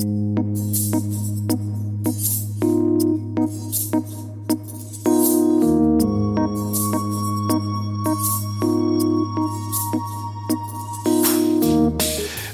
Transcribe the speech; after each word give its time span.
you. 0.00 0.27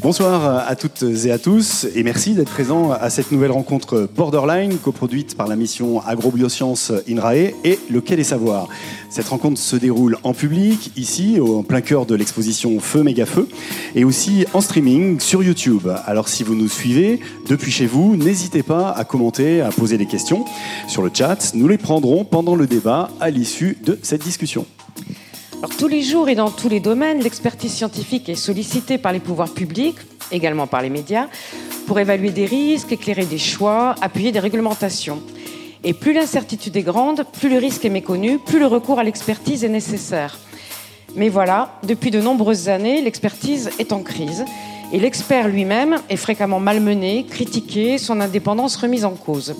Bonsoir 0.05 0.69
à 0.69 0.77
toutes 0.77 1.03
et 1.25 1.31
à 1.31 1.39
tous 1.39 1.87
et 1.95 2.03
merci 2.03 2.35
d'être 2.35 2.51
présents 2.51 2.91
à 2.93 3.09
cette 3.09 3.33
nouvelle 3.33 3.53
rencontre 3.53 4.07
Borderline 4.15 4.77
coproduite 4.77 5.35
par 5.35 5.49
la 5.49 5.57
mission 5.57 6.03
Agrobiosciences 6.03 6.93
INRAE 7.09 7.55
et 7.65 7.79
le 7.89 8.03
Quai 8.03 8.15
des 8.15 8.23
Savoirs. 8.23 8.69
Cette 9.09 9.29
rencontre 9.29 9.59
se 9.59 9.77
déroule 9.77 10.19
en 10.23 10.35
public, 10.35 10.93
ici, 10.97 11.41
en 11.41 11.63
plein 11.63 11.81
cœur 11.81 12.05
de 12.05 12.15
l'exposition 12.15 12.81
Feu 12.81 13.03
Méga 13.03 13.25
Feu, 13.25 13.49
et 13.95 14.05
aussi 14.05 14.45
en 14.53 14.61
streaming 14.61 15.21
sur 15.21 15.43
YouTube. 15.43 15.89
Alors 16.05 16.29
si 16.29 16.45
vous 16.45 16.55
nous 16.55 16.69
suivez 16.69 17.21
depuis 17.49 17.73
chez 17.73 17.87
vous, 17.87 18.15
n'hésitez 18.15 18.63
pas 18.63 18.91
à 18.91 19.05
commenter, 19.05 19.63
à 19.63 19.71
poser 19.71 19.97
des 19.97 20.05
questions 20.05 20.45
sur 20.87 21.01
le 21.01 21.11
chat. 21.15 21.55
Nous 21.55 21.67
les 21.67 21.79
prendrons 21.79 22.27
pendant 22.27 22.57
le 22.57 22.67
débat 22.67 23.09
à 23.21 23.31
l'issue 23.31 23.79
de 23.83 23.99
cette 24.03 24.23
discussion 24.23 24.67
tous 25.69 25.89
les 25.89 26.03
jours 26.03 26.29
et 26.29 26.35
dans 26.35 26.51
tous 26.51 26.69
les 26.69 26.81
domaines, 26.81 27.21
l'expertise 27.21 27.73
scientifique 27.73 28.29
est 28.29 28.35
sollicitée 28.35 28.99
par 28.99 29.13
les 29.13 29.21
pouvoirs 29.21 29.53
publics, 29.53 29.99
également 30.33 30.67
par 30.67 30.83
les 30.83 30.91
médias, 30.91 31.27
pour 31.87 31.99
évaluer 31.99 32.31
des 32.31 32.47
risques, 32.47 32.93
éclairer 32.93 33.25
des 33.25 33.39
choix, 33.39 33.95
appuyer 34.01 34.33
des 34.33 34.41
réglementations. 34.41 35.23
Et 35.85 35.93
plus 35.93 36.13
l'incertitude 36.13 36.77
est 36.77 36.83
grande, 36.83 37.25
plus 37.33 37.49
le 37.49 37.59
risque 37.59 37.85
est 37.85 37.91
méconnu, 37.91 38.39
plus 38.39 38.59
le 38.59 38.67
recours 38.67 38.99
à 38.99 39.05
l'expertise 39.05 39.65
est 39.65 39.69
nécessaire. 39.69 40.39
Mais 41.15 41.29
voilà, 41.29 41.79
depuis 41.85 42.11
de 42.11 42.21
nombreuses 42.21 42.69
années, 42.69 43.01
l'expertise 43.03 43.71
est 43.79 43.93
en 43.93 44.03
crise. 44.03 44.45
Et 44.93 44.99
l'expert 44.99 45.49
lui-même 45.49 45.97
est 46.09 46.17
fréquemment 46.17 46.59
malmené, 46.59 47.27
critiqué, 47.29 47.99
son 47.99 48.21
indépendance 48.21 48.77
remise 48.77 49.05
en 49.05 49.13
cause. 49.13 49.55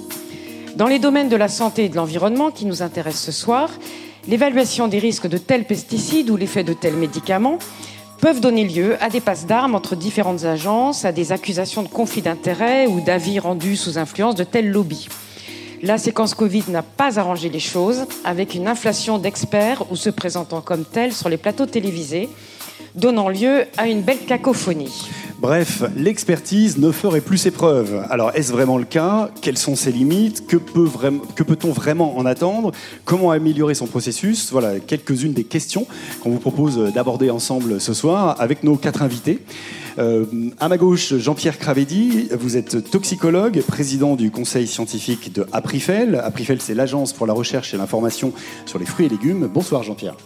Dans 0.77 0.87
les 0.87 0.99
domaines 0.99 1.29
de 1.29 1.37
la 1.37 1.49
santé 1.49 1.85
et 1.85 1.89
de 1.89 1.97
l'environnement 1.97 2.51
qui 2.51 2.67
nous 2.67 2.83
intéressent 2.83 3.27
ce 3.27 3.33
soir, 3.33 3.71
l'évaluation 4.29 4.89
des 4.89 4.99
risques 4.99 5.27
de 5.27 5.39
tels 5.39 5.65
pesticides 5.65 6.31
ou 6.31 6.37
l'effet 6.37 6.65
de 6.65 6.73
tels 6.73 6.97
médicaments 6.97 7.59
peuvent 8.21 8.41
donner 8.41 8.65
lieu 8.65 8.97
à 9.03 9.11
des 9.11 9.21
passes 9.21 9.47
d'armes 9.47 9.75
entre 9.75 9.97
différentes 9.97 10.45
agences, 10.45 11.05
à 11.05 11.13
des 11.13 11.33
accusations 11.33 11.83
de 11.83 11.89
conflit 11.89 12.23
d'intérêts 12.23 12.87
ou 12.87 13.01
d'avis 13.01 13.39
rendus 13.39 13.77
sous 13.77 13.99
influence 13.99 14.35
de 14.35 14.45
tels 14.45 14.71
lobbies. 14.71 15.09
La 15.83 15.99
séquence 15.99 16.35
Covid 16.35 16.65
n'a 16.69 16.83
pas 16.83 17.19
arrangé 17.19 17.51
les 17.51 17.61
choses, 17.61 18.07
avec 18.25 18.55
une 18.55 18.69
inflation 18.69 19.19
d'experts 19.19 19.85
ou 19.91 19.97
se 19.97 20.09
présentant 20.09 20.63
comme 20.63 20.87
tels 20.87 21.13
sur 21.13 21.29
les 21.29 21.37
plateaux 21.37 21.67
télévisés, 21.67 22.31
donnant 22.95 23.29
lieu 23.29 23.65
à 23.77 23.89
une 23.89 24.03
belle 24.03 24.25
cacophonie. 24.27 25.09
Bref, 25.41 25.83
l'expertise 25.97 26.79
ne 26.79 26.91
ferait 26.91 27.21
plus 27.21 27.37
ses 27.37 27.51
preuves. 27.51 28.07
Alors, 28.09 28.31
est-ce 28.35 28.51
vraiment 28.51 28.79
le 28.79 28.85
cas? 28.85 29.31
Quelles 29.43 29.59
sont 29.59 29.77
ses 29.77 29.93
limites? 29.93 30.47
Que 30.47 30.57
peut-on 30.57 31.71
vraiment 31.71 32.17
en 32.17 32.25
attendre? 32.25 32.73
Comment 33.05 33.31
améliorer 33.31 33.75
son 33.75 33.87
processus? 33.87 34.51
Voilà 34.53 34.81
quelques-unes 34.81 35.35
des 35.35 35.45
questions 35.45 35.87
qu'on 36.23 36.31
vous 36.31 36.39
propose 36.39 36.79
d'aborder 36.95 37.29
ensemble 37.29 37.79
ce 37.81 37.93
soir 37.93 38.37
avec 38.39 38.63
nos 38.63 38.77
quatre 38.77 39.03
invités. 39.03 39.41
Euh, 39.99 40.25
à 40.59 40.69
ma 40.69 40.79
gauche, 40.79 41.15
Jean-Pierre 41.15 41.59
Cravedi, 41.59 42.29
vous 42.33 42.57
êtes 42.57 42.91
toxicologue, 42.91 43.61
président 43.63 44.17
du 44.17 44.31
conseil 44.31 44.67
scientifique 44.67 45.33
de 45.33 45.47
Aprifel. 45.53 46.17
Aprifel, 46.25 46.61
c'est 46.61 46.75
l'agence 46.75 47.13
pour 47.13 47.27
la 47.27 47.35
recherche 47.35 47.75
et 47.75 47.77
l'information 47.77 48.33
sur 48.65 48.79
les 48.79 48.87
fruits 48.87 49.07
et 49.07 49.09
légumes. 49.11 49.49
Bonsoir 49.53 49.83
Jean-Pierre. 49.83 50.17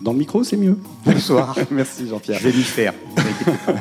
Dans 0.00 0.12
le 0.12 0.18
micro, 0.18 0.44
c'est 0.44 0.56
mieux. 0.56 0.78
Bonsoir. 1.04 1.56
Merci 1.70 2.08
Jean-Pierre. 2.08 2.38
Je 2.38 2.44
vais 2.48 2.52
lui 2.52 2.62
faire. 2.62 2.92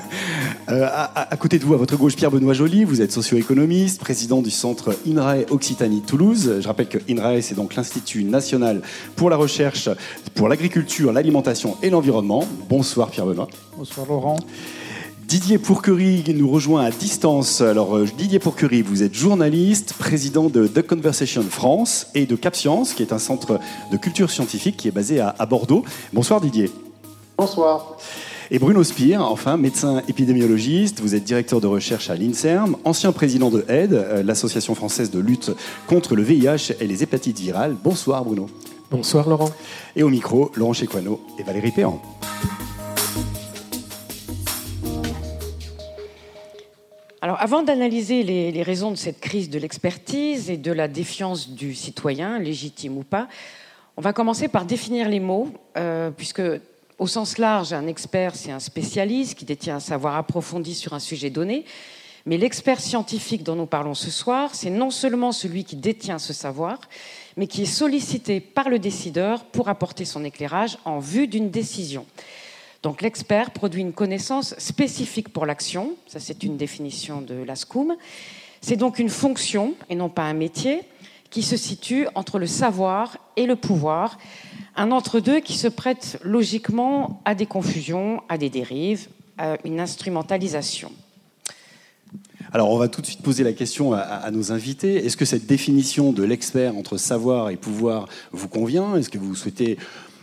Euh, 0.67 0.87
à, 0.89 1.37
côté 1.37 1.59
de 1.59 1.63
vous, 1.63 1.75
à 1.75 1.77
votre 1.77 1.95
gauche, 1.95 2.15
Pierre-Benoît 2.15 2.53
Joly, 2.53 2.85
vous 2.85 2.99
êtes 2.99 3.11
socio-économiste, 3.11 4.01
président 4.01 4.41
du 4.41 4.49
centre 4.49 4.95
INRAE 5.07 5.45
Occitanie 5.51 6.01
Toulouse. 6.01 6.55
Je 6.59 6.67
rappelle 6.67 6.87
que 6.87 6.97
INRAE, 7.07 7.43
c'est 7.43 7.53
donc 7.53 7.75
l'Institut 7.75 8.23
national 8.23 8.81
pour 9.15 9.29
la 9.29 9.35
recherche 9.35 9.89
pour 10.33 10.49
l'agriculture, 10.49 11.13
l'alimentation 11.13 11.77
et 11.83 11.91
l'environnement. 11.91 12.47
Bonsoir 12.67 13.11
Pierre-Benoît. 13.11 13.47
Bonsoir 13.77 14.07
Laurent. 14.07 14.37
Didier 15.27 15.57
Pourquerie 15.57 16.23
nous 16.35 16.47
rejoint 16.47 16.85
à 16.85 16.91
distance. 16.91 17.61
Alors, 17.61 17.97
euh, 17.97 18.05
Didier 18.15 18.37
Pourquerie, 18.37 18.83
vous 18.83 19.01
êtes 19.01 19.15
journaliste, 19.15 19.93
président 19.93 20.49
de 20.49 20.67
The 20.67 20.85
Conversation 20.85 21.41
France 21.41 22.07
et 22.13 22.27
de 22.27 22.35
Cap 22.35 22.55
Science, 22.55 22.93
qui 22.93 23.01
est 23.01 23.11
un 23.11 23.17
centre 23.17 23.59
de 23.91 23.97
culture 23.97 24.29
scientifique 24.29 24.77
qui 24.77 24.87
est 24.87 24.91
basé 24.91 25.19
à, 25.19 25.33
Bordeaux. 25.47 25.83
Bonsoir 26.13 26.41
Didier. 26.41 26.69
Bonsoir. 27.39 27.97
Et 28.51 28.59
Bruno 28.59 28.83
Spire, 28.83 29.23
enfin, 29.23 29.57
médecin 29.57 30.03
épidémiologiste, 30.07 30.99
vous 30.99 31.15
êtes 31.15 31.23
directeur 31.23 31.59
de 31.59 31.67
recherche 31.67 32.11
à 32.11 32.15
l'INSERM, 32.15 32.77
ancien 32.83 33.11
président 33.11 33.49
de 33.49 33.65
AID, 33.67 33.93
euh, 33.93 34.21
l'association 34.21 34.75
française 34.75 35.09
de 35.09 35.19
lutte 35.19 35.51
contre 35.87 36.15
le 36.15 36.21
VIH 36.21 36.73
et 36.79 36.85
les 36.85 37.01
hépatites 37.01 37.39
virales. 37.39 37.75
Bonsoir 37.83 38.23
Bruno. 38.23 38.45
Bonsoir 38.91 39.27
Laurent. 39.27 39.49
Et 39.95 40.03
au 40.03 40.09
micro, 40.09 40.51
Laurent 40.55 40.73
Chequano 40.73 41.19
et 41.39 41.43
Valérie 41.43 41.71
Péan. 41.71 41.99
Alors, 47.25 47.41
avant 47.41 47.63
d'analyser 47.63 48.21
les, 48.21 48.61
raisons 48.61 48.91
de 48.91 48.95
cette 48.95 49.19
crise 49.19 49.49
de 49.49 49.57
l'expertise 49.57 50.51
et 50.51 50.57
de 50.57 50.71
la 50.71 50.87
défiance 50.87 51.49
du 51.49 51.73
citoyen, 51.73 52.37
légitime 52.37 52.99
ou 52.99 53.03
pas, 53.03 53.27
on 53.97 54.01
va 54.01 54.13
commencer 54.13 54.47
par 54.47 54.63
définir 54.63 55.09
les 55.09 55.19
mots, 55.19 55.49
euh, 55.75 56.11
puisque 56.11 56.43
au 56.99 57.07
sens 57.07 57.39
large, 57.39 57.73
un 57.73 57.87
expert, 57.87 58.35
c'est 58.35 58.51
un 58.51 58.59
spécialiste 58.59 59.39
qui 59.39 59.43
détient 59.43 59.77
un 59.77 59.79
savoir 59.79 60.17
approfondi 60.17 60.75
sur 60.75 60.93
un 60.93 60.99
sujet 60.99 61.31
donné. 61.31 61.65
Mais 62.27 62.37
l'expert 62.37 62.79
scientifique 62.79 63.41
dont 63.41 63.55
nous 63.55 63.65
parlons 63.65 63.95
ce 63.95 64.11
soir, 64.11 64.53
c'est 64.53 64.69
non 64.69 64.91
seulement 64.91 65.31
celui 65.31 65.63
qui 65.63 65.77
détient 65.77 66.19
ce 66.19 66.31
savoir, 66.31 66.79
mais 67.37 67.47
qui 67.47 67.63
est 67.63 67.65
sollicité 67.65 68.39
par 68.39 68.69
le 68.69 68.77
décideur 68.77 69.45
pour 69.45 69.67
apporter 69.67 70.05
son 70.05 70.23
éclairage 70.23 70.77
en 70.85 70.99
vue 70.99 71.25
d'une 71.25 71.49
décision. 71.49 72.05
Donc 72.85 73.01
l'expert 73.01 73.49
produit 73.49 73.81
une 73.81 73.93
connaissance 73.93 74.53
spécifique 74.59 75.29
pour 75.29 75.47
l'action, 75.47 75.95
ça 76.05 76.19
c'est 76.19 76.43
une 76.43 76.55
définition 76.55 77.19
de 77.19 77.33
la 77.33 77.55
SCOUM. 77.55 77.95
C'est 78.61 78.75
donc 78.75 78.99
une 78.99 79.09
fonction 79.09 79.73
et 79.89 79.95
non 79.95 80.07
pas 80.07 80.21
un 80.21 80.35
métier 80.35 80.81
qui 81.31 81.41
se 81.41 81.57
situe 81.57 82.05
entre 82.13 82.37
le 82.37 82.45
savoir 82.45 83.17
et 83.37 83.47
le 83.47 83.55
pouvoir, 83.55 84.19
un 84.75 84.91
entre-deux 84.91 85.39
qui 85.39 85.57
se 85.57 85.67
prête 85.67 86.19
logiquement 86.21 87.23
à 87.25 87.33
des 87.33 87.47
confusions, 87.47 88.21
à 88.29 88.37
des 88.37 88.51
dérives, 88.51 89.07
à 89.39 89.57
une 89.65 89.79
instrumentalisation. 89.79 90.91
Alors, 92.53 92.69
on 92.69 92.77
va 92.77 92.87
tout 92.87 93.01
de 93.01 93.07
suite 93.07 93.23
poser 93.23 93.43
la 93.43 93.53
question 93.53 93.93
à, 93.93 93.99
à 93.99 94.29
nos 94.29 94.51
invités. 94.51 95.03
Est-ce 95.03 95.17
que 95.17 95.25
cette 95.25 95.47
définition 95.47 96.13
de 96.13 96.23
l'expert 96.23 96.77
entre 96.77 96.97
savoir 96.97 97.49
et 97.49 97.57
pouvoir 97.57 98.07
vous 98.31 98.47
convient? 98.47 98.95
Est-ce 98.95 99.09
que 99.09 99.17
vous 99.17 99.35
souhaitez 99.35 99.77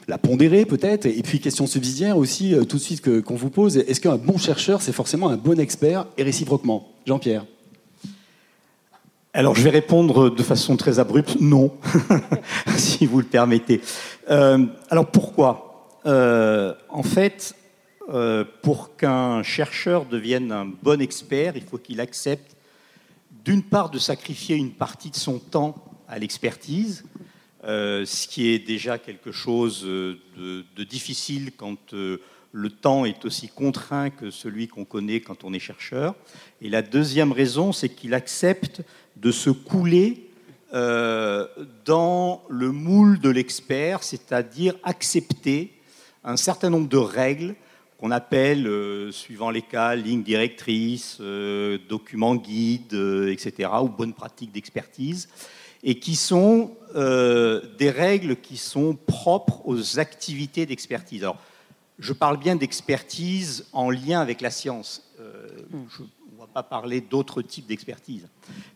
la 0.09 0.19
pondérer 0.19 0.65
peut-être. 0.65 1.07
Et 1.07 1.23
puis 1.23 1.41
question 1.41 1.67
subsidiaire 1.67 2.17
aussi, 2.17 2.55
euh, 2.55 2.65
tout 2.65 2.77
de 2.77 2.83
suite 2.83 3.23
qu'on 3.23 3.35
vous 3.35 3.51
pose, 3.51 3.77
est-ce 3.77 4.01
qu'un 4.01 4.17
bon 4.17 4.39
chercheur, 4.39 4.83
c'est 4.83 4.93
forcément 4.93 5.29
un 5.29 5.37
bon 5.37 5.59
expert 5.59 6.07
et 6.17 6.23
réciproquement? 6.23 6.89
Jean-Pierre. 7.07 7.45
Alors 9.35 9.55
je 9.55 9.63
vais 9.63 9.71
répondre 9.71 10.31
de 10.31 10.43
façon 10.43 10.77
très 10.77 10.99
abrupte, 10.99 11.37
non, 11.41 11.73
si 12.77 13.07
vous 13.07 13.19
le 13.19 13.25
permettez. 13.27 13.81
Euh, 14.31 14.67
alors 14.91 15.07
pourquoi? 15.07 15.89
Euh, 16.05 16.75
En 16.91 17.03
fait, 17.03 17.55
pour 18.61 18.97
qu'un 18.97 19.43
chercheur 19.43 20.05
devienne 20.05 20.53
un 20.53 20.67
bon 20.83 21.01
expert, 21.01 21.57
il 21.57 21.63
faut 21.63 21.79
qu'il 21.79 21.99
accepte 21.99 22.57
d'une 23.45 23.63
part 23.63 23.91
de 23.91 23.99
sacrifier 23.99 24.57
une 24.57 24.73
partie 24.73 25.11
de 25.11 25.17
son 25.17 25.39
temps 25.39 25.75
à 26.09 26.19
l'expertise, 26.19 27.05
euh, 27.65 28.05
ce 28.05 28.27
qui 28.27 28.49
est 28.49 28.59
déjà 28.59 28.99
quelque 28.99 29.31
chose 29.31 29.84
euh, 29.84 30.17
de, 30.37 30.83
difficile 30.83 31.53
quand 31.56 31.95
euh, 31.95 32.21
le 32.50 32.71
temps 32.71 33.05
est 33.05 33.25
aussi 33.25 33.47
contraint 33.47 34.11
que 34.11 34.33
celui 34.33 34.67
qu'on 34.67 34.84
connaît 34.84 35.21
quand 35.21 35.45
on 35.45 35.53
est 35.53 35.61
chercheur. 35.61 36.17
Et 36.61 36.69
la 36.69 36.83
deuxième 36.83 37.31
raison, 37.31 37.72
c'est 37.72 37.89
qu'il 37.89 38.15
accepte 38.15 38.83
de 39.16 39.31
se 39.31 39.51
couler 39.51 40.28
dans 41.84 42.42
le 42.48 42.72
moule 42.72 43.21
de 43.21 43.28
l'expert, 43.28 44.03
c'est-à-dire 44.03 44.75
accepter 44.84 45.71
un 46.25 46.39
certain 46.39 46.71
nombre 46.71 46.89
de 46.89 46.97
règles 46.97 47.54
qu'on 47.98 48.10
appelle, 48.10 48.66
suivant 49.13 49.51
les 49.51 49.60
cas, 49.60 49.95
lignes 49.95 50.22
directrices, 50.22 51.21
documents 51.91 52.36
guides, 52.36 52.95
etc., 53.28 53.69
ou 53.83 53.89
bonnes 53.91 54.15
pratiques 54.15 54.53
d'expertise, 54.53 55.28
et 55.83 55.99
qui 55.99 56.17
sont 56.17 56.73
euh, 56.95 57.63
des 57.79 57.91
règles 57.91 58.37
qui 58.37 58.57
sont 58.57 58.95
propres 58.95 59.63
aux 59.65 59.99
activités 59.99 60.67
d'expertise. 60.67 61.23
Alors, 61.23 61.39
je 61.99 62.13
parle 62.13 62.37
bien 62.37 62.57
d'expertise 62.57 63.67
en 63.73 63.91
lien 63.91 64.21
avec 64.21 64.41
la 64.41 64.51
science. 64.51 65.03
Euh, 65.21 65.49
on 65.73 65.79
ne 65.79 66.39
va 66.39 66.47
pas 66.47 66.63
parler 66.63 67.01
d'autres 67.01 67.43
types 67.43 67.67
d'expertise. 67.67 68.29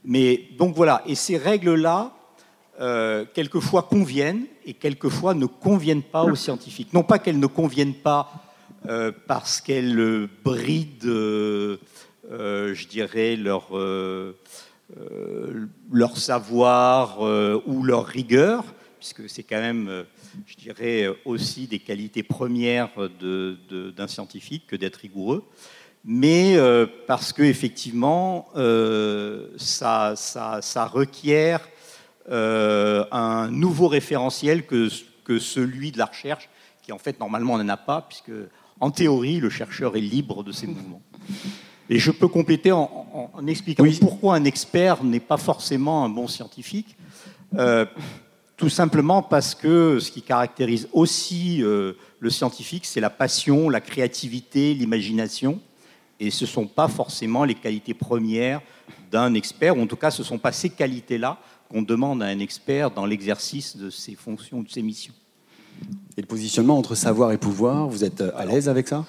Mais 0.05 0.49
donc 0.58 0.75
voilà, 0.75 1.03
et 1.06 1.14
ces 1.14 1.37
règles-là, 1.37 2.12
euh, 2.81 3.25
quelquefois 3.35 3.82
conviennent 3.82 4.47
et 4.64 4.75
quelquefois 4.75 5.35
ne 5.35 5.47
conviennent 5.47 6.03
pas 6.03 6.25
aux 6.25 6.35
scientifiques. 6.35 6.93
Non 6.93 7.03
pas 7.03 7.19
qu'elles 7.19 7.41
ne 7.41 7.47
conviennent 7.47 7.94
pas 7.94 8.32
parce 9.26 9.61
qu'elles 9.61 10.29
brident 10.44 11.79
je 12.31 12.87
dirais, 12.88 13.37
leur, 13.37 13.73
leur 15.90 16.16
savoir 16.16 17.20
ou 17.66 17.82
leur 17.82 18.06
rigueur, 18.06 18.64
puisque 18.98 19.28
c'est 19.28 19.42
quand 19.42 19.60
même, 19.60 20.04
je 20.46 20.56
dirais, 20.56 21.08
aussi 21.24 21.66
des 21.66 21.78
qualités 21.78 22.22
premières 22.22 22.90
d'un 23.20 24.06
scientifique 24.06 24.66
que 24.66 24.76
d'être 24.76 24.96
rigoureux 24.96 25.44
mais 26.06 26.56
parce 27.08 27.32
que 27.32 27.42
effectivement, 27.42 28.48
ça, 29.58 30.14
requiert 30.92 31.68
un 32.30 33.48
nouveau 33.50 33.88
référentiel 33.88 34.64
que, 34.66 34.88
que 35.24 35.38
celui 35.40 35.90
de 35.90 35.98
la 35.98 36.06
recherche, 36.06 36.48
qui 36.82 36.92
en 36.92 36.98
fait 36.98 37.18
normalement 37.18 37.58
n'en 37.58 37.68
a 37.68 37.76
pas, 37.76 38.02
puisque 38.02 38.30
en 38.78 38.90
théorie 38.92 39.40
le 39.40 39.50
chercheur 39.50 39.96
est 39.96 40.00
libre 40.00 40.44
de 40.44 40.52
ses 40.52 40.68
mouvements. 40.68 41.02
Et 41.88 41.98
je 41.98 42.10
peux 42.10 42.28
compléter 42.28 42.72
en, 42.72 43.46
expliquant 43.46 43.84
pourquoi 44.00 44.34
un 44.34 44.44
expert 44.44 45.04
n'est 45.04 45.20
pas 45.20 45.36
forcément 45.36 46.04
un 46.04 46.08
bon 46.08 46.26
scientifique. 46.26 46.96
Euh, 47.54 47.86
tout 48.56 48.68
simplement 48.68 49.22
parce 49.22 49.54
que 49.54 49.98
ce 50.00 50.10
qui 50.10 50.22
caractérise 50.22 50.88
aussi 50.92 51.62
euh, 51.62 51.92
le 52.20 52.30
scientifique, 52.30 52.86
c'est 52.86 53.00
la 53.00 53.10
passion, 53.10 53.68
la 53.68 53.80
créativité, 53.80 54.74
l'imagination. 54.74 55.60
Et 56.18 56.30
ce 56.30 56.44
ne 56.44 56.48
sont 56.48 56.66
pas 56.66 56.88
forcément 56.88 57.44
les 57.44 57.54
qualités 57.54 57.94
premières 57.94 58.62
d'un 59.10 59.34
expert, 59.34 59.76
ou 59.76 59.82
en 59.82 59.86
tout 59.86 59.96
cas 59.96 60.10
ce 60.10 60.22
ne 60.22 60.26
sont 60.26 60.38
pas 60.38 60.52
ces 60.52 60.70
qualités-là 60.70 61.38
qu'on 61.68 61.82
demande 61.82 62.22
à 62.22 62.26
un 62.26 62.38
expert 62.38 62.90
dans 62.90 63.06
l'exercice 63.06 63.76
de 63.76 63.90
ses 63.90 64.14
fonctions, 64.14 64.62
de 64.62 64.70
ses 64.70 64.82
missions. 64.82 65.14
Et 66.16 66.22
le 66.22 66.26
positionnement 66.26 66.78
entre 66.78 66.94
savoir 66.94 67.32
et 67.32 67.38
pouvoir, 67.38 67.86
vous 67.88 68.02
êtes 68.02 68.22
à 68.22 68.46
l'aise 68.46 68.68
avec 68.68 68.88
ça? 68.88 69.04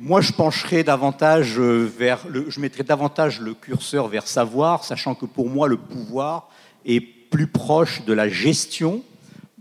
Moi, 0.00 0.20
je 0.20 0.32
pencherais 0.32 0.84
davantage 0.84 1.58
euh, 1.58 1.84
vers, 1.84 2.26
le, 2.28 2.48
je 2.50 2.60
mettrais 2.60 2.82
davantage 2.82 3.40
le 3.40 3.54
curseur 3.54 4.08
vers 4.08 4.26
savoir, 4.26 4.84
sachant 4.84 5.14
que 5.14 5.26
pour 5.26 5.48
moi, 5.48 5.68
le 5.68 5.76
pouvoir 5.76 6.48
est 6.84 7.00
plus 7.00 7.46
proche 7.46 8.04
de 8.04 8.12
la 8.12 8.28
gestion. 8.28 9.02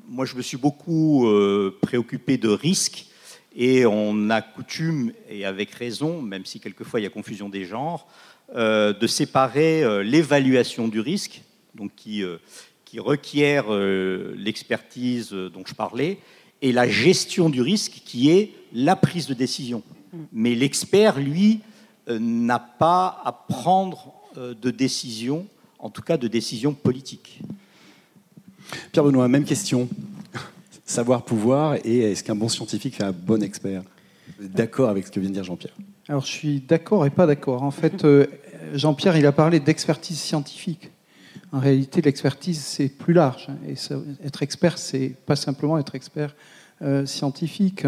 Moi, 0.08 0.26
je 0.26 0.36
me 0.36 0.42
suis 0.42 0.58
beaucoup 0.58 1.28
euh, 1.28 1.78
préoccupé 1.82 2.38
de 2.38 2.50
risques 2.50 3.08
et 3.56 3.86
on 3.86 4.30
a 4.30 4.42
coutume, 4.42 5.12
et 5.30 5.46
avec 5.46 5.72
raison, 5.72 6.22
même 6.22 6.46
si 6.46 6.60
quelquefois 6.62 7.02
il 7.02 7.04
y 7.04 7.08
a 7.08 7.10
confusion 7.10 7.50
des 7.50 7.66
genres, 7.66 8.08
euh, 8.56 8.94
de 8.94 9.08
séparer 9.08 10.04
l'évaluation 10.06 10.88
du 10.88 11.02
risque, 11.02 11.42
donc 11.76 11.92
qui, 11.96 12.24
qui 12.86 13.00
requiert 13.00 13.70
l'expertise 13.70 15.32
dont 15.32 15.64
je 15.66 15.74
parlais, 15.74 16.20
et 16.62 16.72
la 16.72 16.88
gestion 16.88 17.50
du 17.50 17.62
risque 17.62 18.02
qui 18.06 18.30
est 18.30 18.54
la 18.72 18.96
prise 18.96 19.28
de 19.28 19.34
décision. 19.34 19.84
Mais 20.32 20.56
l'expert, 20.56 21.20
lui, 21.20 21.62
euh, 22.10 22.18
n'a 22.20 22.60
pas 22.60 23.22
à 23.24 23.32
prendre 23.32 24.14
euh, 24.38 24.54
de 24.60 24.72
décision, 24.72 25.46
en 25.80 25.90
tout 25.90 26.02
cas 26.02 26.18
de 26.18 26.28
décision 26.28 26.74
politique. 26.74 27.42
Pierre 28.92 29.06
Benoît, 29.06 29.28
même 29.28 29.44
question. 29.44 29.88
Savoir 30.86 31.24
pouvoir 31.24 31.76
et 31.86 32.12
est-ce 32.12 32.24
qu'un 32.24 32.36
bon 32.36 32.50
scientifique 32.50 32.96
fait 32.96 33.04
un 33.04 33.12
bon 33.12 33.44
expert? 33.44 33.84
D'accord 34.40 34.90
avec 34.90 35.06
ce 35.06 35.12
que 35.12 35.20
vient 35.20 35.30
de 35.30 35.36
dire 35.36 35.44
Jean-Pierre 35.44 35.76
Alors 36.08 36.26
je 36.26 36.32
suis 36.32 36.60
d'accord 36.60 37.06
et 37.06 37.12
pas 37.12 37.28
d'accord. 37.28 37.62
En 37.62 37.72
fait, 37.72 38.04
euh, 38.04 38.26
Jean-Pierre, 38.74 39.16
il 39.18 39.26
a 39.26 39.32
parlé 39.32 39.60
d'expertise 39.60 40.20
scientifique. 40.20 40.90
En 41.52 41.60
réalité, 41.60 42.02
l'expertise, 42.02 42.60
c'est 42.62 42.90
plus 42.90 43.14
large. 43.14 43.48
Et 43.68 43.76
être 44.26 44.42
expert, 44.42 44.78
c'est 44.78 45.14
pas 45.26 45.36
simplement 45.36 45.78
être 45.78 45.96
expert 45.96 46.34
scientifique. 47.06 47.86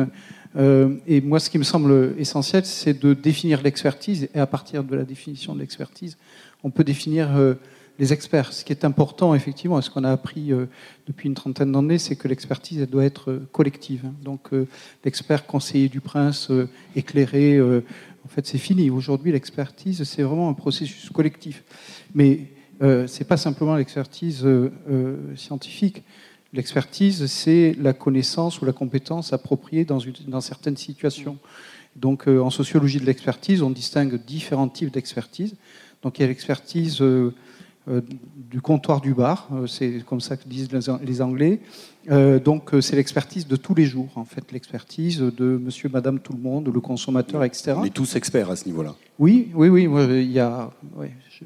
Euh, 0.56 0.96
et 1.08 1.22
moi, 1.22 1.40
ce 1.40 1.50
qui 1.50 1.58
me 1.58 1.64
semble 1.64 2.16
essentiel, 2.18 2.66
c'est 2.66 3.00
de 3.00 3.14
définir 3.14 3.62
l'expertise. 3.62 4.30
Et 4.34 4.40
à 4.40 4.48
partir 4.48 4.84
de 4.84 4.96
la 4.96 5.04
définition 5.04 5.56
de 5.56 5.60
l'expertise, 5.60 6.18
on 6.64 6.70
peut 6.70 6.84
définir 6.84 7.36
euh, 7.36 7.56
les 8.00 8.14
experts. 8.14 8.54
Ce 8.54 8.64
qui 8.64 8.72
est 8.72 8.86
important, 8.86 9.34
effectivement, 9.36 9.80
et 9.80 9.82
ce 9.82 9.90
qu'on 9.90 10.04
a 10.04 10.12
appris 10.12 10.52
euh, 10.52 10.68
depuis 11.08 11.28
une 11.28 11.36
trentaine 11.36 11.72
d'années, 11.72 11.98
c'est 11.98 12.16
que 12.16 12.28
l'expertise, 12.28 12.80
elle 12.80 12.90
doit 12.90 13.06
être 13.06 13.42
collective. 13.52 14.04
Donc, 14.24 14.50
l'expert 15.04 15.46
conseiller 15.46 15.90
du 15.90 16.02
prince, 16.02 16.52
éclairé, 16.96 17.62
en 17.62 18.28
fait, 18.30 18.46
c'est 18.46 18.58
fini. 18.58 18.90
Aujourd'hui, 18.90 19.32
l'expertise, 19.32 20.04
c'est 20.04 20.24
vraiment 20.24 20.50
un 20.50 20.54
processus 20.54 21.10
collectif. 21.10 21.64
Mais 22.14 22.48
ce 22.82 23.20
n'est 23.20 23.28
pas 23.28 23.38
simplement 23.38 23.76
l'expertise 23.76 24.48
scientifique. 25.36 26.04
L'expertise, 26.54 27.26
c'est 27.26 27.76
la 27.80 27.94
connaissance 27.94 28.62
ou 28.62 28.66
la 28.66 28.74
compétence 28.74 29.34
appropriée 29.34 29.86
dans, 29.86 30.00
une, 30.00 30.14
dans 30.28 30.42
certaines 30.42 30.78
situations. 30.78 31.38
Donc, 31.96 32.28
euh, 32.28 32.40
en 32.40 32.50
sociologie 32.50 33.00
de 33.00 33.06
l'expertise, 33.06 33.62
on 33.62 33.72
distingue 33.72 34.24
différents 34.24 34.68
types 34.68 34.92
d'expertise. 34.92 35.56
Donc, 36.04 36.20
il 36.20 36.22
y 36.22 36.26
a 36.26 36.28
l'expertise 36.28 37.02
euh, 37.02 37.34
euh, 37.88 38.02
du 38.52 38.62
comptoir 38.62 39.02
du 39.02 39.14
bar, 39.14 39.50
c'est 39.68 40.04
comme 40.06 40.22
ça 40.22 40.38
que 40.38 40.48
disent 40.48 40.70
les 40.72 41.22
Anglais. 41.22 41.60
donc, 42.08 42.72
c'est 42.82 42.96
l'expertise 42.96 43.48
de 43.48 43.56
tous 43.56 43.74
les 43.74 43.86
jours, 43.86 44.10
en 44.16 44.26
fait, 44.26 44.52
l'expertise 44.52 45.20
de 45.20 45.58
monsieur, 45.58 45.90
madame, 45.90 46.20
tout 46.20 46.34
le 46.34 46.40
monde, 46.40 46.72
le 46.74 46.80
consommateur, 46.80 47.44
etc. 47.44 47.74
On 47.78 47.84
est 47.84 47.90
tous 47.90 48.16
experts 48.16 48.50
à 48.50 48.56
ce 48.56 48.66
niveau-là. 48.66 48.96
Oui, 49.20 49.50
oui, 49.54 49.70
oui. 49.70 49.84
il 50.24 50.32
y 50.32 50.40
a, 50.40 50.70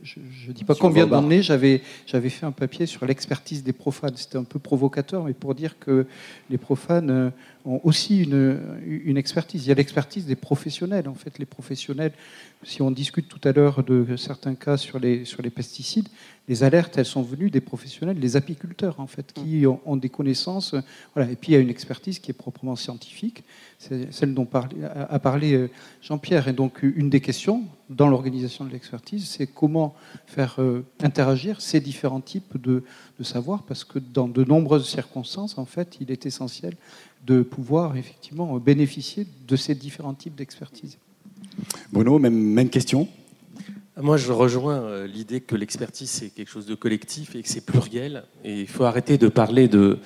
je 0.03 0.19
ne 0.47 0.53
dis 0.53 0.63
pas 0.63 0.75
combien 0.75 1.07
d'années 1.07 1.41
j'avais, 1.41 1.81
j'avais 2.05 2.29
fait 2.29 2.45
un 2.45 2.51
papier 2.51 2.85
sur 2.85 3.05
l'expertise 3.05 3.63
des 3.63 3.73
profanes. 3.73 4.15
C'était 4.15 4.37
un 4.37 4.43
peu 4.43 4.59
provocateur, 4.59 5.23
mais 5.23 5.33
pour 5.33 5.55
dire 5.55 5.79
que 5.79 6.05
les 6.49 6.57
profanes 6.57 7.09
euh, 7.09 7.29
ont 7.65 7.81
aussi 7.83 8.23
une, 8.23 8.59
une 8.85 9.17
expertise. 9.17 9.65
Il 9.65 9.69
y 9.69 9.71
a 9.71 9.75
l'expertise 9.75 10.25
des 10.25 10.35
professionnels. 10.35 11.07
En 11.07 11.15
fait, 11.15 11.39
les 11.39 11.45
professionnels, 11.45 12.13
si 12.63 12.81
on 12.81 12.91
discute 12.91 13.27
tout 13.27 13.41
à 13.47 13.51
l'heure 13.51 13.83
de 13.83 14.15
certains 14.15 14.55
cas 14.55 14.77
sur 14.77 14.99
les, 14.99 15.25
sur 15.25 15.41
les 15.41 15.49
pesticides, 15.49 16.09
les 16.47 16.63
alertes, 16.63 16.97
elles 16.97 17.05
sont 17.05 17.21
venues 17.21 17.49
des 17.49 17.59
professionnels, 17.59 18.19
des 18.19 18.37
apiculteurs, 18.37 18.99
en 18.99 19.07
fait, 19.07 19.33
qui 19.33 19.65
ont, 19.67 19.97
des 19.97 20.09
connaissances. 20.09 20.75
Voilà. 21.13 21.29
Et 21.29 21.35
puis, 21.35 21.51
il 21.51 21.55
y 21.55 21.57
a 21.57 21.61
une 21.61 21.69
expertise 21.69 22.19
qui 22.19 22.31
est 22.31 22.33
proprement 22.33 22.77
scientifique, 22.77 23.43
c'est 23.79 24.13
celle 24.13 24.33
dont 24.33 24.47
a 24.53 25.19
parlé 25.19 25.53
euh, 25.53 25.69
Jean-Pierre. 26.01 26.47
Et 26.47 26.53
donc, 26.53 26.83
une 26.83 27.09
des 27.09 27.19
questions 27.19 27.63
dans 27.89 28.07
l'organisation 28.07 28.63
de 28.63 28.71
l'expertise, 28.71 29.27
c'est 29.27 29.47
comment 29.47 29.93
faire 30.25 30.55
euh, 30.59 30.85
interagir 31.01 31.59
ces 31.59 31.81
différents 31.81 32.21
types 32.21 32.55
de, 32.61 32.83
de 33.19 33.23
savoir, 33.23 33.63
parce 33.63 33.83
que 33.83 33.99
dans 33.99 34.29
de 34.29 34.43
nombreuses 34.45 34.87
circonstances, 34.87 35.57
en 35.57 35.65
fait, 35.65 35.97
il 35.99 36.11
est 36.11 36.25
essentiel 36.25 36.75
de 37.25 37.41
pouvoir 37.41 37.97
effectivement 37.97 38.57
bénéficier 38.57 39.27
de 39.47 39.55
ces 39.57 39.75
différents 39.75 40.13
types 40.13 40.35
d'expertise. 40.35 40.97
Bruno, 41.91 42.19
même, 42.19 42.35
même 42.35 42.69
question? 42.69 43.07
Moi, 43.99 44.17
je 44.17 44.31
rejoins 44.31 44.81
euh, 44.81 45.07
l'idée 45.07 45.41
que 45.41 45.55
l'expertise, 45.55 46.09
c'est 46.11 46.29
quelque 46.29 46.49
chose 46.49 46.67
de 46.67 46.75
collectif 46.75 47.35
et 47.35 47.41
que 47.41 47.49
c'est 47.49 47.65
pluriel. 47.65 48.25
Et 48.43 48.61
il 48.61 48.67
faut 48.67 48.83
arrêter 48.83 49.17
de 49.17 49.27
parler 49.27 49.67
de, 49.67 49.97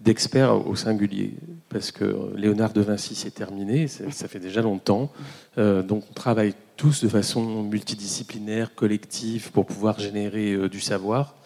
d'experts 0.00 0.66
au 0.66 0.74
singulier. 0.74 1.34
Parce 1.68 1.92
que 1.92 2.34
Léonard 2.34 2.72
de 2.72 2.80
Vinci, 2.80 3.14
c'est 3.14 3.30
terminé, 3.30 3.86
ça 3.86 4.26
fait 4.26 4.40
déjà 4.40 4.62
longtemps. 4.62 5.12
Euh, 5.58 5.82
donc, 5.82 6.02
on 6.10 6.12
travaille 6.12 6.54
tous 6.76 7.04
de 7.04 7.08
façon 7.08 7.62
multidisciplinaire, 7.62 8.74
collective, 8.74 9.52
pour 9.52 9.64
pouvoir 9.64 10.00
générer 10.00 10.52
euh, 10.54 10.68
du 10.68 10.80
savoir. 10.80 11.36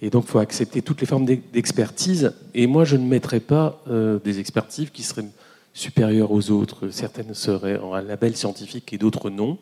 Et 0.00 0.08
donc, 0.08 0.24
il 0.26 0.30
faut 0.30 0.38
accepter 0.38 0.80
toutes 0.80 1.02
les 1.02 1.06
formes 1.06 1.26
d'expertise. 1.26 2.32
Et 2.54 2.66
moi, 2.66 2.84
je 2.84 2.96
ne 2.96 3.06
mettrais 3.06 3.40
pas 3.40 3.82
des 4.24 4.40
expertises 4.40 4.90
qui 4.90 5.02
seraient 5.02 5.24
supérieures 5.76 6.32
aux 6.32 6.50
autres. 6.50 6.88
Certaines 6.88 7.34
seraient 7.34 7.78
en 7.78 7.92
un 7.92 8.00
label 8.00 8.34
scientifique 8.34 8.92
et 8.94 8.98
d'autres 8.98 9.28
non. 9.28 9.58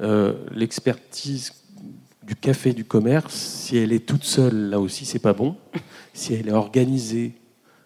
Euh, 0.00 0.34
l'expertise 0.50 1.52
du 2.24 2.34
café 2.34 2.72
du 2.72 2.84
commerce, 2.84 3.34
si 3.34 3.76
elle 3.76 3.92
est 3.92 4.04
toute 4.04 4.24
seule, 4.24 4.70
là 4.70 4.80
aussi, 4.80 5.04
c'est 5.04 5.20
pas 5.20 5.32
bon. 5.32 5.56
Si 6.12 6.32
elle 6.32 6.48
est 6.48 6.52
organisée 6.52 7.34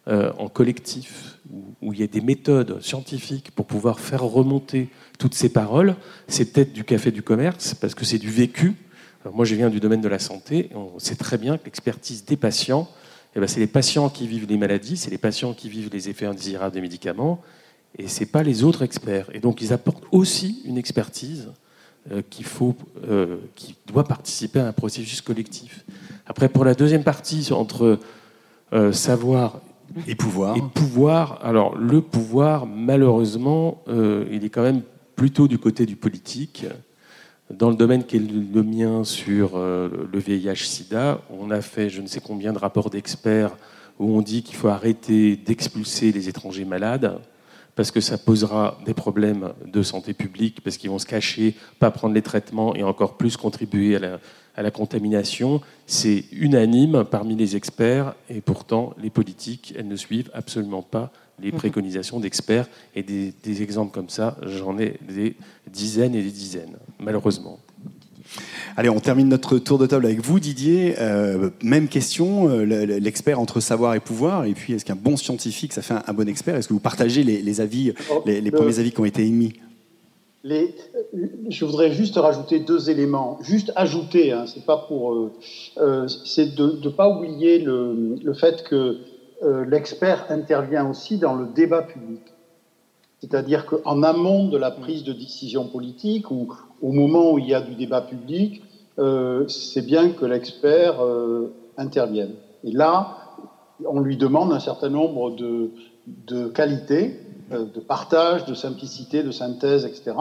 euh, 0.07 0.33
en 0.39 0.49
collectif, 0.49 1.41
où, 1.83 1.93
il 1.93 1.99
y 1.99 2.05
a 2.05 2.07
des 2.07 2.21
méthodes 2.21 2.81
scientifiques 2.81 3.51
pour 3.51 3.67
pouvoir 3.67 3.99
faire 3.99 4.23
remonter 4.23 4.89
toutes 5.19 5.35
ces 5.35 5.49
paroles, 5.49 5.97
c'est 6.29 6.53
peut-être 6.53 6.73
du 6.73 6.85
café 6.85 7.11
du 7.11 7.23
commerce, 7.23 7.75
parce 7.75 7.97
que 7.97 8.05
c'est 8.05 8.19
du 8.19 8.31
vécu. 8.31 8.77
moi, 9.35 9.45
je 9.45 9.57
viens 9.57 9.69
du 9.69 9.81
domaine 9.81 10.01
de 10.01 10.09
la 10.09 10.21
santé. 10.21 10.71
On 10.77 11.01
sait 11.01 11.17
très 11.17 11.39
bien 11.39 11.59
que 11.59 11.65
l'expertise 11.65 12.25
des 12.25 12.37
patients, 12.37 12.89
eh 13.35 13.41
ben, 13.41 13.47
c'est 13.47 13.61
les 13.61 13.67
patients 13.67 14.09
qui 14.09 14.27
vivent 14.27 14.47
les 14.49 14.57
maladies, 14.57 14.97
c'est 14.97 15.11
les 15.11 15.19
patients 15.19 15.55
qui 15.55 15.69
vivent 15.69 15.91
les 15.93 16.09
effets 16.09 16.27
indésirables 16.27 16.75
des 16.75 16.81
médicaments, 16.81 17.41
et 17.99 18.09
c'est 18.09 18.27
pas 18.27 18.43
les 18.43 18.65
autres 18.65 18.83
experts. 18.83 19.31
Et 19.35 19.41
donc, 19.41 19.61
ils 19.61 19.73
apportent 19.73 20.05
aussi 20.13 20.63
une 20.65 20.79
expertise 20.79 21.49
euh, 22.11 22.23
qu'il 22.29 22.45
faut, 22.45 22.75
euh, 23.09 23.37
qui 23.57 23.77
doit 23.87 24.05
participer 24.05 24.61
à 24.61 24.69
un 24.69 24.73
processus 24.73 25.21
collectif. 25.21 25.85
Après, 26.27 26.49
pour 26.49 26.65
la 26.65 26.75
deuxième 26.75 27.05
partie, 27.05 27.53
entre 27.53 27.99
euh, 28.73 28.93
savoir 28.93 29.61
et 30.07 30.15
pouvoir. 30.15 30.57
Et 30.57 30.63
pouvoir. 30.75 31.41
Alors, 31.45 31.77
le 31.77 32.01
pouvoir, 32.01 32.67
malheureusement, 32.67 33.83
il 33.89 34.45
est 34.45 34.51
quand 34.51 34.63
même 34.63 34.83
plutôt 35.17 35.49
du 35.49 35.59
côté 35.59 35.85
du 35.85 35.97
politique. 35.97 36.65
Dans 37.51 37.69
le 37.69 37.77
domaine 37.77 38.05
qui 38.05 38.17
est 38.17 38.21
le 38.21 38.63
mien 38.63 39.03
sur 39.05 39.59
le 39.59 40.19
VIH-Sida, 40.19 41.21
on 41.31 41.51
a 41.51 41.61
fait 41.61 41.91
je 41.91 42.01
ne 42.01 42.07
sais 42.07 42.21
combien 42.21 42.53
de 42.53 42.59
rapports 42.59 42.91
d'experts 42.91 43.57
où 43.99 44.17
on 44.17 44.23
dit 44.23 44.43
qu'il 44.43 44.57
faut 44.57 44.69
arrêter 44.69 45.37
d'expulser 45.37 46.13
les 46.13 46.29
étrangers 46.29 46.65
malades 46.65 47.21
parce 47.77 47.91
que 47.91 48.01
ça 48.01 48.19
posera 48.19 48.79
des 48.85 48.95
problèmes 48.95 49.53
de 49.65 49.83
santé 49.83 50.13
publique, 50.13 50.63
parce 50.63 50.77
qu'ils 50.77 50.91
vont 50.91 50.99
se 50.99 51.07
cacher, 51.07 51.55
pas 51.79 51.91
prendre 51.91 52.15
les 52.15 52.23
traitements 52.23 52.75
et 52.75 52.83
encore 52.83 53.17
plus 53.17 53.37
contribuer 53.37 53.97
à 53.97 53.99
la, 53.99 54.21
à 54.55 54.63
la 54.63 54.71
contamination. 54.71 55.61
C'est 55.87 56.25
unanime 56.33 57.05
parmi 57.11 57.37
les 57.37 57.57
experts 57.57 58.15
et 58.29 58.41
pourtant 58.41 58.95
les 58.99 59.11
politiques, 59.11 59.75
elles 59.79 59.89
ne 59.89 59.97
suivent 59.97 60.31
absolument 60.35 60.83
pas 60.83 61.11
les 61.43 61.53
mhm. 61.53 61.59
préconisations 61.59 62.21
d'experts. 62.21 62.69
Et 62.95 63.03
des, 63.03 63.33
des 63.43 63.63
exemples 63.63 63.93
comme 63.93 64.09
ça, 64.09 64.37
j'en 64.43 64.79
ai 64.79 64.97
des 65.09 65.37
dizaines 65.71 66.15
et 66.15 66.23
des 66.23 66.31
dizaines, 66.31 66.77
malheureusement. 66.99 67.59
Allez, 68.77 68.89
on 68.89 69.01
termine 69.01 69.29
notre 69.29 69.59
tour 69.59 69.79
de 69.79 69.87
table 69.87 70.07
avec 70.07 70.21
vous, 70.21 70.39
Didier. 70.39 70.95
Euh, 71.01 71.51
même 71.63 71.89
question, 71.89 72.49
euh, 72.49 72.65
l'expert 72.65 73.41
entre 73.41 73.61
savoir 73.61 73.95
et 73.95 74.01
pouvoir. 74.01 74.45
Et 74.45 74.55
puis, 74.55 74.73
est-ce 74.73 74.85
qu'un 74.85 74.95
bon 74.95 75.17
scientifique, 75.17 75.73
ça 75.73 75.83
fait 75.83 75.95
un, 76.07 76.13
bon 76.13 76.29
expert? 76.29 76.55
Est-ce 76.55 76.69
que 76.69 76.73
vous 76.73 76.81
partagez 76.81 77.25
les, 77.25 77.61
avis, 77.61 77.93
les, 78.25 78.51
premiers 78.51 78.79
avis 78.79 78.93
qui 78.93 79.01
ont 79.01 79.05
été 79.05 79.27
émis? 79.27 79.55
les, 80.43 80.75
je 81.49 81.65
voudrais 81.65 81.93
juste 81.93 82.17
rajouter 82.17 82.61
deux 82.61 82.91
éléments. 82.91 83.39
Juste 83.43 83.73
ajouter, 83.77 84.33
hein, 84.33 84.45
c'est 84.47 84.65
pas 84.65 84.79
pour, 84.89 85.31
euh, 85.79 86.09
c'est 86.25 86.55
de 86.55 86.79
ne 86.83 86.89
pas 86.89 87.09
oublier 87.09 87.59
le, 87.59 88.17
le 88.23 88.35
fait 88.35 88.63
que 88.65 88.99
l'expert 89.43 90.27
intervient 90.29 90.89
aussi 90.89 91.17
dans 91.17 91.35
le 91.35 91.47
débat 91.47 91.83
public. 91.83 92.21
C'est-à-dire 93.21 93.67
qu'en 93.67 94.03
amont 94.03 94.49
de 94.49 94.57
la 94.57 94.71
prise 94.71 95.05
de 95.05 95.13
décision 95.13 95.67
politique 95.69 96.31
ou 96.31 96.49
au 96.81 96.93
moment 96.93 97.33
où 97.33 97.39
il 97.39 97.49
y 97.49 97.55
a 97.55 97.61
du 97.61 97.75
débat 97.75 98.01
public, 98.01 98.63
euh, 98.99 99.47
c'est 99.49 99.85
bien 99.85 100.11
que 100.11 100.25
l'expert 100.25 101.05
euh, 101.05 101.53
intervienne. 101.77 102.33
Et 102.65 102.73
là, 102.73 103.17
on 103.87 104.01
lui 104.01 104.17
demande 104.17 104.53
un 104.53 104.61
certain 104.61 104.89
nombre 104.89 105.31
de, 105.31 105.71
de 106.07 106.49
qualités, 106.49 107.21
euh, 107.53 107.65
de 107.65 107.81
partage, 107.81 108.47
de 108.47 108.55
simplicité, 108.55 109.23
de 109.23 109.31
synthèse, 109.31 109.85
etc., 109.85 110.13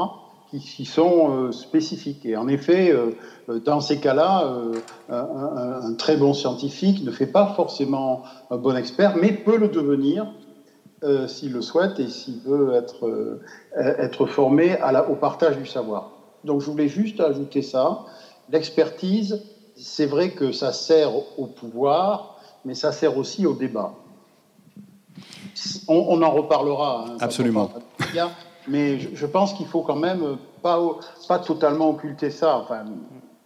qui, 0.50 0.60
qui 0.60 0.86
sont 0.86 1.52
spécifiques. 1.52 2.26
Et 2.26 2.36
en 2.36 2.48
effet, 2.48 2.94
dans 3.66 3.82
ces 3.82 4.00
cas-là, 4.00 4.52
un, 5.10 5.16
un, 5.16 5.82
un, 5.84 5.94
très 5.94 6.18
bon 6.18 6.34
scientifique 6.34 7.04
ne 7.04 7.12
fait 7.12 7.28
pas 7.28 7.54
forcément 7.56 8.24
un 8.50 8.58
bon 8.58 8.76
expert, 8.76 9.16
mais 9.16 9.32
peut 9.32 9.58
le 9.58 9.68
devenir 9.68 10.28
euh, 11.04 11.28
s'il 11.28 11.54
le 11.54 11.62
souhaite 11.62 11.98
et 12.00 12.10
s'il 12.10 12.40
veut 12.42 12.74
être, 12.74 13.40
être 13.76 14.26
formé 14.26 14.74
à 14.78 14.92
la, 14.92 15.10
au 15.10 15.16
partage 15.16 15.58
du 15.58 15.66
savoir. 15.66 16.12
Donc 16.44 16.62
je 16.62 16.70
voulais 16.70 16.90
juste 16.90 17.22
ajouter 17.22 17.62
ça. 17.62 18.06
L'expertise, 18.52 19.42
c'est 19.76 20.06
vrai 20.06 20.32
que 20.32 20.52
ça 20.52 20.74
sert 20.74 21.12
au 21.38 21.46
pouvoir, 21.46 22.38
mais 22.66 22.74
ça 22.74 22.92
sert 22.92 23.18
aussi 23.18 23.46
au 23.46 23.54
débat. 23.54 23.94
On, 25.88 26.22
en 26.22 26.32
reparlera. 26.32 27.06
Hein, 27.08 27.18
Absolument. 27.22 27.72
Mais 28.70 29.00
je, 29.00 29.26
pense 29.26 29.54
qu'il 29.54 29.68
faut 29.68 29.82
quand 29.82 29.96
même 29.96 30.38
pas, 30.62 30.80
pas 31.28 31.40
totalement 31.40 31.90
occulter 31.90 32.30
ça. 32.30 32.58
Enfin, 32.58 32.86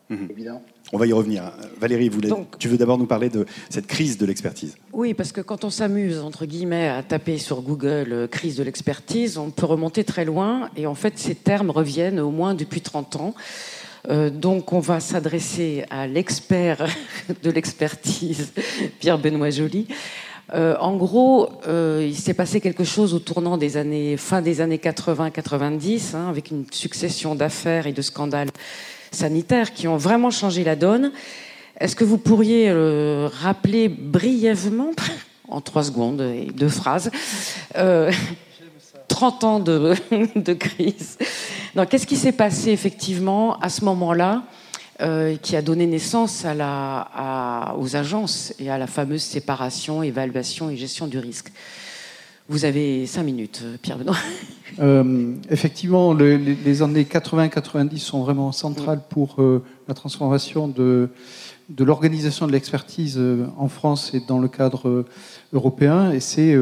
mhm. 0.10 0.28
évidemment. 0.30 0.62
On 0.92 0.98
va 0.98 1.08
y 1.08 1.14
revenir. 1.14 1.52
Valérie, 1.80 2.12
tu 2.60 2.68
veux 2.68 2.78
d'abord 2.78 2.98
nous 3.00 3.08
parler 3.08 3.30
de 3.30 3.46
cette 3.70 3.88
crise 3.88 4.18
de 4.18 4.26
l'expertise 4.26 4.76
Oui, 4.92 5.14
parce 5.14 5.32
que 5.32 5.42
quand 5.42 5.64
on 5.64 5.70
s'amuse, 5.70 6.20
entre 6.20 6.46
guillemets, 6.46 6.88
à 6.88 7.02
taper 7.02 7.40
sur 7.40 7.62
Google 7.62 8.10
euh, 8.12 8.28
crise 8.28 8.58
de 8.58 8.64
l'expertise, 8.64 9.38
on 9.38 9.50
peut 9.50 9.66
remonter 9.66 10.04
très 10.04 10.26
loin. 10.26 10.70
Et 10.76 10.86
en 10.86 10.94
fait, 10.94 11.18
ces 11.18 11.34
termes 11.34 11.72
reviennent 11.72 12.20
au 12.20 12.30
moins 12.30 12.54
depuis 12.54 12.82
30 12.82 13.16
ans. 13.16 13.34
Euh, 14.10 14.30
donc, 14.30 14.74
on 14.74 14.80
va 14.80 15.00
s'adresser 15.00 15.86
à 15.90 16.06
l'expert 16.06 16.86
de 17.44 17.50
l'expertise, 17.50 18.54
Pierre-Benoît 19.00 19.50
Joly. 19.50 19.88
Euh, 20.54 20.76
en 20.80 20.96
gros, 20.96 21.50
il 21.68 22.16
s'est 22.16 22.34
passé 22.34 22.60
quelque 22.60 22.84
chose 22.84 23.14
au 23.14 23.20
tournant 23.20 23.58
des 23.58 23.78
années, 23.78 24.18
fin 24.18 24.42
des 24.42 24.62
années 24.62 24.78
80-90, 24.78 26.16
hein, 26.16 26.30
avec 26.30 26.52
une 26.52 26.66
succession 26.72 27.36
d'affaires 27.36 27.88
et 27.88 27.94
de 27.94 28.02
scandales 28.02 28.50
sanitaires 29.12 29.74
qui 29.74 29.88
ont 29.88 29.98
vraiment 29.98 30.32
changé 30.32 30.64
la 30.64 30.76
donne. 30.76 31.12
Est-ce 31.80 31.96
que 31.96 32.04
vous 32.04 32.18
pourriez 32.18 32.70
euh, 32.70 33.30
rappeler 33.42 33.90
brièvement, 33.90 34.92
en 35.48 35.62
trois 35.62 35.84
secondes 35.84 36.22
et 36.22 36.52
deux 36.54 36.70
phrases, 36.70 37.12
30 37.74 37.74
euh, 37.78 38.12
ans 39.48 39.60
de, 39.60 39.96
de 40.36 40.54
crise? 40.54 41.18
Qu'est-ce 41.90 42.06
qui 42.06 42.18
s'est 42.18 42.32
passé 42.32 42.72
effectivement 42.72 43.60
à 43.60 43.70
ce 43.70 43.84
moment-là? 43.86 44.44
Euh, 45.02 45.36
qui 45.38 45.56
a 45.56 45.62
donné 45.62 45.86
naissance 45.86 46.46
à 46.46 46.54
la, 46.54 47.08
à, 47.14 47.76
aux 47.78 47.96
agences 47.96 48.54
et 48.60 48.70
à 48.70 48.78
la 48.78 48.88
fameuse 48.88 49.24
séparation, 49.24 50.04
évaluation 50.04 50.70
et 50.70 50.78
gestion 50.78 51.08
du 51.08 51.20
risque 51.20 51.52
vous 52.50 52.66
avez 52.66 53.06
cinq 53.06 53.24
minutes, 53.24 53.64
Pierre 53.82 53.98
Benoît. 53.98 54.16
Euh, 54.80 55.36
effectivement, 55.52 56.16
les, 56.16 56.82
années 56.82 57.04
80-90 57.04 58.00
sont 58.00 58.24
vraiment 58.24 58.52
centrales 58.52 59.02
pour 59.08 59.40
euh, 59.40 59.62
la 59.88 59.94
transformation 59.94 60.68
de, 60.68 61.10
de 61.70 61.84
l'organisation 61.84 62.48
de 62.48 62.52
l'expertise 62.52 63.20
euh, 63.20 63.46
en 63.56 63.68
France 63.68 64.16
et 64.16 64.22
dans 64.28 64.40
le 64.40 64.48
cadre 64.48 65.06
européen. 65.54 66.12
Et 66.12 66.20
c'est, 66.20 66.58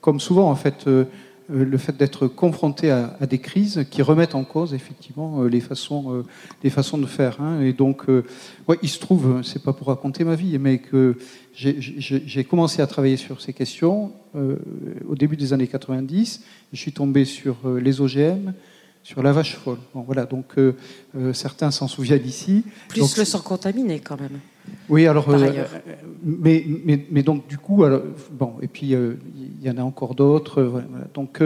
comme 0.00 0.18
souvent, 0.18 0.50
en 0.50 0.56
fait, 0.56 0.86
euh, 0.86 1.04
le 1.52 1.78
fait 1.78 1.96
d'être 1.96 2.26
confronté 2.26 2.90
à, 2.90 3.16
des 3.28 3.38
crises 3.38 3.84
qui 3.90 4.02
remettent 4.02 4.34
en 4.34 4.44
cause 4.44 4.74
effectivement 4.74 5.42
euh, 5.42 5.48
les 5.48 5.60
façons, 5.60 6.12
euh, 6.12 6.24
les 6.62 6.70
façons 6.70 6.98
de 6.98 7.06
faire. 7.06 7.40
Hein. 7.40 7.60
Et 7.60 7.72
donc, 7.72 8.06
ouais, 8.08 8.78
il 8.82 8.88
se 8.88 8.98
trouve, 8.98 9.42
c'est 9.42 9.62
pas 9.62 9.72
pour 9.72 9.88
raconter 9.88 10.24
ma 10.24 10.34
vie, 10.34 10.58
mais 10.58 10.78
que 10.78 11.16
j'ai 11.54 12.44
commencé 12.44 12.80
à 12.82 12.86
travailler 12.86 13.16
sur 13.16 13.40
ces 13.40 13.52
questions 13.52 14.12
au 14.34 15.14
début 15.14 15.36
des 15.36 15.52
années 15.52 15.66
90. 15.66 16.42
Je 16.72 16.78
suis 16.78 16.92
tombé 16.92 17.24
sur 17.24 17.56
les 17.64 18.00
OGM, 18.00 18.54
sur 19.02 19.22
la 19.22 19.32
vache 19.32 19.56
folle. 19.56 19.78
Bon, 19.94 20.00
voilà, 20.00 20.24
donc 20.24 20.54
certains 21.34 21.70
s'en 21.70 21.88
souviennent 21.88 22.26
ici. 22.26 22.64
Plus 22.88 23.18
le 23.18 23.24
sang 23.24 23.40
contaminé 23.40 24.00
quand 24.00 24.18
même. 24.18 24.40
Oui, 24.88 25.06
alors, 25.06 25.28
euh, 25.30 25.64
mais, 26.22 26.64
mais, 26.84 27.06
mais, 27.10 27.22
donc 27.22 27.46
du 27.46 27.56
coup, 27.56 27.84
alors, 27.84 28.02
bon, 28.30 28.54
et 28.60 28.66
puis 28.66 28.94
euh, 28.94 29.14
il 29.60 29.66
y 29.66 29.70
en 29.70 29.78
a 29.78 29.82
encore 29.82 30.14
d'autres. 30.14 30.60
Euh, 30.60 30.68
voilà. 30.68 30.86
Donc 31.14 31.42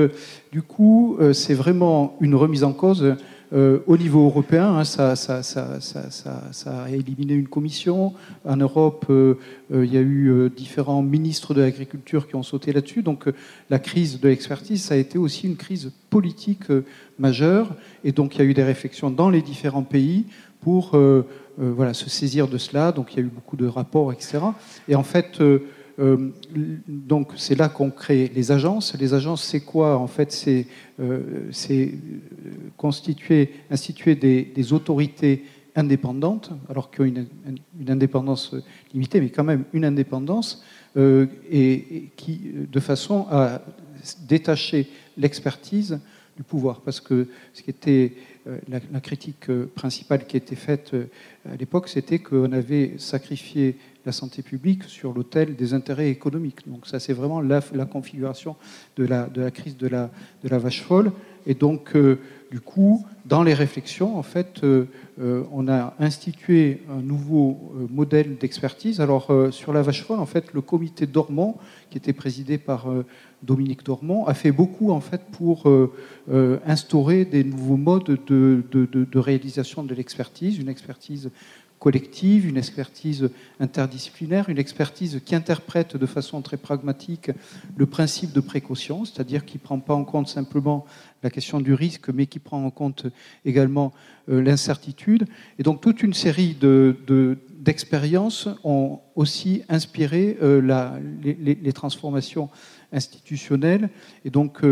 du 0.52 0.62
coup, 0.62 1.18
c'est 1.32 1.54
vraiment 1.54 2.16
une 2.20 2.34
remise 2.34 2.64
en 2.64 2.72
cause 2.72 3.14
au 3.52 3.96
niveau 3.96 4.26
européen. 4.26 4.78
Hein, 4.78 4.84
ça, 4.84 5.14
ça, 5.16 5.42
ça, 5.42 5.80
ça, 5.80 6.82
a 6.82 6.90
éliminé 6.90 7.34
une 7.34 7.48
commission. 7.48 8.14
En 8.44 8.56
Europe, 8.56 9.06
il 9.08 9.92
y 9.92 9.96
a 9.96 10.00
eu 10.00 10.50
différents 10.54 11.02
ministres 11.02 11.54
de 11.54 11.60
l'agriculture 11.60 12.26
qui 12.26 12.34
ont 12.34 12.42
sauté 12.42 12.72
là-dessus. 12.72 13.02
Donc 13.02 13.26
la 13.70 13.78
crise 13.78 14.20
de 14.20 14.28
l'expertise, 14.28 14.82
ça 14.82 14.94
a 14.94 14.96
été 14.96 15.18
aussi 15.18 15.46
une 15.46 15.56
crise 15.56 15.92
politique 16.10 16.64
majeure. 17.18 17.74
Et 18.04 18.12
donc 18.12 18.34
il 18.34 18.38
y 18.38 18.42
a 18.42 18.44
eu 18.44 18.54
des 18.54 18.64
réflexions 18.64 19.10
dans 19.10 19.30
les 19.30 19.42
différents 19.42 19.84
pays 19.84 20.26
pour 20.60 20.96
euh, 21.58 21.72
voilà, 21.74 21.94
se 21.94 22.10
saisir 22.10 22.48
de 22.48 22.58
cela. 22.58 22.92
Donc 22.92 23.14
il 23.14 23.16
y 23.16 23.22
a 23.22 23.22
eu 23.22 23.30
beaucoup 23.30 23.56
de 23.56 23.66
rapports, 23.66 24.12
etc. 24.12 24.38
Et 24.88 24.94
en 24.94 25.02
fait, 25.02 25.40
euh, 25.40 25.60
euh, 25.98 26.28
donc 26.86 27.32
c'est 27.36 27.54
là 27.54 27.70
qu'on 27.70 27.90
crée 27.90 28.30
les 28.34 28.52
agences. 28.52 28.94
Les 28.98 29.14
agences, 29.14 29.42
c'est 29.42 29.60
quoi 29.60 29.96
En 29.96 30.06
fait, 30.06 30.32
c'est 30.32 30.66
constituer, 32.76 33.52
instituer 33.70 34.14
des, 34.16 34.72
autorités 34.74 35.44
indépendantes, 35.74 36.50
alors 36.68 36.90
qu'ils 36.90 37.20
ont 37.20 37.26
une, 37.78 37.90
indépendance 37.90 38.54
limitée, 38.92 39.20
mais 39.20 39.30
quand 39.30 39.44
même 39.44 39.64
une 39.72 39.84
indépendance, 39.86 40.62
et, 40.98 42.10
qui, 42.16 42.40
de 42.70 42.80
façon 42.80 43.26
à 43.30 43.62
détacher 44.28 44.88
l'expertise 45.16 45.98
du 46.36 46.42
pouvoir. 46.42 46.80
Parce 46.80 47.00
que 47.00 47.28
ce 47.54 47.62
qui 47.62 47.70
était 47.70 48.12
euh, 48.48 48.58
la, 48.68 49.00
critique 49.00 49.50
euh, 49.50 49.68
principale 49.74 50.24
qui 50.26 50.36
était 50.36 50.54
faite 50.54 50.92
euh, 50.94 51.06
à 51.50 51.56
l'époque, 51.56 51.88
c'était 51.88 52.20
qu'on 52.20 52.52
avait 52.52 52.92
sacrifié 52.98 53.76
la 54.04 54.12
santé 54.12 54.42
publique 54.42 54.84
sur 54.84 55.12
l'autel 55.12 55.56
des 55.56 55.74
intérêts 55.74 56.10
économiques. 56.10 56.68
Donc 56.68 56.86
ça, 56.86 57.00
c'est 57.00 57.12
vraiment 57.12 57.40
la, 57.40 57.60
configuration 57.90 58.54
de 58.96 59.04
la, 59.04 59.28
crise 59.50 59.76
de 59.76 59.88
la, 59.88 60.10
de 60.44 60.48
la 60.48 60.58
vache 60.58 60.82
folle. 60.82 61.10
Et 61.44 61.54
donc, 61.54 61.96
du 62.50 62.60
coup, 62.60 63.04
dans 63.24 63.42
les 63.42 63.54
réflexions, 63.54 64.16
en 64.16 64.22
fait, 64.22 64.62
on 65.18 65.68
a 65.68 65.94
institué 65.98 66.82
un 66.88 67.00
nouveau 67.00 67.72
modèle 67.90 68.36
d'expertise. 68.36 69.00
Alors, 69.00 69.32
sur 69.50 69.72
la 69.72 69.82
vache 69.82 70.04
folle, 70.04 70.20
en 70.20 70.26
fait, 70.26 70.52
le 70.52 70.60
comité 70.60 71.06
Dormant, 71.06 71.58
qui 71.90 71.98
était 71.98 72.12
présidé 72.12 72.58
par 72.58 72.86
Dominique 73.42 73.84
Dormont, 73.84 74.26
a 74.26 74.34
fait 74.34 74.52
beaucoup 74.52 74.90
en 74.90 75.00
fait 75.00 75.22
pour 75.32 75.68
euh, 75.68 75.92
euh, 76.30 76.58
instaurer 76.66 77.24
des 77.24 77.44
nouveaux 77.44 77.76
modes 77.76 78.18
de, 78.26 78.62
de 78.70 79.18
réalisation 79.18 79.84
de 79.84 79.94
l'expertise, 79.94 80.58
une 80.58 80.68
expertise 80.68 81.30
collective, 81.78 82.46
une 82.48 82.56
expertise 82.56 83.30
interdisciplinaire, 83.60 84.48
une 84.48 84.58
expertise 84.58 85.20
qui 85.24 85.34
interprète 85.34 85.96
de 85.96 86.06
façon 86.06 86.40
très 86.42 86.56
pragmatique 86.56 87.30
le 87.76 87.86
principe 87.86 88.32
de 88.32 88.40
précaution, 88.40 89.04
c'est-à-dire 89.04 89.44
qui 89.44 89.58
ne 89.58 89.62
prend 89.62 89.78
pas 89.78 89.94
en 89.94 90.04
compte 90.04 90.28
simplement 90.28 90.86
la 91.22 91.30
question 91.30 91.60
du 91.60 91.74
risque, 91.74 92.08
mais 92.08 92.26
qui 92.26 92.38
prend 92.38 92.64
en 92.64 92.70
compte 92.70 93.06
également 93.44 93.92
euh, 94.28 94.40
l'incertitude. 94.40 95.26
Et 95.58 95.62
donc 95.62 95.80
toute 95.80 96.02
une 96.02 96.14
série 96.14 96.56
d'expériences 97.60 98.48
ont 98.64 99.00
aussi 99.14 99.62
inspiré 99.68 100.38
les, 101.22 101.72
transformations 101.72 102.48
institutionnelle. 102.96 103.90
Et 104.24 104.30
donc, 104.30 104.62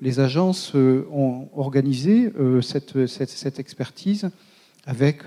les 0.00 0.20
agences 0.20 0.74
ont 0.74 1.48
organisé 1.54 2.32
cette, 2.62 3.06
cette, 3.06 3.30
cette, 3.30 3.58
expertise 3.58 4.30
avec 4.86 5.22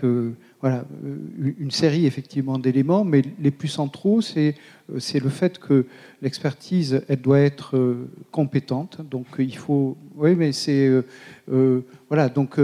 voilà, 0.66 0.84
euh, 1.04 1.54
une 1.60 1.70
série 1.70 2.08
effectivement 2.08 2.58
d'éléments, 2.58 3.06
mais 3.06 3.22
les 3.40 3.52
plus 3.52 3.68
centraux, 3.68 4.22
c'est 4.22 4.56
euh, 4.92 5.20
le 5.20 5.30
fait 5.30 5.60
que 5.60 5.86
l'expertise, 6.24 7.04
elle 7.08 7.22
doit 7.22 7.40
être 7.40 7.78
euh, 7.78 8.10
compétente. 8.32 9.00
Donc 9.08 9.28
il 9.38 9.56
faut, 9.56 9.96
oui, 10.16 10.34
mais 10.36 10.54
c'est 10.54 10.92
voilà, 12.10 12.30
donc 12.30 12.60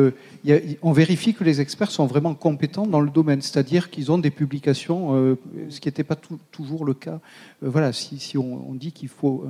on 0.81 0.91
vérifie 0.91 1.35
que 1.35 1.43
les 1.43 1.61
experts 1.61 1.91
sont 1.91 2.07
vraiment 2.07 2.33
compétents 2.33 2.87
dans 2.87 3.01
le 3.01 3.11
domaine, 3.11 3.41
c'est-à-dire 3.41 3.91
qu'ils 3.91 4.11
ont 4.11 4.17
des 4.17 4.31
publications, 4.31 5.37
ce 5.69 5.79
qui 5.79 5.87
n'était 5.87 6.03
pas 6.03 6.17
toujours 6.51 6.85
le 6.85 6.95
cas. 6.95 7.19
voilà, 7.61 7.93
si, 7.93 8.37
on, 8.39 8.73
dit 8.73 8.91
qu'il 8.91 9.09
faut 9.09 9.45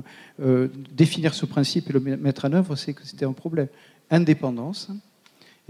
définir 0.92 1.32
ce 1.32 1.46
principe 1.46 1.88
et 1.88 1.94
le 1.94 2.00
mettre 2.00 2.44
en 2.44 2.52
œuvre, 2.52 2.76
c'est 2.76 2.92
que 2.92 3.06
c'était 3.06 3.24
un 3.24 3.32
problème. 3.32 3.68
Indépendance. 4.10 4.90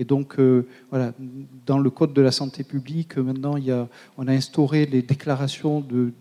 Et 0.03 0.05
donc, 0.05 0.41
euh, 0.41 0.67
voilà, 0.91 1.13
dans 1.65 1.79
le 1.79 1.89
Code 1.89 2.13
de 2.13 2.21
la 2.21 2.33
santé 2.33 2.65
publique, 2.65 3.19
maintenant, 3.19 3.57
il 3.57 3.67
y 3.67 3.71
a, 3.71 3.87
on 4.19 4.27
a 4.27 4.33
instauré 4.33 4.85
les 4.85 5.01
déclarations 5.01 5.81
de, 5.81 6.13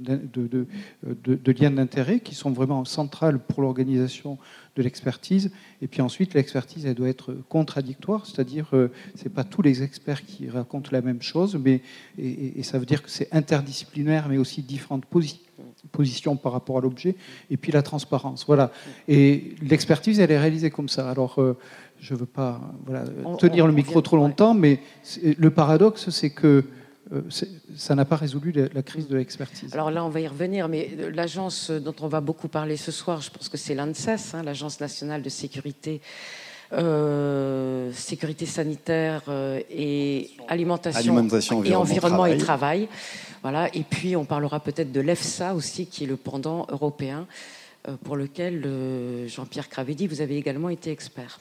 liens 1.59 1.71
d'intérêt 1.71 2.19
qui 2.19 2.35
sont 2.35 2.51
vraiment 2.51 2.85
centrales 2.85 3.39
pour 3.39 3.63
l'organisation 3.63 4.37
de 4.75 4.83
l'expertise. 4.83 5.49
Et 5.81 5.87
puis 5.87 6.03
ensuite, 6.03 6.35
l'expertise, 6.35 6.85
elle 6.85 6.93
doit 6.93 7.09
être 7.09 7.35
contradictoire, 7.49 8.27
c'est-à-dire, 8.27 8.69
euh, 8.73 8.91
ce 9.15 9.23
n'est 9.23 9.31
pas 9.31 9.43
tous 9.43 9.63
les 9.63 9.81
experts 9.81 10.27
qui 10.27 10.47
racontent 10.47 10.91
la 10.91 11.01
même 11.01 11.23
chose, 11.23 11.55
mais, 11.55 11.81
et, 12.19 12.61
ça 12.61 12.77
veut 12.77 12.85
dire 12.85 13.01
que 13.01 13.09
c'est 13.09 13.33
interdisciplinaire, 13.33 14.29
mais 14.29 14.37
aussi 14.37 14.61
différentes 14.61 15.05
positions 15.91 16.35
par 16.35 16.51
rapport 16.51 16.77
à 16.77 16.81
l'objet, 16.81 17.15
et 17.49 17.57
puis 17.57 17.71
la 17.71 17.81
transparence. 17.81 18.45
Voilà. 18.45 18.71
Et 19.07 19.55
l'expertise, 19.63 20.19
elle 20.19 20.29
est 20.29 20.39
réalisée 20.39 20.69
comme 20.69 20.87
ça. 20.87 21.09
Alors, 21.09 21.41
euh, 21.41 21.57
je 22.01 22.15
ne 22.15 22.19
veux 22.19 22.25
pas 22.25 22.59
voilà, 22.85 23.03
tenir 23.37 23.67
le 23.67 23.73
micro 23.73 24.01
trop 24.01 24.17
longtemps, 24.17 24.53
mais 24.53 24.79
le 25.23 25.49
paradoxe, 25.51 26.09
c'est 26.09 26.31
que 26.31 26.65
euh, 27.13 27.21
ça 27.75 27.93
n'a 27.93 28.05
pas 28.05 28.15
résolu 28.15 28.51
la, 28.51 28.81
crise 28.81 29.07
de 29.07 29.17
l'expertise. 29.17 29.73
Alors 29.73 29.91
là, 29.91 30.03
on 30.03 30.09
va 30.09 30.19
y 30.19 30.27
revenir, 30.27 30.67
mais 30.67 30.89
l'agence 31.13 31.69
dont 31.69 31.93
on 32.01 32.07
va 32.07 32.19
beaucoup 32.19 32.47
parler 32.47 32.75
ce 32.75 32.91
soir, 32.91 33.21
je 33.21 33.29
pense 33.29 33.49
que 33.49 33.57
c'est 33.57 33.75
l'ANSES, 33.75 34.33
hein, 34.33 34.43
l'Agence 34.43 34.79
nationale 34.79 35.21
de 35.21 35.29
sécurité. 35.29 36.01
Euh, 36.73 37.91
sécurité 37.91 38.45
sanitaire 38.45 39.23
euh, 39.27 39.59
et 39.69 40.29
alimentation, 40.47 41.27
et 41.65 41.75
environnement 41.75 42.25
et 42.25 42.37
travail. 42.37 42.87
Voilà. 43.41 43.67
Et 43.75 43.83
puis 43.83 44.15
on 44.15 44.23
parlera 44.23 44.61
peut-être 44.61 44.93
de 44.93 45.01
l'EFSA 45.01 45.53
aussi, 45.53 45.87
qui 45.87 46.05
est 46.05 46.07
le 46.07 46.15
pendant 46.15 46.65
européen. 46.69 47.27
Euh, 47.87 47.97
pour 48.03 48.15
lequel 48.15 48.63
euh, 48.65 49.27
Jean-Pierre 49.27 49.67
Cravedi, 49.67 50.05
vous 50.05 50.21
avez 50.21 50.37
également 50.37 50.69
été 50.69 50.91
expert. 50.91 51.39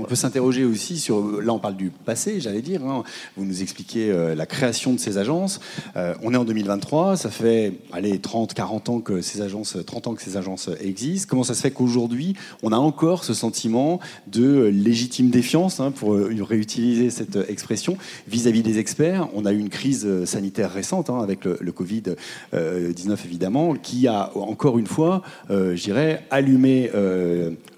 On 0.00 0.04
peut 0.04 0.16
s'interroger 0.16 0.64
aussi 0.64 0.98
sur. 0.98 1.40
Là, 1.40 1.52
on 1.52 1.60
parle 1.60 1.76
du 1.76 1.90
passé, 1.90 2.40
j'allais 2.40 2.62
dire. 2.62 2.84
Hein. 2.84 3.04
Vous 3.36 3.44
nous 3.44 3.62
expliquez 3.62 4.10
euh, 4.10 4.34
la 4.34 4.44
création 4.44 4.92
de 4.92 4.98
ces 4.98 5.18
agences. 5.18 5.60
Euh, 5.96 6.14
on 6.22 6.34
est 6.34 6.36
en 6.36 6.44
2023. 6.44 7.16
Ça 7.16 7.30
fait, 7.30 7.74
allez, 7.92 8.18
30, 8.18 8.54
40 8.54 8.88
ans 8.88 9.00
que 9.00 9.20
ces 9.20 9.40
agences, 9.40 9.76
30 9.86 10.08
ans 10.08 10.14
que 10.14 10.22
ces 10.22 10.36
agences 10.36 10.68
existent. 10.80 11.28
Comment 11.30 11.44
ça 11.44 11.54
se 11.54 11.60
fait 11.60 11.70
qu'aujourd'hui, 11.70 12.34
on 12.64 12.72
a 12.72 12.76
encore 12.76 13.22
ce 13.22 13.32
sentiment 13.32 14.00
de 14.26 14.64
légitime 14.64 15.30
défiance, 15.30 15.78
hein, 15.78 15.92
pour 15.92 16.14
euh, 16.14 16.34
réutiliser 16.40 17.10
cette 17.10 17.38
expression, 17.48 17.96
vis-à-vis 18.26 18.62
des 18.62 18.78
experts? 18.78 19.28
On 19.34 19.46
a 19.46 19.52
eu 19.52 19.58
une 19.58 19.68
crise 19.68 20.24
sanitaire 20.24 20.72
récente 20.72 21.08
hein, 21.08 21.20
avec 21.22 21.44
le, 21.44 21.56
le 21.60 21.72
Covid-19, 21.72 23.16
évidemment, 23.24 23.74
qui 23.74 24.08
a 24.08 24.32
encore 24.34 24.78
une 24.78 24.86
fois, 24.86 25.22
je 25.48 25.82
dirais, 25.82 26.26
allumé 26.30 26.90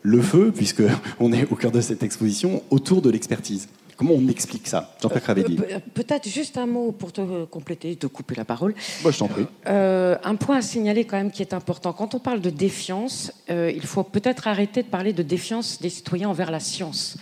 le 0.03 0.21
feu, 0.21 0.53
puisque 0.55 0.83
on 1.21 1.33
est 1.33 1.51
au 1.51 1.55
cœur 1.55 1.71
de 1.71 1.81
cette 1.81 2.03
exposition, 2.03 2.63
autour 2.71 3.03
de 3.03 3.11
l'expertise. 3.11 3.69
Comment 3.97 4.15
on 4.15 4.29
explique 4.29 4.67
ça 4.67 4.97
Jean-Pierre 5.01 5.23
Cravelli. 5.23 5.59
Euh, 5.71 5.79
Peut-être 5.95 6.29
juste 6.29 6.59
un 6.59 6.67
mot 6.67 6.93
pour 6.93 7.13
te 7.13 7.45
compléter, 7.45 7.95
te 7.95 8.07
couper 8.07 8.35
la 8.35 8.45
parole. 8.45 8.75
Moi, 9.03 9.13
je 9.13 9.19
t'en 9.19 9.29
prie. 9.29 9.47
Euh, 9.69 10.17
un 10.25 10.35
point 10.35 10.57
à 10.57 10.63
signaler 10.63 11.05
quand 11.05 11.17
même 11.17 11.31
qui 11.31 11.43
est 11.43 11.55
important. 11.55 11.93
Quand 11.93 12.15
on 12.15 12.19
parle 12.19 12.41
de 12.41 12.51
défiance, 12.51 13.33
euh, 13.51 13.71
il 13.75 13.83
faut 13.83 14.03
peut-être 14.03 14.49
arrêter 14.49 14.83
de 14.83 14.89
parler 14.89 15.13
de 15.13 15.23
défiance 15.23 15.81
des 15.81 15.91
citoyens 15.91 16.31
envers 16.31 16.51
la 16.51 16.61
science. 16.61 17.17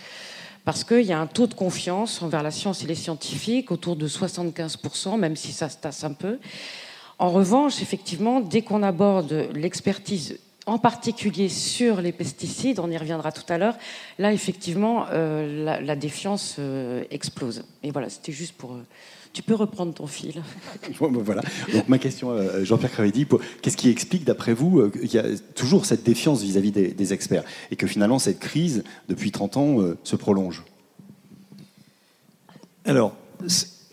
Parce 0.65 0.85
qu'il 0.85 1.03
y 1.03 1.13
a 1.13 1.19
un 1.19 1.27
taux 1.27 1.47
de 1.47 1.55
confiance 1.55 2.23
envers 2.23 2.43
la 2.43 2.51
science 2.51 2.85
et 2.85 2.87
les 2.87 2.95
scientifiques 2.95 3.71
autour 3.71 3.97
de 3.97 4.07
75%, 4.07 5.19
même 5.19 5.37
si 5.37 5.53
ça 5.53 5.69
se 5.69 5.77
tasse 5.77 6.05
un 6.05 6.13
peu. 6.13 6.39
En 7.19 7.31
revanche, 7.31 7.83
effectivement, 7.83 8.41
dès 8.41 8.63
qu'on 8.63 8.83
aborde 8.83 9.49
l'expertise 9.55 10.39
en 10.71 10.79
particulier 10.79 11.49
sur 11.49 12.01
les 12.01 12.13
pesticides, 12.13 12.79
on 12.79 12.91
y 12.91 12.97
reviendra 12.97 13.33
tout 13.33 13.53
à 13.53 13.59
l'heure, 13.59 13.75
là 14.21 14.33
effectivement 14.33 15.07
euh, 15.11 15.81
la, 15.83 15.97
défiance 15.97 16.57
euh, 16.61 17.03
explose. 17.11 17.65
Et 17.83 17.91
voilà, 17.91 18.09
c'était 18.09 18.31
juste 18.31 18.55
pour... 18.57 18.75
Euh, 18.75 18.87
tu 19.33 19.43
peux 19.43 19.55
reprendre 19.55 19.93
ton 19.95 20.07
fil. 20.07 20.43
voilà. 21.01 21.43
Donc 21.73 21.89
ma 21.89 21.99
question, 21.99 22.37
Jean-Pierre 22.65 22.91
Cravedi, 22.91 23.27
qu'est-ce 23.63 23.77
qui 23.77 23.89
explique 23.89 24.25
d'après 24.25 24.55
vous 24.55 24.91
qu'il 24.91 25.13
y 25.13 25.19
a 25.19 25.25
toujours 25.55 25.87
cette 25.87 26.03
défiance 26.03 26.43
vis-à-vis 26.43 26.73
des, 26.73 26.89
des, 26.89 27.13
experts 27.13 27.45
et 27.71 27.77
que 27.77 27.87
finalement 27.87 28.19
cette 28.19 28.41
crise, 28.41 28.83
depuis 29.09 29.31
30 29.31 29.57
ans, 29.57 29.79
se 30.03 30.17
prolonge? 30.17 30.65
Alors, 32.85 33.15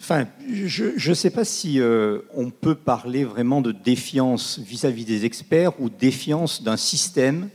Enfin, 0.10 0.26
je 0.50 1.10
ne 1.10 1.14
sais 1.14 1.32
pas 1.32 1.44
si 1.44 1.82
euh, 1.82 2.20
on 2.34 2.50
peut 2.50 2.76
parler 2.76 3.26
vraiment 3.26 3.60
de 3.60 3.74
défiance 3.74 4.58
vis-à-vis 4.58 5.04
des 5.04 5.26
experts 5.26 5.74
ou 5.82 5.90
défiance 5.90 6.64
d'un 6.64 6.78
système 6.78 7.50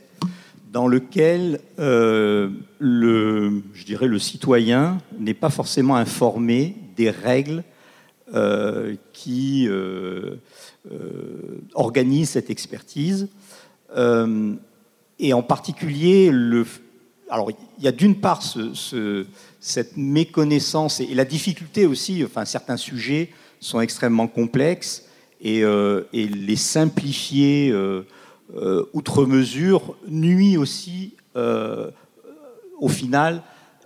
dans 0.71 0.87
lequel 0.87 1.61
euh, 1.79 2.51
le, 2.79 3.63
je 3.73 3.87
dirais, 3.87 4.07
le 4.07 4.19
citoyen 4.19 4.99
n'est 5.19 5.33
pas 5.33 5.49
forcément 5.49 5.97
informé 5.97 6.77
des 6.95 7.09
règles 7.09 7.65
euh, 8.35 8.97
qui 9.15 9.67
organisent 11.73 12.29
cette 12.29 12.51
expertise. 12.51 13.29
et 13.97 15.33
en 15.33 15.43
particulier, 15.43 16.29
le, 16.31 16.67
alors 17.31 17.51
il 17.79 17.83
y 17.83 17.89
a 17.89 17.93
d'une 17.93 18.17
part 18.17 18.43
ce 18.43 19.25
cette 19.63 19.97
méconnaissance 19.97 20.99
et, 20.99 21.15
la 21.15 21.25
difficulté 21.25 21.87
aussi, 21.87 22.23
enfin 22.25 22.45
certains 22.45 22.77
sujets 22.77 23.31
sont 23.61 23.81
extrêmement 23.81 24.27
complexes 24.27 25.05
et, 25.41 25.63
euh, 25.63 26.03
les 26.13 26.57
simplifier 26.57 27.71
euh, 27.71 28.05
euh, 28.57 28.85
outre 28.93 29.25
mesure 29.25 29.97
nuit 30.09 30.57
aussi 30.59 31.15
au 32.79 32.89
final 32.89 33.43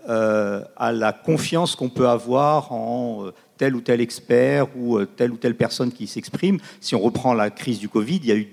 à 0.09 0.93
la 0.93 1.12
confiance 1.12 1.77
qu'on 1.77 1.91
peut 1.91 2.09
avoir 2.09 2.73
en 2.73 3.27
tel 3.57 3.77
ou 3.77 3.81
tel 3.81 4.01
expert 4.01 4.67
ou 4.77 5.05
telle 5.05 5.31
ou 5.31 5.37
telle 5.37 5.55
personne 5.55 5.93
qui 5.93 6.07
s'exprime. 6.07 6.59
Si 6.81 6.95
on 6.97 7.01
reprend 7.01 7.35
la 7.35 7.51
crise 7.51 7.79
du 7.79 7.89
Covid, 7.89 8.17
il 8.17 8.27
y 8.27 8.33
a 8.33 8.37
eu, 8.37 8.49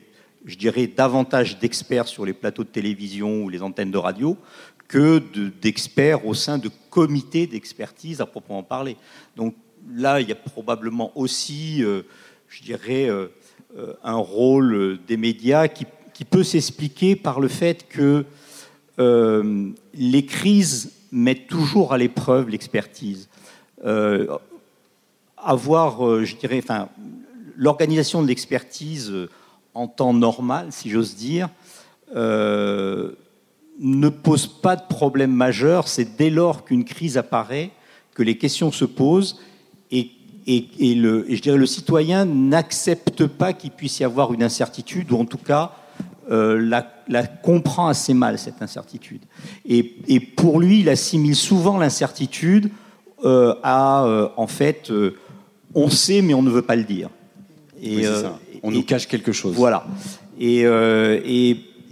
je 0.45 0.57
dirais, 0.57 0.85
davantage 0.85 1.57
d'experts 1.57 2.07
sur 2.07 2.25
les 2.25 2.33
plateaux 2.33 2.63
de 2.63 2.69
télévision 2.69 3.43
ou 3.43 3.49
les 3.49 3.63
antennes 3.63 3.91
de 3.91 3.97
radio 3.97 4.37
que 4.87 5.21
d'experts 5.61 6.25
au 6.25 6.33
sein 6.33 6.57
de 6.57 6.69
comités 6.89 7.47
d'expertise 7.47 8.21
à 8.21 8.25
proprement 8.25 8.63
parler. 8.63 8.97
Donc 9.35 9.55
là, 9.91 10.21
il 10.21 10.29
y 10.29 10.31
a 10.31 10.35
probablement 10.35 11.11
aussi, 11.15 11.83
euh, 11.83 12.03
je 12.47 12.61
dirais, 12.61 13.09
euh, 13.09 13.27
euh, 13.77 13.93
un 14.03 14.15
rôle 14.15 14.99
des 15.07 15.17
médias 15.17 15.67
qui, 15.67 15.85
peut 16.29 16.43
s'expliquer 16.43 17.17
par 17.17 17.41
le 17.41 17.49
fait 17.49 17.85
que 17.89 18.23
les 18.97 20.25
crises 20.25 20.93
mettent 21.11 21.47
toujours 21.47 21.91
à 21.91 21.97
l'épreuve 21.97 22.47
l'expertise. 22.47 23.27
avoir, 25.37 26.23
je 26.23 26.35
dirais, 26.37 26.61
enfin, 26.63 26.87
l'organisation 27.57 28.21
de 28.21 28.27
l'expertise 28.27 29.11
en 29.73 29.89
temps 29.89 30.13
normal, 30.13 30.67
si 30.71 30.89
j'ose 30.89 31.13
dire, 31.17 31.49
ne 33.79 34.09
pose 34.09 34.47
pas 34.47 34.75
de 34.75 34.83
problème 34.87 35.31
majeur. 35.31 35.87
C'est 35.87 36.15
dès 36.15 36.29
lors 36.29 36.65
qu'une 36.65 36.85
crise 36.85 37.17
apparaît 37.17 37.71
que 38.13 38.23
les 38.23 38.37
questions 38.37 38.71
se 38.71 38.85
posent 38.85 39.39
et, 40.47 40.95
le, 40.95 41.25
je 41.29 41.41
dirais 41.41 41.57
le 41.57 41.65
citoyen 41.65 42.25
n'accepte 42.25 43.25
pas 43.27 43.53
qu'il 43.53 43.71
puisse 43.71 43.99
y 43.99 44.03
avoir 44.03 44.33
une 44.33 44.43
incertitude 44.43 45.11
ou 45.11 45.17
en 45.17 45.25
tout 45.25 45.37
cas 45.37 45.71
euh, 46.31 46.81
la, 47.07 47.27
comprend 47.27 47.87
assez 47.87 48.13
mal 48.13 48.39
cette 48.39 48.61
incertitude. 48.61 49.21
Et, 49.65 50.19
pour 50.19 50.59
lui, 50.59 50.81
il 50.81 50.89
assimile 50.89 51.35
souvent 51.35 51.77
l'incertitude 51.77 52.69
euh, 53.25 53.55
à 53.63 54.05
euh, 54.05 54.27
en 54.35 54.47
fait 54.47 54.91
on 55.75 55.89
sait 55.89 56.21
mais 56.21 56.33
on 56.33 56.41
ne 56.41 56.49
veut 56.49 56.61
pas 56.61 56.75
le 56.75 56.83
dire. 56.83 57.09
Et, 57.81 58.05
On 58.63 58.71
nous 58.71 58.83
cache 58.83 59.07
quelque 59.07 59.31
chose. 59.31 59.55
Voilà. 59.55 59.85
Et, 60.39 60.65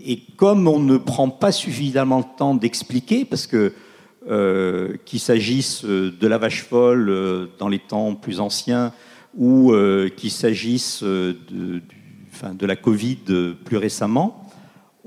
et 0.06 0.24
comme 0.38 0.68
on 0.68 0.80
ne 0.80 0.98
prend 0.98 1.30
pas 1.30 1.52
suffisamment 1.52 2.22
de 2.22 2.26
temps 2.38 2.56
d'expliquer, 2.56 3.26
parce 3.26 3.48
que 3.48 3.74
euh, 4.30 4.98
qu'il 5.06 5.20
s'agisse 5.20 5.84
de 5.84 6.28
la 6.28 6.38
vache 6.38 6.64
folle 6.64 7.10
euh, 7.10 7.48
dans 7.58 7.68
les 7.68 7.80
temps 7.80 8.14
plus 8.14 8.40
anciens 8.40 8.94
ou 9.36 9.72
euh, 9.72 10.10
qu'il 10.10 10.30
s'agisse 10.30 11.04
de 11.04 11.82
la 12.62 12.76
Covid 12.76 13.18
plus 13.66 13.78
récemment, 13.78 14.46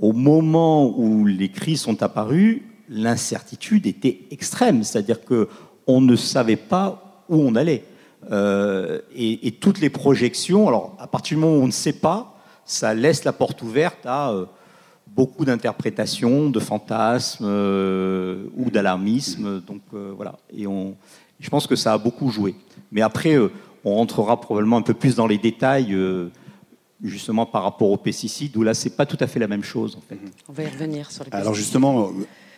au 0.00 0.12
moment 0.12 0.98
où 0.98 1.24
les 1.26 1.50
crises 1.50 1.82
sont 1.82 2.02
apparues, 2.02 2.62
l'incertitude 2.88 3.86
était 3.86 4.20
extrême, 4.30 4.82
c'est-à-dire 4.82 5.18
qu'on 5.24 6.00
ne 6.00 6.16
savait 6.16 6.56
pas 6.56 7.24
où 7.28 7.36
on 7.36 7.54
allait. 7.54 7.84
Euh, 8.30 9.00
et, 9.14 9.52
toutes 9.60 9.80
les 9.80 9.90
projections, 9.90 10.68
alors 10.68 10.96
à 10.98 11.06
partir 11.06 11.36
du 11.36 11.42
moment 11.42 11.58
où 11.58 11.62
on 11.62 11.66
ne 11.66 11.72
sait 11.72 11.92
pas, 11.92 12.38
ça 12.64 12.94
laisse 12.94 13.24
la 13.24 13.32
porte 13.32 13.62
ouverte 13.62 14.06
à 14.06 14.30
euh, 14.32 14.46
beaucoup 15.14 15.44
d'interprétations, 15.44 16.50
de 16.50 16.60
fantasmes 16.60 17.44
euh, 17.46 18.44
ou 18.56 18.70
d'alarmisme. 18.70 19.60
Donc 19.60 19.82
voilà. 19.92 20.38
Et 20.52 20.66
on, 20.66 20.96
je 21.40 21.48
pense 21.50 21.66
que 21.66 21.76
ça 21.76 21.92
a 21.92 21.98
beaucoup 21.98 22.30
joué. 22.30 22.54
Mais 22.90 23.00
après, 23.00 23.36
on 23.84 23.94
rentrera 23.94 24.40
probablement 24.40 24.76
un 24.76 24.82
peu 24.82 24.94
plus 24.94 25.14
dans 25.14 25.26
les 25.26 25.38
détails 25.38 25.96
justement 27.02 27.44
par 27.46 27.62
rapport 27.62 27.90
aux 27.90 27.96
pesticides, 27.96 28.56
où 28.56 28.62
là, 28.62 28.72
c'est 28.74 28.96
pas 28.96 29.06
tout 29.06 29.18
à 29.20 29.26
fait 29.26 29.38
la 29.38 29.48
même 29.48 29.64
chose. 29.64 29.96
En 29.96 30.00
fait. 30.00 30.18
On 30.48 30.52
va 30.52 30.62
y 30.62 30.68
revenir 30.68 31.10
sur 31.10 31.24
les 31.24 31.30
pesticides. 31.30 31.34
Alors 31.34 31.54
justement, 31.54 32.10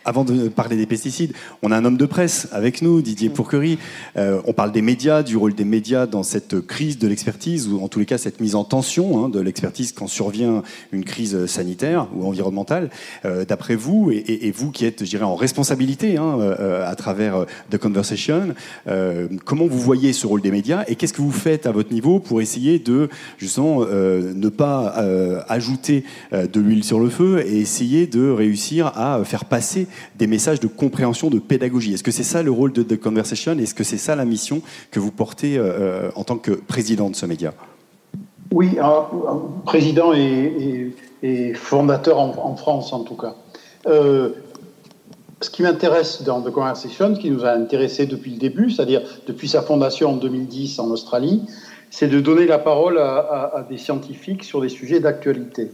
avant 0.07 0.23
de 0.23 0.47
parler 0.47 0.77
des 0.77 0.85
pesticides, 0.85 1.33
on 1.61 1.71
a 1.71 1.77
un 1.77 1.83
homme 1.83 1.97
de 1.97 2.05
presse 2.05 2.47
avec 2.53 2.81
nous, 2.81 3.01
Didier. 3.01 3.29
Pourquerie. 3.29 3.77
Euh, 4.15 4.41
on 4.45 4.53
parle 4.53 4.71
des 4.71 4.81
médias, 4.81 5.21
du 5.21 5.35
rôle 5.35 5.53
des 5.53 5.65
médias 5.65 6.07
dans 6.07 6.23
cette 6.23 6.65
crise 6.65 6.97
de 6.97 7.09
l'expertise, 7.09 7.67
ou 7.67 7.83
en 7.83 7.89
tous 7.89 7.99
les 7.99 8.05
cas 8.05 8.17
cette 8.17 8.39
mise 8.39 8.55
en 8.55 8.63
tension 8.63 9.25
hein, 9.25 9.29
de 9.29 9.41
l'expertise 9.41 9.91
quand 9.91 10.07
survient 10.07 10.63
une 10.93 11.03
crise 11.03 11.45
sanitaire 11.47 12.07
ou 12.15 12.25
environnementale. 12.25 12.89
Euh, 13.25 13.43
d'après 13.43 13.75
vous, 13.75 14.09
et, 14.09 14.49
vous 14.55 14.71
qui 14.71 14.85
êtes, 14.85 15.03
je 15.03 15.09
dirais, 15.09 15.25
en 15.25 15.35
responsabilité 15.35 16.15
hein, 16.15 16.39
euh, 16.39 16.89
à 16.89 16.95
travers 16.95 17.45
The 17.69 17.77
Conversation, 17.77 18.55
comment 19.43 19.67
vous 19.67 19.79
voyez 19.79 20.13
ce 20.13 20.25
rôle 20.25 20.41
des 20.41 20.51
médias 20.51 20.85
et 20.87 20.95
qu'est-ce 20.95 21.13
que 21.13 21.21
vous 21.21 21.31
faites 21.31 21.65
à 21.65 21.73
votre 21.73 21.91
niveau 21.91 22.19
pour 22.19 22.39
essayer 22.39 22.79
de 22.79 23.09
justement 23.37 23.81
ne 23.81 24.49
pas 24.49 24.95
ajouter 25.49 26.05
de 26.31 26.59
l'huile 26.59 26.85
sur 26.85 26.99
le 26.99 27.09
feu 27.09 27.43
et 27.45 27.59
essayer 27.59 28.07
de 28.07 28.29
réussir 28.29 28.93
à 28.95 29.21
faire 29.25 29.45
passer 29.45 29.87
des 30.15 30.27
messages 30.27 30.59
de 30.59 30.67
compréhension, 30.67 31.29
de 31.29 31.39
pédagogie. 31.39 31.93
Est-ce 31.93 32.03
que 32.03 32.11
c'est 32.11 32.23
ça 32.23 32.43
le 32.43 32.51
rôle 32.51 32.73
de 32.73 32.83
The 32.83 32.99
Conversation 32.99 33.57
Est-ce 33.57 33.75
que 33.75 33.83
c'est 33.83 33.97
ça 33.97 34.15
la 34.15 34.25
mission 34.25 34.61
que 34.91 34.99
vous 34.99 35.11
portez 35.11 35.57
euh, 35.57 36.09
en 36.15 36.23
tant 36.23 36.37
que 36.37 36.51
président 36.51 37.09
de 37.09 37.15
ce 37.15 37.25
média? 37.25 37.53
Oui, 38.51 38.77
président 39.65 40.13
et, 40.13 40.93
fondateur 41.53 42.19
en, 42.19 42.55
France 42.55 42.93
en 42.93 43.03
tout 43.03 43.15
cas. 43.15 43.35
Euh, 43.87 44.29
ce 45.41 45.49
qui 45.49 45.61
m'intéresse 45.61 46.23
dans 46.23 46.41
The 46.41 46.51
Conversation, 46.51 47.13
qui 47.13 47.29
nous 47.29 47.45
a 47.45 47.51
intéressés 47.51 48.05
depuis 48.05 48.31
le 48.31 48.37
début, 48.37 48.71
c'est-à-dire 48.71 49.01
depuis 49.27 49.47
sa 49.47 49.61
fondation 49.61 50.11
en 50.11 50.15
2010 50.15 50.79
en 50.79 50.87
Australie, 50.87 51.43
c'est 51.91 52.07
de 52.07 52.19
donner 52.19 52.47
la 52.47 52.57
parole 52.57 52.97
à 52.97 53.65
des 53.69 53.77
scientifiques 53.77 54.43
sur 54.43 54.61
des 54.61 54.69
sujets 54.69 54.99
d'actualité. 54.99 55.71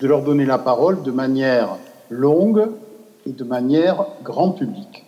De 0.00 0.06
leur 0.06 0.22
donner 0.22 0.44
la 0.44 0.58
parole 0.58 1.02
de 1.02 1.10
manière 1.10 1.76
longue, 2.10 2.68
et 3.26 3.32
de 3.32 3.44
manière 3.44 4.06
grand 4.22 4.50
public. 4.50 5.04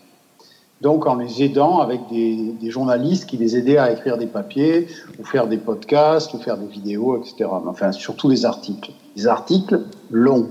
Donc 0.80 1.06
en 1.06 1.16
les 1.16 1.42
aidant 1.42 1.80
avec 1.80 2.00
des, 2.08 2.70
journalistes 2.70 3.26
qui 3.26 3.36
les 3.36 3.56
aidaient 3.56 3.78
à 3.78 3.90
écrire 3.92 4.16
des 4.16 4.26
papiers, 4.26 4.86
ou 5.18 5.24
faire 5.24 5.48
des 5.48 5.56
podcasts, 5.56 6.34
ou 6.34 6.38
faire 6.38 6.56
des 6.56 6.66
vidéos, 6.66 7.20
etc. 7.20 7.50
Enfin, 7.66 7.92
surtout 7.92 8.28
des 8.28 8.44
articles. 8.44 8.92
Des 9.16 9.26
articles 9.26 9.80
longs. 10.10 10.48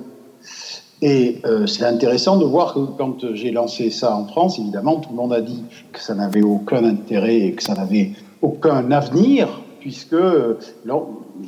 Et 1.02 1.42
euh, 1.46 1.68
c'est 1.68 1.86
intéressant 1.86 2.38
de 2.38 2.46
voir 2.46 2.74
que 2.74 2.80
quand 2.98 3.34
j'ai 3.34 3.52
lancé 3.52 3.92
ça 3.92 4.16
en 4.16 4.26
France, 4.26 4.58
évidemment, 4.60 4.98
tout 4.98 5.12
le 5.12 5.16
monde 5.16 5.32
a 5.32 5.42
dit 5.42 5.64
que 5.94 6.02
ça 6.02 6.16
n'avait 6.16 6.42
aucun 6.42 6.84
intérêt 6.84 7.38
et 7.38 7.54
que 7.54 7.64
ça 7.64 7.76
n'avait 7.76 8.14
aucun 8.42 8.92
avenir, 8.92 9.62
puisque, 9.80 10.16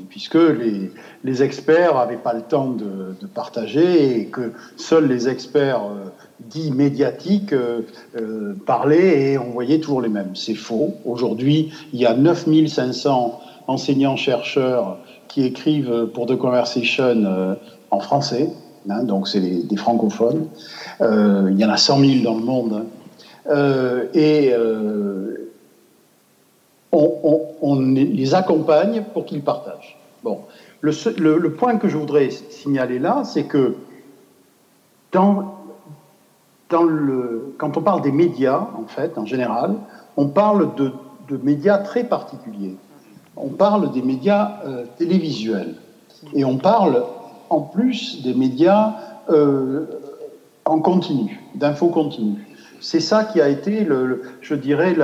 puisque 0.08 0.36
les, 0.36 0.92
les 1.24 1.44
experts 1.44 1.96
n'avaient 1.96 2.18
pas 2.18 2.34
le 2.34 2.42
temps 2.42 2.70
de, 2.70 3.16
partager 3.34 4.20
et 4.20 4.26
que 4.26 4.54
seuls 4.76 5.08
les 5.08 5.28
experts 5.28 5.82
euh, 5.84 6.10
dits 6.40 6.72
médiatiques 6.72 7.54
euh, 7.54 7.82
euh, 8.18 8.56
parlaient 8.66 9.32
et 9.32 9.38
on 9.38 9.52
voyait 9.52 9.80
toujours 9.80 10.02
les 10.02 10.10
mêmes. 10.10 10.36
C'est 10.36 10.56
faux. 10.56 10.96
Aujourd'hui, 11.06 11.72
il 11.94 12.00
y 12.00 12.06
a 12.06 12.14
9500 12.14 13.40
enseignants-chercheurs 13.68 14.98
qui 15.28 15.46
écrivent 15.46 16.08
pour 16.14 16.26
The 16.26 16.38
Conversation 16.38 17.56
en 17.92 18.00
français, 18.00 18.50
hein, 18.90 19.04
donc 19.04 19.28
c'est 19.28 19.42
des 19.42 19.78
francophones. 19.78 20.48
il 21.02 21.56
y 21.56 21.66
en 21.66 21.70
a 21.70 21.78
100 21.78 22.00
000 22.00 22.24
dans 22.24 22.36
le 22.36 22.44
monde. 22.44 22.86
Et 24.16 24.52
on, 26.92 27.42
on, 27.62 27.80
les 27.80 28.34
accompagne 28.34 29.04
pour 29.14 29.26
qu'ils 29.26 29.44
partagent. 29.44 30.00
Bon, 30.24 30.40
le, 30.82 31.48
point 31.50 31.78
que 31.78 31.90
je 31.90 31.98
voudrais 31.98 32.30
signaler 32.30 33.00
là, 33.00 33.24
c'est 33.24 33.44
que 33.44 33.76
quand 35.12 35.56
on 37.62 37.82
parle 37.82 38.02
des 38.02 38.12
médias, 38.12 38.68
en 38.78 38.88
fait, 38.88 39.18
en 39.18 39.26
général, 39.26 39.76
on 40.18 40.28
parle 40.28 40.76
de, 40.76 40.92
médias 41.44 41.78
très 41.80 42.04
particuliers. 42.04 42.76
On 43.36 43.50
parle 43.50 43.92
des 43.92 44.02
médias 44.02 44.60
euh, 44.66 44.86
télévisuels. 44.98 45.76
Et 46.34 46.44
on 46.44 46.58
parle 46.58 47.04
en 47.50 47.62
plus 47.62 48.24
des 48.24 48.34
médias 48.34 48.96
euh, 49.30 49.86
en 50.66 50.80
continu, 50.80 51.40
d'info 51.56 51.88
continue. 51.90 52.46
C'est 52.82 53.00
ça 53.00 53.26
qui 53.26 53.42
a 53.42 53.50
été, 53.50 53.88
je 54.42 54.56
dirais, 54.56 54.96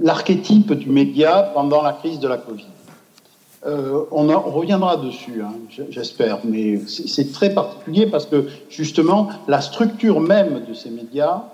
l'archétype 0.00 0.72
du 0.74 0.90
média 0.90 1.50
pendant 1.54 1.82
la 1.82 1.92
crise 1.92 2.20
de 2.20 2.28
la 2.28 2.36
Covid. 2.36 2.66
Euh, 3.66 4.04
on, 4.10 4.26
reviendra 4.26 4.98
dessus, 4.98 5.42
hein, 5.42 5.54
j'espère, 5.88 6.40
mais 6.44 6.80
c'est 6.86 7.32
très 7.32 7.54
particulier 7.54 8.06
parce 8.06 8.26
que 8.26 8.46
justement, 8.68 9.28
la 9.48 9.62
structure 9.62 10.20
même 10.20 10.64
de 10.68 10.74
ces 10.74 10.90
médias 10.90 11.44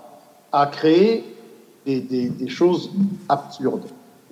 a 0.51 0.65
créé 0.65 1.23
des, 1.85 2.31
choses 2.47 2.91
absurdes 3.29 3.85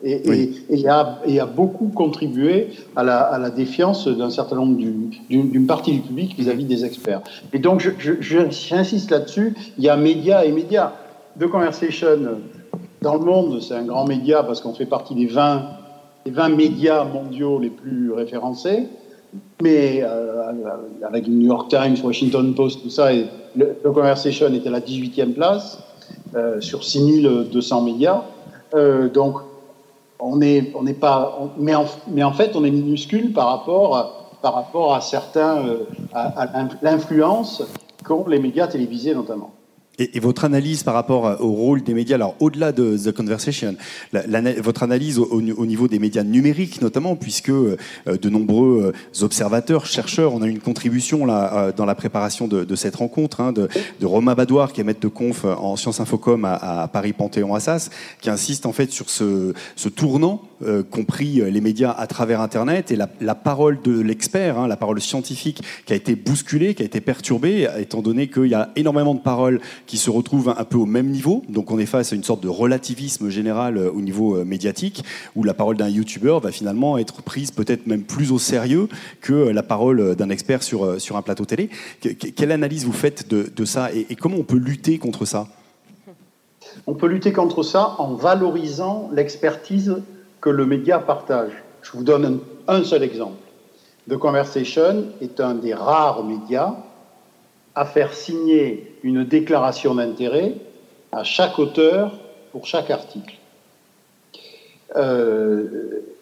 et, 0.04 0.88
a, 0.89 1.46
beaucoup 1.46 1.88
contribué 1.88 2.72
à 2.98 3.04
la, 3.04 3.50
défiance 3.50 4.10
d'un 4.10 4.30
certain 4.30 4.58
nombre 4.58 4.76
d'une 4.78 5.65
partie 5.65 5.94
du 5.94 6.02
public 6.02 6.38
vis-à-vis 6.38 6.65
des 6.65 6.84
experts. 6.84 7.22
Et 7.54 7.60
donc, 7.60 7.89
j'insiste 8.20 9.10
là-dessus, 9.12 9.56
il 9.78 9.86
y 9.86 9.89
a 9.89 9.96
médias 9.96 10.44
et 10.44 10.52
médias. 10.52 10.92
The 11.39 11.48
Conversation, 11.48 12.39
dans 13.02 13.15
le 13.15 13.22
monde, 13.22 13.62
c'est 13.62 13.76
un 13.76 13.84
grand 13.84 14.06
média 14.06 14.44
parce 14.44 14.60
qu'on 14.60 14.74
fait 14.74 14.86
partie 14.86 15.15
des 15.15 15.28
20 15.28 15.79
les 16.25 16.32
20 16.32 16.49
médias 16.49 17.03
mondiaux 17.03 17.60
les 17.60 17.69
plus 17.69 18.12
référencés, 18.12 18.88
mais 19.62 20.01
euh, 20.03 20.51
avec 21.05 21.27
New 21.27 21.47
York 21.47 21.69
Times, 21.69 21.97
Washington 22.03 22.53
Post, 22.55 22.82
tout 22.84 22.89
ça, 22.89 23.13
et 23.13 23.25
le, 23.55 23.75
Conversation 23.84 24.53
était 24.53 24.69
à 24.69 24.71
la 24.71 24.82
18e 24.82 25.34
place 25.34 25.79
euh, 26.36 26.60
sur 26.62 26.84
6200 26.84 27.82
médias. 27.82 28.23
Euh, 28.73 29.10
donc, 29.10 29.36
on 30.19 30.38
n'est 30.38 30.71
on 30.75 30.86
pas. 30.93 31.39
mais, 31.58 31.75
en, 31.75 31.86
mais 32.08 32.23
en 32.23 32.34
fait, 32.34 32.55
on 32.55 32.63
est 32.63 32.71
minuscule 32.71 33.32
par 33.32 33.47
rapport 33.47 34.15
par 34.41 34.53
rapport 34.53 34.93
à 34.93 35.01
certains. 35.01 35.63
à 36.13 36.47
l'influence 36.82 37.63
qu'ont 38.05 38.25
les 38.27 38.39
médias 38.39 38.67
télévisés 38.67 39.13
notamment. 39.13 39.51
Et, 40.00 40.20
votre 40.20 40.46
analyse 40.46 40.84
par 40.84 40.94
rapport 40.94 41.38
au 41.42 41.52
rôle 41.52 41.84
des 41.84 41.94
médias, 41.94 42.16
alors 42.16 42.36
au-delà 42.40 42.72
de 42.72 42.98
The 42.98 43.12
Conversation, 43.12 43.76
votre 44.62 44.84
analyse 44.84 45.20
au, 45.20 45.42
niveau 45.42 45.88
des 45.88 46.00
médias 46.00 46.24
numériques 46.24 46.82
notamment, 46.82 47.16
puisque 47.16 47.50
euh, 47.50 47.78
de 48.06 48.30
nombreux 48.30 48.94
euh, 48.94 49.24
observateurs, 49.26 49.86
chercheurs, 49.86 50.34
on 50.34 50.42
a 50.42 50.48
une 50.48 50.60
contribution 50.60 51.26
là 51.26 51.54
euh, 51.54 51.72
dans 51.76 51.86
la 51.86 51.96
préparation 51.96 52.48
de, 52.48 52.76
cette 52.76 52.96
rencontre 52.96 53.42
hein, 53.42 53.52
de, 53.52 53.68
de, 54.00 54.06
Romain 54.06 54.36
Badoir, 54.36 54.72
qui 54.72 54.82
est 54.82 54.84
maître 54.84 55.02
de 55.02 55.08
conf 55.08 55.44
en 55.46 55.76
sciences 55.76 56.00
infocom 56.00 56.46
à, 56.46 56.90
Paris 56.92 57.14
Panthéon 57.14 57.54
Assas, 57.54 57.90
qui 58.22 58.30
insiste 58.30 58.66
en 58.66 58.72
fait 58.72 58.92
sur 58.92 59.10
ce, 59.10 59.54
tournant 59.96 60.44
compris 60.92 61.42
les 61.50 61.62
médias 61.62 61.92
à 61.92 62.06
travers 62.08 62.42
Internet. 62.42 62.92
Et 62.92 62.96
la, 62.96 63.10
la 63.22 63.36
parole 63.36 63.80
de 63.82 64.00
l'expert, 64.00 64.58
hein, 64.58 64.68
la 64.68 64.78
parole 64.78 65.02
scientifique 65.02 65.62
qui 65.86 65.94
a 65.94 65.96
été 65.96 66.16
bousculée, 66.16 66.76
qui 66.76 66.84
a 66.84 66.86
été 66.86 67.02
perturbée, 67.02 67.68
étant 67.78 68.02
donné 68.02 68.30
qu'il 68.30 68.48
y 68.48 68.54
a 68.54 68.70
énormément 68.76 69.16
de 69.16 69.20
paroles 69.20 69.62
qui 69.89 69.97
se 69.97 70.12
retrouvent 70.12 70.54
un 70.56 70.63
peu 70.65 70.78
au 70.78 70.86
même 70.86 71.08
niveau. 71.08 71.41
Donc 71.49 71.71
on 71.71 71.80
est 71.80 71.88
face 71.88 72.13
à 72.13 72.15
une 72.15 72.23
sorte 72.23 72.43
de 72.43 72.47
relativisme 72.47 73.30
général 73.30 73.75
euh, 73.75 73.89
au 73.91 74.02
niveau 74.02 74.38
euh, 74.38 74.45
médiatique, 74.45 75.04
où 75.36 75.43
la 75.43 75.56
parole 75.56 75.78
d'un 75.78 75.89
youtubeur 75.89 76.39
va 76.39 76.52
finalement 76.52 76.99
être 76.99 77.23
prise 77.23 77.49
peut-être 77.49 77.88
même 77.88 78.04
plus 78.04 78.32
au 78.32 78.38
sérieux 78.38 78.88
que 79.19 79.34
euh, 79.34 79.52
la 79.52 79.63
parole 79.63 80.15
d'un 80.15 80.30
expert 80.30 80.62
sur, 80.62 81.02
sur 81.02 81.17
un 81.17 81.23
plateau 81.23 81.45
télé. 81.45 81.71
quelle 82.02 82.52
analyse 82.52 82.86
vous 82.86 82.91
faites 82.91 83.28
de, 83.28 83.65
ça 83.65 83.89
et, 83.91 84.15
comment 84.15 84.38
on 84.38 84.43
peut 84.43 84.58
lutter 84.58 84.99
contre 84.99 85.25
ça? 85.25 85.47
On 86.86 86.93
peut 86.93 87.08
lutter 87.08 87.34
contre 87.34 87.63
ça 87.63 87.95
en 87.97 88.13
valorisant 88.13 89.10
l'expertise 89.12 89.97
que 90.39 90.52
le 90.52 90.67
média 90.67 90.99
partage. 90.99 91.52
Je 91.82 91.91
vous 91.93 92.04
donne 92.04 92.41
un 92.67 92.84
seul 92.84 93.02
exemple. 93.02 93.38
The 94.08 94.17
Conversation 94.17 95.06
est 95.19 95.39
un 95.39 95.56
des 95.56 95.73
rares 95.73 96.23
médias 96.23 96.75
à 97.80 97.86
faire 97.86 98.13
signer 98.13 98.94
une 99.04 99.24
déclaration 99.24 99.96
d'intérêt 99.96 100.54
à 101.13 101.24
chaque 101.24 101.58
auteur 101.60 102.12
pour 102.52 102.65
chaque 102.65 102.92
article. 102.92 103.38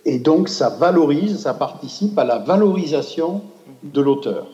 et 0.06 0.20
donc, 0.20 0.50
ça 0.50 0.70
valorise, 0.70 1.39
ça 1.39 1.56
participe 1.56 2.15
à 2.20 2.26
la 2.26 2.38
valorisation 2.38 3.41
de 3.82 4.02
l'auteur. 4.02 4.46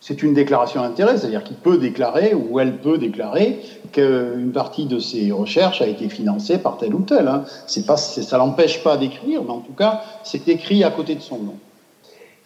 C'est 0.00 0.22
une 0.22 0.34
déclaration 0.34 0.82
d'intérêt, 0.82 1.18
c'est-à-dire 1.18 1.42
qu'il 1.42 1.56
peut 1.56 1.78
déclarer 1.78 2.32
ou 2.32 2.60
elle 2.60 2.76
peut 2.78 2.98
déclarer 2.98 3.58
qu'une 3.90 4.52
partie 4.52 4.86
de 4.86 5.00
ses 5.00 5.32
recherches 5.32 5.82
a 5.82 5.88
été 5.88 6.08
financée 6.08 6.58
par 6.58 6.76
tel 6.76 6.94
ou 6.94 7.00
tel. 7.00 7.26
Hein. 7.26 7.42
Ça 7.66 8.38
l'empêche 8.38 8.84
pas 8.84 8.96
d'écrire, 8.96 9.42
mais 9.42 9.50
en 9.50 9.60
tout 9.60 9.74
cas, 9.74 10.02
c'est 10.22 10.46
écrit 10.46 10.84
à 10.84 10.92
côté 10.92 11.16
de 11.16 11.22
son 11.22 11.38
nom. 11.38 11.56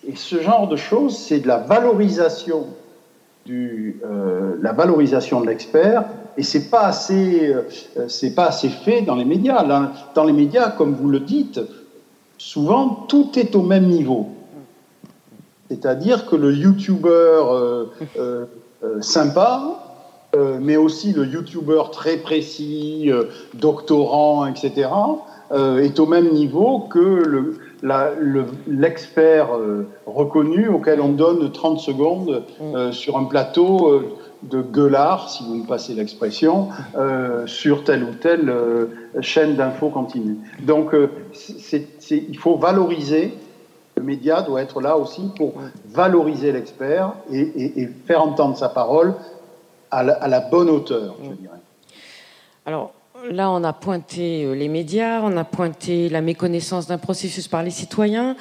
Et 0.09 0.17
ce 0.17 0.41
genre 0.41 0.69
de 0.69 0.77
choses, 0.77 1.19
c'est 1.19 1.41
de 1.41 1.49
la 1.49 1.59
valorisation 1.59 2.69
du, 3.47 4.01
euh, 4.05 4.57
la 4.61 4.73
valorisation 4.73 5.41
de 5.41 5.47
l'expert, 5.47 6.05
et 6.37 6.43
c'est 6.43 6.69
pas 6.69 6.83
assez, 6.83 7.55
euh, 7.55 7.63
c'est 8.09 8.35
pas 8.35 8.47
assez 8.47 8.69
fait 8.69 9.03
dans 9.03 9.15
les 9.15 9.25
médias. 9.25 9.65
Dans 10.15 10.25
les 10.25 10.33
médias, 10.33 10.71
comme 10.71 10.95
vous 10.95 11.09
le 11.09 11.21
dites, 11.21 11.61
souvent 12.37 13.07
tout 13.09 13.31
est 13.39 13.55
au 13.55 13.63
même 13.63 13.87
niveau. 13.87 14.27
C'est-à-dire 15.71 16.27
que 16.27 16.37
le 16.37 16.53
YouTuber 16.53 17.07
euh, 18.19 18.45
sympa, 19.01 19.83
mais 20.61 20.77
aussi 20.77 21.13
le 21.15 21.25
YouTuber 21.25 21.83
très 21.93 22.19
précis, 22.19 23.11
doctorant, 23.55 24.45
etc., 24.47 24.91
est 25.51 25.99
au 25.99 26.07
même 26.07 26.31
niveau 26.33 26.81
que 26.81 26.99
le, 26.99 27.59
l'expert 27.83 29.55
euh, 29.55 29.87
reconnu 30.07 30.69
auquel 30.69 31.01
on 31.01 31.11
donne 31.11 31.51
30 31.51 31.79
secondes 31.79 32.45
euh, 32.61 32.89
mm. 32.89 32.93
sur 32.93 33.19
un 33.19 33.25
plateau 33.25 33.89
euh, 33.89 34.17
de 34.43 34.63
gueulard, 34.63 35.29
si 35.31 35.45
vous 35.45 35.55
me 35.55 35.67
passez 35.67 35.95
l'expression, 35.95 36.69
sur 37.47 37.85
telle 37.85 38.05
ou 38.05 38.13
telle 38.15 38.55
chaîne 39.21 39.57
d'infos 39.57 39.89
continue. 39.89 40.37
Donc, 40.61 40.95
il 42.11 42.39
faut 42.39 42.57
valoriser. 42.57 43.35
Le 43.97 44.03
média 44.03 44.43
doit 44.43 44.61
être 44.61 44.83
là 44.83 44.99
aussi 44.99 45.31
pour 45.37 45.55
valoriser 45.89 46.53
l'expert 46.53 47.15
et, 47.33 47.89
faire 48.07 48.23
entendre 48.23 48.57
sa 48.57 48.69
parole 48.69 49.15
à 49.91 50.05
la, 50.05 50.41
bonne 50.41 50.69
hauteur, 50.69 51.17
je 51.25 51.31
mm. 51.31 51.37
dirais. 51.37 51.61
Alors, 52.67 52.93
Là, 53.25 53.51
on 53.51 53.65
a 53.65 53.73
pointé 53.73 54.45
euh, 54.45 54.55
les 54.55 54.69
médias, 54.69 55.21
on 55.23 55.37
a 55.37 55.45
pointé 55.45 56.09
la 56.09 56.21
méconnaissance 56.21 56.87
d'un 56.87 56.99
processus 56.99 57.49
par 57.49 57.63
les 57.63 57.71
citoyens, 57.71 58.37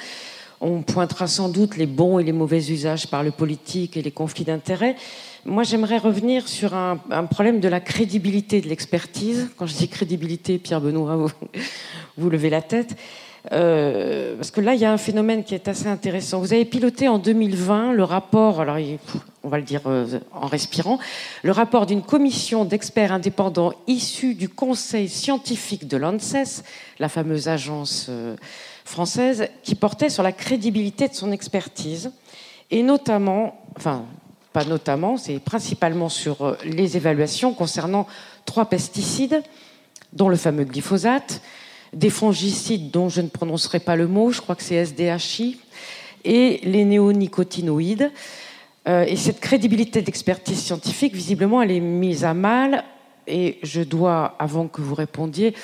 on 0.60 0.82
pointera 0.82 1.26
sans 1.26 1.48
doute 1.48 1.76
les 1.76 1.86
bons 1.86 2.18
et 2.18 2.24
les 2.24 2.32
mauvais 2.32 2.58
usages 2.70 3.08
par 3.08 3.22
le 3.22 3.30
politique 3.30 3.96
et 3.96 4.02
les 4.02 4.10
conflits 4.10 4.44
d'intérêts. 4.44 4.96
Moi, 5.44 5.62
j'aimerais 5.62 5.98
revenir 5.98 6.46
sur 6.48 6.74
un, 6.74 6.98
problème 7.30 7.60
de 7.60 7.68
la 7.68 7.80
crédibilité 7.80 8.60
de 8.60 8.68
l'expertise. 8.68 9.50
Quand 9.56 9.66
je 9.66 9.74
dis 9.74 9.88
crédibilité, 9.88 10.58
Pierre 10.58 10.80
Benoît, 10.80 11.16
vous, 11.16 11.30
vous 12.18 12.30
levez 12.30 12.50
la 12.50 12.62
tête. 12.62 12.96
Euh, 13.52 14.36
parce 14.36 14.50
que 14.50 14.60
là, 14.60 14.74
il 14.74 14.80
y 14.80 14.84
a 14.84 14.92
un 14.92 14.98
phénomène 14.98 15.44
qui 15.44 15.54
est 15.54 15.68
assez 15.68 15.86
intéressant. 15.86 16.40
Vous 16.40 16.52
avez 16.52 16.64
piloté 16.64 17.08
en 17.08 17.18
2020 17.18 17.92
le 17.92 18.02
rapport, 18.04 18.60
alors 18.60 18.76
on 19.44 19.48
va 19.48 19.58
le 19.58 19.62
dire 19.62 19.82
euh, 19.86 20.18
en 20.32 20.46
respirant, 20.46 20.98
le 21.42 21.52
rapport 21.52 21.86
d'une 21.86 22.02
commission 22.02 22.64
d'experts 22.64 23.12
indépendants 23.12 23.72
issus 23.86 24.34
du 24.34 24.48
conseil 24.48 25.08
scientifique 25.08 25.86
de 25.86 25.96
l'ANSES, 25.96 26.64
la 26.98 27.08
fameuse 27.08 27.48
agence 27.48 28.06
euh, 28.08 28.36
française, 28.84 29.48
qui 29.62 29.74
portait 29.74 30.10
sur 30.10 30.22
la 30.22 30.32
crédibilité 30.32 31.08
de 31.08 31.14
son 31.14 31.30
expertise, 31.30 32.10
et 32.70 32.82
notamment, 32.82 33.64
enfin, 33.76 34.04
pas 34.52 34.64
notamment, 34.64 35.16
c'est 35.16 35.38
principalement 35.38 36.08
sur 36.08 36.56
les 36.64 36.96
évaluations 36.96 37.54
concernant 37.54 38.08
trois 38.44 38.64
pesticides, 38.64 39.42
dont 40.12 40.28
le 40.28 40.36
fameux 40.36 40.64
glyphosate, 40.64 41.42
des 41.92 42.10
fongicides 42.10 42.90
dont 42.90 43.08
je 43.08 43.20
ne 43.20 43.28
prononcerai 43.28 43.80
pas 43.80 43.96
le 43.96 44.06
mot, 44.06 44.32
je 44.32 44.40
crois 44.40 44.54
que 44.54 44.62
c'est 44.62 44.84
SDHI, 44.84 45.58
et 46.24 46.60
les 46.64 46.84
néonicotinoïdes. 46.84 48.10
Euh, 48.88 49.04
et 49.06 49.16
cette 49.16 49.40
crédibilité 49.40 50.02
d'expertise 50.02 50.60
scientifique, 50.60 51.14
visiblement, 51.14 51.62
elle 51.62 51.72
est 51.72 51.80
mise 51.80 52.24
à 52.24 52.34
mal. 52.34 52.84
Et 53.26 53.58
je 53.62 53.82
dois, 53.82 54.36
avant 54.38 54.68
que 54.68 54.80
vous 54.80 54.94
répondiez, 54.94 55.54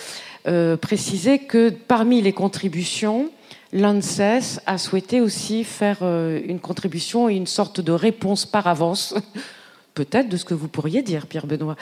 euh, 0.49 0.77
préciser 0.77 1.39
que 1.39 1.71
parmi 1.71 2.21
les 2.21 2.33
contributions, 2.33 3.31
l'ANSES 3.73 4.61
a 4.67 4.79
souhaité 4.79 5.21
aussi 5.21 5.63
faire 5.63 5.99
euh, 6.03 6.41
une 6.45 6.59
contribution 6.59 7.29
et 7.29 7.35
une 7.35 7.47
sorte 7.47 7.81
de 7.81 7.93
réponse 7.93 8.45
par 8.45 8.67
avance, 8.67 9.15
peut-être 9.95 10.29
de 10.29 10.37
ce 10.37 10.45
que 10.45 10.55
vous 10.55 10.69
pourriez 10.69 11.03
dire, 11.03 11.27
Pierre 11.27 11.47
Benoît. 11.47 11.77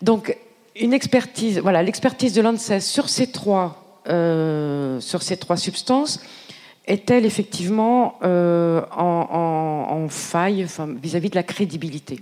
Donc, 0.00 0.36
une 0.80 0.92
expertise, 0.92 1.58
voilà, 1.58 1.82
l'expertise 1.82 2.32
de 2.32 2.40
l'ANSES 2.40 2.80
sur 2.80 3.08
ces 3.08 3.30
trois, 3.30 4.00
euh, 4.08 4.98
sur 5.00 5.22
ces 5.22 5.36
trois 5.36 5.56
substances 5.56 6.20
est-elle 6.86 7.26
effectivement 7.26 8.18
euh, 8.22 8.82
en, 8.96 10.08
faille 10.08 10.66
vis-à-vis 11.00 11.30
de 11.30 11.36
la 11.36 11.42
crédibilité 11.42 12.20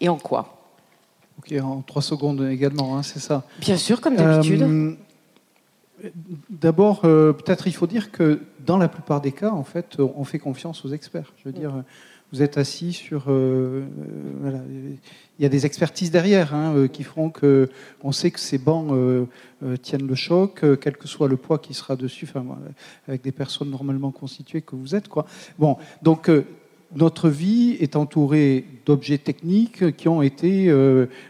Et 0.00 0.08
en 0.08 0.18
quoi? 0.18 0.58
Ok, 1.38 1.54
en 1.62 1.80
trois 1.80 2.02
secondes 2.02 2.46
également, 2.50 2.98
hein, 2.98 3.02
c'est 3.02 3.20
ça. 3.20 3.44
Bien 3.60 3.76
sûr, 3.76 4.00
comme 4.00 4.16
d'habitude. 4.16 4.62
Euh, 4.62 4.96
d'abord, 6.50 7.00
peut-être 7.00 7.66
il 7.66 7.72
faut 7.72 7.86
dire 7.86 8.10
que 8.10 8.40
dans 8.66 8.76
la 8.76 8.88
plupart 8.88 9.20
des 9.20 9.32
cas, 9.32 9.50
en 9.50 9.64
fait, 9.64 9.96
on 9.98 10.24
fait 10.24 10.38
confiance 10.38 10.84
aux 10.84 10.90
experts. 10.90 11.32
Je 11.38 11.48
veux 11.48 11.52
dire, 11.52 11.72
vous 12.34 12.42
êtes 12.42 12.58
assis 12.58 12.92
sur. 12.92 13.24
voilà, 14.40 14.58
il 15.38 15.42
y 15.42 15.46
a 15.46 15.48
des 15.48 15.66
expertises 15.66 16.10
derrière 16.10 16.54
hein, 16.54 16.74
euh, 16.76 16.88
qui 16.88 17.02
feront 17.02 17.30
que 17.30 17.68
on 18.02 18.12
sait 18.12 18.30
que 18.30 18.38
ces 18.38 18.58
bancs 18.58 18.92
euh, 18.92 19.24
euh, 19.64 19.76
tiennent 19.76 20.06
le 20.06 20.14
choc, 20.14 20.64
quel 20.80 20.96
que 20.96 21.08
soit 21.08 21.28
le 21.28 21.36
poids 21.36 21.58
qui 21.58 21.74
sera 21.74 21.96
dessus, 21.96 22.26
enfin, 22.28 22.44
avec 23.08 23.22
des 23.22 23.32
personnes 23.32 23.70
normalement 23.70 24.12
constituées 24.12 24.62
que 24.62 24.76
vous 24.76 24.94
êtes. 24.94 25.08
Quoi. 25.08 25.26
Bon, 25.58 25.76
donc 26.02 26.30
notre 26.94 27.28
vie 27.28 27.76
est 27.80 27.96
entourée 27.96 28.64
d'objets 28.86 29.18
techniques 29.18 29.96
qui 29.96 30.06
ont 30.06 30.22
été, 30.22 30.72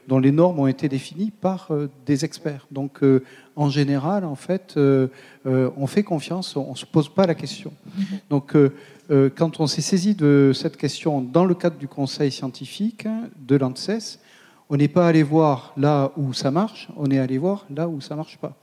dont 0.09 0.19
les 0.19 0.33
normes 0.33 0.59
ont 0.59 0.67
été 0.67 0.91
définies 0.91 1.31
par 1.31 1.71
des 2.05 2.27
experts. 2.27 2.67
Donc, 2.71 3.01
en 3.57 3.71
général, 3.71 4.27
en 4.27 4.35
fait, 4.35 4.79
on 5.47 5.87
fait 5.87 6.03
confiance, 6.03 6.55
on 6.57 6.73
ne 6.73 6.77
se 6.77 6.85
pose 6.85 7.09
pas 7.09 7.27
la 7.27 7.35
question. 7.35 7.73
Donc, 8.29 8.55
euh, 9.11 9.31
quand 9.35 9.61
on 9.61 9.67
s'est 9.67 9.83
saisi 9.83 10.15
de 10.15 10.53
cette 10.55 10.77
question 10.77 11.21
dans 11.21 11.45
le 11.45 11.55
cadre 11.55 11.77
du 11.77 11.89
conseil 11.89 12.31
scientifique 12.31 13.07
de 13.39 13.57
l'ANSES, 13.57 14.19
on 14.71 14.77
n'est 14.77 14.89
pas 14.89 15.07
allé 15.07 15.23
voir 15.23 15.75
là 15.77 16.13
où 16.17 16.33
ça 16.33 16.51
marche, 16.51 16.89
on 16.97 17.11
est 17.11 17.19
allé 17.19 17.37
voir 17.37 17.67
là 17.75 17.89
où 17.89 18.01
ça 18.01 18.17
marche 18.17 18.39
pas. 18.39 18.57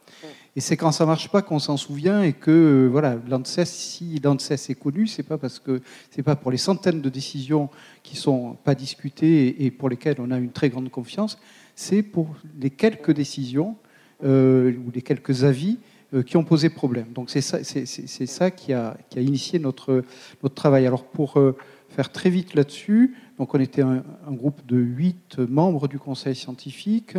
Et 0.55 0.59
c'est 0.59 0.75
quand 0.75 0.91
ça 0.91 1.05
marche 1.05 1.29
pas 1.29 1.41
qu'on 1.41 1.59
s'en 1.59 1.77
souvient 1.77 2.23
et 2.23 2.33
que 2.33 2.51
euh, 2.51 2.87
voilà, 2.87 3.17
l'ANSES, 3.29 3.65
si 3.65 4.19
l'ANSES 4.19 4.69
est 4.69 4.79
connu, 4.79 5.07
c'est 5.07 5.23
pas 5.23 5.37
parce 5.37 5.59
que 5.59 5.81
c'est 6.09 6.23
pas 6.23 6.35
pour 6.35 6.51
les 6.51 6.57
centaines 6.57 7.01
de 7.01 7.09
décisions 7.09 7.69
qui 8.03 8.17
sont 8.17 8.57
pas 8.63 8.75
discutées 8.75 9.63
et 9.63 9.71
pour 9.71 9.89
lesquelles 9.89 10.17
on 10.19 10.31
a 10.31 10.37
une 10.37 10.51
très 10.51 10.69
grande 10.69 10.89
confiance, 10.89 11.37
c'est 11.75 12.03
pour 12.03 12.35
les 12.59 12.69
quelques 12.69 13.11
décisions 13.11 13.75
euh, 14.23 14.73
ou 14.85 14.91
les 14.93 15.01
quelques 15.01 15.43
avis 15.43 15.77
qui 16.25 16.37
ont 16.37 16.43
posé 16.43 16.69
problème. 16.69 17.07
Donc 17.13 17.29
c'est 17.29 17.41
ça, 17.41 18.51
qui, 18.51 18.73
a, 18.73 18.97
initié 19.15 19.59
notre, 19.59 20.03
notre 20.43 20.55
travail. 20.55 20.85
Alors 20.85 21.05
pour 21.05 21.37
euh, 21.37 21.55
faire 21.89 22.11
très 22.11 22.29
vite 22.29 22.53
là-dessus, 22.53 23.15
donc 23.37 23.53
on 23.55 23.59
était 23.59 23.81
un, 23.81 24.03
groupe 24.27 24.65
de 24.65 24.77
huit 24.77 25.39
membres 25.39 25.87
du 25.87 25.99
conseil 25.99 26.35
scientifique, 26.35 27.15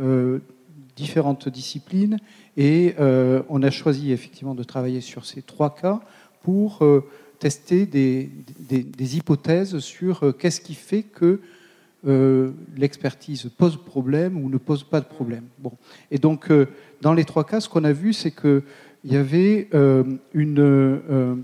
euh, 0.00 0.38
différentes 0.96 1.48
disciplines, 1.48 2.18
et 2.56 2.94
on 3.50 3.62
a 3.62 3.70
choisi 3.70 4.12
effectivement 4.12 4.54
de 4.54 4.62
travailler 4.62 5.02
sur 5.02 5.26
ces 5.26 5.42
trois 5.42 5.74
cas 5.74 6.00
pour 6.42 6.82
tester 7.38 7.84
des, 7.84 8.30
des, 8.60 8.82
des, 8.82 9.16
hypothèses 9.18 9.78
sur 9.80 10.34
qu'est-ce 10.38 10.62
qui 10.62 10.74
fait 10.74 11.02
que 11.02 11.40
l'expertise 12.76 13.50
pose 13.56 13.76
problème 13.76 14.36
ou 14.36 14.48
ne 14.48 14.58
pose 14.58 14.84
pas 14.84 15.00
de 15.00 15.06
problème. 15.06 15.44
Bon. 15.58 15.72
Et 16.10 16.18
donc, 16.18 16.50
dans 17.02 17.12
les 17.12 17.24
trois 17.24 17.44
cas, 17.44 17.60
ce 17.60 17.68
qu'on 17.68 17.84
a 17.84 17.92
vu, 17.92 18.12
c'est 18.12 18.30
qu'il 18.30 18.62
y 19.04 19.16
avait 19.16 19.68
euh, 19.74 20.04
une, 20.34 20.60
euh, 20.60 21.34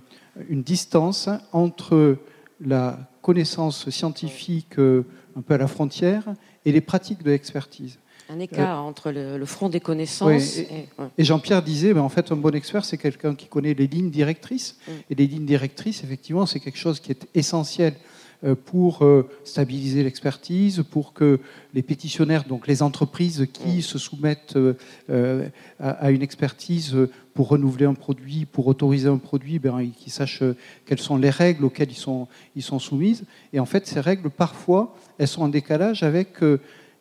une, 0.48 0.62
distance 0.62 1.28
entre 1.52 2.16
la 2.60 2.98
connaissance 3.20 3.90
scientifique 3.90 4.78
euh, 4.78 5.04
un 5.36 5.42
peu 5.42 5.54
à 5.54 5.58
la 5.58 5.66
frontière 5.66 6.24
et 6.64 6.72
les 6.72 6.80
pratiques 6.80 7.22
de 7.22 7.30
l'expertise. 7.30 7.98
Un 8.28 8.38
écart 8.40 8.82
entre 8.82 9.10
le, 9.10 9.44
front 9.44 9.68
des 9.68 9.80
connaissances. 9.80 10.56
et, 10.56 10.88
et, 11.18 11.24
Jean-Pierre 11.24 11.62
disait, 11.62 11.92
ben, 11.92 12.00
en 12.00 12.08
fait, 12.08 12.32
un 12.32 12.36
bon 12.36 12.54
expert, 12.54 12.84
c'est 12.84 12.96
quelqu'un 12.96 13.34
qui 13.34 13.46
connaît 13.46 13.74
les 13.74 13.86
lignes 13.86 14.10
directrices. 14.10 14.78
Mm. 14.86 14.90
Et 15.10 15.14
les 15.16 15.26
lignes 15.26 15.44
directrices, 15.44 16.02
effectivement, 16.02 16.46
c'est 16.46 16.60
quelque 16.60 16.78
chose 16.78 16.98
qui 17.00 17.12
est 17.12 17.26
essentiel 17.34 17.92
euh, 17.92 18.11
pour 18.64 19.04
euh, 19.04 19.28
stabiliser 19.44 20.02
l'expertise, 20.02 20.82
pour 20.90 21.12
que 21.12 21.40
les 21.74 21.82
pétitionnaires, 21.82 22.44
donc 22.44 22.66
les 22.66 22.82
entreprises 22.82 23.46
qui 23.52 23.78
mm. 23.78 23.82
se 23.82 23.98
soumettent 23.98 24.56
euh, 24.56 25.48
à 25.78 26.10
une 26.10 26.22
expertise 26.22 26.96
pour 27.34 27.48
renouveler 27.48 27.86
un 27.86 27.94
produit, 27.94 28.44
pour 28.44 28.66
autoriser 28.66 29.08
un 29.08 29.18
produit, 29.18 29.58
ben, 29.58 29.90
qu'ils 29.96 30.12
sachent 30.12 30.42
quelles 30.86 31.00
sont 31.00 31.16
les 31.16 31.30
règles 31.30 31.64
auxquelles 31.64 31.90
ils 31.90 31.94
sont, 31.94 32.28
ils 32.56 32.62
sont 32.62 32.78
soumises. 32.78 33.24
Et 33.52 33.60
en 33.60 33.66
fait, 33.66 33.86
ces 33.86 34.00
règles, 34.00 34.28
parfois, 34.28 34.94
elles 35.18 35.28
sont 35.28 35.42
en 35.42 35.48
décalage 35.48 36.02
avec 36.02 36.40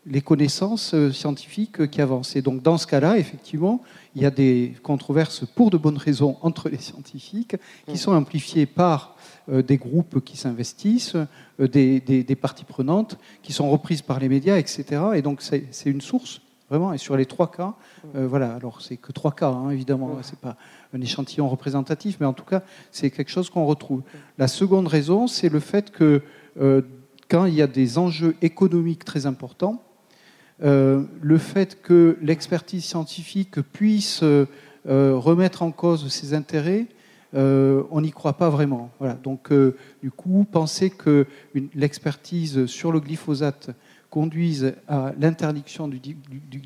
les 0.05 0.21
connaissances 0.21 0.95
scientifiques 1.11 1.89
qui 1.89 2.01
avancent. 2.01 2.35
Et 2.35 2.41
donc 2.41 2.63
dans 2.63 2.77
ce 2.77 2.87
cas-là, 2.87 3.17
effectivement, 3.17 3.81
il 4.15 4.21
y 4.21 4.25
a 4.25 4.31
des 4.31 4.73
controverses 4.81 5.45
pour 5.45 5.69
de 5.69 5.77
bonnes 5.77 5.97
raisons 5.97 6.37
entre 6.41 6.69
les 6.69 6.79
scientifiques 6.79 7.55
qui 7.87 7.97
sont 7.97 8.13
amplifiées 8.13 8.65
par 8.65 9.15
des 9.47 9.77
groupes 9.77 10.23
qui 10.23 10.37
s'investissent, 10.37 11.17
des, 11.59 11.99
des, 11.99 12.35
parties 12.35 12.63
prenantes 12.63 13.17
qui 13.41 13.53
sont 13.53 13.69
reprises 13.69 14.01
par 14.01 14.19
les 14.19 14.29
médias, 14.29 14.57
etc. 14.57 15.01
Et 15.15 15.21
donc 15.21 15.41
c'est 15.41 15.69
une 15.85 16.01
source 16.01 16.41
vraiment. 16.69 16.93
Et 16.93 16.97
sur 16.97 17.17
les 17.17 17.25
trois 17.25 17.51
cas, 17.51 17.73
voilà. 18.13 18.53
Alors 18.55 18.81
c'est 18.81 18.97
que 18.97 19.11
trois 19.11 19.31
cas, 19.33 19.49
hein, 19.49 19.71
évidemment. 19.71 20.17
C'est 20.21 20.39
pas 20.39 20.57
un 20.93 21.01
échantillon 21.01 21.47
représentatif, 21.47 22.17
mais 22.19 22.25
en 22.25 22.33
tout 22.33 22.45
cas, 22.45 22.63
c'est 22.91 23.09
quelque 23.09 23.31
chose 23.31 23.49
qu'on 23.49 23.65
retrouve. 23.65 24.01
La 24.37 24.47
seconde 24.47 24.87
raison, 24.87 25.27
c'est 25.27 25.49
le 25.49 25.59
fait 25.59 25.91
que 25.91 26.21
euh, 26.59 26.81
quand 27.29 27.45
il 27.45 27.53
y 27.53 27.61
a 27.61 27.67
des 27.67 27.97
enjeux 27.97 28.35
économiques 28.41 29.05
très 29.05 29.25
importants, 29.25 29.81
euh, 30.63 31.03
le 31.21 31.37
fait 31.37 31.81
que 31.81 32.17
l'expertise 32.21 32.83
scientifique 32.85 33.61
puisse 33.61 34.23
euh, 34.23 34.45
remettre 34.85 35.63
en 35.63 35.71
cause 35.71 36.07
ses 36.09 36.33
intérêts, 36.33 36.87
on 37.33 38.01
n'y 38.01 38.11
croit 38.11 38.33
pas 38.33 38.49
vraiment. 38.49 38.91
Voilà. 38.99 39.13
Donc, 39.13 39.53
du 39.53 40.11
coup, 40.11 40.45
penser 40.51 40.89
que 40.89 41.25
l'expertise 41.73 42.65
sur 42.65 42.91
le 42.91 42.99
glyphosate 42.99 43.71
conduise 44.11 44.73
à 44.89 45.13
l'interdiction 45.17 45.87
du, 45.87 46.17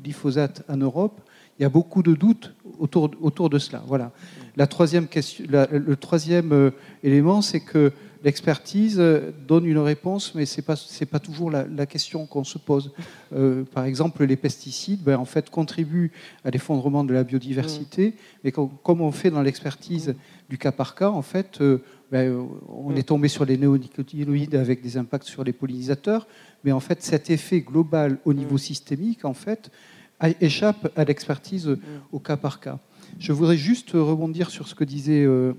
glyphosate 0.02 0.64
en 0.68 0.76
Europe, 0.76 1.20
il 1.58 1.62
y 1.62 1.64
a 1.64 1.70
beaucoup 1.70 2.02
de 2.02 2.14
doutes 2.14 2.54
autour, 2.78 3.10
autour 3.22 3.48
de 3.48 3.58
cela. 3.58 3.82
Voilà. 3.86 4.12
La 4.56 4.66
troisième 4.66 5.06
question, 5.06 5.46
le 5.48 5.96
troisième 5.96 6.52
euh, 6.52 6.70
élément, 7.02 7.40
c'est 7.40 7.60
que 7.60 7.92
l'expertise 8.26 8.96
euh, 8.98 9.30
donne 9.46 9.64
une 9.64 9.78
réponse, 9.78 10.34
mais 10.34 10.46
ce 10.46 10.56
n'est 10.56 10.64
pas, 10.64 10.74
pas 11.10 11.20
toujours 11.20 11.48
la, 11.50 11.86
question 11.86 12.26
qu'on 12.26 12.42
se 12.42 12.58
pose. 12.58 12.90
Euh, 13.32 13.62
par 13.62 13.84
exemple, 13.84 14.24
les 14.24 14.34
pesticides 14.34 15.02
ben, 15.02 15.16
en 15.16 15.24
fait, 15.24 15.48
contribuent 15.48 16.10
à 16.44 16.50
l'effondrement 16.50 17.04
de 17.04 17.14
la 17.14 17.22
biodiversité, 17.22 18.14
mais 18.42 18.50
comme 18.50 19.00
on 19.00 19.12
fait 19.12 19.30
dans 19.30 19.42
l'expertise 19.42 20.16
du 20.50 20.58
cas 20.58 20.72
par 20.72 20.96
cas, 20.96 21.08
en 21.08 21.22
fait, 21.22 21.62
ben, 22.10 22.48
on 22.68 22.96
est 22.96 23.04
tombé 23.04 23.28
sur 23.28 23.44
les 23.44 23.56
néonicotinoïdes 23.56 24.56
avec 24.56 24.82
des 24.82 24.96
impacts 24.96 25.26
sur 25.28 25.44
les 25.44 25.52
pollinisateurs, 25.52 26.26
mais 26.64 26.72
en 26.72 26.80
fait, 26.80 27.02
cet 27.04 27.30
effet 27.30 27.60
global 27.60 28.18
au 28.24 28.34
niveau 28.34 28.58
systémique, 28.58 29.24
en 29.24 29.34
fait, 29.34 29.70
échappe 30.40 30.92
à 30.96 31.04
l'expertise 31.04 31.76
au 32.10 32.18
cas 32.18 32.36
par 32.36 32.58
cas. 32.58 32.80
Je 33.20 33.32
voudrais 33.32 33.56
juste 33.56 33.92
rebondir 33.92 34.50
sur 34.50 34.66
ce 34.66 34.74
que 34.74 34.84
disait 34.84 35.24
euh, 35.24 35.52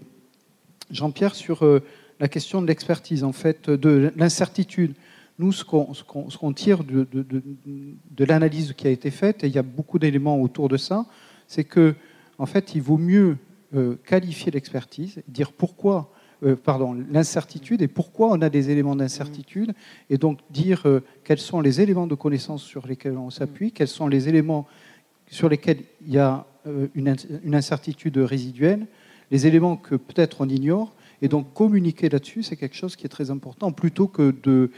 Jean-Pierre 0.92 1.36
sur 1.36 1.64
euh, 1.64 1.82
la 2.20 2.28
question 2.28 2.62
de 2.62 2.68
l'expertise, 2.68 3.24
en 3.24 3.32
fait, 3.32 3.70
de 3.70 4.12
l'incertitude. 4.16 4.94
Nous, 5.40 5.52
ce 5.52 5.64
qu'on 5.64 6.54
tire 6.54 6.84
de, 6.84 7.08
de, 7.12 8.26
l'analyse 8.26 8.74
qui 8.74 8.88
a 8.88 8.90
été 8.90 9.12
faite, 9.12 9.44
et 9.44 9.48
il 9.48 9.54
y 9.54 9.60
a 9.60 9.64
beaucoup 9.64 10.00
d'éléments 10.00 10.42
autour 10.42 10.68
de 10.68 10.78
ça, 10.78 11.06
c'est 11.48 11.64
que, 11.64 11.96
en 12.40 12.46
fait, 12.46 12.74
il 12.74 12.82
vaut 12.82 12.98
mieux 12.98 13.38
euh, 13.76 13.96
qualifier 14.06 14.52
l'expertise, 14.52 15.22
dire 15.28 15.52
pourquoi 15.52 16.12
euh, 16.44 16.56
pardon, 16.56 16.96
l'incertitude 17.10 17.82
et 17.82 17.88
pourquoi 17.88 18.30
on 18.30 18.42
a 18.44 18.50
des 18.50 18.70
éléments 18.70 18.96
d'incertitude, 18.96 19.74
et 20.12 20.20
donc 20.20 20.40
dire 20.52 20.84
euh, 20.86 21.04
quels 21.24 21.40
sont 21.40 21.62
les 21.62 21.82
éléments 21.82 22.06
de 22.06 22.14
connaissance 22.14 22.62
sur 22.62 22.86
lesquels 22.86 23.18
on 23.18 23.32
s'appuie, 23.32 23.72
quels 23.72 23.88
sont 23.88 24.08
les 24.08 24.30
éléments 24.30 24.68
sur 25.32 25.50
lesquels 25.50 25.80
il 26.06 26.14
y 26.14 26.20
a 26.20 26.46
euh, 26.68 26.90
une, 26.94 27.56
incertitude 27.56 28.20
résiduelle, 28.20 28.86
les 29.32 29.48
éléments 29.48 29.78
que 29.78 29.96
peut-être 29.96 30.42
on 30.42 30.48
ignore, 30.48 30.94
et 31.22 31.28
donc 31.28 31.54
communiquer 31.54 32.10
là-dessus, 32.10 32.44
c'est 32.44 32.56
quelque 32.56 32.76
chose 32.76 32.96
qui 32.96 33.06
est 33.06 33.10
très 33.10 33.32
important, 33.32 33.72
plutôt 33.72 34.08
que 34.08 34.36
de, 34.44 34.72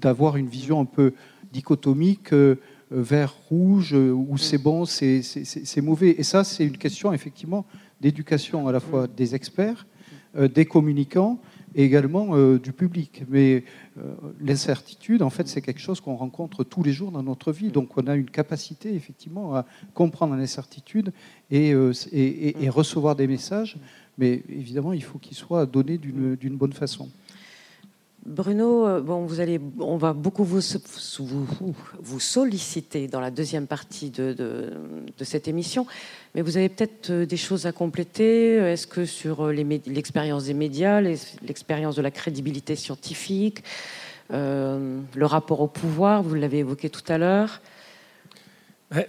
d'avoir 0.00 0.36
une 0.36 0.48
vision 0.48 0.80
un 0.80 0.84
peu 0.84 1.12
dichotomique, 1.52 2.32
vert, 2.90 3.34
rouge, 3.48 3.92
où 3.94 4.36
c'est 4.38 4.58
bon, 4.58 4.84
c'est, 4.84 5.22
c'est 5.22 5.80
mauvais. 5.80 6.14
Et 6.18 6.22
ça, 6.22 6.44
c'est 6.44 6.66
une 6.66 6.78
question 6.78 7.12
effectivement 7.12 7.64
d'éducation 8.02 8.68
à 8.68 8.72
la 8.72 8.80
fois 8.80 9.06
des 9.06 9.34
experts, 9.34 9.86
euh, 10.36 10.48
des 10.48 10.66
communicants 10.66 11.38
et 11.74 11.84
également 11.84 12.30
euh, 12.32 12.58
du 12.58 12.72
public. 12.72 13.22
Mais 13.28 13.64
euh, 13.98 14.14
l'incertitude, 14.40 15.22
en 15.22 15.30
fait, 15.30 15.46
c'est 15.46 15.62
quelque 15.62 15.80
chose 15.80 16.00
qu'on 16.00 16.16
rencontre 16.16 16.64
tous 16.64 16.82
les 16.82 16.92
jours 16.92 17.12
dans 17.12 17.22
notre 17.22 17.52
vie. 17.52 17.70
Donc 17.70 17.96
on 17.96 18.06
a 18.08 18.16
une 18.16 18.30
capacité, 18.30 18.94
effectivement, 18.94 19.54
à 19.54 19.64
comprendre 19.94 20.34
l'incertitude 20.34 21.12
et, 21.50 21.70
et, 22.12 22.68
recevoir 22.68 23.14
des 23.14 23.26
messages. 23.26 23.76
Mais 24.18 24.42
évidemment, 24.48 24.92
il 24.92 25.02
faut 25.02 25.18
qu'ils 25.18 25.36
soient 25.36 25.66
donnés 25.66 25.98
d'une 25.98 26.56
bonne 26.56 26.72
façon. 26.72 27.08
Bruno, 28.24 28.86
euh, 28.86 29.00
bon, 29.00 29.24
vous 29.24 29.40
allez, 29.40 29.60
on 29.80 29.96
va 29.96 30.12
beaucoup 30.12 30.44
vous, 30.44 30.60
vous, 32.00 32.20
solliciter 32.20 33.08
dans 33.08 33.18
la 33.18 33.32
deuxième 33.32 33.66
partie 33.66 34.10
de, 34.10 34.32
de, 34.32 35.24
cette 35.24 35.48
émission, 35.48 35.86
mais 36.34 36.42
vous 36.42 36.56
avez 36.56 36.68
peut-être 36.68 37.10
euh, 37.10 37.26
des 37.26 37.36
choses 37.36 37.66
à 37.66 37.72
compléter. 37.72 38.54
Est-ce 38.54 38.86
que 38.86 39.06
sur 39.06 39.46
euh, 39.46 39.52
l'expérience 39.52 40.44
des 40.44 40.54
médias, 40.54 41.00
l'expérience 41.00 41.96
de 41.96 42.02
la 42.02 42.12
crédibilité 42.12 42.76
scientifique, 42.76 43.64
le 44.30 45.24
rapport 45.24 45.60
au 45.60 45.66
pouvoir, 45.66 46.22
vous 46.22 46.34
l'avez 46.34 46.58
évoqué 46.58 46.88
tout 46.88 47.02
à 47.08 47.18
l'heure 47.18 47.60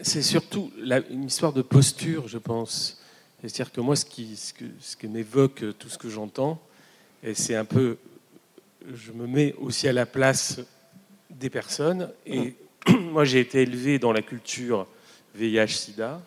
C'est 0.01 0.21
surtout 0.21 0.69
une 1.09 1.23
histoire 1.23 1.53
de 1.53 1.61
posture, 1.61 2.27
je 2.27 2.37
pense. 2.37 3.01
C'est-à-dire 3.43 3.71
que 3.71 3.81
moi, 3.81 3.95
ce 3.95 4.05
qui, 4.05 4.35
ce 4.37 4.53
que, 4.53 4.65
ce 4.79 4.95
que 4.95 5.05
m'évoque 5.05 5.63
tout 5.77 5.89
ce 5.89 5.97
que 5.97 6.09
j'entends, 6.09 6.61
et 7.23 7.33
c'est 7.33 7.55
un 7.55 7.65
peu 7.65 7.97
je 8.93 9.11
me 9.11 9.27
mets 9.27 9.53
aussi 9.59 9.87
à 9.87 9.93
la 9.93 10.05
place 10.05 10.59
des 11.29 11.49
personnes. 11.49 12.09
Et 12.25 12.55
moi, 13.11 13.25
j'ai 13.25 13.39
été 13.39 13.61
élevé 13.61 13.99
dans 13.99 14.11
la 14.11 14.21
culture 14.21 14.87
VIH-Sida 15.35 16.21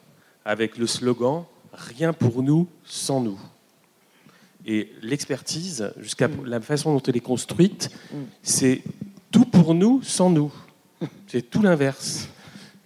avec 0.44 0.78
le 0.78 0.86
slogan 0.86 1.44
Rien 1.72 2.14
pour 2.14 2.42
nous 2.42 2.68
sans 2.84 3.20
nous. 3.20 3.38
Et 4.64 4.92
l'expertise, 5.02 5.92
jusqu'à 5.98 6.26
mm. 6.26 6.46
la 6.46 6.60
façon 6.60 6.94
dont 6.94 7.02
elle 7.02 7.16
est 7.16 7.20
construite, 7.20 7.90
mm. 8.10 8.16
c'est 8.42 8.82
tout 9.30 9.44
pour 9.44 9.74
nous 9.74 10.02
sans 10.02 10.30
nous. 10.30 10.52
C'est 11.26 11.50
tout 11.50 11.60
l'inverse. 11.60 12.30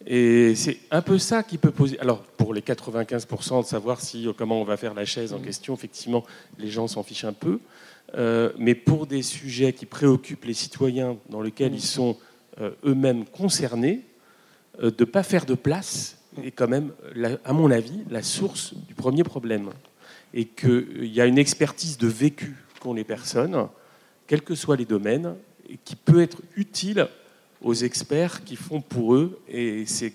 Et 0.07 0.55
c'est 0.55 0.79
un 0.91 1.03
peu 1.03 1.19
ça 1.19 1.43
qui 1.43 1.59
peut 1.59 1.71
poser. 1.71 1.99
Alors, 2.01 2.23
pour 2.23 2.55
les 2.55 2.63
95%, 2.63 3.63
de 3.63 3.67
savoir 3.67 4.01
si, 4.01 4.27
comment 4.37 4.61
on 4.61 4.65
va 4.65 4.77
faire 4.77 4.95
la 4.95 5.05
chaise 5.05 5.33
en 5.33 5.39
mm. 5.39 5.45
question, 5.45 5.75
effectivement, 5.75 6.25
les 6.59 6.69
gens 6.69 6.87
s'en 6.87 7.03
fichent 7.03 7.25
un 7.25 7.33
peu. 7.33 7.61
Euh, 8.17 8.51
mais 8.59 8.75
pour 8.75 9.07
des 9.07 9.23
sujets 9.23 9.73
qui 9.73 9.87
préoccupent 9.87 10.45
les 10.45 10.55
citoyens, 10.55 11.17
dans 11.29 11.43
lesquels 11.43 11.75
ils 11.75 11.83
sont 11.83 12.17
euh, 12.61 12.71
eux-mêmes 12.85 13.25
concernés, 13.25 14.01
euh, 14.83 14.91
de 14.91 15.05
ne 15.05 15.05
pas 15.05 15.23
faire 15.23 15.47
de 15.47 15.55
place 15.55 16.17
est 16.43 16.51
quand 16.51 16.69
même, 16.69 16.93
à 17.45 17.53
mon 17.53 17.71
avis, 17.71 18.05
la 18.09 18.23
source 18.23 18.75
du 18.75 18.95
premier 18.95 19.25
problème. 19.25 19.71
Et 20.33 20.45
qu'il 20.45 21.13
y 21.13 21.21
a 21.21 21.27
une 21.27 21.39
expertise 21.39 21.99
de 21.99 22.07
vécu 22.07 22.57
qu'ont 22.81 22.95
les 22.95 23.05
personnes, 23.05 23.67
quels 24.27 24.43
que 24.43 24.55
soient 24.55 24.77
les 24.77 24.85
domaines, 24.85 25.35
et 25.69 25.77
qui 25.85 25.97
peut 25.97 26.23
être 26.23 26.39
utile 26.57 27.09
aux 27.63 27.75
experts 27.75 28.45
qui 28.45 28.57
font 28.57 28.81
pour 28.81 29.15
eux. 29.15 29.41
Et 29.49 29.85
ce 29.87 30.11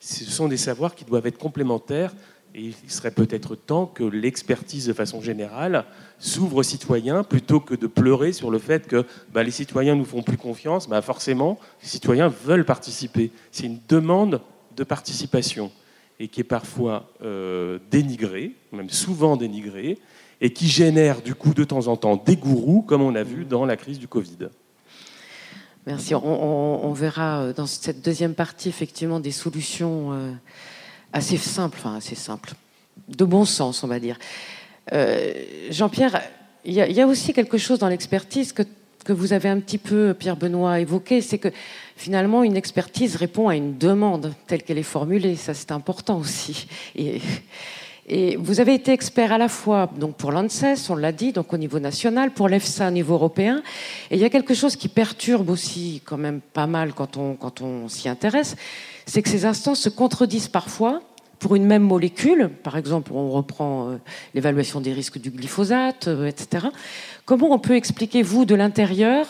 sont 0.00 0.48
des 0.48 0.56
savoirs 0.56 0.94
qui 0.94 1.04
doivent 1.04 1.26
être 1.26 1.38
complémentaires 1.38 2.14
et 2.56 2.72
il 2.82 2.90
serait 2.90 3.10
peut-être 3.10 3.54
temps 3.54 3.84
que 3.84 4.02
l'expertise 4.02 4.86
de 4.86 4.94
façon 4.94 5.20
générale 5.20 5.84
s'ouvre 6.18 6.56
aux 6.56 6.62
citoyens 6.62 7.22
plutôt 7.22 7.60
que 7.60 7.74
de 7.74 7.86
pleurer 7.86 8.32
sur 8.32 8.50
le 8.50 8.58
fait 8.58 8.86
que 8.86 9.04
bah, 9.30 9.42
les 9.42 9.50
citoyens 9.50 9.94
nous 9.94 10.06
font 10.06 10.22
plus 10.22 10.38
confiance. 10.38 10.88
Bah, 10.88 11.02
forcément, 11.02 11.58
les 11.82 11.88
citoyens 11.88 12.28
veulent 12.28 12.64
participer. 12.64 13.30
C'est 13.52 13.66
une 13.66 13.80
demande 13.88 14.40
de 14.74 14.84
participation 14.84 15.70
et 16.18 16.28
qui 16.28 16.40
est 16.40 16.44
parfois 16.44 17.10
euh, 17.22 17.78
dénigrée, 17.90 18.52
même 18.72 18.88
souvent 18.88 19.36
dénigrée, 19.36 19.98
et 20.40 20.50
qui 20.50 20.66
génère 20.66 21.20
du 21.20 21.34
coup 21.34 21.52
de 21.52 21.64
temps 21.64 21.88
en 21.88 21.96
temps 21.98 22.16
des 22.16 22.36
gourous, 22.36 22.80
comme 22.80 23.02
on 23.02 23.14
a 23.14 23.22
vu 23.22 23.44
dans 23.44 23.66
la 23.66 23.76
crise 23.76 23.98
du 23.98 24.08
Covid. 24.08 24.48
Merci. 25.86 26.14
On, 26.16 26.92
verra 26.92 27.42
euh, 27.42 27.52
dans 27.52 27.66
cette 27.66 28.04
deuxième 28.04 28.34
partie 28.34 28.68
effectivement 28.68 29.20
des 29.20 29.30
solutions. 29.30 30.12
Euh, 30.12 30.32
assez 31.12 31.36
simple, 31.36 31.78
enfin 31.80 31.96
assez 31.96 32.16
simple, 32.16 32.52
de 33.08 33.24
bon 33.24 33.44
sens, 33.44 33.84
on 33.84 33.86
va 33.86 34.00
dire. 34.00 34.18
Euh, 34.92 35.32
Jean-Pierre, 35.70 36.20
il 36.64 36.74
y, 36.74 37.00
a 37.00 37.06
aussi 37.06 37.32
quelque 37.32 37.58
chose 37.58 37.78
dans 37.78 37.88
l'expertise 37.88 38.52
que, 38.52 38.62
que, 39.04 39.12
vous 39.12 39.32
avez 39.32 39.48
un 39.48 39.60
petit 39.60 39.78
peu, 39.78 40.14
Pierre 40.18 40.36
Benoît, 40.36 40.80
évoqué, 40.80 41.22
c'est 41.22 41.38
que 41.38 41.48
finalement, 41.96 42.42
une 42.42 42.56
expertise 42.56 43.14
répond 43.14 43.48
à 43.48 43.54
une 43.54 43.78
demande 43.78 44.34
telle 44.48 44.64
qu'elle 44.64 44.78
est 44.78 44.82
formulée. 44.82 45.36
Ça, 45.36 45.54
c'est 45.54 45.70
important 45.70 46.18
aussi. 46.18 46.66
Et, 48.08 48.36
vous 48.36 48.60
avez 48.60 48.74
été 48.74 48.92
expert 48.92 49.32
à 49.32 49.38
la 49.38 49.48
fois 49.48 49.90
donc 49.98 50.14
pour 50.14 50.30
l'ANSES, 50.30 50.90
on 50.90 50.94
l'a 50.94 51.12
dit, 51.12 51.32
donc 51.32 51.52
au 51.52 51.56
niveau 51.56 51.78
national, 51.78 52.30
pour 52.30 52.48
l'EFSA 52.48 52.88
au 52.88 52.90
niveau 52.90 53.14
européen. 53.14 53.62
Et 54.10 54.16
il 54.16 54.20
y 54.20 54.24
a 54.24 54.30
quelque 54.30 54.54
chose 54.54 54.76
qui 54.76 54.88
perturbe 54.88 55.50
aussi 55.50 56.02
quand 56.04 56.16
même 56.16 56.40
pas 56.40 56.66
mal 56.66 56.92
quand 56.92 57.16
on, 57.18 57.88
s'y 57.88 58.08
intéresse, 58.08 58.56
c'est 59.06 59.22
que 59.22 59.28
ces 59.28 59.44
instances 59.44 59.80
se 59.80 59.88
contredisent 59.88 60.48
parfois 60.48 61.02
pour 61.38 61.54
une 61.54 61.66
même 61.66 61.82
molécule, 61.82 62.48
par 62.62 62.78
exemple, 62.78 63.12
on 63.12 63.30
reprend 63.30 63.90
euh, 63.90 63.96
l'évaluation 64.34 64.80
des 64.80 64.94
risques 64.94 65.18
du 65.18 65.30
glyphosate, 65.30 66.08
euh, 66.08 66.26
etc. 66.26 66.68
Comment 67.26 67.50
on 67.50 67.58
peut 67.58 67.76
expliquer, 67.76 68.22
vous, 68.22 68.46
de 68.46 68.54
l'intérieur, 68.54 69.26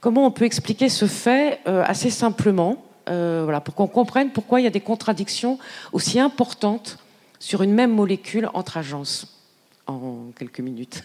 comment 0.00 0.26
on 0.26 0.32
peut 0.32 0.44
expliquer 0.44 0.88
ce 0.88 1.06
fait 1.06 1.60
euh, 1.68 1.84
assez 1.86 2.10
simplement 2.10 2.84
voilà, 3.06 3.62
pour 3.62 3.74
qu'on 3.74 3.86
comprenne 3.86 4.28
pourquoi 4.28 4.60
il 4.60 4.64
y 4.64 4.66
a 4.66 4.70
des 4.70 4.82
contradictions 4.82 5.58
aussi 5.94 6.20
importantes 6.20 6.98
sur 7.38 7.62
une 7.62 7.72
même 7.72 7.92
molécule 7.92 8.48
entre 8.54 8.76
agences 8.76 9.38
en 9.86 10.30
quelques 10.36 10.60
minutes. 10.60 11.04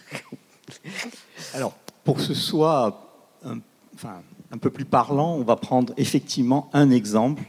Alors, 1.54 1.74
pour 2.04 2.16
que 2.16 2.22
ce 2.22 2.34
soit 2.34 3.00
un, 3.44 4.58
peu 4.58 4.70
plus 4.70 4.84
parlant, 4.84 5.34
on 5.34 5.42
va 5.42 5.56
prendre 5.56 5.92
effectivement 5.96 6.70
un 6.72 6.90
exemple 6.90 7.42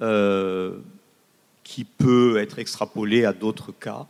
euh, 0.00 0.78
qui 1.64 1.84
peut 1.84 2.38
être 2.38 2.58
extrapolé 2.58 3.24
à 3.24 3.32
d'autres 3.32 3.72
cas. 3.72 4.06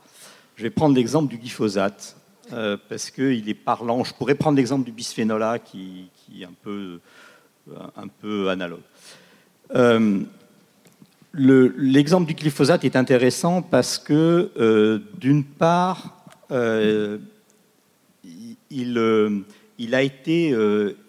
Je 0.57 0.63
vais 0.63 0.71
prendre 0.71 0.95
l'exemple 0.95 1.29
du 1.29 1.39
glyphosate 1.39 2.17
euh, 2.53 2.77
parce 2.89 3.11
qu'il 3.11 3.49
est 3.49 3.55
parlant. 3.55 4.05
Je 4.05 4.15
pourrais 4.15 4.35
prendre 4.35 4.57
l'exemple 4.57 4.85
du 4.85 4.93
bisphénol 4.93 5.43
A 5.43 5.59
qui, 5.59 6.11
est 6.39 6.45
un 6.45 6.55
peu, 6.63 7.01
un 7.97 8.09
peu 8.09 8.49
analogue. 8.51 8.81
Euh, 9.75 10.23
l'exemple 11.35 12.27
du 12.27 12.35
glyphosate 12.35 12.85
est 12.85 12.97
intéressant 12.97 13.63
parce 13.63 13.99
que, 13.99 14.51
euh, 14.57 15.01
d'une 15.19 15.45
part, 15.45 16.25
euh, 16.51 17.19
il, 18.71 19.01
il, 19.79 19.95
a 19.95 20.03
été 20.03 20.57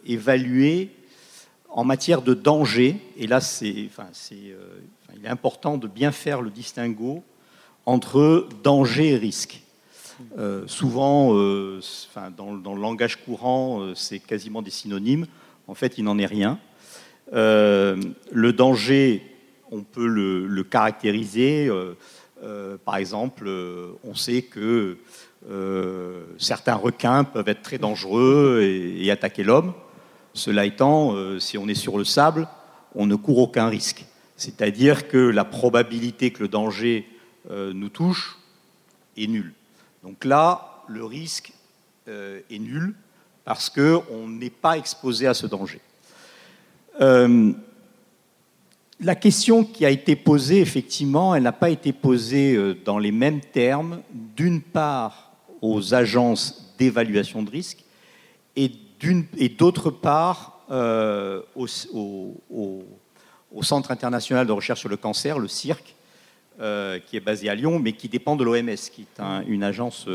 évalué 0.05 0.89
en 1.69 1.83
matière 1.83 2.21
de 2.21 2.33
danger, 2.33 2.97
et 3.17 3.27
là, 3.27 3.41
c'est, 3.41 3.69
il 3.71 5.25
est 5.25 5.29
important 5.29 5.77
de 5.77 5.87
bien 5.87 6.11
faire 6.11 6.41
le 6.41 6.49
distinguo 6.49 7.23
entre 7.85 8.47
danger 8.63 9.11
et 9.11 9.17
risque. 9.17 9.61
souvent, 10.67 11.33
dans, 12.37 12.53
dans, 12.53 12.75
le 12.75 12.81
langage 12.81 13.23
courant, 13.23 13.93
c'est 13.95 14.19
quasiment 14.19 14.61
des 14.61 14.71
synonymes. 14.71 15.27
En 15.67 15.73
fait, 15.73 15.97
il 15.97 16.03
n'en 16.03 16.17
est 16.17 16.25
rien. 16.25 16.59
Euh, 17.31 17.95
le 18.31 18.53
danger, 18.53 19.23
on 19.73 19.81
peut 19.81 20.07
le, 20.07 20.63
caractériser. 20.63 21.67
Euh, 21.67 21.95
euh, 22.43 22.77
par 22.83 22.97
exemple, 22.97 23.49
on 24.03 24.15
sait 24.15 24.43
que 24.43 24.97
certains 26.37 26.75
requins 26.75 27.25
peuvent 27.25 27.49
être 27.49 27.63
très 27.63 27.77
dangereux 27.77 28.61
et, 28.61 29.11
attaquer 29.11 29.43
l'homme. 29.43 29.73
Cela 30.33 30.65
étant, 30.65 31.15
si 31.39 31.57
on 31.57 31.67
est 31.67 31.75
sur 31.75 31.97
le 31.97 32.05
sable, 32.05 32.47
on 32.95 33.05
ne 33.05 33.15
court 33.15 33.39
aucun 33.39 33.67
risque. 33.67 34.05
C'est-à-dire 34.37 35.07
que 35.09 35.17
la 35.17 35.43
probabilité 35.43 36.31
que 36.31 36.43
le 36.43 36.47
danger 36.47 37.05
nous 37.49 37.89
touche 37.89 38.37
est 39.17 39.27
nulle. 39.27 39.53
Donc 40.01 40.23
là, 40.23 40.83
le 40.87 41.03
risque 41.03 41.51
est 42.07 42.59
nul 42.59 42.95
parce 43.43 43.69
qu'on 43.69 44.27
n'est 44.27 44.49
pas 44.49 44.77
exposé 44.77 45.27
à 45.27 45.33
ce 45.33 45.45
danger. 45.45 45.81
Euh, 47.01 47.51
la 48.99 49.15
question 49.15 49.63
qui 49.63 49.85
a 49.85 49.89
été 49.89 50.15
posée, 50.15 50.61
effectivement, 50.61 51.35
elle 51.35 51.43
n'a 51.43 51.51
pas 51.51 51.69
été 51.69 51.93
posée 51.93 52.55
euh, 52.55 52.75
dans 52.85 52.99
les 52.99 53.11
mêmes 53.11 53.41
termes, 53.41 54.01
d'une 54.35 54.61
part 54.61 55.31
aux 55.61 55.93
agences 55.93 56.75
d'évaluation 56.77 57.43
de 57.43 57.49
risque 57.49 57.83
et 58.55 58.69
d'autre 59.49 59.89
part 59.89 60.59
euh, 60.71 61.41
au, 61.55 61.67
Centre 63.61 63.91
international 63.91 64.47
de 64.47 64.51
recherche 64.51 64.79
sur 64.79 64.89
le 64.89 64.97
cancer, 64.97 65.39
le 65.39 65.47
CIRC, 65.47 65.95
qui 67.05 67.17
est 67.17 67.23
basé 67.23 67.49
à 67.49 67.55
Lyon, 67.55 67.79
mais 67.79 67.93
qui 67.93 68.09
dépend 68.09 68.35
de 68.35 68.43
l'OMS, 68.43 68.75
qui 68.91 69.01
est 69.03 69.21
une 69.47 69.63
agence 69.63 70.07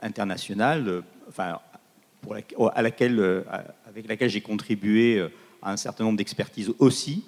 internationale, 0.00 1.02
à 2.74 2.82
laquelle, 2.82 3.44
avec 3.86 4.08
laquelle 4.08 4.30
j'ai 4.30 4.40
contribué 4.40 5.18
euh, 5.18 5.28
à 5.62 5.72
un 5.72 5.76
certain 5.76 6.04
nombre 6.04 6.18
d'expertises 6.18 6.72
aussi. 6.78 7.24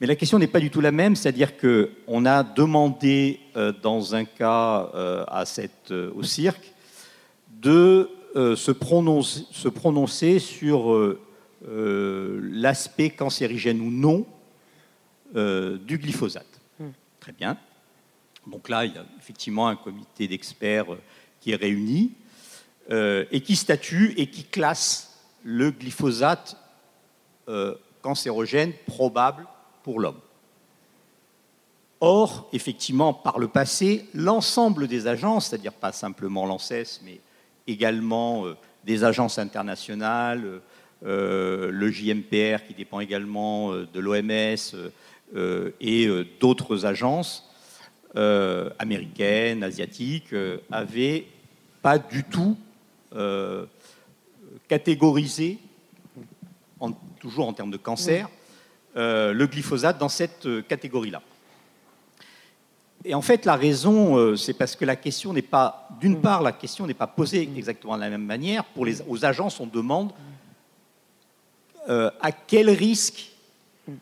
Mais 0.00 0.06
la 0.06 0.16
question 0.16 0.38
n'est 0.38 0.48
pas 0.48 0.60
du 0.60 0.70
tout 0.70 0.80
la 0.80 0.92
même, 0.92 1.16
c'est-à-dire 1.16 1.56
qu'on 1.56 2.26
a 2.26 2.42
demandé 2.42 3.40
euh, 3.56 3.72
dans 3.82 4.14
un 4.14 4.24
cas 4.24 4.90
euh, 4.94 5.24
à 5.28 5.46
cette, 5.46 5.90
au 5.90 6.22
cirque 6.22 6.72
de 7.48 8.10
se, 8.34 8.72
prononcer, 8.72 9.44
se, 9.52 9.68
prononcer, 9.68 10.40
sur 10.40 11.16
l'aspect 11.62 13.10
cancérigène 13.10 13.80
ou 13.80 13.92
non 13.92 14.26
du 15.32 15.98
glyphosate. 15.98 16.60
Hmm. 16.80 16.88
Très 17.20 17.30
bien. 17.30 17.56
Donc 18.44 18.68
là, 18.68 18.84
il 18.84 18.92
y 18.92 18.98
a 18.98 19.06
effectivement 19.18 19.68
un 19.68 19.76
comité 19.76 20.26
d'experts 20.26 20.88
qui 21.40 21.52
est 21.52 21.56
réuni 21.56 22.10
et 22.90 23.40
qui 23.40 23.54
statue 23.54 24.12
et 24.16 24.26
qui 24.26 24.42
classe 24.42 25.14
le 25.44 25.70
glyphosate 25.70 26.56
euh, 27.48 27.74
cancérogène 28.00 28.72
probable 28.86 29.46
pour 29.82 30.00
l'homme. 30.00 30.20
Or, 32.00 32.48
effectivement, 32.52 33.12
par 33.12 33.38
le 33.38 33.48
passé, 33.48 34.06
l'ensemble 34.14 34.88
des 34.88 35.06
agences, 35.06 35.48
c'est-à-dire 35.48 35.72
pas 35.72 35.92
simplement 35.92 36.46
l'ANSES, 36.46 37.00
mais 37.04 37.20
également 37.66 38.46
euh, 38.46 38.56
des 38.84 39.04
agences 39.04 39.38
internationales, 39.38 40.60
euh, 41.04 41.70
le 41.70 41.90
JMPR 41.90 42.66
qui 42.66 42.74
dépend 42.76 43.00
également 43.00 43.72
de 43.72 44.00
l'OMS 44.00 44.56
et 45.80 46.08
d'autres 46.40 46.86
agences 46.86 47.50
américaines, 48.78 49.62
asiatiques, 49.64 50.34
avaient 50.70 51.26
pas 51.82 51.98
du 51.98 52.24
tout 52.24 52.56
catégoriser, 54.68 55.52
en, 55.52 55.73
toujours 57.24 57.48
en 57.48 57.54
termes 57.54 57.70
de 57.70 57.78
cancer, 57.78 58.28
euh, 58.98 59.32
le 59.32 59.46
glyphosate 59.46 59.96
dans 59.96 60.10
cette 60.10 60.44
euh, 60.44 60.60
catégorie-là. 60.60 61.22
Et 63.02 63.14
en 63.14 63.22
fait, 63.22 63.46
la 63.46 63.56
raison, 63.56 64.18
euh, 64.18 64.36
c'est 64.36 64.52
parce 64.52 64.76
que 64.76 64.84
la 64.84 64.94
question 64.94 65.32
n'est 65.32 65.40
pas, 65.40 65.88
d'une 66.02 66.20
part, 66.20 66.42
la 66.42 66.52
question 66.52 66.86
n'est 66.86 66.92
pas 66.92 67.06
posée 67.06 67.40
exactement 67.40 67.96
de 67.96 68.02
la 68.02 68.10
même 68.10 68.26
manière. 68.26 68.62
Pour 68.62 68.84
les, 68.84 69.00
aux 69.08 69.24
agences, 69.24 69.58
on 69.58 69.66
demande 69.66 70.12
à 71.86 72.32
quel 72.32 72.70
risque 72.70 73.32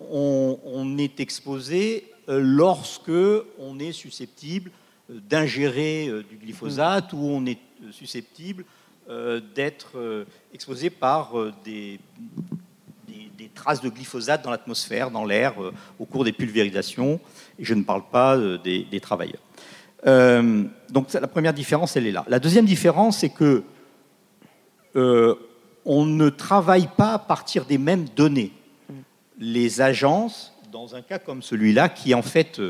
on, 0.09 0.57
on 0.64 0.97
est 0.99 1.18
exposé 1.18 2.12
lorsque 2.29 3.11
on 3.59 3.81
est 3.81 3.91
susceptible 3.91 4.70
d'ingérer 5.09 6.09
du 6.31 6.37
glyphosate 6.37 7.12
ou 7.12 7.18
on 7.18 7.45
est 7.45 7.59
susceptible 7.91 8.64
d'être 9.57 10.25
exposé 10.55 10.91
par 10.91 11.33
des, 11.64 11.99
des, 13.43 13.51
traces 13.55 13.80
de 13.80 13.88
glyphosate 13.88 14.43
dans 14.43 14.51
l'atmosphère, 14.51 15.11
dans 15.11 15.24
l'air, 15.24 15.55
au 15.99 16.05
cours 16.05 16.24
des 16.24 16.32
pulvérisations. 16.32 17.20
Et 17.59 17.64
je 17.64 17.74
ne 17.74 17.82
parle 17.82 18.03
pas 18.11 18.38
des, 18.62 19.01
travailleurs. 19.01 19.43
donc 20.90 21.12
la 21.12 21.26
première 21.28 21.55
différence, 21.55 21.97
elle 21.97 22.07
est 22.07 22.12
là. 22.12 22.24
La 22.28 22.38
deuxième 22.38 22.66
différence, 22.66 23.18
c'est 23.18 23.30
que 23.30 23.64
on 25.84 26.07
ne 26.07 26.28
travaille 26.28 26.88
pas 26.97 27.14
à 27.14 27.18
partir 27.18 27.64
des 27.64 27.78
mêmes 27.78 28.07
données. 28.14 28.53
Les 29.38 29.80
agences, 29.80 30.53
dans 30.70 30.95
un 30.95 31.03
cas 31.03 31.18
comme 31.18 31.43
celui-là, 31.43 31.88
qui 31.88 32.14
en 32.14 32.22
fait, 32.22 32.61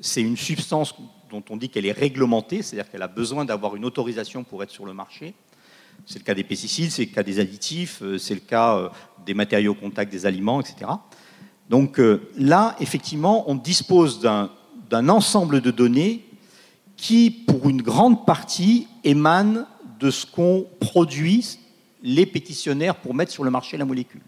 c'est 0.00 0.22
une 0.22 0.36
substance 0.36 0.94
dont 1.30 1.42
on 1.50 1.56
dit 1.56 1.68
qu'elle 1.68 1.86
est 1.86 1.92
réglementée, 1.92 2.62
c'est-à-dire 2.62 2.90
qu'elle 2.90 3.02
a 3.02 3.08
besoin 3.08 3.44
d'avoir 3.44 3.74
une 3.76 3.84
autorisation 3.84 4.44
pour 4.44 4.62
être 4.62 4.70
sur 4.70 4.86
le 4.86 4.94
marché, 4.94 5.34
c'est 6.06 6.18
le 6.18 6.24
cas 6.24 6.34
des 6.34 6.44
pesticides, 6.44 6.90
c'est 6.90 7.06
le 7.06 7.10
cas 7.14 7.22
des 7.22 7.40
additifs, 7.40 8.00
euh, 8.02 8.18
c'est 8.18 8.34
le 8.34 8.40
cas 8.40 8.76
euh, 8.76 8.88
des 9.24 9.34
matériaux 9.34 9.72
au 9.72 9.74
contact 9.74 10.12
des 10.12 10.26
aliments, 10.26 10.60
etc. 10.60 10.90
Donc 11.70 11.98
euh, 11.98 12.28
là, 12.36 12.76
effectivement, 12.80 13.48
on 13.50 13.54
dispose 13.54 14.20
d'un 14.20 15.08
ensemble 15.08 15.60
de 15.60 15.70
données 15.70 16.24
qui, 16.96 17.30
pour 17.30 17.68
une 17.68 17.82
grande 17.82 18.26
partie, 18.26 18.86
émanent 19.02 19.66
de 19.98 20.10
ce 20.10 20.26
qu'ont 20.26 20.66
produit 20.80 21.58
les 22.02 22.26
pétitionnaires 22.26 22.96
pour 22.96 23.14
mettre 23.14 23.32
sur 23.32 23.44
le 23.44 23.50
marché 23.50 23.76
la 23.76 23.86
molécule. 23.86 24.20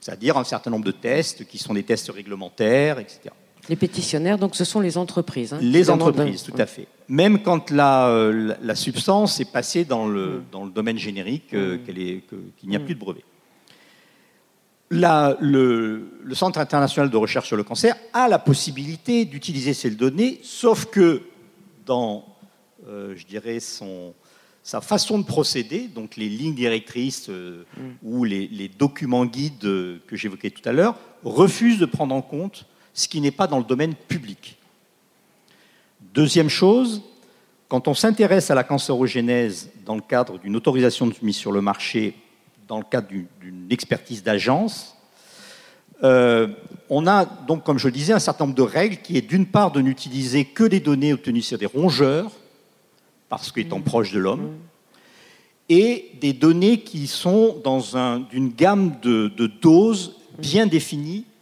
C'est-à-dire 0.00 0.38
un 0.38 0.44
certain 0.44 0.70
nombre 0.70 0.84
de 0.84 0.92
tests 0.92 1.46
qui 1.46 1.58
sont 1.58 1.74
des 1.74 1.82
tests 1.82 2.10
réglementaires, 2.10 2.98
etc. 2.98 3.30
Les 3.68 3.76
pétitionnaires, 3.76 4.38
donc 4.38 4.56
ce 4.56 4.64
sont 4.64 4.80
les 4.80 4.98
entreprises. 4.98 5.54
Hein, 5.54 5.58
les 5.62 5.88
entreprises, 5.88 6.42
tout 6.42 6.52
à 6.58 6.66
fait. 6.66 6.86
Même 7.08 7.42
quand 7.42 7.70
la, 7.70 8.08
euh, 8.08 8.54
la, 8.60 8.74
substance 8.74 9.40
est 9.40 9.50
passée 9.50 9.84
dans 9.84 10.06
le, 10.06 10.26
mm. 10.26 10.44
dans 10.52 10.64
le 10.64 10.70
domaine 10.70 10.98
générique, 10.98 11.54
euh, 11.54 11.78
mm. 11.78 11.82
qu'il 12.58 12.68
n'y 12.68 12.76
a 12.76 12.78
mm. 12.78 12.84
plus 12.84 12.94
de 12.94 13.00
brevet. 13.00 13.24
La, 14.90 15.36
le, 15.40 16.10
le, 16.22 16.34
Centre 16.34 16.58
international 16.58 17.10
de 17.10 17.16
recherche 17.16 17.46
sur 17.46 17.56
le 17.56 17.64
cancer 17.64 17.96
a 18.12 18.28
la 18.28 18.38
possibilité 18.38 19.24
d'utiliser 19.24 19.72
ces 19.72 19.90
données, 19.90 20.40
sauf 20.42 20.84
que 20.86 21.22
dans, 21.86 22.24
euh, 22.86 23.14
je 23.16 23.24
dirais, 23.24 23.60
son, 23.60 24.12
sa 24.62 24.82
façon 24.82 25.18
de 25.18 25.24
procéder, 25.24 25.88
donc 25.88 26.16
les 26.16 26.28
lignes 26.28 26.54
directrices 26.54 27.30
ou 28.02 28.24
les, 28.24 28.46
les, 28.46 28.68
documents 28.68 29.24
guides 29.24 29.60
que 29.60 30.16
j'évoquais 30.16 30.50
tout 30.50 30.66
à 30.68 30.72
l'heure, 30.72 30.96
refusent 31.24 31.78
de 31.78 31.86
prendre 31.86 32.14
en 32.14 32.22
compte 32.22 32.66
ce 32.94 33.06
qui 33.08 33.20
n'est 33.20 33.30
pas 33.30 33.46
dans 33.46 33.58
le 33.58 33.64
domaine 33.64 33.94
public. 33.94 34.56
Deuxième 36.14 36.48
chose, 36.48 37.02
quand 37.68 37.88
on 37.88 37.94
s'intéresse 37.94 38.50
à 38.50 38.54
la 38.54 38.64
cancérogénèse 38.64 39.70
dans 39.84 39.96
le 39.96 40.00
cadre 40.00 40.38
d'une 40.38 40.54
autorisation 40.56 41.06
de 41.06 41.14
mise 41.22 41.36
sur 41.36 41.52
le 41.52 41.60
marché, 41.60 42.14
dans 42.68 42.78
le 42.78 42.84
cadre 42.84 43.08
d'une 43.08 43.66
expertise 43.70 44.22
d'agence, 44.22 44.90
Euh, 46.02 46.48
on 46.90 47.06
a 47.06 47.24
donc, 47.24 47.62
comme 47.62 47.78
je 47.78 47.86
le 47.86 47.92
disais, 47.92 48.12
un 48.12 48.18
certain 48.18 48.44
nombre 48.44 48.56
de 48.56 48.62
règles 48.62 48.96
qui 49.00 49.16
est 49.16 49.22
d'une 49.22 49.46
part 49.46 49.70
de 49.70 49.80
n'utiliser 49.80 50.44
que 50.44 50.64
des 50.64 50.80
données 50.80 51.12
obtenues 51.14 51.40
sur 51.40 51.56
des 51.56 51.66
rongeurs, 51.66 52.30
parce 53.28 53.52
qu'étant 53.52 53.78
Mmh. 53.78 53.84
proche 53.84 54.12
de 54.12 54.18
l'homme, 54.18 54.50
et 55.68 56.10
des 56.20 56.32
données 56.32 56.80
qui 56.80 57.06
sont 57.06 57.56
dans 57.64 57.96
un- 57.96 58.24
une 58.32 58.50
gamme 58.50 58.96
de, 59.02 59.28
de 59.34 59.46
doses 59.46 60.16
bien 60.38 60.66
définies, 60.66 61.20
Mmh. 61.20 61.33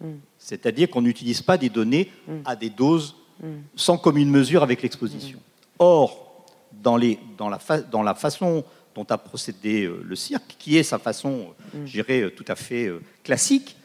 C'est-à-dire 0.45 0.91
qu'on 0.91 1.03
n'utilise 1.03 1.41
pas 1.43 1.57
des 1.57 1.69
données 1.69 2.11
Mmh. 2.27 2.33
à 2.45 2.57
des 2.57 2.71
doses 2.71 3.17
sans 3.75 3.99
commune 3.99 4.31
mesure 4.31 4.63
avec 4.63 4.83
l'exposition. 4.83 5.39
Or, 5.79 6.47
dans, 6.73 6.97
les- 6.97 7.19
dans 7.39 7.49
la 7.49 7.59
fa- 7.59 7.81
dans 7.81 8.03
la 8.03 8.15
façon 8.15 8.65
dont 8.95 9.05
a 9.11 9.19
procédé 9.19 9.85
euh, 9.85 10.01
le 10.05 10.15
cirque, 10.17 10.55
qui 10.59 10.77
est 10.77 10.83
sa 10.85 10.99
façon, 10.99 11.49
euh, 11.75 11.87
je 11.87 11.93
dirais, 11.93 12.21
euh, 12.23 12.31
tout 12.31 12.45
à 12.47 12.55
fait 12.55 12.87
euh, 12.87 13.01
classique, 13.25 13.77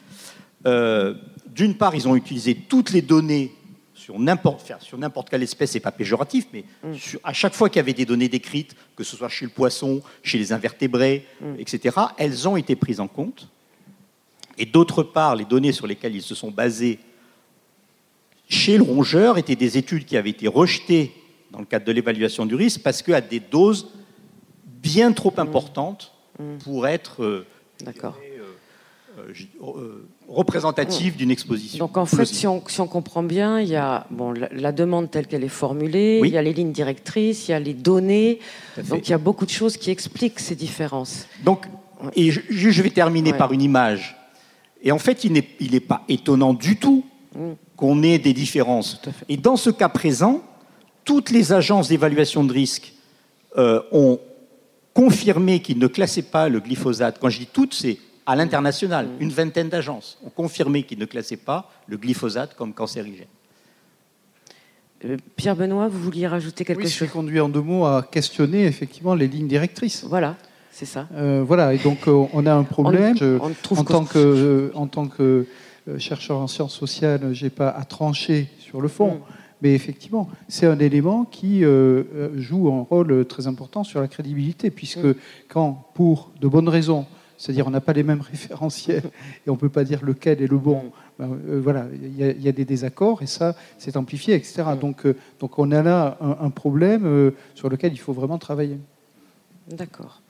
euh, 0.66 1.14
d'une 1.46 1.74
part, 1.74 1.94
ils 1.94 2.06
ont 2.06 2.14
utilisé 2.16 2.54
toutes 2.54 2.90
les 2.90 3.02
données 3.02 3.52
sur 3.94 4.18
n'importe 4.18 4.62
enfin, 4.62 4.76
sur 4.80 4.96
n'importe 4.98 5.28
quelle 5.30 5.42
espèce, 5.42 5.72
c'est 5.72 5.80
pas 5.80 5.90
péjoratif, 5.92 6.46
mais 6.52 6.64
sur- 6.96 7.20
à 7.24 7.32
chaque 7.32 7.54
fois 7.54 7.68
qu'il 7.68 7.78
y 7.78 7.80
avait 7.80 7.92
des 7.94 8.06
données 8.06 8.28
décrites, 8.28 8.74
que 8.96 9.02
ce 9.04 9.16
soit 9.16 9.28
chez 9.28 9.44
le 9.44 9.50
poisson, 9.50 10.02
chez 10.22 10.38
les 10.38 10.52
invertébrés, 10.52 11.26
etc., 11.58 11.96
elles 12.16 12.46
ont 12.48 12.56
été 12.56 12.76
prises 12.76 13.00
en 13.00 13.08
compte. 13.08 13.48
Et 14.58 14.66
d'autre 14.66 15.02
part, 15.02 15.36
les 15.36 15.44
données 15.44 15.72
sur 15.72 15.86
lesquelles 15.86 16.16
ils 16.16 16.22
se 16.22 16.34
sont 16.34 16.50
basés 16.50 16.98
chez 18.48 18.76
le 18.76 18.82
rongeur 18.82 19.38
étaient 19.38 19.56
des 19.56 19.76
études 19.78 20.04
qui 20.04 20.16
avaient 20.16 20.30
été 20.30 20.48
rejetées 20.48 21.12
dans 21.52 21.58
le 21.60 21.64
cadre 21.66 21.84
de 21.84 21.92
l'évaluation 21.92 22.46
du 22.46 22.54
risque 22.54 22.82
parce 22.82 23.02
qu'à 23.02 23.20
des 23.20 23.40
doses 23.40 23.88
bien 24.82 25.12
trop 25.12 25.32
importantes 25.38 26.12
pour 26.64 26.86
être 26.86 27.22
euh, 27.22 27.46
euh, 27.86 28.12
je- 29.32 29.44
euh, 29.62 30.06
représentatives 30.28 31.16
d'une 31.16 31.30
exposition. 31.30 31.78
Donc 31.84 31.96
en 31.96 32.06
fait, 32.06 32.24
si 32.26 32.46
on, 32.46 32.62
si 32.68 32.80
on 32.80 32.86
comprend 32.86 33.22
bien, 33.22 33.60
il 33.60 33.68
y 33.68 33.76
a 33.76 34.06
bon, 34.10 34.32
la, 34.32 34.48
la 34.52 34.72
demande 34.72 35.10
telle 35.10 35.26
qu'elle 35.26 35.44
est 35.44 35.48
formulée, 35.48 36.18
Oui. 36.22 36.28
il 36.28 36.34
y 36.34 36.38
a 36.38 36.42
les 36.42 36.52
lignes 36.52 36.72
directrices, 36.72 37.48
il 37.48 37.52
y 37.52 37.54
a 37.54 37.58
les 37.60 37.74
données. 37.74 38.38
Donc 38.88 39.08
il 39.08 39.10
y 39.10 39.14
a 39.14 39.18
beaucoup 39.18 39.44
de 39.46 39.50
choses 39.50 39.76
qui 39.76 39.90
expliquent 39.90 40.38
ces 40.40 40.54
différences. 40.54 41.26
Donc, 41.44 41.66
et 42.14 42.30
je, 42.30 42.40
je 42.48 42.82
vais 42.82 42.90
terminer 42.90 43.32
Ouais. 43.32 43.38
par 43.38 43.52
une 43.52 43.62
image. 43.62 44.16
Et 44.82 44.92
en 44.92 44.98
fait, 44.98 45.24
il 45.24 45.32
n'est 45.32 45.48
il 45.60 45.80
pas 45.80 46.04
étonnant 46.08 46.54
du 46.54 46.76
tout 46.76 47.04
Mm. 47.34 47.52
qu'on 47.76 48.02
ait 48.02 48.18
des 48.18 48.32
différences. 48.32 49.00
Et 49.28 49.36
dans 49.36 49.56
ce 49.56 49.70
cas 49.70 49.88
présent, 49.88 50.42
toutes 51.04 51.30
les 51.30 51.52
agences 51.52 51.88
d'évaluation 51.88 52.42
de 52.42 52.52
risque 52.52 52.94
euh, 53.56 53.82
ont 53.92 54.18
confirmé 54.94 55.60
qu'ils 55.60 55.78
ne 55.78 55.86
classaient 55.86 56.22
pas 56.22 56.48
le 56.48 56.58
glyphosate. 56.60 57.18
Quand 57.20 57.28
je 57.28 57.38
dis 57.38 57.46
toutes, 57.46 57.74
c'est 57.74 57.98
à 58.26 58.34
l'international. 58.34 59.06
Mm. 59.06 59.10
Une 59.20 59.30
vingtaine 59.30 59.68
d'agences 59.68 60.18
ont 60.24 60.30
confirmé 60.30 60.82
qu'ils 60.82 60.98
ne 60.98 61.04
classaient 61.04 61.36
pas 61.36 61.70
le 61.86 61.96
glyphosate 61.96 62.54
comme 62.56 62.72
cancérigène. 62.72 63.26
Euh, 65.04 65.16
Pierre 65.36 65.54
Benoît, 65.54 65.86
vous 65.88 66.00
vouliez 66.00 66.26
rajouter 66.26 66.64
quelque 66.64 66.82
Oui, 66.82 66.90
chose? 66.90 67.06
qui 67.08 67.12
conduit 67.12 67.40
en 67.40 67.48
deux 67.48 67.60
mots 67.62 67.84
à 67.86 68.02
questionner 68.02 68.64
effectivement 68.64 69.14
les 69.14 69.28
lignes 69.28 69.46
directrices. 69.48 70.02
Voilà, 70.04 70.36
c'est 70.78 70.86
ça. 70.86 71.08
Euh, 71.14 71.42
voilà, 71.44 71.74
et 71.74 71.78
donc 71.78 72.06
euh, 72.06 72.24
on 72.32 72.46
a 72.46 72.54
un 72.54 72.62
problème. 72.62 73.16
Je- 73.16 73.38
On 73.40 73.50
trouve 73.62 73.80
en, 73.80 73.84
que- 73.84 73.92
tant 73.92 74.04
que, 74.04 74.18
euh, 74.18 74.70
en 74.74 74.86
tant 74.86 75.06
que 75.08 75.46
chercheur 75.98 76.38
en 76.38 76.46
sciences 76.46 76.74
sociales, 76.74 77.30
j'ai 77.32 77.50
pas 77.50 77.68
à 77.70 77.84
trancher 77.84 78.48
sur 78.60 78.80
le 78.80 78.86
fond, 78.88 79.14
Mm. 79.14 79.20
mais 79.62 79.74
effectivement, 79.74 80.28
c'est 80.46 80.66
un 80.66 80.78
élément 80.78 81.24
qui 81.24 81.64
euh, 81.64 82.04
joue 82.38 82.70
un 82.72 82.82
rôle 82.82 83.24
très 83.26 83.46
important 83.48 83.82
sur 83.82 84.00
la 84.00 84.06
crédibilité, 84.06 84.70
puisque 84.70 85.04
Mm. 85.04 85.14
quand, 85.48 85.86
pour 85.94 86.30
de 86.40 86.46
bonnes 86.46 86.68
raisons, 86.68 87.06
c'est-à-dire 87.38 87.66
on 87.66 87.70
n'a 87.70 87.80
pas 87.80 87.92
les 87.94 88.02
mêmes 88.04 88.20
référentiels 88.32 89.10
et 89.46 89.50
on 89.50 89.56
peut 89.56 89.68
pas 89.70 89.82
dire 89.84 90.04
lequel 90.04 90.40
est 90.42 90.46
le 90.46 90.58
bon. 90.58 90.92
ben, 91.18 91.30
euh, 91.48 91.60
voilà, 91.60 91.86
il 92.00 92.16
y, 92.16 92.22
a- 92.22 92.30
il 92.30 92.42
y 92.42 92.48
a 92.48 92.52
des 92.52 92.64
désaccords 92.64 93.22
et 93.22 93.26
ça, 93.26 93.56
c'est 93.78 93.96
amplifié, 93.96 94.34
etc. 94.36 94.62
Mm. 94.74 94.78
Donc, 94.78 95.06
euh, 95.06 95.16
donc 95.40 95.58
on 95.58 95.72
a 95.72 95.82
là 95.82 96.18
un, 96.20 96.36
un 96.46 96.50
problème 96.50 97.04
euh, 97.06 97.32
sur 97.56 97.68
lequel 97.68 97.92
il 97.92 97.98
faut 97.98 98.12
vraiment 98.12 98.38
travailler. 98.38 98.78
D'accord. 99.70 100.20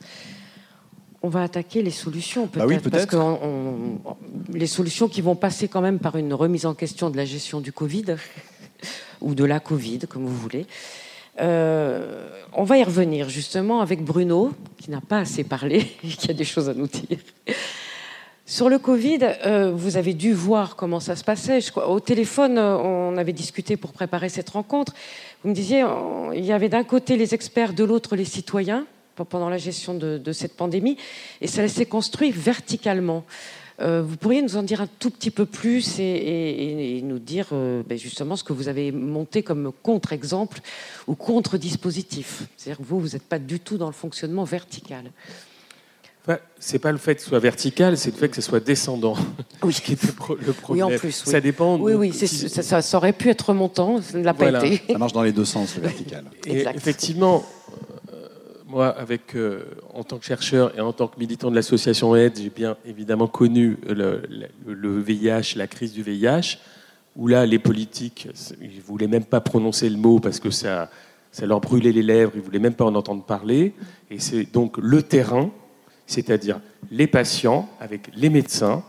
On 1.22 1.28
va 1.28 1.42
attaquer 1.42 1.82
les 1.82 1.90
solutions 1.90 2.46
peut-être, 2.46 2.64
Bah 2.64 2.68
oui, 2.68 2.78
parce 2.78 2.90
peut-être. 3.06 3.10
que 3.10 3.16
on- 3.16 3.98
on- 4.04 4.16
les 4.52 4.68
solutions 4.68 5.08
qui 5.08 5.20
vont 5.20 5.34
passer 5.34 5.66
quand 5.66 5.80
même 5.80 5.98
par 5.98 6.16
une 6.16 6.32
remise 6.32 6.64
en 6.64 6.74
question 6.74 7.10
de 7.10 7.16
la 7.16 7.24
gestion 7.24 7.60
du 7.60 7.72
Covid 7.72 8.04
ou 9.20 9.34
de 9.34 9.44
la 9.44 9.58
Covid, 9.60 10.00
comme 10.08 10.24
vous 10.26 10.36
voulez. 10.36 10.66
Euh, 11.40 12.28
on 12.52 12.64
va 12.64 12.78
y 12.78 12.84
revenir 12.84 13.28
justement 13.28 13.80
avec 13.80 14.04
Bruno, 14.04 14.52
qui 14.78 14.90
n'a 14.90 15.00
pas 15.00 15.18
assez 15.18 15.44
parlé 15.44 15.86
et 16.04 16.08
qui 16.08 16.30
a 16.30 16.34
des 16.34 16.44
choses 16.44 16.68
à 16.68 16.74
nous 16.74 16.86
dire. 16.88 17.18
Sur 18.46 18.68
le 18.70 18.78
Covid, 18.78 19.18
euh, 19.44 19.72
vous 19.74 19.96
avez 19.98 20.14
dû 20.14 20.32
voir 20.32 20.74
comment 20.74 21.00
ça 21.00 21.16
se 21.16 21.22
passait. 21.24 21.60
Je 21.60 21.70
au 21.80 22.00
téléphone, 22.00 22.56
euh, 22.58 22.76
on 22.78 23.16
avait 23.16 23.32
discuté 23.34 23.76
pour 23.76 23.92
préparer 23.92 24.28
cette 24.30 24.48
rencontre. 24.50 24.94
Vous 25.42 25.50
me 25.50 25.54
disiez, 25.54 25.84
il 26.34 26.44
y 26.44 26.52
avait 26.52 26.68
d'un 26.70 26.82
côté 26.84 27.16
les 27.16 27.34
experts, 27.34 27.72
de 27.74 27.84
l'autre 27.84 28.16
les 28.16 28.24
citoyens 28.24 28.86
pendant 29.24 29.48
la 29.48 29.58
gestion 29.58 29.94
de, 29.94 30.18
de 30.18 30.32
cette 30.32 30.56
pandémie, 30.56 30.96
et 31.40 31.46
ça 31.46 31.66
s'est 31.68 31.86
construit 31.86 32.30
verticalement. 32.30 33.24
Euh, 33.80 34.02
vous 34.04 34.16
pourriez 34.16 34.42
nous 34.42 34.56
en 34.56 34.64
dire 34.64 34.80
un 34.80 34.88
tout 34.98 35.08
petit 35.10 35.30
peu 35.30 35.46
plus 35.46 36.00
et, 36.00 36.02
et- 36.02 36.98
et 36.98 37.02
nous 37.02 37.20
dire 37.20 37.46
euh, 37.52 37.84
ben, 37.88 37.96
justement 37.96 38.34
ce 38.34 38.42
que 38.42 38.52
vous 38.52 38.66
avez 38.66 38.90
monté 38.90 39.44
comme 39.44 39.70
contre-exemple 39.84 40.60
ou 41.06 41.14
contre-dispositif. 41.14 42.42
C'est-à-dire 42.56 42.78
que 42.78 42.88
vous, 42.88 42.98
vous 42.98 43.08
n'êtes 43.10 43.22
pas 43.22 43.38
du 43.38 43.60
tout 43.60 43.78
dans 43.78 43.86
le 43.86 43.92
fonctionnement 43.92 44.42
vertical. 44.42 45.04
Enfin, 46.26 46.38
c'est 46.58 46.78
pas 46.80 46.92
le 46.92 46.98
fait 46.98 47.14
que 47.14 47.22
ce 47.22 47.28
soit 47.28 47.38
vertical, 47.38 47.96
c'est 47.96 48.10
le 48.10 48.16
fait 48.16 48.28
que 48.28 48.34
ce 48.36 48.42
soit 48.42 48.60
descendant. 48.60 49.14
Oui. 49.62 49.72
qui 49.74 49.92
était 49.92 50.08
pro- 50.12 50.36
le 50.36 50.52
problème. 50.52 50.86
en 50.86 50.90
plus, 50.98 51.22
oui. 51.26 51.32
Ça 51.32 51.40
dépend. 51.40 51.76
Oui, 51.78 51.92
de- 51.92 51.96
oui, 51.96 52.12
si- 52.12 52.28
ça, 52.48 52.62
ça- 52.62 52.82
ça 52.82 52.96
aurait 52.96 53.12
pu 53.12 53.28
être 53.30 53.48
remontant, 53.50 54.02
ça 54.02 54.18
ne 54.18 54.24
l'a 54.24 54.34
pas 54.34 54.50
été. 54.64 54.82
Ça 54.92 54.98
marche 54.98 55.12
dans 55.12 55.22
les 55.22 55.32
deux 55.32 55.44
sens, 55.44 55.74
le 55.76 55.82
vertical. 55.82 56.24
Et 56.46 56.58
Exact. 56.58 56.76
effectivement, 56.76 57.44
moi, 58.68 58.88
avec, 58.88 59.34
euh, 59.34 59.64
en 59.94 60.04
tant 60.04 60.18
que 60.18 60.26
chercheur 60.26 60.76
et 60.76 60.80
en 60.80 60.92
tant 60.92 61.08
que 61.08 61.18
militant 61.18 61.50
de 61.50 61.56
l'association 61.56 62.14
AIDS, 62.14 62.40
j'ai 62.40 62.50
bien 62.50 62.76
évidemment 62.84 63.26
connu 63.26 63.78
le 63.88 65.00
VIH, 65.00 65.56
la 65.56 65.66
crise 65.66 65.92
du 65.94 66.02
VIH, 66.02 66.58
où 67.16 67.26
là, 67.26 67.46
les 67.46 67.58
politiques, 67.58 68.28
ils 68.60 68.76
ne 68.76 68.82
voulaient 68.82 69.08
même 69.08 69.24
pas 69.24 69.40
prononcer 69.40 69.88
le 69.88 69.96
mot 69.96 70.20
parce 70.20 70.38
que 70.38 70.50
ça, 70.50 70.90
ça 71.32 71.46
leur 71.46 71.60
brûlait 71.60 71.92
les 71.92 72.02
lèvres, 72.02 72.32
ils 72.34 72.38
ne 72.38 72.44
voulaient 72.44 72.58
même 72.58 72.74
pas 72.74 72.84
en 72.84 72.94
entendre 72.94 73.24
parler. 73.24 73.74
Et 74.10 74.20
c'est 74.20 74.44
donc 74.52 74.78
le 74.78 75.02
terrain, 75.02 75.50
c'est-à-dire 76.06 76.60
les 76.90 77.06
patients 77.06 77.68
avec 77.80 78.10
les 78.14 78.30
médecins 78.30 78.84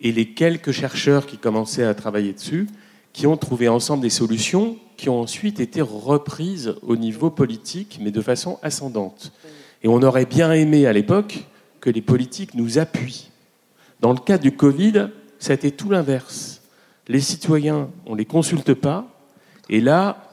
et 0.00 0.10
les 0.10 0.32
quelques 0.32 0.72
chercheurs 0.72 1.26
qui 1.26 1.38
commençaient 1.38 1.84
à 1.84 1.94
travailler 1.94 2.32
dessus, 2.32 2.66
qui 3.18 3.26
ont 3.26 3.36
trouvé 3.36 3.66
ensemble 3.66 4.02
des 4.02 4.10
solutions 4.10 4.76
qui 4.96 5.08
ont 5.08 5.20
ensuite 5.20 5.58
été 5.58 5.80
reprises 5.80 6.76
au 6.82 6.94
niveau 6.94 7.30
politique, 7.30 7.98
mais 8.00 8.12
de 8.12 8.20
façon 8.20 8.60
ascendante. 8.62 9.32
Et 9.82 9.88
on 9.88 10.00
aurait 10.04 10.24
bien 10.24 10.52
aimé 10.52 10.86
à 10.86 10.92
l'époque 10.92 11.44
que 11.80 11.90
les 11.90 12.00
politiques 12.00 12.54
nous 12.54 12.78
appuient. 12.78 13.30
Dans 13.98 14.12
le 14.12 14.20
cas 14.20 14.38
du 14.38 14.52
Covid, 14.52 15.08
ça 15.40 15.50
a 15.50 15.54
été 15.54 15.72
tout 15.72 15.90
l'inverse. 15.90 16.62
Les 17.08 17.18
citoyens, 17.18 17.88
on 18.06 18.12
ne 18.12 18.18
les 18.18 18.24
consulte 18.24 18.72
pas, 18.74 19.08
et 19.68 19.80
là, 19.80 20.24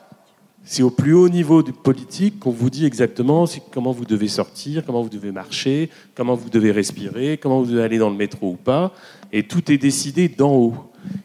c'est 0.64 0.84
au 0.84 0.92
plus 0.92 1.14
haut 1.14 1.30
niveau 1.30 1.64
du 1.64 1.74
politique 1.74 2.40
qu'on 2.40 2.52
vous 2.52 2.70
dit 2.70 2.86
exactement 2.86 3.46
comment 3.72 3.94
vous 3.94 4.06
devez 4.06 4.28
sortir, 4.28 4.84
comment 4.86 5.02
vous 5.02 5.10
devez 5.10 5.32
marcher, 5.32 5.90
comment 6.14 6.36
vous 6.36 6.52
devez 6.52 6.72
respirer, 6.72 7.40
comment 7.40 7.62
vous 7.62 7.72
devez 7.72 7.84
aller 7.84 7.98
dans 7.98 8.12
le 8.12 8.16
métro 8.16 8.52
ou 8.52 8.56
pas, 8.56 8.92
et 9.36 9.44
tout 9.44 9.70
est 9.70 9.78
décidé 9.78 10.30
d'en 10.30 10.54
haut. 10.56 10.76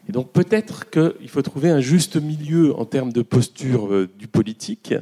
Et 0.07 0.11
donc 0.11 0.31
peut-être 0.33 0.89
qu'il 0.89 1.29
faut 1.29 1.41
trouver 1.41 1.69
un 1.69 1.79
juste 1.79 2.17
milieu 2.17 2.77
en 2.77 2.83
termes 2.83 3.13
de 3.13 3.21
posture 3.21 3.87
euh, 3.87 4.09
du 4.19 4.27
politique, 4.27 4.93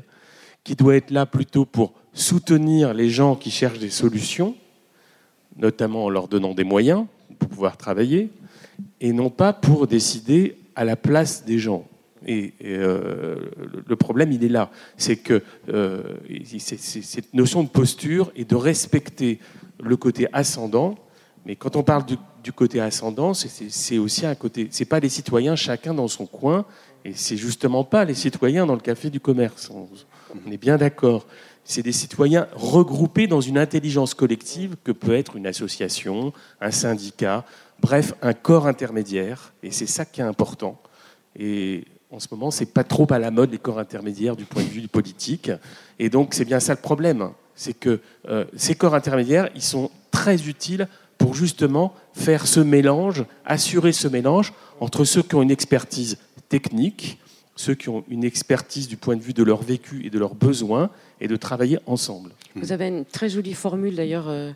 qui 0.63 0.75
doit 0.75 0.95
être 0.95 1.09
là 1.09 1.25
plutôt 1.25 1.65
pour 1.65 1.93
soutenir 2.13 2.93
les 2.93 3.09
gens 3.09 3.35
qui 3.35 3.49
cherchent 3.49 3.79
des 3.79 3.89
solutions, 3.89 4.55
notamment 5.57 6.05
en 6.05 6.09
leur 6.09 6.27
donnant 6.27 6.53
des 6.53 6.63
moyens 6.63 7.05
pour 7.39 7.49
pouvoir 7.49 7.77
travailler, 7.77 8.29
et 9.01 9.11
non 9.11 9.31
pas 9.31 9.53
pour 9.53 9.87
décider 9.87 10.57
à 10.75 10.85
la 10.85 10.95
place 10.95 11.43
des 11.45 11.57
gens. 11.57 11.87
Et, 12.27 12.53
euh, 12.63 13.37
le- 13.87 13.95
problème, 13.95 14.31
il 14.31 14.43
est 14.43 14.49
là. 14.49 14.69
C'est 14.97 15.15
que 15.15 15.41
euh, 15.69 16.03
cette 16.45 17.33
notion 17.33 17.63
de 17.63 17.69
posture 17.69 18.31
et 18.35 18.45
de 18.45 18.55
respecter 18.55 19.39
le 19.81 19.95
côté 19.97 20.27
ascendant. 20.31 20.95
Mais 21.45 21.55
quand 21.55 21.75
on 21.75 21.83
parle 21.83 22.05
du, 22.05 22.17
du 22.43 22.53
côté 22.53 22.79
ascendant, 22.79 23.33
c'est- 23.33 23.97
aussi 23.97 24.25
un 24.25 24.35
côté. 24.35 24.67
C'est 24.71 24.85
pas 24.85 24.99
les 24.99 25.09
citoyens 25.09 25.55
chacun 25.55 25.93
dans 25.93 26.07
son 26.07 26.25
coin, 26.25 26.65
et 27.05 27.13
c'est 27.13 27.37
justement 27.37 27.83
pas 27.83 28.05
les 28.05 28.13
citoyens 28.13 28.65
dans 28.65 28.75
le 28.75 28.81
café 28.81 29.09
du 29.09 29.19
commerce. 29.19 29.69
On, 29.71 30.51
est 30.51 30.57
bien 30.57 30.77
d'accord. 30.77 31.25
C'est 31.63 31.81
des 31.81 31.91
citoyens 31.91 32.47
regroupés 32.53 33.27
dans 33.27 33.41
une 33.41 33.57
intelligence 33.57 34.13
collective 34.13 34.75
que 34.83 34.91
peut 34.91 35.15
être 35.15 35.35
une 35.35 35.47
association, 35.47 36.33
un 36.61 36.71
syndicat, 36.71 37.45
bref, 37.79 38.13
un 38.21 38.33
corps 38.33 38.67
intermédiaire. 38.67 39.53
Et 39.63 39.71
c'est 39.71 39.85
ça 39.85 40.05
qui 40.05 40.21
est 40.21 40.25
important. 40.25 40.81
Et 41.37 41.85
en 42.11 42.19
ce 42.19 42.27
moment, 42.31 42.51
c'est 42.51 42.73
pas 42.73 42.83
trop 42.83 43.07
à 43.11 43.19
la 43.19 43.31
mode 43.31 43.51
les 43.51 43.59
corps 43.59 43.79
intermédiaires 43.79 44.35
du 44.35 44.45
point 44.45 44.63
de 44.63 44.67
vue 44.67 44.81
du 44.81 44.87
politique. 44.87 45.51
Et 45.99 46.09
donc, 46.09 46.33
c'est 46.33 46.45
bien 46.45 46.59
ça 46.59 46.73
le 46.73 46.81
problème. 46.81 47.29
C'est 47.55 47.73
que 47.73 47.99
euh, 48.27 48.45
ces 48.55 48.75
corps 48.75 48.95
intermédiaires, 48.95 49.49
ils 49.55 49.61
sont 49.61 49.91
très 50.11 50.47
utiles 50.47 50.87
pour 51.19 51.35
justement 51.35 51.93
faire 52.13 52.47
ce 52.47 52.59
mélange, 52.59 53.25
assurer 53.45 53.91
ce 53.91 54.07
mélange 54.07 54.53
entre 54.79 55.03
ceux 55.03 55.21
qui 55.21 55.35
ont 55.35 55.43
une 55.43 55.51
expertise 55.51 56.17
technique, 56.47 57.19
ceux 57.55 57.75
qui 57.75 57.89
ont 57.89 58.03
une 58.09 58.23
expertise 58.23 58.87
du 58.87 58.97
point 58.97 59.15
de 59.15 59.21
vue 59.21 59.33
de 59.33 59.43
leur 59.43 59.61
vécu 59.61 60.03
et 60.05 60.09
de 60.09 60.17
leurs 60.17 60.33
besoins, 60.33 60.89
et 61.21 61.27
de 61.27 61.35
travailler 61.35 61.77
ensemble. 61.85 62.31
Vous 62.55 62.71
avez 62.71 62.87
une 62.87 63.05
très 63.05 63.29
jolie 63.29 63.53
formule 63.53 63.95
d'ailleurs. 63.95 64.29
Euh, 64.29 64.51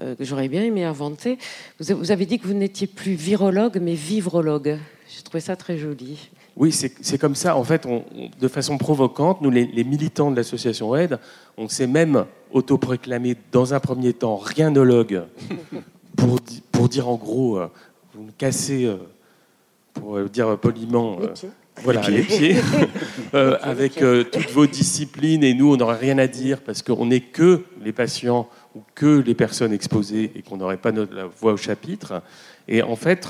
euh, 0.00 0.14
que 0.14 0.24
j'aurais 0.24 0.48
bien 0.48 0.62
aimé 0.62 0.82
inventer. 0.82 1.36
Vous 1.78 2.10
avez 2.10 2.24
dit 2.24 2.38
que 2.38 2.46
vous 2.46 2.54
n'étiez 2.54 2.86
plus 2.86 3.12
virologue, 3.12 3.78
mais 3.82 3.94
vivrologue. 3.94 4.78
J'ai 5.14 5.22
trouvé 5.22 5.40
ça 5.40 5.56
très 5.56 5.76
joli. 5.76 6.30
Oui, 6.56 6.72
c'est 6.72 7.18
comme 7.18 7.34
ça. 7.34 7.56
En 7.56 7.64
fait, 7.64 7.86
de 8.38 8.48
façon 8.48 8.76
provocante, 8.76 9.40
nous, 9.40 9.50
les, 9.50 9.84
militants 9.84 10.30
de 10.30 10.36
l'association 10.36 10.94
Aide, 10.94 11.18
on 11.56 11.68
s'est 11.68 11.86
même 11.86 12.26
autoproclamé 12.52 13.36
dans 13.52 13.72
un 13.72 13.80
premier 13.80 14.12
temps 14.12 14.36
rianologue 14.36 15.22
pour, 16.16 16.38
pour 16.72 16.88
dire 16.88 17.08
en 17.08 17.16
gros, 17.16 17.58
euh, 17.58 17.68
vous 18.14 18.24
me 18.24 18.30
cassez, 18.32 18.84
euh, 18.84 18.96
pour 19.94 20.20
dire 20.28 20.58
poliment, 20.58 21.18
voilà, 21.82 22.08
les 22.08 22.22
pieds, 22.22 22.56
avec 23.32 23.94
toutes 23.94 24.50
vos 24.50 24.66
disciplines, 24.66 25.42
et 25.42 25.54
nous, 25.54 25.72
on 25.72 25.76
n'aurait 25.76 25.96
rien 25.96 26.18
à 26.18 26.26
dire 26.26 26.60
parce 26.60 26.82
qu'on 26.82 27.06
n'est 27.06 27.20
que 27.20 27.64
les 27.82 27.92
patients 27.92 28.48
ou 28.74 28.82
que 28.94 29.20
les 29.20 29.34
personnes 29.34 29.72
exposées 29.72 30.30
et 30.34 30.42
qu'on 30.42 30.56
n'aurait 30.56 30.76
pas 30.76 30.92
notre, 30.92 31.14
la 31.14 31.26
voix 31.26 31.52
au 31.52 31.56
chapitre. 31.56 32.22
Et 32.68 32.82
en 32.82 32.96
fait, 32.96 33.28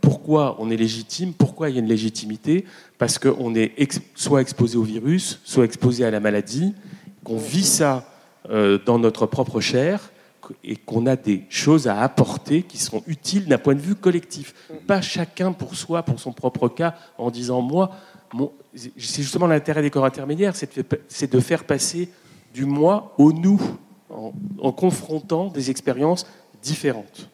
pourquoi 0.00 0.56
on 0.58 0.70
est 0.70 0.76
légitime? 0.76 1.32
Pourquoi 1.32 1.68
il 1.70 1.76
y 1.76 1.78
a 1.78 1.80
une 1.80 1.88
légitimité? 1.88 2.64
Parce 2.98 3.18
qu'on 3.18 3.54
est 3.54 3.72
soit 4.14 4.40
exposé 4.40 4.76
au 4.76 4.82
virus, 4.82 5.40
soit 5.44 5.64
exposé 5.64 6.04
à 6.04 6.10
la 6.10 6.20
maladie, 6.20 6.74
qu'on 7.22 7.38
vit 7.38 7.64
ça 7.64 8.10
euh, 8.50 8.78
dans 8.84 8.98
notre 8.98 9.26
propre 9.26 9.60
chair 9.60 10.10
et 10.64 10.76
qu'on 10.76 11.06
a 11.06 11.16
des 11.16 11.44
choses 11.48 11.88
à 11.88 12.00
apporter 12.00 12.62
qui 12.62 12.78
seront 12.78 13.02
utiles 13.06 13.46
d'un 13.46 13.58
point 13.58 13.74
de 13.74 13.80
vue 13.80 13.94
collectif. 13.94 14.54
Pas 14.86 15.00
chacun 15.00 15.52
pour 15.52 15.74
soi, 15.74 16.02
pour 16.02 16.20
son 16.20 16.32
propre 16.32 16.68
cas, 16.68 16.94
en 17.18 17.30
disant 17.30 17.60
moi, 17.60 17.90
c'est 18.74 19.22
justement 19.22 19.46
l'intérêt 19.46 19.82
des 19.82 19.90
corps 19.90 20.04
intermédiaires, 20.04 20.54
c'est 20.56 21.32
de 21.32 21.40
faire 21.40 21.64
passer 21.64 22.08
du 22.54 22.64
moi 22.64 23.14
au 23.18 23.32
nous 23.32 23.60
en, 24.10 24.72
confrontant 24.72 25.48
des 25.48 25.70
expériences 25.70 26.26
différentes. 26.62 27.28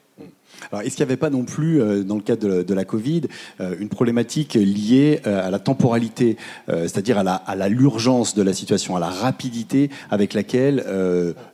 Est-ce 0.73 0.97
qu'il 0.97 1.05
n'y 1.05 1.11
avait 1.11 1.17
pas 1.17 1.31
non 1.31 1.45
plus, 1.45 1.81
euh, 1.81 2.03
dans 2.03 2.17
le 2.17 2.23
cadre 2.23 2.63
de, 2.63 2.75
la 2.75 2.85
Covid, 2.85 3.23
euh, 3.61 3.75
une 3.79 3.89
problématique 3.89 4.55
liée 4.55 5.21
euh, 5.27 5.47
à 5.47 5.51
la 5.51 5.59
temporalité, 5.59 6.37
c'est-à-dire 6.69 7.19
à 7.19 7.69
l'urgence 7.69 8.35
de 8.35 8.43
la 8.43 8.53
situation, 8.53 8.97
à 8.97 9.01
la 9.01 9.09
rapidité 9.09 9.91
avec 10.11 10.35
laquelle 10.35 10.85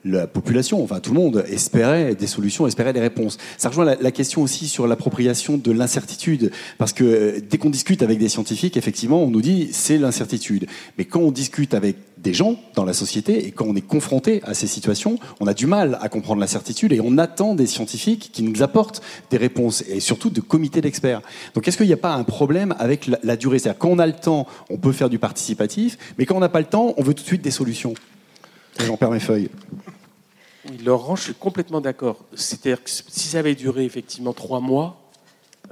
la 0.05 0.26
population, 0.26 0.82
enfin 0.82 1.00
tout 1.00 1.12
le 1.12 1.20
monde, 1.20 1.44
espérait 1.48 2.14
des 2.14 2.26
solutions, 2.26 2.66
espérait 2.66 2.92
des 2.92 3.00
réponses 3.00 3.38
Ça 3.59 3.68
rejoint 3.68 3.84
la, 3.84 3.96
la 3.96 4.11
question 4.11 4.42
aussi 4.42 4.68
sur 4.68 4.86
l'appropriation 4.86 5.59
de 5.59 5.72
l'incertitude, 5.72 6.50
parce 6.78 6.92
que 6.92 7.42
dès 7.48 7.59
qu'on 7.59 7.70
discute 7.70 8.03
avec 8.03 8.18
des 8.18 8.28
scientifiques, 8.28 8.76
effectivement, 8.76 9.22
on 9.22 9.30
nous 9.30 9.42
dit 9.42 9.68
c'est 9.72 9.98
l'incertitude. 9.98 10.66
Mais 10.98 11.05
quand 11.05 11.20
on 11.20 11.32
discute 11.32 11.74
avec 11.74 11.96
des 12.22 12.34
gens 12.34 12.56
dans 12.74 12.84
la 12.84 12.92
société 12.92 13.46
et 13.46 13.50
quand 13.50 13.66
on 13.66 13.74
est 13.74 13.86
confronté 13.86 14.40
à 14.44 14.54
ces 14.54 14.66
situations, 14.66 15.18
on 15.40 15.46
a 15.46 15.54
du 15.54 15.66
mal 15.66 15.98
à 16.00 16.08
comprendre 16.08 16.40
l'incertitude 16.40 16.92
et 16.92 17.00
on 17.00 17.18
attend 17.18 17.54
des 17.54 17.66
scientifiques 17.66 18.30
qui 18.32 18.42
nous 18.42 18.62
apportent 18.62 19.02
des 19.30 19.36
réponses 19.36 19.82
et 19.88 20.00
surtout 20.00 20.30
de 20.30 20.40
comités 20.40 20.80
d'experts. 20.80 21.20
Donc 21.54 21.66
est-ce 21.66 21.76
qu'il 21.76 21.86
n'y 21.86 21.92
a 21.92 21.98
pas 21.98 22.14
un 22.14 22.24
problème 22.24 22.74
avec 22.78 23.10
la, 23.22 23.36
durée? 23.36 23.58
C'est-à-dire 23.58 23.78
quand 23.78 23.88
on 23.88 23.98
a 23.98 24.06
le 24.06 24.12
temps, 24.12 24.46
on 24.70 24.76
peut 24.76 24.92
faire 24.92 25.10
du 25.10 25.18
participatif, 25.18 25.98
mais 26.16 26.26
quand 26.26 26.36
on 26.36 26.40
n'a 26.40 26.48
pas 26.48 26.60
le 26.60 26.66
temps, 26.66 26.94
on 26.96 27.02
veut 27.02 27.14
tout 27.14 27.22
de 27.22 27.28
suite 27.28 27.42
des 27.42 27.50
solutions. 27.50 27.94
J'en 28.80 28.96
perds 28.96 29.10
mes 29.10 29.20
feuilles. 29.20 29.50
Oui, 30.68 30.78
Laurent, 30.84 31.16
je 31.16 31.24
suis 31.24 31.34
complètement 31.34 31.80
d'accord. 31.80 32.24
C'est-à-dire 32.34 32.82
que 32.84 32.90
si 32.90 33.28
ça 33.28 33.40
avait 33.40 33.56
duré 33.56 33.84
effectivement 33.84 34.32
trois 34.32 34.60
mois, 34.60 35.02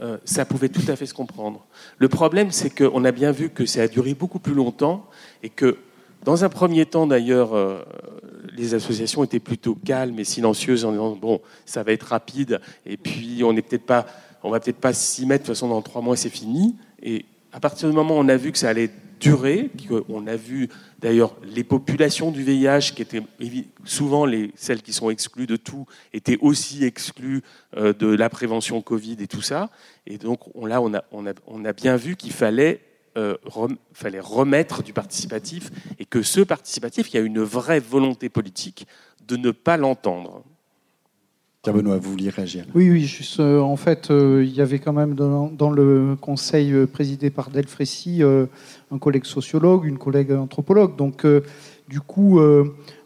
euh, 0.01 0.19
ça 0.25 0.45
pouvait 0.45 0.69
tout 0.69 0.83
à 0.89 0.97
fait 0.97 1.07
se 1.07 1.15
comprendre. 1.15 1.65
Le 1.99 2.09
problème, 2.09 2.51
c'est 2.51 2.71
qu'on 2.71 3.05
a 3.05 3.13
bien 3.13 3.33
vu 3.33 3.51
que 3.51 3.67
ça 3.67 3.83
a 3.83 3.89
duré 3.89 4.15
beaucoup 4.15 4.39
plus 4.39 4.55
longtemps 4.55 5.07
et 5.43 5.49
que 5.49 5.79
dans 6.25 6.45
un 6.45 6.49
premier 6.49 6.87
temps, 6.87 7.07
d'ailleurs, 7.07 7.55
euh, 7.55 7.83
les 8.57 8.75
associations 8.75 9.25
étaient 9.25 9.41
plutôt 9.41 9.75
calmes 9.75 10.19
et 10.19 10.25
silencieuses 10.25 10.85
en 10.85 10.93
disant 10.93 11.17
bon, 11.17 11.41
ça 11.65 11.83
va 11.83 11.93
être 11.93 12.05
rapide, 12.05 12.61
et 12.85 12.97
puis 12.97 13.43
on 13.45 13.53
n'est 13.53 13.63
peut-être 13.63 13.87
pas, 13.87 14.07
on 14.43 14.51
va 14.51 14.61
peut-être 14.61 14.81
pas 14.81 14.93
s'y 14.93 15.27
mettre. 15.27 15.45
De 15.45 15.47
toute 15.47 15.57
façon, 15.57 15.69
dans 15.69 15.83
trois 15.83 16.03
mois, 16.03 16.17
c'est 16.17 16.31
fini. 16.31 16.77
Et 17.03 17.25
à 17.53 17.61
partir 17.61 17.89
du 17.89 17.95
moment 17.95 18.17
où 18.17 18.21
on 18.21 18.29
a 18.29 18.37
vu 18.37 18.53
que 18.53 18.59
ça 18.59 18.69
allait 18.69 18.91
durer, 19.21 19.71
on 20.09 20.27
a 20.27 20.35
vu 20.35 20.69
d'ailleurs 20.99 21.37
les 21.45 21.63
populations 21.63 22.31
du 22.31 22.43
VIH, 22.43 22.93
qui 22.95 23.03
étaient 23.03 23.23
souvent 23.85 24.25
les, 24.25 24.51
celles 24.57 24.83
qui 24.83 24.93
sont 24.93 25.11
exclues 25.11 25.47
de 25.47 25.57
tout, 25.57 25.87
étaient 26.13 26.39
aussi 26.41 26.85
exclues 26.85 27.43
euh, 27.77 27.93
de 27.93 28.07
la 28.07 28.31
prévention 28.31 28.81
Covid 28.81 29.17
et 29.21 29.27
tout 29.27 29.43
ça. 29.43 29.71
Et 30.07 30.19
donc 30.19 30.41
là, 30.63 30.81
on 30.81 31.65
a, 31.65 31.73
bien 31.73 31.97
vu 31.97 32.17
qu'il 32.17 32.33
fallait 32.33 32.81
euh, 33.17 33.37
fallait 33.93 34.21
remettre 34.21 34.85
du 34.85 34.93
participatif 34.93 35.73
et 35.99 36.05
que 36.05 36.23
ce 36.23 36.43
participatif, 36.43 37.13
il 37.13 37.17
y 37.17 37.19
a 37.19 37.23
une 37.23 37.41
vraie 37.41 37.81
volonté 37.81 38.29
politique 38.29 38.87
de 39.27 39.37
ne 39.37 39.51
pas 39.51 39.77
l'entendre. 39.77 40.45
Pierre 41.63 41.75
Benoît, 41.75 41.99
vous 41.99 42.13
vouliez 42.13 42.31
réagir 42.31 42.67
Oui, 42.73 42.89
oui, 42.89 43.05
juste, 43.05 43.41
euh, 43.41 43.59
en 43.59 43.75
fait, 43.75 44.13
euh, 44.13 44.45
il 44.47 44.55
y 44.55 44.61
avait 44.61 44.79
quand 44.79 44.93
même 44.93 45.17
dans, 45.17 45.71
le 45.71 46.17
conseil 46.21 46.87
présidé 46.87 47.31
par 47.31 47.51
Delfrécy 47.51 48.23
un 48.23 48.99
collègue 48.99 49.25
sociologue, 49.25 49.87
une 49.87 49.99
collègue 49.99 50.31
anthropologue. 50.31 50.95
Donc, 50.95 51.27
du 51.89 52.01
coup, 52.01 52.41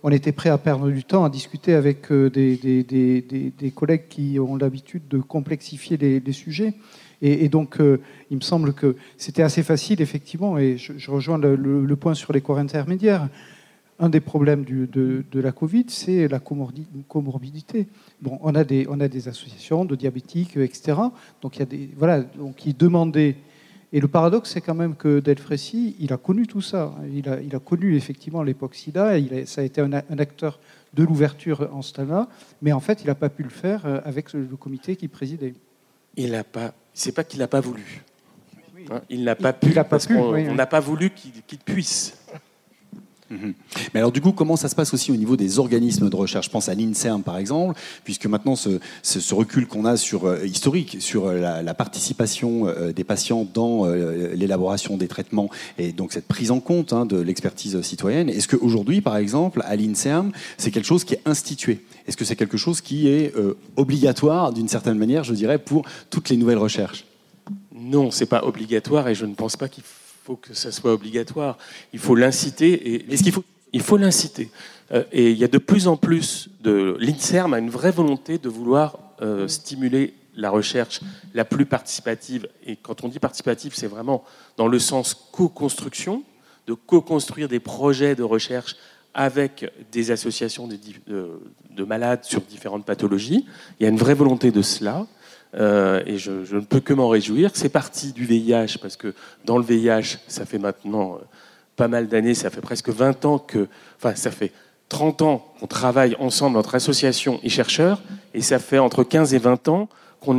on 0.03 0.11
était 0.11 0.33
prêt 0.33 0.51
à 0.51 0.59
perdre 0.59 0.91
du 0.91 1.03
temps 1.05 1.25
à 1.25 1.31
discuter 1.31 1.73
avec 1.73 2.13
des, 2.13 2.85
des, 2.87 3.71
collègues 3.75 4.09
qui 4.11 4.39
ont 4.39 4.57
l'habitude 4.57 5.09
de 5.09 5.19
complexifier 5.19 5.97
les 5.97 6.33
sujets. 6.33 6.75
Et, 7.27 7.49
donc, 7.49 7.81
euh, 7.81 8.03
il 8.31 8.37
me 8.37 8.43
semble 8.43 8.75
que 8.75 8.97
c'était 9.17 9.43
assez 9.43 9.63
facile, 9.63 10.03
effectivement, 10.03 10.59
et 10.59 10.77
je, 10.77 11.11
rejoins 11.11 11.39
le, 11.39 11.97
point 11.97 12.13
sur 12.13 12.35
les 12.35 12.43
corps 12.43 12.59
intermédiaires. 12.59 13.31
Un 13.99 14.11
des 14.11 14.21
problèmes 14.21 14.65
de, 14.67 15.25
la 15.33 15.51
Covid, 15.51 15.87
c'est 15.89 16.29
la 16.29 16.39
comorbidité. 16.39 17.87
Bon, 18.21 18.39
on 18.43 18.55
a, 18.55 18.63
des, 18.63 18.87
on 18.91 19.01
a 19.01 19.09
des 19.09 19.27
associations 19.27 19.87
de 19.87 19.97
diabétiques, 19.97 20.59
etc. 20.59 20.99
Donc, 21.41 21.57
il 21.57 21.61
y 21.61 21.63
a 21.63 21.67
des, 21.67 21.89
voilà, 21.97 22.21
donc 22.21 22.67
ils 22.67 22.77
demandaient. 22.77 23.37
Et 23.95 24.01
le 24.01 24.09
paradoxe, 24.09 24.51
c'est 24.53 24.61
quand 24.61 24.75
même 24.75 24.95
que 24.95 25.21
Delfrécy, 25.21 25.97
il 26.01 26.13
a 26.13 26.19
connu 26.19 26.47
tout 26.47 26.61
ça. 26.61 26.95
Il 27.11 27.27
a, 27.31 27.37
a 27.37 27.59
connu 27.59 27.97
effectivement 27.97 28.43
l'époque 28.43 28.75
SIDA. 28.75 29.17
Il 29.17 29.47
ça 29.47 29.63
a 29.63 29.65
été 29.65 29.81
un, 29.81 29.93
acteur 29.93 30.61
de 30.93 31.03
l'ouverture 31.05 31.71
en 31.73 31.81
ce 31.81 31.95
temps-là. 31.95 32.29
Mais 32.61 32.73
en 32.73 32.81
fait, 32.81 33.03
il 33.03 33.07
n'a 33.07 33.15
pas 33.15 33.31
pu 33.31 33.45
le 33.45 33.49
faire 33.49 33.87
euh, 33.87 34.01
avec 34.05 34.35
le 34.35 34.57
comité 34.57 34.97
qui 34.97 35.09
présidait. 35.09 35.55
Il 36.17 36.33
n'a 36.33 36.45
pas 36.45 36.75
c'est 36.95 37.13
pas 37.13 37.25
qu'il 37.25 37.41
n'a 37.41 37.49
pas 37.49 37.61
voulu. 37.61 38.03
Hein, 38.91 39.03
il 39.11 39.25
n'a 39.25 39.35
pas 39.35 39.53
pu, 39.53 39.75
parce 39.89 40.07
qu'on 40.07 40.55
n'a 40.55 40.67
pas 40.67 40.81
voulu 40.81 41.11
qu'il 41.11 41.59
puisse. 41.59 42.17
Mhm. 43.31 43.55
Mais 43.95 44.01
alors 44.01 44.13
du 44.13 44.21
coup, 44.21 44.33
comment 44.33 44.57
ça 44.57 44.69
se 44.69 44.75
passe 44.75 44.93
aussi 44.93 45.11
au 45.11 45.17
niveau 45.17 45.37
des 45.37 45.59
organismes 45.59 46.11
de 46.11 46.17
recherche? 46.17 46.47
Je 46.47 46.51
pense 46.51 46.69
à 46.69 46.75
l'INSERM 46.75 47.23
par 47.23 47.39
exemple, 47.39 47.79
puisque 48.05 48.27
maintenant 48.27 48.55
ce, 48.55 48.79
recul 49.35 49.67
qu'on 49.67 49.87
a 49.87 49.97
sur 49.97 50.27
euh, 50.27 50.45
historique 50.45 50.99
sur 51.01 51.27
euh, 51.27 51.63
la, 51.63 51.75
participation 51.75 52.69
euh, 52.69 52.93
des 52.93 53.03
patients 53.03 53.47
dans 53.53 53.87
l'élaboration 53.87 54.97
des 54.97 55.09
traitements 55.09 55.51
et 55.79 55.93
donc 55.93 56.13
cette 56.13 56.27
prise 56.27 56.51
en 56.51 56.61
compte 56.61 56.93
hein, 56.93 57.07
de 57.07 57.19
l'expertise 57.19 57.81
citoyenne, 57.81 58.29
est-ce 58.29 58.47
qu'aujourd'hui 58.49 59.01
par 59.01 59.17
exemple 59.17 59.63
à 59.65 59.75
l'INSERM 59.75 60.33
c'est 60.59 60.71
quelque 60.71 60.87
chose 60.87 61.05
qui 61.05 61.15
est 61.15 61.23
institué? 61.25 61.81
Est-ce 62.07 62.17
que 62.17 62.25
c'est 62.25 62.37
quelque 62.37 62.59
chose 62.59 62.81
qui 62.83 63.09
est 63.09 63.33
obligatoire 63.77 64.53
d'une 64.53 64.69
certaine 64.69 64.99
manière, 64.99 65.25
je 65.25 65.33
dirais, 65.33 65.59
pour 65.59 65.87
toutes 66.11 66.29
les 66.29 66.37
nouvelles 66.37 66.59
recherches? 66.59 67.07
Non, 67.75 68.11
c'est 68.11 68.27
pas 68.27 68.45
obligatoire 68.45 69.09
et 69.09 69.15
je 69.15 69.25
ne 69.25 69.35
pense 69.35 69.57
pas 69.57 69.69
qu'il 69.69 69.83
faut 69.83 70.04
faut 70.25 70.37
que 70.37 70.55
ça 70.55 70.73
soit 70.73 70.93
obligatoire. 70.93 71.59
Il 71.93 71.99
faut 71.99 72.15
l'inciter. 72.15 72.95
Et... 72.95 73.07
Il 73.75 73.83
faut 73.83 73.97
l'inciter. 73.99 74.51
Euh, 74.93 75.05
et 75.13 75.31
il 75.31 75.37
y 75.37 75.45
a 75.45 75.49
de 75.49 75.59
plus 75.59 75.87
en 75.87 75.97
plus 75.99 76.49
de. 76.61 76.97
L'INSERM 76.99 77.53
a 77.53 77.59
une 77.59 77.69
vraie 77.69 77.91
volonté 77.91 78.39
de 78.39 78.49
vouloir 78.49 78.99
euh, 79.21 79.47
stimuler 79.49 80.15
la 80.35 80.49
recherche 80.49 81.01
la 81.35 81.45
plus 81.45 81.67
participative. 81.67 82.49
Et 82.67 82.77
quand 82.77 83.05
on 83.05 83.09
dit 83.09 83.19
participative, 83.19 83.75
c'est 83.75 83.87
vraiment 83.87 84.25
dans 84.57 84.67
le 84.67 84.79
sens 84.79 85.15
co-construction, 85.15 86.23
de 86.67 86.73
co-construire 86.73 87.49
des 87.49 87.61
projets 87.61 88.15
de 88.15 88.23
recherche 88.23 88.77
avec 89.13 89.71
des 89.93 90.11
associations 90.11 90.67
de, 90.67 91.85
malades 91.85 92.25
sur 92.25 92.41
différentes 92.41 92.85
pathologies. 92.85 93.47
Il 93.79 93.85
y 93.85 93.87
a 93.87 93.91
une 93.91 93.99
vraie 93.99 94.15
volonté 94.15 94.51
de 94.51 94.63
cela. 94.63 95.07
Euh, 95.57 96.03
et 96.07 96.19
je, 96.19 96.55
ne 96.55 96.61
peux 96.61 96.81
que 96.81 96.93
m'en 96.93 97.09
réjouir. 97.09 97.51
C'est 97.55 97.69
parti 97.69 98.13
du 98.13 98.25
VIH, 98.25 98.79
parce 98.81 98.97
que 98.97 99.15
dans 99.45 99.59
le 99.59 99.65
VIH, 99.65 100.19
ça 100.27 100.47
fait 100.47 100.59
maintenant 100.59 101.15
euh, 101.15 101.25
pas 101.77 101.89
mal 101.89 102.09
d'années, 102.09 102.35
ça 102.35 102.51
fait 102.51 102.61
presque 102.61 102.89
20 102.89 103.25
ans 103.25 103.39
que, 103.39 103.69
enfin, 103.97 104.15
ça 104.15 104.31
fait 104.31 104.53
30 104.89 105.23
ans 105.23 105.53
qu'on 105.59 105.67
travaille 105.67 106.15
ensemble 106.19 106.59
entre 106.59 106.75
associations 106.75 107.41
et 107.43 107.49
chercheurs, 107.49 108.03
et 108.33 108.43
ça 108.43 108.59
fait 108.59 108.79
entre 108.79 109.05
15 109.05 109.35
et 109.35 109.39
20 109.39 109.69
ans 109.69 109.89
qu'on 110.21 110.39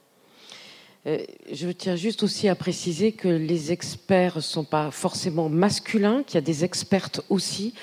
Euh, 1.07 1.19
je 1.53 1.69
tiens 1.69 1.95
juste 1.95 2.25
aussi 2.25 2.49
à 2.49 2.57
préciser 2.57 3.13
que 3.13 3.29
les 3.29 3.71
experts 3.71 4.37
ne 4.37 4.41
sont 4.41 4.65
pas 4.65 4.91
forcément 4.91 5.49
masculins, 5.49 6.25
qu'il 6.25 6.35
y 6.35 6.39
a 6.39 6.43
des 6.43 6.65
expertes 6.65 7.21
aussi. 7.29 7.75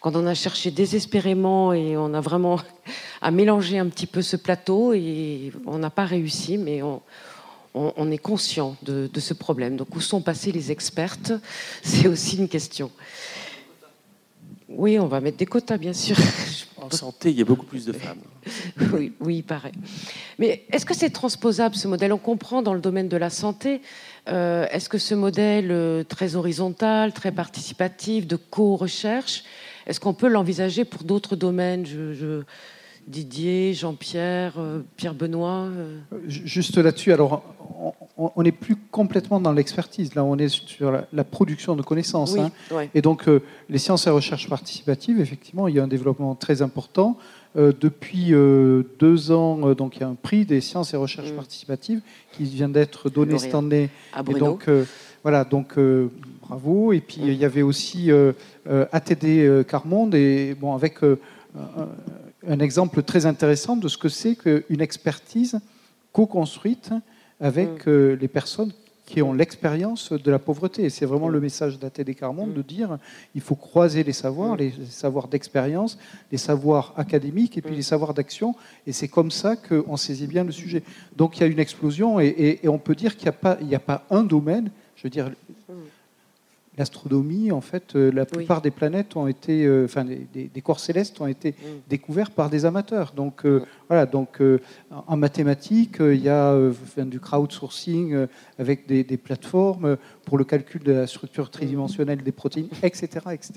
Quand 0.00 0.16
on 0.16 0.26
a 0.26 0.34
cherché 0.34 0.72
désespérément 0.72 1.72
et 1.72 1.96
on 1.96 2.12
a 2.12 2.20
vraiment 2.20 2.58
à 3.22 3.30
mélanger 3.30 3.78
un 3.78 3.86
petit 3.86 4.06
peu 4.06 4.20
ce 4.20 4.36
plateau 4.36 4.92
et 4.94 5.52
on 5.64 5.78
n'a 5.78 5.90
pas 5.90 6.06
réussi, 6.06 6.58
mais 6.58 6.82
on, 6.82 8.10
est 8.10 8.18
conscient 8.18 8.76
de, 8.82 9.08
de, 9.12 9.20
ce 9.20 9.32
problème. 9.32 9.76
Donc 9.76 9.94
où 9.94 10.00
sont 10.00 10.20
passées 10.20 10.50
les 10.50 10.72
expertes? 10.72 11.32
C'est 11.82 12.08
aussi 12.08 12.36
une 12.36 12.48
question. 12.48 12.90
Oui, 14.76 14.98
on 14.98 15.06
va 15.06 15.20
mettre 15.20 15.36
des 15.36 15.46
quotas, 15.46 15.78
bien 15.78 15.92
sûr. 15.92 16.16
En 16.82 16.90
santé, 16.90 17.30
il 17.30 17.38
y 17.38 17.42
a 17.42 17.44
beaucoup 17.44 17.64
plus 17.64 17.86
de 17.86 17.92
femmes. 17.92 18.18
oui, 18.92 19.12
oui, 19.20 19.36
il 19.36 19.42
paraît. 19.44 19.70
Mais 20.40 20.64
est-ce 20.72 20.84
que 20.84 20.94
c'est 20.94 21.10
transposable 21.10 21.76
ce 21.76 21.86
modèle? 21.86 22.12
On 22.12 22.18
comprend 22.18 22.60
dans 22.60 22.74
le 22.74 22.80
domaine 22.80 23.06
de 23.06 23.16
la 23.16 23.30
santé. 23.30 23.82
Euh, 24.28 24.66
est-ce 24.72 24.88
que 24.88 24.98
ce 24.98 25.14
modèle 25.14 25.70
euh, 25.70 26.02
très 26.02 26.34
horizontal, 26.34 27.12
très 27.12 27.30
participatif, 27.30 28.26
de 28.26 28.34
co-recherche, 28.34 29.44
est-ce 29.86 30.00
qu'on 30.00 30.12
peut 30.12 30.26
l'envisager 30.26 30.84
pour 30.84 31.04
d'autres 31.04 31.36
domaines? 31.36 31.86
Je, 31.86 32.42
Didier, 33.06 33.74
Jean-Pierre, 33.74 34.54
euh, 34.58 34.80
Pierre-Benoît 34.96 35.68
Juste 36.26 36.78
là-dessus, 36.78 37.12
alors 37.12 37.42
on 38.36 38.42
n'est 38.42 38.52
plus 38.52 38.76
complètement 38.76 39.40
dans 39.40 39.52
l'expertise. 39.52 40.14
Là, 40.14 40.24
on 40.24 40.36
est 40.36 40.48
sur 40.48 40.92
la, 41.12 41.24
production 41.24 41.76
de 41.76 41.82
connaissances. 41.82 42.36
Hein. 42.36 42.50
Et 42.94 43.02
donc, 43.02 43.28
euh, 43.28 43.42
les 43.68 43.78
sciences 43.78 44.06
et 44.06 44.10
recherches 44.10 44.48
participatives, 44.48 45.20
effectivement, 45.20 45.68
il 45.68 45.76
y 45.76 45.80
a 45.80 45.82
un 45.82 45.88
développement 45.88 46.34
très 46.34 46.62
important. 46.62 47.16
Euh, 47.56 47.72
depuis 47.78 48.32
euh, 48.32 48.82
deux 48.98 49.30
ans, 49.30 49.74
donc, 49.74 49.96
il 49.96 50.00
y 50.00 50.02
a 50.04 50.08
un 50.08 50.14
prix 50.14 50.44
des 50.44 50.60
sciences 50.60 50.94
et 50.94 50.96
recherches 50.96 51.32
mm. 51.32 51.36
participatives 51.36 52.00
qui 52.32 52.44
vient 52.44 52.68
d'être 52.68 53.10
donné 53.10 53.38
cette 53.38 53.54
année. 53.54 53.90
et 54.28 54.34
donc, 54.34 54.68
voilà, 55.22 55.44
donc 55.44 55.78
bravo. 56.46 56.92
Et 56.92 57.00
puis, 57.00 57.20
il 57.22 57.34
y 57.34 57.44
avait 57.44 57.62
aussi 57.62 58.10
ATD 58.92 59.64
Carmonde, 59.66 60.14
et, 60.14 60.54
bon, 60.54 60.74
avec 60.74 60.98
un 61.02 62.58
exemple 62.58 63.02
très 63.02 63.26
intéressant 63.26 63.76
de 63.76 63.88
ce 63.88 63.98
que 63.98 64.08
c'est 64.08 64.36
qu'une 64.36 64.80
expertise 64.80 65.60
co-construite 66.12 66.92
avec 67.42 67.86
mm. 67.86 67.90
euh, 67.90 68.16
les 68.18 68.28
personnes 68.28 68.72
qui 69.04 69.20
ont 69.20 69.34
l'expérience 69.34 70.12
de 70.12 70.30
la 70.30 70.38
pauvreté. 70.38 70.84
Et 70.84 70.90
c'est 70.90 71.04
vraiment 71.04 71.28
le 71.28 71.40
message 71.40 71.78
d'Athénée 71.78 72.14
Carmonde 72.14 72.50
mm. 72.50 72.54
de 72.54 72.62
dire 72.62 72.98
il 73.34 73.42
faut 73.42 73.56
croiser 73.56 74.04
les 74.04 74.14
savoirs, 74.14 74.54
mm. 74.54 74.58
les 74.58 74.72
savoirs 74.88 75.28
d'expérience, 75.28 75.98
les 76.30 76.38
savoirs 76.38 76.94
académiques 76.96 77.58
et 77.58 77.62
puis 77.62 77.74
les 77.74 77.82
savoirs 77.82 78.14
d'action. 78.14 78.54
Et 78.86 78.92
c'est 78.92 79.08
comme 79.08 79.30
ça 79.30 79.56
qu'on 79.56 79.96
saisit 79.98 80.28
bien 80.28 80.44
le 80.44 80.52
sujet. 80.52 80.82
Donc 81.16 81.36
il 81.36 81.40
y 81.40 81.44
a 81.44 81.48
une 81.48 81.58
explosion 81.58 82.20
et, 82.20 82.60
on 82.64 82.78
peut 82.78 82.94
dire 82.94 83.16
qu'il 83.16 83.26
n'y 83.26 83.34
a, 83.34 83.38
pas, 83.38 83.58
a 83.60 83.78
pas 83.78 84.06
un 84.10 84.22
domaine. 84.22 84.70
Je 84.96 85.02
veux 85.02 85.10
dire, 85.10 85.30
l'astronomie, 86.78 87.52
en 87.52 87.60
fait, 87.60 87.96
euh, 87.96 88.10
la 88.12 88.24
plupart 88.24 88.62
des 88.62 88.70
planètes 88.70 89.16
ont 89.16 89.26
été, 89.26 89.64
euh, 89.64 89.84
enfin, 89.84 90.04
des, 90.04 90.62
corps 90.62 90.80
célestes 90.80 91.20
ont 91.20 91.26
été 91.26 91.54
découverts 91.88 92.30
par 92.30 92.48
des 92.48 92.64
amateurs. 92.64 93.12
Donc, 93.14 93.44
voilà, 93.92 94.06
donc 94.06 94.40
euh, 94.40 94.58
en 95.06 95.18
mathématiques, 95.18 96.00
euh, 96.00 96.14
il 96.14 96.22
y 96.22 96.30
a 96.30 96.52
euh, 96.52 96.72
du 96.96 97.20
crowdsourcing 97.20 98.26
avec 98.58 98.86
des, 98.86 99.04
plateformes 99.18 99.98
pour 100.24 100.38
le 100.38 100.44
calcul 100.44 100.82
de 100.82 100.92
la 100.92 101.06
structure 101.06 101.50
tridimensionnelle 101.50 102.22
des 102.22 102.32
protéines, 102.32 102.68
etc. 102.82 103.08
etc. 103.32 103.52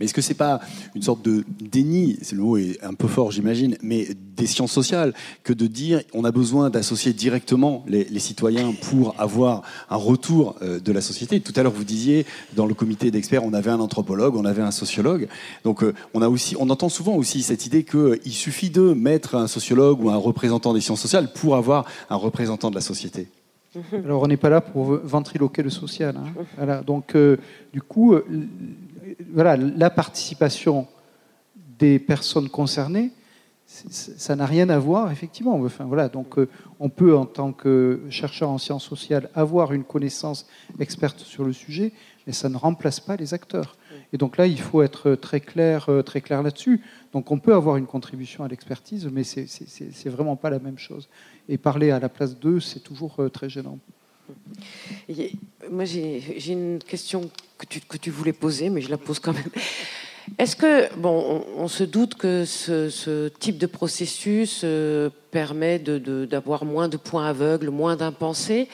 Mais 0.00 0.06
est-ce 0.06 0.14
que 0.14 0.22
c'est 0.22 0.32
pas 0.32 0.60
une 0.94 1.02
sorte 1.02 1.22
de 1.22 1.44
déni, 1.60 2.18
le 2.32 2.38
mot 2.38 2.56
est 2.56 2.82
un 2.82 2.94
peu 2.94 3.08
fort 3.08 3.30
j'imagine, 3.30 3.76
mais 3.82 4.08
des 4.36 4.46
sciences 4.46 4.72
sociales, 4.72 5.12
que 5.42 5.52
de 5.52 5.66
dire 5.66 6.00
on 6.14 6.24
a 6.24 6.30
besoin 6.30 6.70
d'associer 6.70 7.12
directement 7.12 7.84
les, 7.86 8.06
citoyens 8.18 8.72
pour 8.88 9.14
avoir 9.18 9.62
un 9.90 9.96
retour 9.96 10.56
de 10.62 10.92
la 10.92 11.02
société? 11.02 11.40
Tout 11.40 11.52
à 11.56 11.62
l'heure 11.62 11.72
vous 11.72 11.84
disiez, 11.84 12.24
dans 12.54 12.66
le 12.66 12.72
comité 12.72 13.10
d'experts, 13.10 13.44
on 13.44 13.52
avait 13.52 13.70
un 13.70 13.80
anthropologue, 13.80 14.34
on 14.34 14.46
avait 14.46 14.62
un 14.62 14.70
sociologue. 14.70 15.28
Donc 15.64 15.84
on, 16.14 16.22
a 16.22 16.28
aussi, 16.28 16.56
on 16.58 16.70
entend 16.70 16.88
souvent 16.88 17.16
aussi 17.16 17.42
cette 17.42 17.66
idée 17.66 17.84
qu'il 17.84 18.32
suffit 18.32 18.70
de 18.70 18.94
mettre 18.94 19.25
un 19.34 19.46
sociologue 19.46 20.02
ou 20.02 20.10
un 20.10 20.16
représentant 20.16 20.72
des 20.72 20.80
sciences 20.80 21.00
sociales 21.00 21.32
pour 21.32 21.56
avoir 21.56 21.84
un 22.10 22.16
représentant 22.16 22.70
de 22.70 22.74
la 22.74 22.80
société. 22.80 23.28
Alors 23.92 24.22
on 24.22 24.26
n'est 24.26 24.36
pas 24.36 24.48
là 24.48 24.60
pour 24.60 24.84
ventriloquer 24.84 25.62
le 25.62 25.70
social. 25.70 26.16
Hein. 26.16 26.44
Voilà, 26.56 26.82
donc 26.82 27.14
euh, 27.14 27.36
du 27.72 27.82
coup, 27.82 28.14
euh, 28.14 28.24
voilà, 29.32 29.56
la 29.56 29.90
participation 29.90 30.86
des 31.78 31.98
personnes 31.98 32.48
concernées, 32.48 33.10
ça 33.66 34.36
n'a 34.36 34.46
rien 34.46 34.68
à 34.68 34.78
voir, 34.78 35.10
effectivement. 35.10 35.60
Enfin, 35.60 35.84
voilà, 35.84 36.08
donc 36.08 36.38
euh, 36.38 36.48
on 36.78 36.88
peut, 36.88 37.16
en 37.16 37.26
tant 37.26 37.52
que 37.52 38.00
chercheur 38.10 38.48
en 38.48 38.58
sciences 38.58 38.84
sociales, 38.84 39.28
avoir 39.34 39.72
une 39.72 39.82
connaissance 39.82 40.46
experte 40.78 41.18
sur 41.20 41.44
le 41.44 41.52
sujet, 41.52 41.92
mais 42.26 42.32
ça 42.32 42.48
ne 42.48 42.56
remplace 42.56 43.00
pas 43.00 43.16
les 43.16 43.34
acteurs. 43.34 43.76
Et 44.12 44.18
donc 44.18 44.36
là, 44.36 44.46
il 44.46 44.60
faut 44.60 44.82
être 44.82 45.14
très 45.14 45.40
clair, 45.40 45.86
euh, 45.88 46.02
très 46.02 46.20
clair 46.20 46.42
là-dessus. 46.42 46.80
Donc 47.12 47.30
on 47.30 47.38
peut 47.38 47.54
avoir 47.54 47.76
une 47.76 47.86
contribution 47.86 48.44
à 48.44 48.48
l'expertise, 48.48 49.08
mais 49.12 49.24
c'est 49.24 49.46
n'est 50.04 50.10
vraiment 50.10 50.36
pas 50.36 50.50
la 50.50 50.58
même 50.58 50.78
chose. 50.78 51.08
Et 51.48 51.58
parler 51.58 51.90
à 51.90 51.98
la 51.98 52.08
place 52.08 52.38
d'eux, 52.38 52.60
c'est 52.60 52.80
toujours 52.80 53.16
euh, 53.18 53.28
très 53.28 53.48
gênant. 53.48 53.78
Moi, 55.70 55.84
j'ai 55.84 56.52
une 56.52 56.78
question 56.78 57.30
que 57.58 57.96
tu, 57.96 58.10
voulais 58.10 58.32
poser, 58.32 58.70
mais 58.70 58.80
je 58.80 58.90
la 58.90 58.98
pose 58.98 59.20
quand 59.20 59.32
même. 59.32 59.50
Est-ce 60.38 60.56
que, 60.56 60.92
bon, 60.96 61.44
on, 61.56 61.68
se 61.68 61.84
doute 61.84 62.16
que 62.16 62.44
ce, 62.44 63.28
type 63.28 63.58
de 63.58 63.66
processus 63.66 64.62
euh, 64.64 65.08
permet 65.30 65.78
d'avoir 65.78 66.64
moins 66.64 66.88
de 66.88 66.96
points 66.96 67.28
aveugles, 67.28 67.70
moins 67.70 67.94
d'impensés 67.94 68.68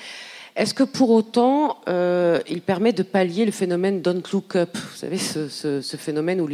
est-ce 0.54 0.74
que 0.74 0.82
pour 0.82 1.10
autant, 1.10 1.80
euh, 1.88 2.40
il 2.46 2.60
permet 2.60 2.92
de 2.92 3.02
pallier 3.02 3.46
le 3.46 3.52
phénomène 3.52 4.02
don't 4.02 4.22
look 4.32 4.54
up 4.56 4.76
Vous 4.76 4.96
savez, 4.96 5.16
ce, 5.16 5.96
phénomène 5.96 6.42
où 6.42 6.48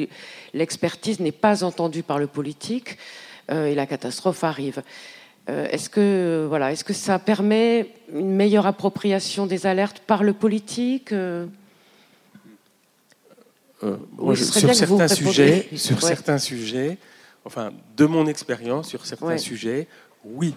l'expertise 0.55 1.19
n'est 1.19 1.33
pas 1.33 1.65
entendue 1.65 2.05
par 2.05 2.19
le 2.19 2.29
politique 2.29 2.97
euh, 3.51 3.67
et 3.67 3.75
la 3.75 3.87
catastrophe 3.87 4.45
arrive. 4.45 4.83
Euh, 5.49 5.67
est-ce 5.71 5.91
que 5.91 6.47
voilà, 6.49 6.71
est-ce 6.71 6.85
que 6.85 6.93
ça 6.93 7.19
permet 7.19 7.91
une 8.13 8.31
meilleure 8.31 8.67
appropriation 8.67 9.47
des 9.47 9.67
alertes 9.67 10.01
par 10.07 10.23
le 10.23 10.33
politique 10.33 11.13
sur 13.81 14.75
certains 14.75 15.09
sujets, 15.09 15.69
sur 15.77 16.03
certains 16.03 16.39
sujets, 16.39 16.99
enfin, 17.45 17.73
de 17.97 18.07
mon 18.07 18.29
expérience, 18.29 18.89
sur 18.89 19.05
certains 19.07 19.39
sujets, 19.39 19.89
oui. 20.25 20.55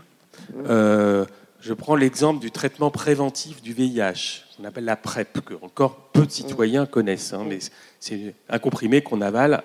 Je 1.61 1.73
prends 1.73 1.95
l'exemple 1.95 2.39
du 2.39 2.49
traitement 2.49 2.89
préventif 2.89 3.61
du 3.61 3.73
VIH, 3.73 4.45
qu'on 4.57 4.65
appelle 4.65 4.85
la 4.85 4.95
PrEP, 4.95 5.41
que 5.41 5.53
encore 5.61 6.09
peu 6.11 6.25
de 6.25 6.31
citoyens 6.31 6.87
connaissent. 6.87 7.33
Hein, 7.33 7.45
mais 7.47 7.59
c'est 7.99 8.33
un 8.49 8.57
comprimé 8.57 9.03
qu'on 9.03 9.21
avale 9.21 9.63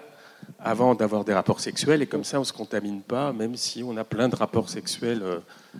avant 0.60 0.94
d'avoir 0.94 1.24
des 1.24 1.32
rapports 1.32 1.60
sexuels, 1.60 2.02
et 2.02 2.06
comme 2.06 2.22
ça, 2.22 2.36
on 2.36 2.40
ne 2.40 2.44
se 2.44 2.52
contamine 2.52 3.00
pas, 3.00 3.32
même 3.32 3.56
si 3.56 3.82
on 3.82 3.96
a 3.96 4.04
plein 4.04 4.28
de 4.28 4.36
rapports 4.36 4.68
sexuels 4.68 5.22
euh, 5.22 5.38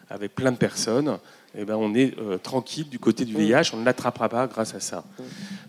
avec 0.08 0.34
plein 0.34 0.52
de 0.52 0.56
personnes. 0.56 1.18
Eh 1.54 1.66
ben, 1.66 1.76
on 1.76 1.94
est 1.94 2.18
euh, 2.18 2.38
tranquille 2.38 2.88
du 2.88 2.98
côté 2.98 3.26
du 3.26 3.34
VIH, 3.34 3.72
on 3.74 3.78
ne 3.78 3.84
l'attrapera 3.84 4.30
pas 4.30 4.46
grâce 4.46 4.74
à 4.74 4.80
ça. 4.80 5.04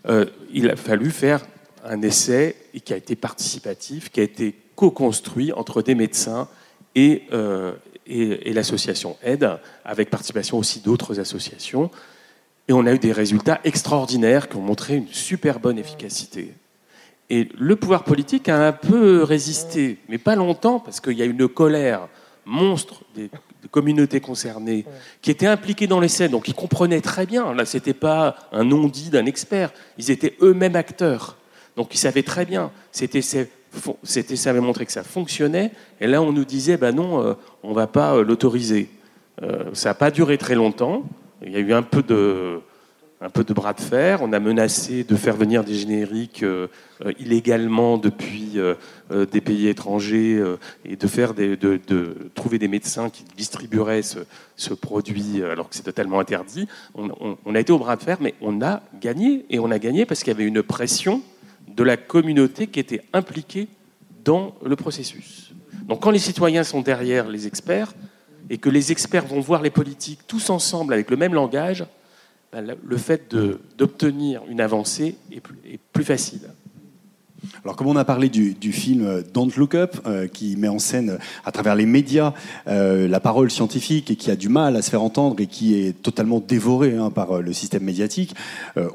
Euh, 0.07 0.25
il 0.53 0.69
a 0.69 0.77
fallu 0.77 1.11
faire 1.11 1.45
un 1.83 2.01
essai 2.01 2.55
qui 2.85 2.93
a 2.93 2.97
été 2.97 3.17
participatif, 3.17 4.09
qui 4.09 4.21
a 4.21 4.23
été 4.23 4.55
co-construit 4.75 5.51
entre 5.51 5.81
des 5.81 5.95
médecins 5.95 6.47
et, 6.95 7.23
et, 8.09 8.53
l'association 8.53 9.17
AIDE, 9.23 9.59
avec 9.85 10.09
participation 10.09 10.57
aussi 10.57 10.79
d'autres 10.79 11.19
associations. 11.19 11.91
Et 12.67 12.73
on 12.73 12.85
a 12.85 12.93
eu 12.93 12.99
des 12.99 13.11
résultats 13.11 13.59
extraordinaires 13.63 14.49
qui 14.49 14.57
ont 14.57 14.61
montré 14.61 14.95
une 14.95 15.07
super 15.07 15.59
bonne 15.59 15.77
efficacité. 15.77 16.53
Et 17.29 17.49
le 17.57 17.75
pouvoir 17.75 18.03
politique 18.03 18.49
a 18.49 18.67
un 18.67 18.71
peu 18.71 19.23
résisté, 19.23 19.97
mais 20.09 20.17
pas 20.17 20.35
longtemps, 20.35 20.79
parce 20.79 20.99
qu'il 20.99 21.13
y 21.13 21.21
a 21.21 21.25
une 21.25 21.47
colère 21.47 22.07
monstre 22.45 23.01
des, 23.15 23.29
communautés 23.71 24.21
concernées 24.21 24.85
qui 25.21 25.29
étaient 25.29 25.47
impliquées 25.47 25.87
dans 25.87 25.99
l'essai, 25.99 26.29
donc 26.29 26.47
ils 26.47 26.53
comprenaient 26.53 27.01
très 27.01 27.25
bien. 27.25 27.53
Là, 27.53 27.65
c'était 27.65 27.93
pas 27.93 28.37
un 28.53 28.63
non-dit 28.63 29.09
d'un 29.09 29.25
expert, 29.25 29.73
ils 29.97 30.09
étaient 30.09 30.37
eux-mêmes 30.41 30.77
acteurs. 30.77 31.35
Donc 31.75 31.93
ils 31.93 31.97
savaient 31.97 32.23
très 32.23 32.45
bien. 32.45 32.71
C'était, 32.91 33.21
c'était, 34.03 34.35
ça 34.35 34.51
avait 34.51 34.59
montré 34.59 34.85
que 34.85 34.91
ça 34.91 35.03
fonctionnait. 35.03 35.71
Et 36.01 36.07
là, 36.07 36.21
on 36.21 36.31
nous 36.31 36.45
disait, 36.45 36.77
ben 36.77 36.95
non, 36.95 37.23
euh, 37.23 37.33
on 37.63 37.73
va 37.73 37.87
pas 37.87 38.15
euh, 38.15 38.23
l'autoriser. 38.23 38.89
Euh, 39.41 39.65
ça 39.73 39.89
n'a 39.89 39.93
pas 39.93 40.11
duré 40.11 40.37
très 40.37 40.55
longtemps. 40.55 41.03
Il 41.45 41.51
y 41.51 41.55
a 41.55 41.59
eu 41.59 41.73
un 41.73 41.83
peu 41.83 42.01
de, 42.01 42.59
un 43.21 43.29
peu 43.29 43.43
de 43.43 43.53
bras 43.53 43.73
de 43.73 43.81
fer. 43.81 44.19
On 44.23 44.33
a 44.33 44.39
menacé 44.39 45.03
de 45.03 45.15
faire 45.15 45.35
venir 45.35 45.63
des 45.63 45.75
génériques 45.75 46.43
illégalement 47.19 47.99
depuis 47.99 48.57
des 49.11 49.41
pays 49.41 49.67
étrangers 49.67 50.43
et 50.83 50.95
de, 50.95 51.07
faire 51.07 51.35
de, 51.35 52.31
trouver 52.33 52.57
des 52.57 52.67
médecins 52.67 53.11
qui 53.11 53.23
distribueraient 53.37 54.01
ce, 54.01 54.73
produit 54.73 55.43
alors 55.43 55.69
que 55.69 55.75
c'est 55.75 55.83
totalement 55.83 56.19
interdit. 56.19 56.67
On, 56.95 57.53
a 57.53 57.59
été 57.59 57.71
au 57.71 57.77
bras 57.77 57.97
de 57.97 58.01
fer, 58.01 58.17
mais 58.19 58.33
on 58.41 58.63
a 58.63 58.81
gagné. 58.99 59.45
Et 59.51 59.59
on 59.59 59.69
a 59.69 59.77
gagné 59.77 60.07
parce 60.07 60.21
qu'il 60.21 60.33
y 60.33 60.35
avait 60.35 60.47
une 60.47 60.63
pression 60.63 61.21
de 61.77 61.83
la 61.83 61.95
communauté 61.95 62.67
qui 62.67 62.79
était 62.79 63.01
impliquée 63.13 63.67
dans 64.25 64.55
le 64.65 64.75
processus. 64.75 65.53
Donc 65.87 66.01
quand 66.01 66.11
les 66.11 66.19
citoyens 66.19 66.63
sont 66.63 66.81
derrière 66.81 67.29
les 67.29 67.47
experts 67.47 67.93
et 68.49 68.57
que 68.57 68.69
les 68.69 68.91
experts 68.91 69.25
vont 69.25 69.39
voir 69.39 69.61
les 69.61 69.69
politiques 69.69 70.21
tous 70.27 70.49
ensemble 70.49 70.93
avec 70.93 71.09
le 71.09 71.17
même 71.17 71.33
langage, 71.33 71.85
bah, 72.51 72.59
le 72.61 72.97
fait 72.97 73.33
d'obtenir 73.77 74.41
une 74.49 74.59
avancée 74.59 75.15
est 75.31 75.79
plus, 75.93 76.03
facile. 76.03 76.49
Alors, 77.63 77.75
comme 77.75 77.87
on 77.87 77.95
a 77.95 78.05
parlé 78.05 78.29
du, 78.29 78.71
film 78.71 79.05
euh, 79.05 79.21
Don't 79.33 79.51
Look 79.57 79.75
Up, 79.75 79.97
euh, 80.05 80.27
qui 80.27 80.55
met 80.57 80.67
en 80.67 80.79
scène 80.79 81.17
à 81.45 81.51
travers 81.51 81.75
les 81.75 81.85
médias 81.85 82.33
euh, 82.67 83.07
la 83.07 83.19
parole 83.19 83.51
scientifique 83.51 84.11
et 84.11 84.15
qui 84.15 84.31
a 84.31 84.35
du 84.35 84.49
mal 84.49 84.75
à 84.75 84.81
se 84.81 84.89
faire 84.89 85.03
entendre 85.03 85.39
et 85.39 85.47
qui 85.47 85.75
est 85.75 85.93
totalement 86.01 86.39
dévoré 86.39 86.95
hein, 86.95 87.09
par 87.09 87.41
le 87.41 87.53
système 87.53 87.83
médiatique, 87.83 88.35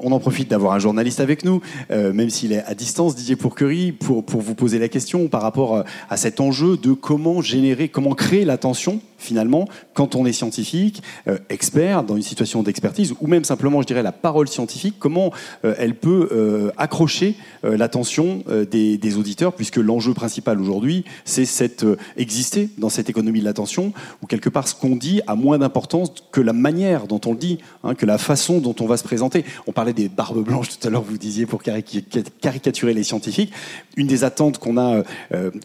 on 0.01 0.11
en 0.11 0.19
profite 0.19 0.49
d'avoir 0.49 0.73
un 0.73 0.79
journaliste 0.79 1.19
avec 1.19 1.43
nous, 1.43 1.61
même 1.89 2.29
s'il 2.29 2.51
est 2.51 2.63
à 2.63 2.73
distance, 2.75 3.15
Didier 3.15 3.35
Pourquerie, 3.35 3.91
pour, 3.91 4.23
vous 4.23 4.55
poser 4.55 4.79
la 4.79 4.87
question 4.87 5.27
par 5.27 5.41
rapport 5.41 5.83
à 6.09 6.17
cet 6.17 6.39
enjeu 6.39 6.77
de 6.77 6.93
comment 6.93 7.41
générer, 7.41 7.89
comment 7.89 8.13
créer 8.13 8.45
l'attention 8.45 9.01
finalement, 9.17 9.69
quand 9.93 10.15
on 10.15 10.25
est 10.25 10.33
scientifique, 10.33 11.01
expert, 11.49 12.03
dans 12.03 12.17
une 12.17 12.23
situation 12.23 12.61
d'expertise, 12.61 13.13
ou 13.21 13.27
même 13.27 13.45
simplement, 13.45 13.81
je 13.81 13.87
dirais, 13.87 14.03
la 14.03 14.11
parole 14.11 14.49
scientifique, 14.49 14.95
comment 14.99 15.31
elle 15.63 15.95
peut 15.95 16.71
accrocher 16.77 17.35
l'attention 17.63 18.42
des, 18.47 19.17
auditeurs, 19.17 19.53
puisque 19.53 19.77
l'enjeu 19.77 20.13
principal 20.13 20.59
aujourd'hui, 20.59 21.05
c'est 21.25 21.45
cette, 21.45 21.85
exister 22.17 22.69
dans 22.77 22.89
cette 22.89 23.09
économie 23.09 23.39
de 23.39 23.45
l'attention, 23.45 23.93
où 24.21 24.27
quelque 24.27 24.49
part 24.49 24.67
ce 24.67 24.75
qu'on 24.75 24.95
dit 24.95 25.21
a 25.27 25.35
moins 25.35 25.59
d'importance 25.59 26.13
que 26.31 26.41
la 26.41 26.53
manière 26.53 27.07
dont 27.07 27.21
on 27.25 27.31
le 27.31 27.37
dit, 27.37 27.59
hein, 27.83 27.95
que 27.95 28.05
la 28.05 28.17
façon 28.17 28.59
dont 28.59 28.75
on 28.79 28.85
va 28.85 28.97
se 28.97 29.03
présenter. 29.03 29.45
On 29.67 29.71
parlait 29.71 29.93
des 29.93 30.09
barbes 30.09 30.43
blanches 30.43 30.69
tout 30.69 30.87
à 30.87 30.89
l'heure, 30.89 31.03
vous 31.03 31.17
disiez, 31.17 31.45
pour 31.45 31.61
caricaturer 31.63 32.93
les 32.93 33.03
scientifiques. 33.03 33.51
Une 33.95 34.07
des 34.07 34.23
attentes 34.23 34.57
qu'on 34.57 34.77
a, 34.77 35.03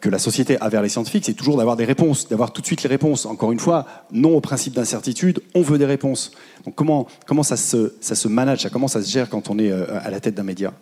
que 0.00 0.08
la 0.08 0.18
société 0.18 0.58
a 0.60 0.68
vers 0.68 0.82
les 0.82 0.88
scientifiques, 0.88 1.24
c'est 1.24 1.34
toujours 1.34 1.56
d'avoir 1.56 1.76
des 1.76 1.84
réponses, 1.84 2.28
d'avoir 2.28 2.52
tout 2.52 2.60
de 2.60 2.66
suite 2.66 2.82
les 2.82 2.88
réponses. 2.88 3.26
Encore 3.26 3.52
une 3.52 3.58
fois, 3.58 3.86
non 4.12 4.36
au 4.36 4.40
principe 4.40 4.74
d'incertitude, 4.74 5.40
on 5.54 5.62
veut 5.62 5.78
des 5.78 5.86
réponses. 5.86 6.32
Donc 6.64 6.74
comment, 6.74 7.06
ça, 7.42 7.56
se, 7.56 8.28
manage, 8.28 8.68
comment 8.70 8.88
ça 8.88 9.02
se 9.02 9.10
gère 9.10 9.28
quand 9.28 9.50
on 9.50 9.58
est 9.58 9.70
euh, 9.70 9.86
à 10.00 10.10
la 10.10 10.20
tête 10.20 10.34
d'un 10.34 10.42
média? 10.42 10.72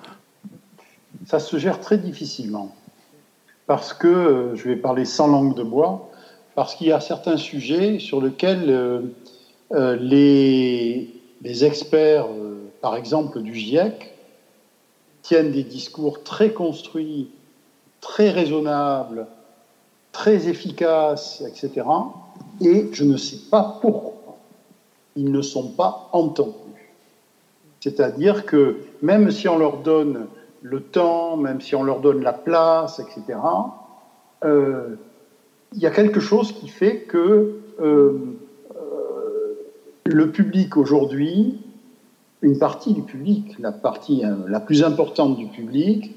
Ça 1.26 1.38
se 1.38 1.56
gère 1.56 1.80
très 1.80 1.98
difficilement. 1.98 2.74
Parce 3.66 3.92
que, 3.92 4.06
euh, 4.06 4.56
je 4.56 4.68
vais 4.68 4.76
parler 4.76 5.04
sans 5.04 5.28
langue 5.28 5.54
de 5.54 5.62
bois, 5.62 6.10
parce 6.54 6.74
qu'il 6.74 6.88
y 6.88 6.92
a 6.92 7.00
certains 7.00 7.36
sujets 7.36 7.98
sur 7.98 8.20
lesquels 8.20 8.70
euh, 8.70 9.96
les, 9.96 11.10
les, 11.42 11.64
experts, 11.64 12.26
par 12.80 12.96
exemple 12.96 13.40
du 13.42 13.54
GIEC, 13.54 14.14
tiennent 15.22 15.50
des 15.50 15.64
discours 15.64 16.22
très 16.22 16.50
construits, 16.50 17.30
très 18.00 18.30
raisonnables, 18.30 19.26
très 20.12 20.48
efficaces, 20.48 21.42
etc 21.46 21.82
et 22.60 22.88
je 22.92 23.04
ne 23.04 23.16
sais 23.16 23.38
pas 23.50 23.78
pourquoi 23.80 24.38
ils 25.14 25.30
ne 25.30 25.42
sont 25.42 25.68
pas 25.68 26.08
entendus. 26.12 26.52
C'est-à-dire 27.80 28.46
que 28.46 28.78
même 29.02 29.30
si 29.30 29.48
on 29.48 29.58
leur 29.58 29.78
donne 29.78 30.26
le 30.68 30.80
temps, 30.80 31.36
même 31.36 31.60
si 31.60 31.76
on 31.76 31.84
leur 31.84 32.00
donne 32.00 32.22
la 32.22 32.32
place, 32.32 32.98
etc., 32.98 33.38
euh, 34.44 34.96
il 35.72 35.80
y 35.80 35.86
a 35.86 35.90
quelque 35.90 36.20
chose 36.20 36.52
qui 36.52 36.68
fait 36.68 37.02
que 37.02 37.60
euh, 37.80 38.18
euh, 38.74 39.54
le 40.04 40.30
public 40.32 40.76
aujourd'hui, 40.76 41.60
une 42.42 42.58
partie 42.58 42.92
du 42.94 43.02
public, 43.02 43.56
la 43.58 43.72
partie 43.72 44.22
la 44.48 44.60
plus 44.60 44.82
importante 44.82 45.36
du 45.36 45.46
public, 45.46 46.14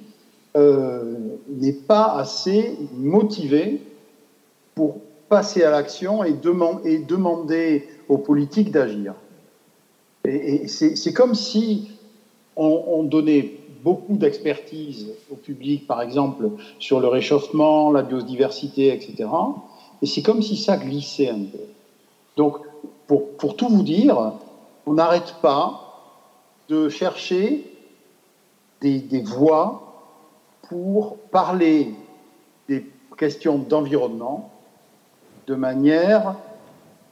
n'est 0.56 1.74
pas 1.74 2.16
assez 2.16 2.76
motivé 2.98 3.82
pour 4.76 4.98
passer 5.30 5.64
à 5.64 5.72
l'action 5.72 6.24
et, 6.24 6.34
demander 6.34 7.88
aux 8.10 8.18
politiques 8.18 8.72
d'agir. 8.72 9.14
Et, 10.26 10.68
c'est 10.68 11.14
comme 11.14 11.36
si 11.36 11.92
on, 12.58 13.04
donnait 13.04 13.59
beaucoup 13.84 14.18
d'expertise 14.18 15.08
au 15.32 15.36
public, 15.36 15.88
par 15.88 16.02
exemple, 16.02 16.50
sur 16.80 17.00
le 17.00 17.08
réchauffement, 17.08 17.92
la 17.92 18.02
biodiversité, 18.02 18.94
etc. 18.94 19.30
Et 20.02 20.06
c'est 20.06 20.22
comme 20.22 20.42
si 20.42 20.58
ça 20.58 20.78
glissait 20.78 21.30
un 21.30 21.44
peu. 21.52 21.60
Donc, 22.38 22.58
pour, 23.08 23.56
tout 23.56 23.70
vous 23.70 23.84
dire, 23.84 24.34
on 24.86 24.94
n'arrête 24.94 25.36
pas 25.42 25.82
de 26.70 26.90
chercher 26.90 27.66
des, 28.82 29.00
des 29.00 29.22
voies 29.22 29.82
pour 30.70 31.18
parler 31.32 31.94
des 32.68 32.86
questions 33.18 33.58
d'environnement, 33.58 34.52
de 35.48 35.56
manière 35.56 36.36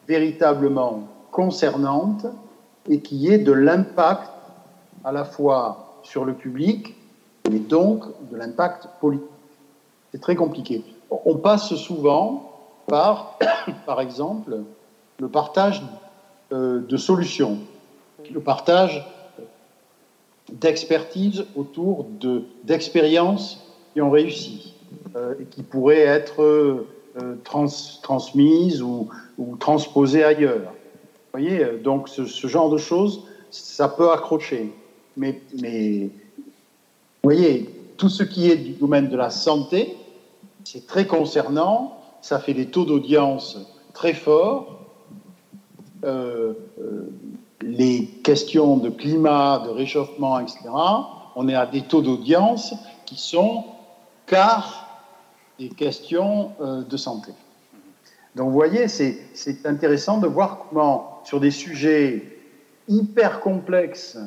véritablement 0.07 1.07
concernante 1.31 2.27
et 2.87 3.01
qui 3.01 3.31
ait 3.31 3.39
de 3.39 3.51
l'impact 3.51 4.31
à 5.03 5.11
la 5.11 5.25
fois 5.25 5.86
sur 6.03 6.25
le 6.25 6.33
public, 6.33 6.95
mais 7.49 7.59
donc 7.59 8.03
de 8.29 8.35
l'impact 8.35 8.87
politique. 8.99 9.27
C'est 10.11 10.21
très 10.21 10.35
compliqué. 10.35 10.83
On 11.09 11.35
passe 11.35 11.75
souvent 11.75 12.51
par, 12.87 13.37
par 13.85 14.01
exemple, 14.01 14.59
le 15.19 15.27
partage 15.27 15.83
euh, 16.53 16.79
de 16.79 16.97
solutions, 16.97 17.57
le 18.31 18.39
partage 18.39 19.05
d'expertise 20.51 21.45
autour 21.55 22.05
d'expériences 22.63 23.65
qui 23.93 24.01
ont 24.01 24.09
réussi 24.09 24.75
euh, 25.15 25.33
et 25.41 25.45
qui 25.45 25.63
pourraient 25.63 25.99
être 25.99 26.41
euh, 26.41 26.87
transmise 27.43 28.81
ou, 28.81 29.09
transposée 29.59 30.23
ailleurs. 30.23 30.71
Vous 31.33 31.39
voyez, 31.39 31.65
donc 31.83 32.07
ce, 32.07 32.47
genre 32.47 32.69
de 32.69 32.77
choses, 32.77 33.23
ça 33.51 33.89
peut 33.89 34.11
accrocher. 34.11 34.71
Mais, 35.17 35.41
vous 35.61 36.09
voyez, 37.23 37.69
tout 37.97 38.09
ce 38.09 38.23
qui 38.23 38.49
est 38.49 38.55
du 38.55 38.73
domaine 38.73 39.09
de 39.09 39.17
la 39.17 39.31
santé, 39.31 39.97
c'est 40.63 40.85
très 40.85 41.07
concernant, 41.07 41.99
ça 42.21 42.39
fait 42.39 42.53
des 42.53 42.67
taux 42.67 42.85
d'audience 42.85 43.57
très 43.93 44.13
forts. 44.13 44.79
Euh, 46.03 46.53
les 47.61 48.05
questions 48.23 48.77
de 48.77 48.89
climat, 48.89 49.63
de 49.65 49.69
réchauffement, 49.69 50.39
etc., 50.39 50.59
on 51.35 51.47
est 51.47 51.55
à 51.55 51.65
des 51.65 51.81
taux 51.81 52.01
d'audience 52.01 52.73
qui 53.05 53.17
sont 53.17 53.63
car 54.27 55.03
des 55.57 55.69
questions 55.69 56.51
euh, 56.61 56.83
de 56.83 56.97
santé. 56.97 57.31
Donc 58.35 58.49
vous 58.49 58.53
voyez, 58.53 58.87
c'est 58.87 59.65
intéressant 59.65 60.19
de 60.19 60.27
voir 60.27 60.67
comment, 60.69 61.21
sur 61.23 61.39
des 61.39 61.49
sujets 61.49 62.37
hyper 62.87 63.39
complexes, 63.39 64.17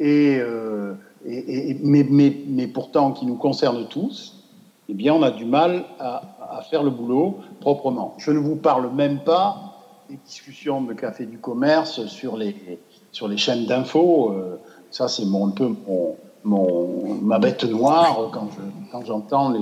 et, 0.00 0.38
euh, 0.38 0.94
mais, 1.24 2.66
pourtant 2.66 3.12
qui 3.12 3.26
nous 3.26 3.36
concernent 3.36 3.86
tous, 3.88 4.44
eh 4.88 4.94
bien, 4.94 5.14
on 5.14 5.22
a 5.22 5.30
du 5.30 5.44
mal 5.44 5.84
à, 5.98 6.22
faire 6.70 6.82
le 6.82 6.90
boulot 6.90 7.38
proprement. 7.60 8.14
Je 8.18 8.30
ne 8.30 8.38
vous 8.38 8.56
parle 8.56 8.90
même 8.94 9.20
pas 9.20 9.74
des 10.08 10.18
discussions 10.24 10.80
de 10.80 10.94
café 10.94 11.26
du 11.26 11.38
commerce 11.38 12.06
sur 12.06 12.36
les, 12.36 12.80
sur 13.12 13.28
les 13.28 13.36
chaînes 13.36 13.66
d'infos. 13.66 14.30
Euh, 14.30 14.58
ça, 14.90 15.08
c'est 15.08 15.24
un 15.24 15.50
peu 15.50 15.74
mon, 16.44 17.18
ma 17.22 17.38
bête 17.38 17.64
noire 17.64 18.30
quand, 18.32 19.04
j'entends 19.04 19.52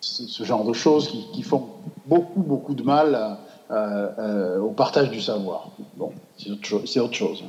ce, 0.00 0.44
genre 0.44 0.64
de 0.64 0.72
choses 0.72 1.08
qui, 1.32 1.42
font 1.42 1.66
beaucoup, 2.06 2.40
beaucoup 2.40 2.74
de 2.74 2.84
mal 2.84 3.38
au 3.70 4.70
partage 4.70 5.10
du 5.10 5.20
savoir. 5.20 5.68
Bon, 5.96 6.12
c'est 6.36 6.50
autre, 6.50 7.00
autre 7.00 7.14
chose. 7.14 7.42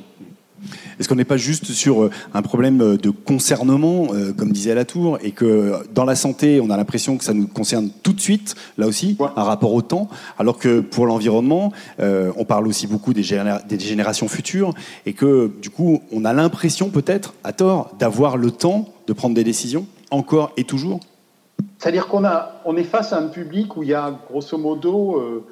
Est-ce 1.00 1.08
qu'on 1.08 1.16
n'est 1.16 1.26
pas 1.26 1.38
juste 1.38 1.66
sur 1.66 2.04
euh, 2.04 2.12
un 2.34 2.42
problème 2.42 2.82
euh, 2.82 2.98
de 2.98 3.10
concernement, 3.10 4.08
euh, 4.14 4.34
comme 4.34 4.52
disait 4.52 4.76
Latour, 4.76 5.18
et 5.22 5.32
que 5.32 5.74
dans 5.94 6.06
la 6.06 6.16
santé, 6.16 6.60
on 6.62 6.70
a 6.70 6.78
l'impression 6.78 7.18
que 7.18 7.24
ça 7.24 7.34
nous 7.34 7.48
concerne 7.48 7.90
tout 8.04 8.14
de 8.14 8.20
suite, 8.20 8.56
là 8.78 8.88
aussi, 8.88 9.18
un 9.36 9.44
rapport 9.44 9.74
au 9.74 9.82
temps, 9.82 10.10
alors 10.38 10.58
que 10.58 10.82
pour 10.82 11.06
l'environnement, 11.06 11.72
on 12.00 12.46
parle 12.46 12.68
aussi 12.68 12.88
beaucoup 12.88 13.14
des, 13.14 13.24
des, 13.68 13.80
générations 13.80 14.28
futures, 14.28 14.74
et 15.06 15.14
que 15.14 15.52
du 15.62 15.70
coup, 15.70 16.02
on 16.12 16.26
a 16.26 16.34
l'impression 16.34 16.90
peut-être, 16.90 17.34
à 17.44 17.54
tort, 17.54 17.92
d'avoir 18.00 18.38
le 18.38 18.52
temps 18.52 18.90
de 19.08 19.14
prendre 19.14 19.36
des 19.36 19.44
décisions, 19.44 19.86
encore 20.12 20.52
et 20.58 20.64
toujours? 20.64 21.00
C'est-à-dire 21.78 22.08
qu'on 22.08 22.24
on 22.66 22.76
est 22.76 22.84
face 22.84 23.14
à 23.14 23.20
un 23.20 23.28
public 23.28 23.78
où 23.78 23.84
il 23.84 23.90
y 23.90 23.94
a 23.94 24.18
grosso 24.30 24.58
modo 24.58 25.44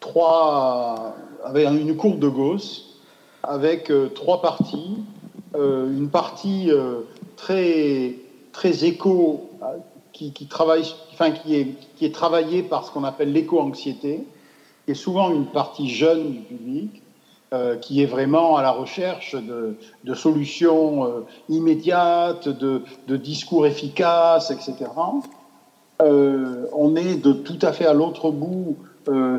trois, 0.00 1.14
avec 1.44 1.66
une 1.66 1.96
courbe 1.96 2.18
de 2.18 2.28
Gauss, 2.28 2.93
avec 3.48 3.90
euh, 3.90 4.08
trois 4.08 4.40
parties. 4.40 5.04
Euh, 5.54 5.86
une 5.90 6.08
partie 6.08 6.70
euh, 6.70 7.00
très, 7.36 8.16
très 8.52 8.84
éco, 8.84 9.50
qui, 10.12 10.32
travaille, 10.46 10.84
enfin, 11.12 11.32
qui, 11.32 11.56
est, 11.56 11.74
qui 11.96 12.04
est 12.04 12.14
travaillée 12.14 12.62
par 12.62 12.84
ce 12.84 12.92
qu'on 12.92 13.04
appelle 13.04 13.32
l'éco-anxiété, 13.32 14.24
qui 14.84 14.90
est 14.90 14.94
souvent 14.94 15.30
une 15.30 15.46
partie 15.46 15.88
jeune 15.88 16.30
du 16.30 16.38
public, 16.40 17.02
qui 17.80 18.02
est 18.02 18.06
vraiment 18.06 18.56
à 18.56 18.62
la 18.62 18.72
recherche 18.72 19.36
de, 19.36 20.14
solutions 20.14 21.24
immédiates, 21.48 22.48
de, 22.48 22.82
de, 23.06 23.16
discours 23.16 23.66
efficaces, 23.66 24.50
etc. 24.50 24.90
on 26.00 26.96
est 26.96 27.22
tout 27.44 27.58
à 27.62 27.72
fait 27.72 27.86
à 27.86 27.92
l'autre 27.92 28.32
bout 28.32 28.76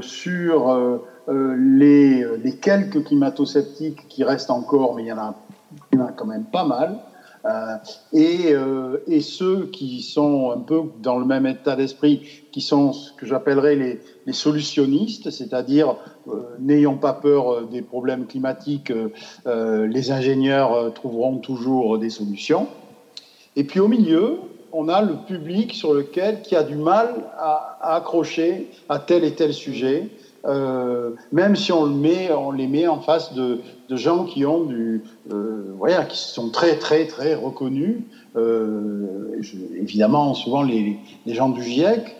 sur 0.01 0.99
euh, 1.27 1.55
les, 1.57 2.25
les, 2.43 2.55
quelques 2.55 3.03
climato-sceptiques 3.03 4.07
qui 4.07 4.23
restent 4.23 4.51
encore, 4.51 4.95
mais 4.95 5.03
il 5.03 5.07
y 5.07 5.11
en 5.11 5.17
a, 5.17 5.35
quand 6.15 6.25
même 6.25 6.45
pas 6.45 6.63
mal, 6.63 6.99
euh, 7.45 7.75
et, 8.13 8.53
euh, 8.53 8.97
ceux 9.21 9.67
qui 9.67 10.01
sont 10.01 10.51
un 10.51 10.59
peu 10.59 10.81
dans 11.01 11.17
le 11.17 11.25
même 11.25 11.45
état 11.45 11.75
d'esprit, 11.75 12.43
qui 12.51 12.61
sont 12.61 12.93
ce 12.93 13.11
que 13.13 13.25
j'appellerais 13.25 13.75
les, 13.75 14.33
solutionnistes, 14.33 15.31
c'est-à-dire 15.31 15.95
n'ayons 16.59 16.97
pas 16.97 17.13
peur 17.13 17.67
des 17.67 17.81
problèmes 17.81 18.25
climatiques, 18.25 18.91
les 19.45 20.11
ingénieurs 20.11 20.93
trouveront 20.93 21.37
toujours 21.37 21.99
des 21.99 22.09
solutions. 22.09 22.67
Et 23.55 23.63
puis 23.63 23.79
au 23.79 23.87
milieu, 23.87 24.39
on 24.77 24.89
a 24.89 25.01
le 25.01 25.15
public 25.25 25.73
sur 25.73 25.93
lequel 25.93 26.41
qui 26.41 26.55
a 26.55 26.63
du 26.63 26.75
mal 26.75 27.07
à 27.37 27.95
accrocher 27.95 28.69
à 28.89 28.99
tel 28.99 29.23
et 29.23 29.33
tel 29.33 29.53
sujet. 29.53 30.09
Euh, 30.45 31.11
même 31.31 31.55
si 31.55 31.71
on, 31.71 31.85
le 31.85 31.95
met, 31.95 32.31
on 32.31 32.51
les 32.51 32.67
met 32.67 32.87
en 32.87 32.99
face 32.99 33.33
de, 33.33 33.59
gens 33.89 34.25
qui 34.25 34.45
ont 34.45 34.63
du, 34.63 35.03
euh, 35.31 35.73
voilà, 35.77 36.05
qui 36.05 36.17
sont 36.17 36.49
très 36.49 36.77
très 36.77 37.07
très 37.07 37.33
reconnus. 37.33 38.01
Euh, 38.35 39.39
évidemment, 39.75 40.33
souvent 40.33 40.61
les, 40.61 40.99
les, 41.25 41.33
gens 41.33 41.49
du 41.49 41.63
GIEC, 41.63 42.15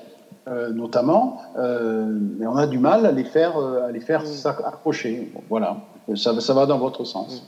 notamment, 0.74 1.42
mais 1.58 2.46
on 2.46 2.56
a 2.56 2.68
du 2.68 2.78
mal 2.78 3.06
à 3.06 3.12
les 3.12 3.24
faire, 3.24 3.58
à 3.58 3.92
les 3.92 4.00
faire 4.00 4.26
s'accrocher. 4.26 5.32
voilà, 5.50 5.78
ça, 6.16 6.40
ça 6.40 6.54
va 6.54 6.66
dans 6.66 6.78
votre 6.78 7.04
sens. 7.04 7.44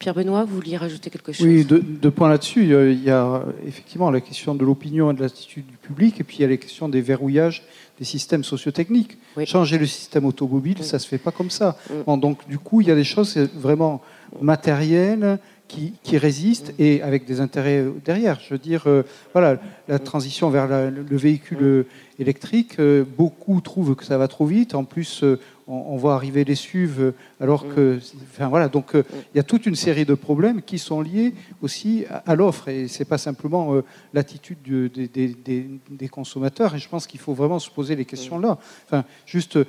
Pierre 0.00 0.14
Benoît, 0.14 0.44
vous 0.44 0.54
vouliez 0.54 0.78
rajouter 0.78 1.10
quelque 1.10 1.30
chose 1.30 1.46
Oui, 1.46 1.62
deux, 1.66 2.10
points 2.10 2.30
là-dessus. 2.30 2.64
Il 2.64 3.04
y 3.04 3.10
a 3.10 3.44
effectivement 3.66 4.10
la 4.10 4.22
question 4.22 4.54
de 4.54 4.64
l'opinion 4.64 5.10
et 5.10 5.14
de 5.14 5.20
l'attitude 5.20 5.66
du 5.66 5.76
public, 5.76 6.18
et 6.18 6.24
puis 6.24 6.38
il 6.38 6.40
y 6.40 6.44
a 6.44 6.48
les 6.48 6.56
questions 6.56 6.88
des 6.88 7.02
verrouillages 7.02 7.62
des 7.98 8.06
systèmes 8.06 8.42
sociotechniques. 8.42 9.18
Changer 9.44 9.76
le 9.76 9.84
système 9.84 10.24
automobile, 10.24 10.82
ça 10.82 10.96
ne 10.96 11.00
se 11.00 11.06
fait 11.06 11.18
pas 11.18 11.32
comme 11.32 11.50
ça. 11.50 11.76
Mm. 12.06 12.18
donc, 12.18 12.48
du 12.48 12.58
coup, 12.58 12.80
il 12.80 12.88
y 12.88 12.90
a 12.90 12.94
des 12.94 13.04
choses 13.04 13.36
vraiment 13.54 14.00
matérielles 14.40 15.38
qui, 15.68 15.92
qui 16.02 16.16
résistent 16.16 16.70
mm. 16.70 16.82
et 16.82 17.02
avec 17.02 17.26
des 17.26 17.40
intérêts 17.40 17.84
derrière. 18.02 18.40
Je 18.40 18.54
veux 18.54 18.58
dire, 18.58 18.84
euh, 18.86 19.02
voilà, 19.34 19.60
la 19.86 19.96
mm. 19.96 20.00
transition 20.00 20.48
vers 20.48 20.66
le 20.66 21.16
véhicule 21.16 21.84
électrique, 22.20 22.78
euh, 22.78 23.04
beaucoup 23.04 23.60
trouvent 23.60 23.96
que 23.96 24.04
ça 24.04 24.18
va 24.18 24.28
trop 24.28 24.46
vite. 24.46 24.74
En 24.74 24.84
plus, 24.84 25.24
euh, 25.24 25.40
on, 25.70 25.96
voit 25.96 26.14
arriver 26.14 26.44
les 26.44 26.54
SUV 26.54 27.12
alors 27.40 27.66
que. 27.68 27.98
Enfin, 28.32 28.48
voilà, 28.48 28.68
donc 28.68 28.94
euh, 28.94 29.04
il 29.34 29.36
y 29.36 29.40
a 29.40 29.42
toute 29.42 29.66
une 29.66 29.76
série 29.76 30.04
de 30.04 30.14
problèmes 30.14 30.62
qui 30.62 30.78
sont 30.78 31.00
liés 31.00 31.34
aussi 31.62 32.04
à, 32.26 32.34
l'offre. 32.34 32.68
Et 32.68 32.88
ce 32.88 32.98
n'est 32.98 33.04
pas 33.04 33.18
simplement 33.18 33.74
euh, 33.74 33.84
l'attitude 34.12 34.58
des, 34.62 36.08
consommateurs. 36.08 36.74
Et 36.74 36.78
je 36.78 36.88
pense 36.88 37.06
qu'il 37.06 37.20
faut 37.20 37.34
vraiment 37.34 37.58
se 37.58 37.70
poser 37.70 37.94
les 37.96 38.04
questions 38.04 38.38
là. 38.38 38.58
Enfin, 38.86 39.04
juste 39.26 39.56
euh, 39.56 39.64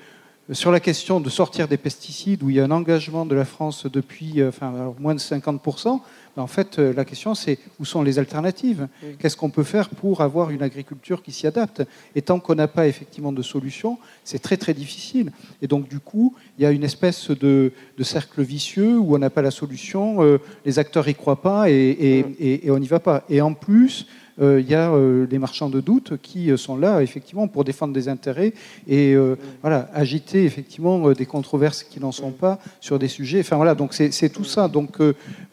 sur 0.51 0.71
la 0.71 0.79
question 0.79 1.19
de 1.19 1.29
sortir 1.29 1.67
des 1.67 1.77
pesticides, 1.77 2.43
où 2.43 2.49
il 2.49 2.57
y 2.57 2.59
a 2.59 2.65
un 2.65 2.71
engagement 2.71 3.25
de 3.25 3.35
la 3.35 3.45
France 3.45 3.85
depuis 3.85 4.43
enfin, 4.43 4.93
moins 4.99 5.15
de 5.15 5.19
50%, 5.19 6.01
en 6.37 6.47
fait, 6.47 6.79
euh, 6.79 6.93
la 6.93 7.03
question, 7.03 7.35
c'est 7.35 7.59
où 7.79 7.85
sont 7.85 8.01
les 8.03 8.17
alternatives? 8.17 8.87
Qu'est-ce 9.19 9.35
qu'on 9.35 9.49
peut 9.49 9.63
faire 9.63 9.89
pour 9.89 10.21
avoir 10.21 10.49
une 10.49 10.63
agriculture 10.63 11.23
qui 11.23 11.31
s'y 11.31 11.45
adapte? 11.45 11.83
Et 12.15 12.21
tant 12.21 12.39
qu'on 12.39 12.55
n'a 12.55 12.67
pas 12.67 12.87
effectivement 12.87 13.33
de 13.33 13.41
solution, 13.41 13.97
c'est 14.23 14.39
très 14.39 14.57
très 14.57 14.73
difficile. 14.73 15.31
Et 15.61 15.67
donc, 15.67 15.89
du 15.89 15.99
coup, 15.99 16.33
il 16.57 16.63
y 16.63 16.65
a 16.65 16.71
une 16.71 16.83
espèce 16.83 17.31
de, 17.31 17.73
cercle 18.01 18.41
vicieux 18.41 18.97
où 18.97 19.15
on 19.15 19.19
n'a 19.19 19.29
pas 19.29 19.41
la 19.41 19.51
solution, 19.51 20.23
euh, 20.23 20.39
les 20.65 20.79
acteurs 20.79 21.07
y 21.07 21.15
croient 21.15 21.41
pas 21.41 21.69
et, 21.69 22.25
et 22.39 22.71
on 22.71 22.79
n'y 22.79 22.87
va 22.87 22.99
pas. 22.99 23.23
Et 23.29 23.41
en 23.41 23.53
plus, 23.53 24.07
euh, 24.30 24.30
il 24.41 24.67
y 24.67 24.73
a 24.73 24.91
euh, 24.91 25.27
les 25.29 25.37
marchands 25.37 25.69
de 25.69 25.79
doute 25.79 26.17
qui 26.21 26.49
euh, 26.49 26.57
sont 26.57 26.75
là 26.75 27.01
effectivement 27.03 27.47
pour 27.47 27.63
défendre 27.63 27.93
des 27.93 28.07
intérêts 28.07 28.53
et 28.87 29.15
voilà, 29.61 29.89
agiter 29.93 30.45
effectivement 30.45 31.11
des 31.11 31.25
controverses 31.25 31.83
qui 31.83 31.99
n'en 31.99 32.11
sont 32.11 32.31
pas 32.31 32.59
sur 32.79 32.97
des 32.97 33.07
sujets. 33.07 33.41
Enfin 33.41 33.55
voilà, 33.55 33.75
donc 33.75 33.93
c'est 33.93 34.29
tout 34.29 34.43
ça. 34.43 34.67
Donc 34.67 34.97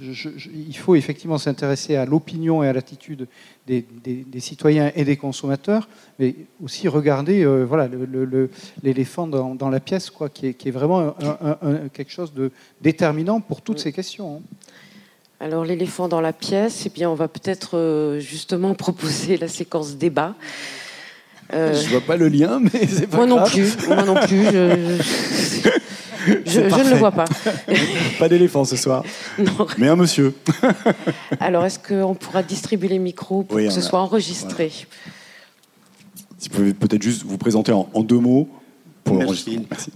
il 0.01 0.77
faut 0.77 0.95
effectivement 0.95 1.39
s'intéresser 1.39 1.97
à 1.97 2.05
l'opinion 2.05 2.63
et 2.63 2.69
à 2.69 2.73
l'attitude 2.73 3.27
des, 3.67 3.85
citoyens 4.39 4.91
et 4.95 5.05
des 5.05 5.17
consommateurs, 5.17 5.89
mais 6.19 6.35
aussi 6.63 6.89
regarder 6.89 7.45
voilà 7.65 7.89
l'éléphant 8.83 9.27
dans, 9.27 9.71
la 9.71 9.81
pièce, 9.81 10.11
quoi, 10.11 10.29
qui 10.29 10.47
est, 10.47 10.71
vraiment 10.71 11.15
quelque 11.93 12.11
chose 12.11 12.33
de 12.33 12.51
déterminant 12.81 13.41
pour 13.41 13.63
toutes 13.63 13.81
ces 13.81 13.93
questions. 13.93 14.37
Hein. 14.37 14.57
Alors 15.41 15.65
l'éléphant 15.65 16.09
dans 16.09 16.21
la 16.21 16.33
pièce, 16.33 16.83
eh 16.87 16.89
bien 16.89 17.09
on 17.09 17.15
va 17.15 17.29
peut-être 17.29 17.77
euh, 17.77 18.19
justement 18.21 18.75
proposer 18.77 19.37
la 19.37 19.49
séquence 19.49 19.97
débat. 19.97 20.35
Euh... 21.53 21.75
Je 21.81 21.89
vois 21.89 22.01
pas 22.01 22.17
le 22.17 22.29
lien, 22.29 22.61
mais 22.73 22.87
c'est 22.87 23.07
pas 23.07 23.19
moi 23.19 23.27
Non 23.27 23.45
plus, 23.45 23.87
moi 23.87 24.05
non 24.05 24.15
plus. 24.15 24.45
Je, 26.45 26.61
ne 26.61 26.91
le 26.91 26.97
vois 26.97 27.13
pas. 27.13 27.25
pas 28.19 28.29
d'éléphant 28.29 28.65
ce 28.65 28.77
soir. 28.77 29.05
Non. 29.39 29.67
Mais 29.79 29.89
un 29.89 29.97
monsieur. 29.97 30.35
Alors 31.41 31.65
est-ce 31.65 31.79
qu'on 31.79 32.15
pourra 32.15 32.43
distribuer 32.43 32.89
les 32.89 32.99
micros 32.99 33.45
pour 33.45 33.57
que 33.57 33.71
ce 33.71 33.81
soit 33.81 34.01
enregistré? 34.01 34.71
Si 36.39 36.49
vous 36.49 36.57
pouvez 36.57 36.75
peut-être 36.75 37.03
juste 37.03 37.25
vous 37.25 37.39
présenter 37.39 37.73
en, 37.73 38.03
deux 38.03 38.19
mots 38.19 38.49
pour 39.05 39.17
Merci. 39.17 39.61
Merci. 39.71 39.93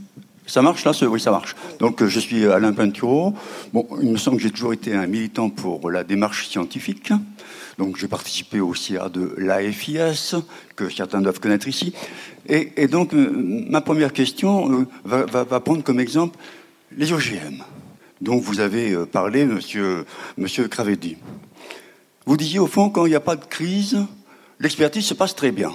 Ça 0.47 0.61
marche 0.61 0.85
là 0.85 0.93
Oui, 1.09 1.21
ça 1.21 1.31
marche. 1.31 1.55
Donc, 1.79 2.03
euh, 2.03 2.09
je 2.09 2.19
suis 2.19 2.47
Alain 2.47 2.73
Pinturo. 2.73 3.35
Bon, 3.73 3.87
il 4.03 4.11
me 4.11 4.17
semble 4.17 4.39
que 4.39 4.43
j'ai 4.43 4.51
toujours 4.51 4.73
été 4.73 4.93
un 4.93 5.07
militant 5.07 5.51
pour 5.51 5.91
la 5.91 6.03
démarche 6.03 6.49
scientifique. 6.49 7.13
Donc, 7.79 7.97
j'ai 7.97 8.09
participé 8.09 8.61
au 8.61 8.75
CIA 8.75 9.09
de 9.09 9.35
l'AFIS, 9.39 10.35
que 10.75 10.91
certains 10.91 11.21
doivent 11.21 11.41
connaître 11.41 11.69
ici. 11.69 11.95
Et, 12.49 12.89
donc, 12.89 13.15
euh, 13.15 13.31
ma 13.69 13.81
première 13.81 14.13
question 14.13 14.87
euh, 15.07 15.27
va, 15.33 15.61
prendre 15.61 15.85
comme 15.85 16.01
exemple 16.01 16.37
les 16.97 17.13
OGM, 17.13 17.63
dont 18.21 18.39
vous 18.39 18.61
avez 18.61 18.97
parlé, 19.07 19.47
monsieur, 19.47 20.05
monsieur. 20.37 20.69
Vous 22.27 22.37
disiez, 22.37 22.59
au 22.59 22.67
fond, 22.67 22.91
quand 22.91 23.07
il 23.07 23.11
n'y 23.11 23.15
a 23.15 23.21
pas 23.21 23.37
de 23.37 23.45
crise, 23.45 23.97
l'expertise 24.59 25.07
se 25.07 25.15
passe 25.15 25.35
très 25.35 25.53
bien 25.53 25.73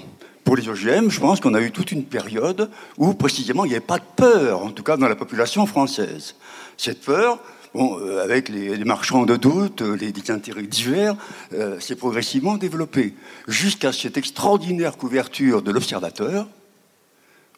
pour 0.47 0.55
les 0.55 0.69
OGM, 0.69 1.09
je 1.09 1.19
pense 1.19 1.41
qu'on 1.41 1.53
a 1.55 1.59
eu 1.59 1.71
toute 1.71 1.91
une 1.91 2.05
période 2.05 2.69
où 2.97 3.13
précisément 3.13 3.65
il 3.65 3.67
n'y 3.67 3.75
avait 3.75 3.85
pas 3.85 3.97
de 3.97 4.05
peur, 4.15 4.63
en 4.63 4.71
tout 4.71 4.81
cas 4.81 4.95
dans 4.95 5.09
la 5.09 5.17
population 5.17 5.65
française. 5.65 6.35
Cette 6.77 7.01
peur, 7.01 7.41
bon, 7.73 7.99
euh, 7.99 8.23
avec 8.23 8.47
les, 8.47 8.77
marchands 8.85 9.25
de 9.25 9.35
doute, 9.35 9.81
euh, 9.81 9.97
les, 9.97 10.31
intérêts 10.31 10.63
divers, 10.63 11.17
euh, 11.51 11.81
s'est 11.81 11.97
progressivement 11.97 12.55
développée 12.55 13.13
jusqu'à 13.49 13.91
cette 13.91 14.15
extraordinaire 14.15 14.95
couverture 14.95 15.61
de 15.61 15.69
l'observateur. 15.69 16.47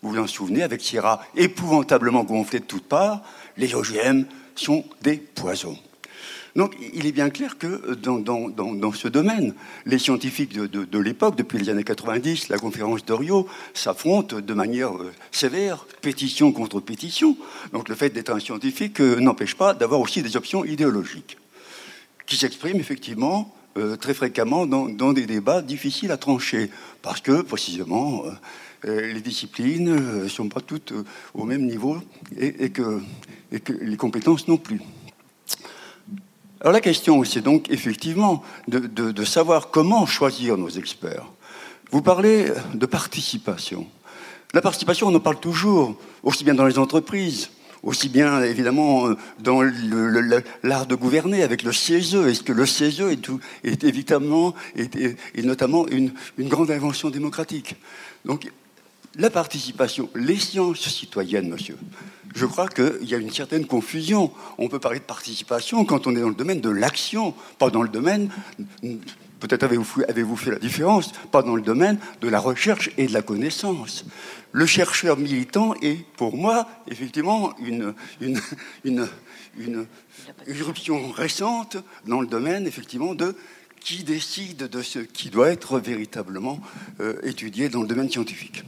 Vous 0.01 0.09
vous 0.09 0.19
en 0.19 0.25
souvenez, 0.25 0.63
avec 0.63 0.81
Sierra 0.81 1.21
épouvantablement 1.35 2.23
gonflé 2.23 2.59
de 2.59 2.65
toutes 2.65 2.87
parts, 2.87 3.21
les 3.55 3.75
OGM 3.75 4.23
sont 4.55 4.83
des 5.03 5.17
poisons. 5.17 5.77
Donc 6.59 6.75
il 6.93 7.05
est 7.05 7.13
bien 7.13 7.29
clair 7.29 7.57
que 7.57 7.93
dans, 7.93 8.91
ce 8.91 9.07
domaine, 9.07 9.53
les 9.85 9.97
scientifiques 9.97 10.51
de, 10.51 10.99
l'époque, 10.99 11.37
depuis 11.37 11.57
les 11.57 11.69
années 11.69 11.85
90, 11.85 12.49
la 12.49 12.57
conférence 12.57 13.05
d'Orio, 13.05 13.47
s'affrontent 13.73 14.41
de 14.41 14.53
manière 14.53 14.93
euh, 14.93 15.13
sévère, 15.31 15.85
pétition 16.01 16.51
contre 16.51 16.81
pétition. 16.81 17.37
Donc 17.71 17.87
le 17.87 17.95
fait 17.95 18.09
d'être 18.09 18.29
un 18.29 18.41
scientifique 18.41 18.99
euh, 18.99 19.21
n'empêche 19.21 19.55
pas 19.55 19.73
d'avoir 19.73 20.01
aussi 20.01 20.21
des 20.21 20.35
options 20.35 20.65
idéologiques, 20.65 21.37
qui 22.25 22.35
s'expriment 22.35 22.81
effectivement 22.81 23.55
euh, 23.77 23.95
très 23.95 24.13
fréquemment 24.13 24.65
dans, 24.65 25.13
des 25.13 25.27
débats 25.27 25.61
difficiles 25.61 26.11
à 26.11 26.17
trancher, 26.17 26.71
parce 27.01 27.21
que 27.21 27.41
précisément 27.41 28.25
les 28.83 29.21
disciplines 29.21 30.23
ne 30.23 30.27
sont 30.27 30.49
pas 30.49 30.61
toutes 30.61 30.93
au 31.33 31.45
même 31.45 31.65
niveau 31.65 31.99
et 32.37 32.69
que 32.69 33.01
les 33.81 33.97
compétences 33.97 34.47
non 34.49 34.57
plus. 34.57 34.81
Alors 36.61 36.73
la 36.73 36.81
question, 36.81 37.23
c'est 37.23 37.41
donc 37.41 37.69
effectivement 37.69 38.43
de, 38.67 39.23
savoir 39.23 39.69
comment 39.69 40.05
choisir 40.05 40.57
nos 40.57 40.69
experts. 40.69 41.25
Vous 41.91 42.01
parlez 42.01 42.51
de 42.73 42.85
participation. 42.85 43.87
La 44.53 44.61
participation, 44.61 45.07
on 45.07 45.15
en 45.15 45.21
parle 45.21 45.39
toujours, 45.39 45.95
aussi 46.21 46.43
bien 46.43 46.55
dans 46.55 46.65
les 46.65 46.77
entreprises, 46.77 47.49
aussi 47.81 48.09
bien 48.09 48.43
évidemment 48.43 49.07
dans 49.39 49.61
l'art 50.63 50.85
de 50.85 50.95
gouverner 50.95 51.43
avec 51.43 51.63
le 51.63 51.71
CESE. 51.71 52.15
Est-ce 52.15 52.43
que 52.43 52.51
le 52.51 52.65
CESE 52.65 53.01
est, 53.01 53.21
tout, 53.21 53.39
est 53.63 53.85
évidemment, 53.85 54.53
est, 54.75 55.43
notamment 55.43 55.87
une, 55.87 56.11
une, 56.37 56.49
grande 56.49 56.71
invention 56.71 57.09
démocratique? 57.09 57.77
Donc 58.25 58.51
la 59.15 59.29
participation, 59.29 60.09
les 60.13 60.37
sciences 60.37 60.89
citoyennes, 60.89 61.47
monsieur, 61.47 61.77
je 62.35 62.45
crois 62.45 62.67
qu'il 62.67 63.03
y 63.09 63.15
a 63.15 63.17
une 63.17 63.31
certaine 63.31 63.65
confusion. 63.65 64.31
On 64.57 64.67
peut 64.67 64.79
parler 64.79 64.99
de 64.99 65.03
participation 65.03 65.85
quand 65.85 66.07
on 66.07 66.15
est 66.15 66.21
dans 66.21 66.29
le 66.29 66.35
domaine 66.35 66.61
de 66.61 66.69
l'action, 66.69 67.33
pas 67.57 67.69
dans 67.69 67.81
le 67.81 67.89
domaine, 67.89 68.29
peut-être 69.39 69.63
avez-vous 69.63 70.35
fait 70.35 70.51
la 70.51 70.59
différence, 70.59 71.11
pas 71.31 71.41
dans 71.41 71.55
le 71.55 71.61
domaine 71.61 71.99
de 72.21 72.27
la 72.27 72.39
recherche 72.39 72.89
et 72.97 73.07
de 73.07 73.13
la 73.13 73.21
connaissance. 73.21 74.05
Le 74.51 74.65
chercheur 74.65 75.17
militant 75.17 75.73
est, 75.81 76.05
pour 76.17 76.35
moi, 76.35 76.67
effectivement, 76.87 77.53
une, 77.59 77.93
une, 78.19 78.41
une, 78.83 79.07
une 79.57 79.85
irruption 80.47 81.11
récente 81.11 81.77
dans 82.05 82.21
le 82.21 82.27
domaine, 82.27 82.67
effectivement, 82.67 83.15
de 83.15 83.35
qui 83.79 84.03
décide 84.03 84.67
de 84.67 84.81
ce 84.81 84.99
qui 84.99 85.29
doit 85.29 85.49
être 85.49 85.79
véritablement 85.79 86.59
euh, 86.99 87.15
étudié 87.23 87.69
dans 87.69 87.81
le 87.81 87.87
domaine 87.87 88.09
scientifique. 88.09 88.63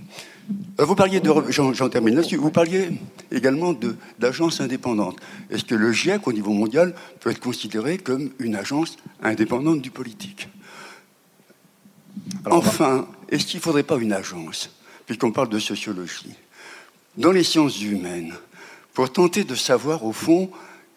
Euh, 0.79 0.85
vous 0.85 0.95
parliez 0.95 1.19
de, 1.19 1.31
j'en 1.49 1.89
termine 1.89 2.15
là-dessus, 2.15 2.37
vous 2.37 2.51
parliez 2.51 2.99
également 3.31 3.75
d'agences 4.19 4.61
indépendantes. 4.61 5.17
Est-ce 5.49 5.63
que 5.63 5.75
le 5.75 5.91
GIEC, 5.91 6.27
au 6.27 6.33
niveau 6.33 6.51
mondial, 6.51 6.93
peut 7.19 7.29
être 7.29 7.39
considéré 7.39 7.97
comme 7.97 8.31
une 8.39 8.55
agence 8.55 8.97
indépendante 9.21 9.81
du 9.81 9.91
politique? 9.91 10.49
Enfin, 12.45 13.07
est-ce 13.29 13.45
qu'il 13.45 13.59
ne 13.59 13.63
faudrait 13.63 13.83
pas 13.83 13.97
une 13.97 14.13
agence, 14.13 14.69
puisqu'on 15.05 15.31
parle 15.31 15.49
de 15.49 15.59
sociologie, 15.59 16.35
dans 17.17 17.31
les 17.31 17.43
sciences 17.43 17.81
humaines, 17.81 18.33
pour 18.93 19.11
tenter 19.11 19.43
de 19.43 19.55
savoir, 19.55 20.03
au 20.03 20.11
fond, 20.11 20.49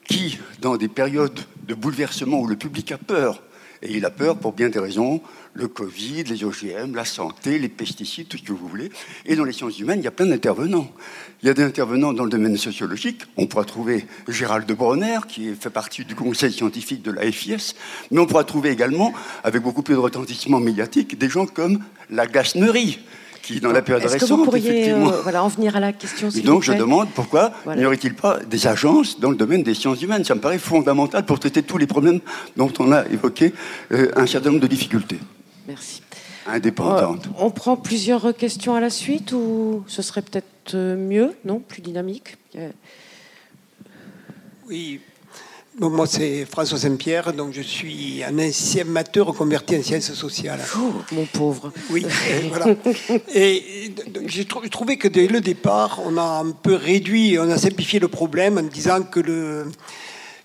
qui, 0.08 0.38
dans 0.60 0.76
des 0.76 0.88
périodes 0.88 1.40
de 1.66 1.74
bouleversement 1.74 2.40
où 2.40 2.46
le 2.46 2.56
public 2.56 2.92
a 2.92 2.98
peur, 2.98 3.42
et 3.84 3.92
il 3.92 4.04
a 4.06 4.10
peur 4.10 4.38
pour 4.38 4.52
bien 4.54 4.70
des 4.70 4.78
raisons, 4.78 5.20
le 5.52 5.68
Covid, 5.68 6.24
les 6.24 6.42
OGM, 6.42 6.94
la 6.94 7.04
santé, 7.04 7.58
les 7.58 7.68
pesticides, 7.68 8.28
tout 8.28 8.38
ce 8.38 8.42
que 8.42 8.52
vous 8.52 8.66
voulez. 8.66 8.90
Et 9.26 9.36
dans 9.36 9.44
les 9.44 9.52
sciences 9.52 9.78
humaines, 9.78 10.00
il 10.00 10.04
y 10.04 10.08
a 10.08 10.10
plein 10.10 10.26
d'intervenants. 10.26 10.90
Il 11.42 11.46
y 11.46 11.50
a 11.50 11.54
des 11.54 11.62
intervenants 11.62 12.14
dans 12.14 12.24
le 12.24 12.30
domaine 12.30 12.56
sociologique. 12.56 13.22
On 13.36 13.46
pourra 13.46 13.64
trouver 13.64 14.06
Gérald 14.26 14.66
de 14.66 14.72
Bronner, 14.72 15.18
qui 15.28 15.54
fait 15.54 15.70
partie 15.70 16.04
du 16.06 16.14
conseil 16.14 16.50
scientifique 16.50 17.02
de 17.02 17.10
la 17.10 17.30
FIS, 17.30 17.74
mais 18.10 18.20
on 18.20 18.26
pourra 18.26 18.44
trouver 18.44 18.70
également, 18.70 19.12
avec 19.44 19.62
beaucoup 19.62 19.82
plus 19.82 19.94
de 19.94 20.00
retentissement 20.00 20.60
médiatique, 20.60 21.18
des 21.18 21.28
gens 21.28 21.46
comme 21.46 21.80
la 22.08 22.26
Gasnerie, 22.26 23.00
qui, 23.44 23.60
dans 23.60 23.72
la 23.72 23.82
période 23.82 24.02
récente, 24.02 24.28
que 24.28 24.34
vous 24.34 24.44
pourriez 24.44 24.92
euh, 24.92 25.20
voilà, 25.22 25.44
en 25.44 25.48
venir 25.48 25.76
à 25.76 25.80
la 25.80 25.92
question 25.92 26.30
Et 26.30 26.40
donc, 26.40 26.62
je 26.62 26.72
demande 26.72 27.08
pourquoi 27.14 27.52
n'y 27.76 27.84
aurait-il 27.84 28.14
pas 28.14 28.38
des 28.40 28.66
agences 28.66 29.20
dans 29.20 29.30
le 29.30 29.36
domaine 29.36 29.62
des 29.62 29.74
sciences 29.74 30.00
humaines? 30.02 30.24
Ça 30.24 30.34
me 30.34 30.40
paraît 30.40 30.58
fondamental 30.58 31.24
pour 31.26 31.38
traiter 31.38 31.62
tous 31.62 31.76
les 31.76 31.86
problèmes 31.86 32.20
dont 32.56 32.72
on 32.78 32.90
a 32.92 33.06
évoqué 33.06 33.52
euh, 33.92 34.10
un 34.16 34.26
certain 34.26 34.50
nombre 34.50 34.62
de 34.62 34.66
difficultés. 34.66 35.18
Merci. 35.68 36.02
Indépendante. 36.46 37.26
Euh, 37.26 37.38
on 37.44 37.50
prend 37.50 37.76
plusieurs 37.76 38.34
questions 38.34 38.74
à 38.74 38.80
la 38.80 38.90
suite 38.90 39.32
ou 39.32 39.84
ce 39.86 40.02
serait 40.02 40.22
peut-être 40.22 40.76
mieux, 40.76 41.34
non? 41.44 41.60
Plus 41.60 41.82
dynamique? 41.82 42.36
Oui, 44.66 45.00
moi, 45.80 46.06
c'est 46.06 46.44
François 46.44 46.78
Saint-Pierre, 46.78 47.32
donc 47.32 47.52
je 47.52 47.62
suis 47.62 48.22
un 48.22 48.38
ancien 48.38 48.82
amateur 48.82 49.26
reconverti 49.26 49.76
en 49.76 49.82
sciences 49.82 50.12
sociales. 50.14 50.60
Oh, 50.76 50.92
mon 51.12 51.26
pauvre. 51.26 51.72
Oui, 51.90 52.06
et 52.30 52.48
voilà. 52.48 52.76
Et 53.34 53.92
j'ai 54.26 54.44
trouvé 54.44 54.96
que 54.96 55.08
dès 55.08 55.26
le 55.26 55.40
départ, 55.40 56.00
on 56.04 56.16
a 56.16 56.22
un 56.44 56.50
peu 56.50 56.74
réduit, 56.74 57.38
on 57.38 57.50
a 57.50 57.58
simplifié 57.58 57.98
le 57.98 58.08
problème 58.08 58.58
en 58.58 58.62
disant 58.62 59.02
que 59.02 59.20
le 59.20 59.66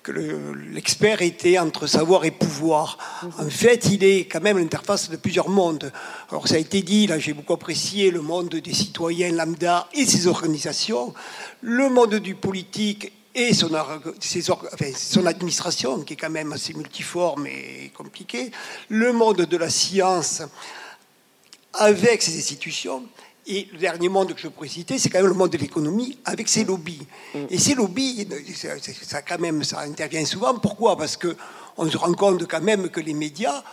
que 0.02 0.12
l'expert 0.72 1.22
était 1.22 1.60
entre 1.60 1.86
savoir 1.86 2.24
et 2.26 2.32
pouvoir. 2.32 2.98
En 3.38 3.50
fait, 3.50 3.90
il 3.92 4.04
est 4.04 4.26
quand 4.26 4.42
même 4.42 4.58
l'interface 4.58 5.10
de 5.10 5.18
plusieurs 5.18 5.50
mondes. 5.50 5.92
Alors, 6.32 6.48
ça 6.48 6.56
a 6.56 6.58
été 6.58 6.82
dit, 6.82 7.06
là, 7.06 7.20
j'ai 7.20 7.34
beaucoup 7.34 7.54
apprécié 7.54 8.10
le 8.10 8.22
monde 8.22 8.50
des 8.50 8.74
citoyens 8.74 9.32
lambda 9.32 9.88
et 9.94 10.06
ses 10.06 10.28
organisations, 10.28 11.14
le 11.62 11.90
monde 11.90 12.16
du 12.16 12.34
politique 12.34 13.12
et 13.36 13.54
son, 13.54 13.70
son, 14.96 15.26
administration, 15.26 16.02
qui 16.02 16.14
est 16.14 16.18
quand 16.18 16.30
même 16.30 16.52
assez 16.54 16.74
multiforme 16.74 17.48
et 17.48 17.92
compliquée, 17.96 18.52
le 18.90 19.14
monde 19.14 19.42
de 19.42 19.58
la 19.58 19.70
science 19.70 20.42
avec 21.74 22.22
ses 22.22 22.38
institutions, 22.38 23.04
et 23.50 23.68
le 23.74 23.80
dernier 23.80 24.10
monde 24.10 24.34
que 24.34 24.40
je 24.40 24.48
pourrais 24.48 24.68
citer, 24.68 25.00
c'est 25.00 25.10
quand 25.10 25.20
même 25.20 25.28
le 25.28 25.34
monde 25.34 25.50
de 25.50 25.58
l'économie 25.58 26.20
avec 26.24 26.48
ses 26.48 26.64
lobbies. 26.64 27.02
Et 27.50 27.58
ces 27.58 27.74
lobbies, 27.74 28.28
ça, 29.02 29.24
quand 29.24 29.40
même, 29.40 29.64
ça 29.64 29.80
intervient 29.80 30.24
souvent. 30.24 30.54
Pourquoi? 30.54 30.96
Parce 30.96 31.18
qu'on 31.18 31.90
se 31.90 31.98
rend 31.98 32.14
compte 32.14 32.48
quand 32.48 32.62
même 32.62 32.90
que 32.90 33.00
les 33.00 33.16
médias, 33.16 33.64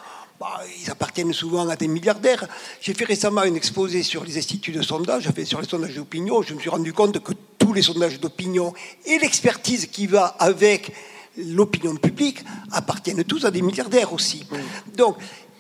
bah, 0.41 0.61
ils 0.83 0.91
appartiennent 0.91 1.35
souvent 1.35 1.69
à 1.69 1.77
des 1.77 1.89
milliardaires. 1.89 2.49
J'ai 2.81 2.95
fait 2.95 3.05
récemment 3.05 3.45
une 3.45 3.57
exposé 3.57 4.03
sur 4.03 4.25
les 4.25 4.39
instituts 4.39 4.73
de 4.73 4.81
sondage, 4.81 5.29
fait 5.33 5.45
sur 5.45 5.61
les 5.61 5.69
sondages 5.69 5.95
d'opinion. 5.95 6.41
Je 6.41 6.55
me 6.55 6.61
suis 6.61 6.71
rendu 6.71 6.95
compte 6.95 7.23
que 7.23 7.33
tous 7.67 7.73
les 7.73 7.83
sondages 7.83 8.21
d'opinion 8.21 8.73
et 9.05 9.19
l'expertise 9.19 9.87
qui 9.87 10.07
va 10.07 10.37
avec 10.39 10.93
l'opinion 11.37 11.97
publique 11.97 12.45
appartiennent 12.71 13.25
tous 13.25 13.45
à 13.45 13.51
des 13.51 13.61
milliardaires 13.61 14.13
aussi. 14.13 14.47
Donc, 14.95 15.17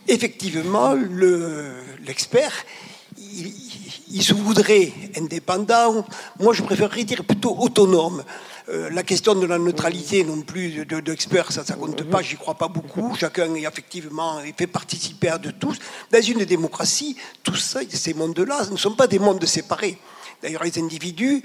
effectivement, 0.07 0.94
l'expert, 2.07 2.52
il, 3.18 4.22
se 4.22 4.34
voudrait 4.34 4.92
indépendant. 5.16 6.07
Moi, 6.38 6.54
je 6.54 6.62
préférerais 6.62 7.02
dire 7.02 7.24
plutôt 7.24 7.57
autonome. 7.59 8.22
Euh, 8.68 8.88
la 8.90 9.02
question 9.02 9.34
de 9.34 9.46
la 9.46 9.59
neutralité 9.59 10.22
non 10.22 10.42
plus 10.42 10.86
d'experts, 10.86 11.50
ça 11.50 11.64
ne 11.68 11.74
compte 11.74 12.04
pas, 12.04 12.22
j'y 12.22 12.36
crois 12.36 12.54
pas 12.54 12.68
beaucoup. 12.68 13.16
Chacun 13.18 13.52
est 13.57 13.62
effectivement 13.62 14.38
fait 14.57 14.68
participer 14.68 15.30
à 15.30 15.38
de 15.38 15.50
tous. 15.50 15.76
Dans 16.12 16.22
une 16.22 16.44
démocratie, 16.44 17.16
tout 17.42 17.57
ça, 17.57 17.80
ces 17.88 18.14
mondes-là 18.14 18.66
ne 18.70 18.76
sont 18.76 18.95
pas 18.95 19.08
des 19.08 19.18
mondes 19.18 19.45
séparés. 19.45 19.99
D'ailleurs, 20.42 20.64
les 20.64 20.79
individus 20.79 21.42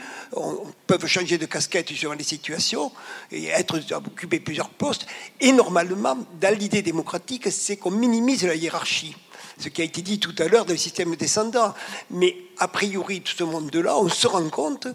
peuvent 0.88 1.06
changer 1.08 1.38
de 1.38 1.46
casquette 1.46 1.92
sur 1.94 2.14
les 2.14 2.24
situations 2.24 2.92
et 3.32 3.48
être 3.48 3.80
occuper 3.94 4.40
plusieurs 4.40 4.70
postes. 4.70 5.06
Et 5.40 5.52
normalement, 5.52 6.18
dans 6.40 6.58
l'idée 6.58 6.82
démocratique, 6.82 7.52
c'est 7.52 7.78
qu'on 7.78 7.92
minimise 7.92 8.44
la 8.46 8.56
hiérarchie 8.56 9.16
ce 9.62 9.70
qui 9.70 9.82
a 9.82 9.86
été 9.86 10.02
dit 10.02 10.20
tout 10.20 10.36
à 10.40 10.48
l'heure 10.48 10.66
dans 10.66 10.74
le 10.74 10.80
système 10.80 11.16
descendant. 11.16 11.74
Mais 12.10 12.36
a 12.58 12.68
priori, 12.68 13.22
tout 13.22 13.34
ce 13.38 13.44
monde-là, 13.44 13.98
on 13.98 14.10
se 14.10 14.28
rend 14.28 14.50
compte 14.50 14.88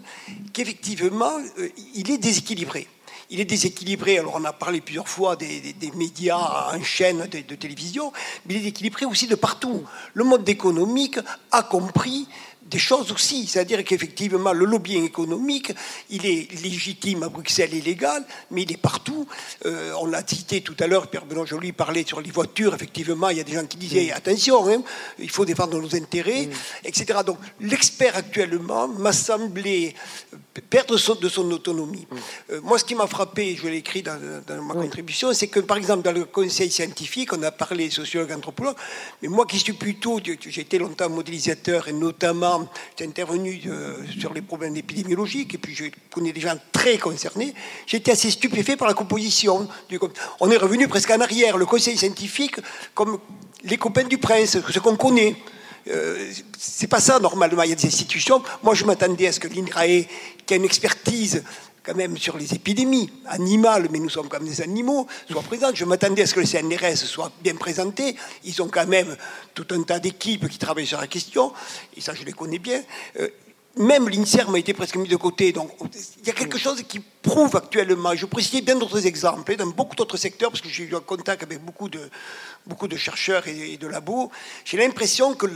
qu'effectivement, 0.53 1.31
euh, 1.59 1.69
il 1.95 2.11
est 2.11 2.17
déséquilibré. 2.17 2.87
Il 3.29 3.41
est 3.41 3.45
déséquilibré, 3.45 4.19
alors 4.19 4.35
on 4.35 4.45
a 4.45 4.53
parlé 4.53 4.79
plusieurs 4.79 5.09
fois 5.09 5.35
des, 5.35 5.75
médias 5.95 6.69
en 6.73 6.81
chaîne 6.81 7.27
de, 7.27 7.41
de, 7.41 7.55
télévision, 7.55 8.13
mais 8.45 8.53
il 8.53 8.57
est 8.57 8.59
déséquilibré 8.59 9.05
aussi 9.05 9.27
de 9.27 9.35
partout. 9.35 9.83
Le 10.13 10.23
monde 10.23 10.47
économique 10.47 11.19
a 11.51 11.63
compris 11.63 12.27
des 12.69 12.79
choses 12.79 13.11
aussi. 13.11 13.47
C'est-à-dire 13.47 13.83
qu'effectivement, 13.83 14.53
le 14.53 14.65
lobbying 14.65 15.05
économique, 15.05 15.71
il 16.09 16.25
est 16.25 16.51
légitime 16.61 17.23
à 17.23 17.29
Bruxelles 17.29 17.73
et 17.73 17.81
légal, 17.81 18.25
mais 18.51 18.63
il 18.63 18.71
est 18.71 18.81
partout. 18.81 19.27
Euh, 19.65 19.93
on 19.99 20.05
l'a 20.05 20.25
cité 20.25 20.61
tout 20.61 20.75
à 20.79 20.87
l'heure, 20.87 21.07
Pierre 21.07 21.25
Benoît 21.25 21.45
Joly 21.45 21.71
parlait 21.71 22.05
sur 22.05 22.21
les 22.21 22.31
voitures. 22.31 22.73
Effectivement, 22.73 23.29
il 23.29 23.37
y 23.37 23.41
a 23.41 23.43
des 23.43 23.53
gens 23.53 23.65
qui 23.65 23.77
disaient 23.77 24.07
mm. 24.07 24.17
attention, 24.17 24.67
hein, 24.69 24.81
il 25.19 25.29
faut 25.29 25.45
défendre 25.45 25.79
nos 25.79 25.95
intérêts, 25.95 26.47
mm. 26.47 26.87
etc. 26.87 27.19
Donc, 27.25 27.37
l'expert 27.61 28.15
actuellement 28.15 28.87
m'a 28.87 29.13
semblé 29.13 29.95
perdre 30.69 30.95
de 30.95 31.29
son 31.29 31.51
autonomie. 31.51 32.07
Mm. 32.09 32.15
Euh, 32.51 32.61
moi, 32.63 32.77
ce 32.79 32.85
qui 32.85 32.95
m'a 32.95 33.07
frappé, 33.07 33.55
je 33.55 33.67
l'ai 33.67 33.77
écrit 33.77 34.03
dans, 34.03 34.17
ma 34.63 34.73
contribution, 34.73 35.33
c'est 35.33 35.47
que, 35.47 35.59
par 35.59 35.77
exemple, 35.77 36.03
dans 36.03 36.11
le 36.11 36.25
conseil 36.25 36.69
scientifique, 36.69 37.33
on 37.33 37.43
a 37.43 37.51
parlé 37.51 37.89
sociologue, 37.89 38.31
anthropologue, 38.31 38.75
mais 39.21 39.27
moi 39.27 39.45
qui 39.45 39.59
suis 39.59 39.73
plutôt, 39.73 40.19
j'ai 40.23 40.61
été 40.61 40.77
longtemps 40.77 41.09
modélisateur 41.09 41.87
et 41.87 41.93
notamment 41.93 42.56
j'ai 42.97 43.05
intervenu 43.05 43.61
euh, 43.67 43.97
sur 44.19 44.33
les 44.33 44.41
problèmes 44.41 44.75
épidémiologiques 44.75 45.55
et 45.55 45.57
puis 45.57 45.75
je 45.75 45.85
connais 46.11 46.31
des 46.31 46.41
gens 46.41 46.57
très 46.71 46.97
concernés. 46.97 47.53
J'étais 47.85 48.11
assez 48.11 48.31
stupéfait 48.31 48.75
par 48.75 48.87
la 48.87 48.93
composition. 48.93 49.67
Du, 49.89 49.99
on 50.39 50.49
est 50.51 50.57
revenu 50.57 50.87
presque 50.87 51.09
en 51.11 51.19
arrière. 51.19 51.57
Le 51.57 51.65
conseil 51.65 51.97
scientifique, 51.97 52.55
comme 52.93 53.19
les 53.63 53.77
copains 53.77 54.03
du 54.03 54.17
prince, 54.17 54.57
ce 54.69 54.79
qu'on 54.79 54.95
connaît. 54.95 55.35
Euh, 55.89 56.31
c'est 56.57 56.87
pas 56.87 56.99
ça 56.99 57.19
normalement. 57.19 57.63
Il 57.63 57.69
y 57.69 57.73
a 57.73 57.75
des 57.75 57.87
institutions. 57.87 58.41
Moi, 58.63 58.73
je 58.73 58.85
m'attendais 58.85 59.27
à 59.27 59.31
ce 59.31 59.39
que 59.39 59.47
l'INRAE, 59.47 60.05
qui 60.45 60.53
a 60.53 60.57
une 60.57 60.65
expertise 60.65 61.43
quand 61.87 61.95
même 61.95 62.17
sur 62.17 62.37
les 62.37 62.53
épidémies 62.53 63.09
animales, 63.25 63.87
mais 63.89 63.99
nous 63.99 64.09
sommes 64.09 64.27
comme 64.27 64.43
des 64.43 64.61
animaux, 64.61 65.07
soit 65.31 65.41
présente. 65.41 65.77
Je 65.77 65.85
m'attendais 65.85 66.23
à 66.23 66.27
ce 66.27 66.33
que 66.33 66.41
le 66.41 66.45
CNRS 66.45 66.97
soit 66.97 67.31
bien 67.41 67.55
présenté. 67.55 68.15
Ils 68.43 68.61
ont 68.61 68.67
quand 68.67 68.87
même 68.87 69.15
tout 69.53 69.65
un 69.71 69.81
tas 69.83 69.99
d'équipes 69.99 70.49
qui 70.49 70.57
travaillent 70.57 70.85
sur 70.85 70.99
la 70.99 71.07
question, 71.07 71.53
et 71.95 72.01
ça 72.01 72.13
je 72.13 72.23
les 72.25 72.33
connais 72.33 72.59
bien. 72.59 72.81
Euh, 73.21 73.29
même 73.77 74.09
l'INSERM 74.09 74.55
a 74.55 74.59
été 74.59 74.73
presque 74.73 74.97
mis 74.97 75.07
de 75.07 75.15
côté. 75.15 75.53
Donc, 75.53 75.71
il 76.19 76.27
y 76.27 76.29
a 76.29 76.33
quelque 76.33 76.57
chose 76.57 76.83
qui 76.83 76.99
prouve 76.99 77.55
actuellement, 77.55 78.15
je 78.15 78.25
précise 78.25 78.63
bien 78.63 78.75
d'autres 78.75 79.05
exemples, 79.05 79.55
dans 79.55 79.67
beaucoup 79.67 79.95
d'autres 79.95 80.17
secteurs, 80.17 80.49
parce 80.49 80.61
que 80.61 80.69
j'ai 80.69 80.83
eu 80.83 80.95
un 80.95 80.99
contact 80.99 81.43
avec 81.43 81.63
beaucoup 81.63 81.87
de, 81.87 82.09
beaucoup 82.67 82.87
de 82.87 82.97
chercheurs 82.97 83.47
et, 83.47 83.77
de 83.77 83.87
labos, 83.87 84.31
j'ai 84.65 84.77
l'impression 84.77 85.33
que 85.33 85.47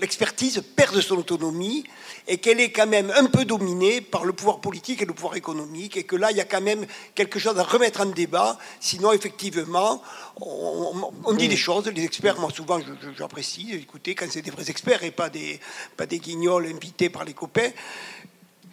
l'expertise 0.00 0.62
perd 0.74 0.96
de 0.96 1.00
son 1.00 1.16
autonomie 1.16 1.84
et 2.26 2.38
qu'elle 2.38 2.60
est 2.60 2.70
quand 2.70 2.86
même 2.86 3.12
un 3.16 3.26
peu 3.26 3.44
dominée 3.44 4.00
par 4.00 4.24
le 4.24 4.32
pouvoir 4.32 4.60
politique 4.60 5.02
et 5.02 5.04
le 5.04 5.12
pouvoir 5.12 5.36
économique, 5.36 5.96
et 5.96 6.04
que 6.04 6.16
là, 6.16 6.30
il 6.30 6.36
y 6.36 6.40
a 6.40 6.44
quand 6.44 6.60
même 6.60 6.86
quelque 7.14 7.38
chose 7.38 7.58
à 7.58 7.62
remettre 7.62 8.00
en 8.00 8.06
débat, 8.06 8.58
sinon, 8.80 9.12
effectivement, 9.12 10.02
on, 10.40 11.32
dit 11.34 11.48
des 11.48 11.56
choses, 11.56 11.86
les 11.86 12.04
experts, 12.04 12.40
moi 12.40 12.50
souvent 12.50 12.80
j'apprécie, 13.16 13.72
écoutez, 13.74 14.14
quand 14.14 14.26
c'est 14.30 14.42
des 14.42 14.50
vrais 14.50 14.70
experts 14.70 15.04
et 15.04 15.10
pas 15.10 15.28
des, 15.28 15.60
pas 15.96 16.06
des 16.06 16.18
guignols 16.18 16.66
invités 16.66 17.10
par 17.10 17.24
les 17.24 17.34
copains, 17.34 17.70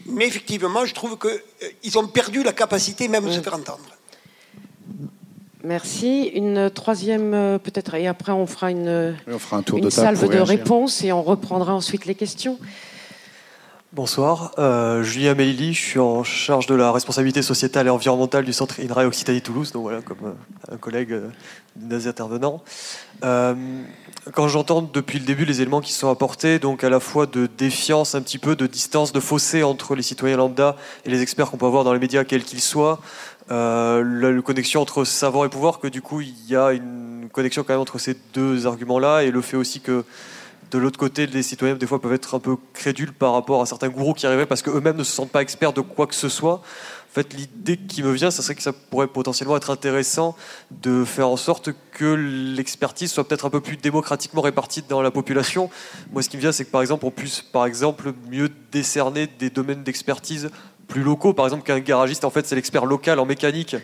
mais 0.05 0.27
effectivement, 0.27 0.85
je 0.85 0.93
trouve 0.93 1.17
qu'ils 1.17 1.97
euh, 1.97 1.99
ont 1.99 2.07
perdu 2.07 2.43
la 2.43 2.53
capacité 2.53 3.07
même 3.07 3.25
de 3.25 3.31
se 3.31 3.41
faire 3.41 3.55
entendre. 3.55 3.96
Merci. 5.67 6.31
Une 6.33 6.69
troisième, 6.69 7.33
euh, 7.33 7.57
peut-être, 7.59 7.93
et 7.95 8.07
après 8.07 8.31
on 8.31 8.47
fera 8.47 8.71
une, 8.71 9.17
on 9.27 9.37
fera 9.37 9.57
un 9.57 9.63
tour 9.63 9.79
une 9.79 9.83
de 9.83 9.89
salve 9.89 10.29
de 10.29 10.39
réponses 10.39 11.03
et 11.03 11.11
on 11.11 11.21
reprendra 11.21 11.73
ensuite 11.73 12.05
les 12.05 12.15
questions. 12.15 12.57
Bonsoir, 13.91 14.51
euh, 14.59 15.01
Julien 15.01 15.33
Meili, 15.33 15.73
je 15.73 15.81
suis 15.81 15.99
en 15.99 16.23
charge 16.23 16.67
de 16.67 16.75
la 16.75 16.91
responsabilité 16.91 17.41
sociétale 17.41 17.87
et 17.87 17.89
environnementale 17.89 18.45
du 18.45 18.53
centre 18.53 18.79
INRAE 18.79 19.07
Occitanie-Toulouse, 19.07 19.71
donc 19.71 19.83
voilà, 19.83 20.01
comme 20.01 20.17
euh, 20.25 20.73
un 20.73 20.77
collègue 20.77 21.11
euh, 21.13 21.29
des 21.75 22.07
intervenants. 22.07 22.61
Euh, 23.23 23.55
quand 24.33 24.49
j'entends 24.49 24.81
depuis 24.81 25.19
le 25.19 25.25
début 25.25 25.45
les 25.45 25.61
éléments 25.61 25.81
qui 25.81 25.93
sont 25.93 26.09
apportés, 26.09 26.59
donc 26.59 26.83
à 26.83 26.89
la 26.89 26.99
fois 26.99 27.25
de 27.25 27.47
défiance, 27.57 28.13
un 28.13 28.21
petit 28.21 28.37
peu 28.37 28.55
de 28.55 28.67
distance, 28.67 29.13
de 29.13 29.19
fossé 29.19 29.63
entre 29.63 29.95
les 29.95 30.03
citoyens 30.03 30.37
lambda 30.37 30.75
et 31.05 31.09
les 31.09 31.21
experts 31.21 31.49
qu'on 31.49 31.57
peut 31.57 31.65
avoir 31.65 31.83
dans 31.85 31.93
les 31.93 31.99
médias, 31.99 32.25
quels 32.25 32.43
qu'ils 32.43 32.61
soient, 32.61 32.99
la, 33.49 34.31
la, 34.31 34.41
connexion 34.41 34.81
entre 34.81 35.03
savoir 35.03 35.45
et 35.45 35.49
pouvoir, 35.49 35.79
que 35.79 35.87
du 35.87 36.01
coup 36.01 36.21
il 36.21 36.35
y 36.47 36.55
a 36.55 36.73
une 36.73 37.29
connexion 37.31 37.63
quand 37.63 37.73
même 37.73 37.81
entre 37.81 37.99
ces 37.99 38.15
deux 38.33 38.67
arguments-là, 38.67 39.23
et 39.23 39.31
le 39.31 39.41
fait 39.41 39.57
aussi 39.57 39.81
que 39.81 40.03
de 40.71 40.77
l'autre 40.77 40.99
côté, 40.99 41.27
les 41.27 41.43
citoyens, 41.43 41.75
des 41.75 41.87
fois, 41.87 42.01
peuvent 42.01 42.13
être 42.13 42.35
un 42.35 42.39
peu 42.39 42.57
crédules 42.73 43.13
par 43.13 43.33
rapport 43.33 43.61
à 43.61 43.65
certains 43.65 43.89
gourous 43.89 44.13
qui 44.13 44.25
arriveraient 44.25 44.45
parce 44.45 44.61
qu'eux-mêmes 44.61 44.97
ne 44.97 45.03
se 45.03 45.13
sentent 45.13 45.31
pas 45.31 45.41
experts 45.41 45.73
de 45.73 45.81
quoi 45.81 46.07
que 46.07 46.15
ce 46.15 46.29
soit. 46.29 46.55
En 46.55 47.13
fait, 47.13 47.33
l'idée 47.33 47.77
qui 47.77 48.03
me 48.03 48.11
vient, 48.11 48.31
ça 48.31 48.41
serait 48.41 48.53
que 48.53 48.61
ça 48.61 48.73
pourrait 48.73 49.07
potentiellement 49.07 49.55
être 49.55 49.69
intéressant 49.69 50.35
de 50.69 51.05
faire 51.05 51.29
en 51.29 51.37
sorte 51.37 51.69
que 51.91 52.13
l'expertise 52.55 53.11
soit 53.11 53.27
peut-être 53.27 53.45
un 53.45 53.49
peu 53.49 53.61
plus 53.61 53.77
démocratiquement 53.77 54.41
répartie 54.41 54.83
dans 54.87 55.01
la 55.01 55.09
population. 55.09 55.69
Moi, 56.11 56.21
ce 56.21 56.29
qui 56.29 56.35
me 56.35 56.41
vient, 56.41 56.51
c'est 56.51 56.65
que 56.65 56.71
par 56.71 56.81
exemple, 56.81 57.05
on 57.05 57.11
puisse, 57.11 57.41
par 57.41 57.65
exemple, 57.65 58.13
mieux 58.29 58.49
décerner 58.71 59.27
des 59.39 59.49
domaines 59.49 59.83
d'expertise 59.83 60.49
plus 60.87 61.03
locaux. 61.03 61.33
Par 61.33 61.45
exemple, 61.45 61.63
qu'un 61.63 61.79
garagiste, 61.79 62.25
en 62.25 62.29
fait, 62.29 62.45
c'est 62.47 62.55
l'expert 62.55 62.85
local 62.85 63.19
en 63.19 63.25
mécanique 63.25 63.75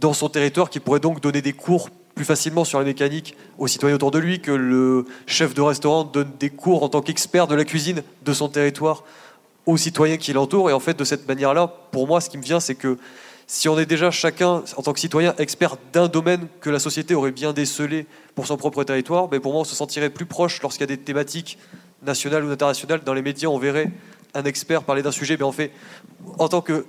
dans 0.00 0.12
son 0.12 0.28
territoire 0.28 0.70
qui 0.70 0.80
pourrait 0.80 1.00
donc 1.00 1.20
donner 1.20 1.42
des 1.42 1.52
cours 1.52 1.90
plus 2.14 2.24
facilement 2.24 2.64
sur 2.64 2.78
la 2.78 2.84
mécanique 2.84 3.36
aux 3.58 3.66
citoyens 3.66 3.96
autour 3.96 4.10
de 4.10 4.18
lui 4.18 4.40
que 4.40 4.50
le 4.50 5.06
chef 5.26 5.54
de 5.54 5.62
restaurant 5.62 6.04
donne 6.04 6.30
des 6.38 6.50
cours 6.50 6.82
en 6.82 6.88
tant 6.88 7.00
qu'expert 7.00 7.46
de 7.46 7.54
la 7.54 7.64
cuisine 7.64 8.02
de 8.22 8.32
son 8.32 8.48
territoire 8.48 9.02
aux 9.64 9.76
citoyens 9.76 10.18
qui 10.18 10.32
l'entourent. 10.32 10.68
Et 10.70 10.72
en 10.72 10.80
fait, 10.80 10.98
de 10.98 11.04
cette 11.04 11.26
manière-là, 11.26 11.72
pour 11.90 12.06
moi, 12.06 12.20
ce 12.20 12.28
qui 12.28 12.36
me 12.36 12.42
vient, 12.42 12.60
c'est 12.60 12.74
que 12.74 12.98
si 13.46 13.68
on 13.68 13.78
est 13.78 13.86
déjà 13.86 14.10
chacun, 14.10 14.62
en 14.76 14.82
tant 14.82 14.92
que 14.92 15.00
citoyen, 15.00 15.34
expert 15.38 15.76
d'un 15.92 16.08
domaine 16.08 16.48
que 16.60 16.70
la 16.70 16.78
société 16.78 17.14
aurait 17.14 17.32
bien 17.32 17.52
décelé 17.52 18.06
pour 18.34 18.46
son 18.46 18.56
propre 18.56 18.82
territoire, 18.84 19.28
mais 19.30 19.40
pour 19.40 19.52
moi, 19.52 19.62
on 19.62 19.64
se 19.64 19.74
sentirait 19.74 20.10
plus 20.10 20.26
proche 20.26 20.62
lorsqu'il 20.62 20.82
y 20.82 20.84
a 20.84 20.96
des 20.96 20.98
thématiques 20.98 21.58
nationales 22.02 22.44
ou 22.44 22.50
internationales. 22.50 23.02
Dans 23.04 23.14
les 23.14 23.22
médias, 23.22 23.48
on 23.48 23.58
verrait 23.58 23.90
un 24.34 24.44
expert 24.44 24.82
parler 24.82 25.02
d'un 25.02 25.12
sujet, 25.12 25.36
mais 25.36 25.44
en 25.44 25.52
fait, 25.52 25.72
en 26.38 26.48
tant 26.48 26.60
que 26.60 26.86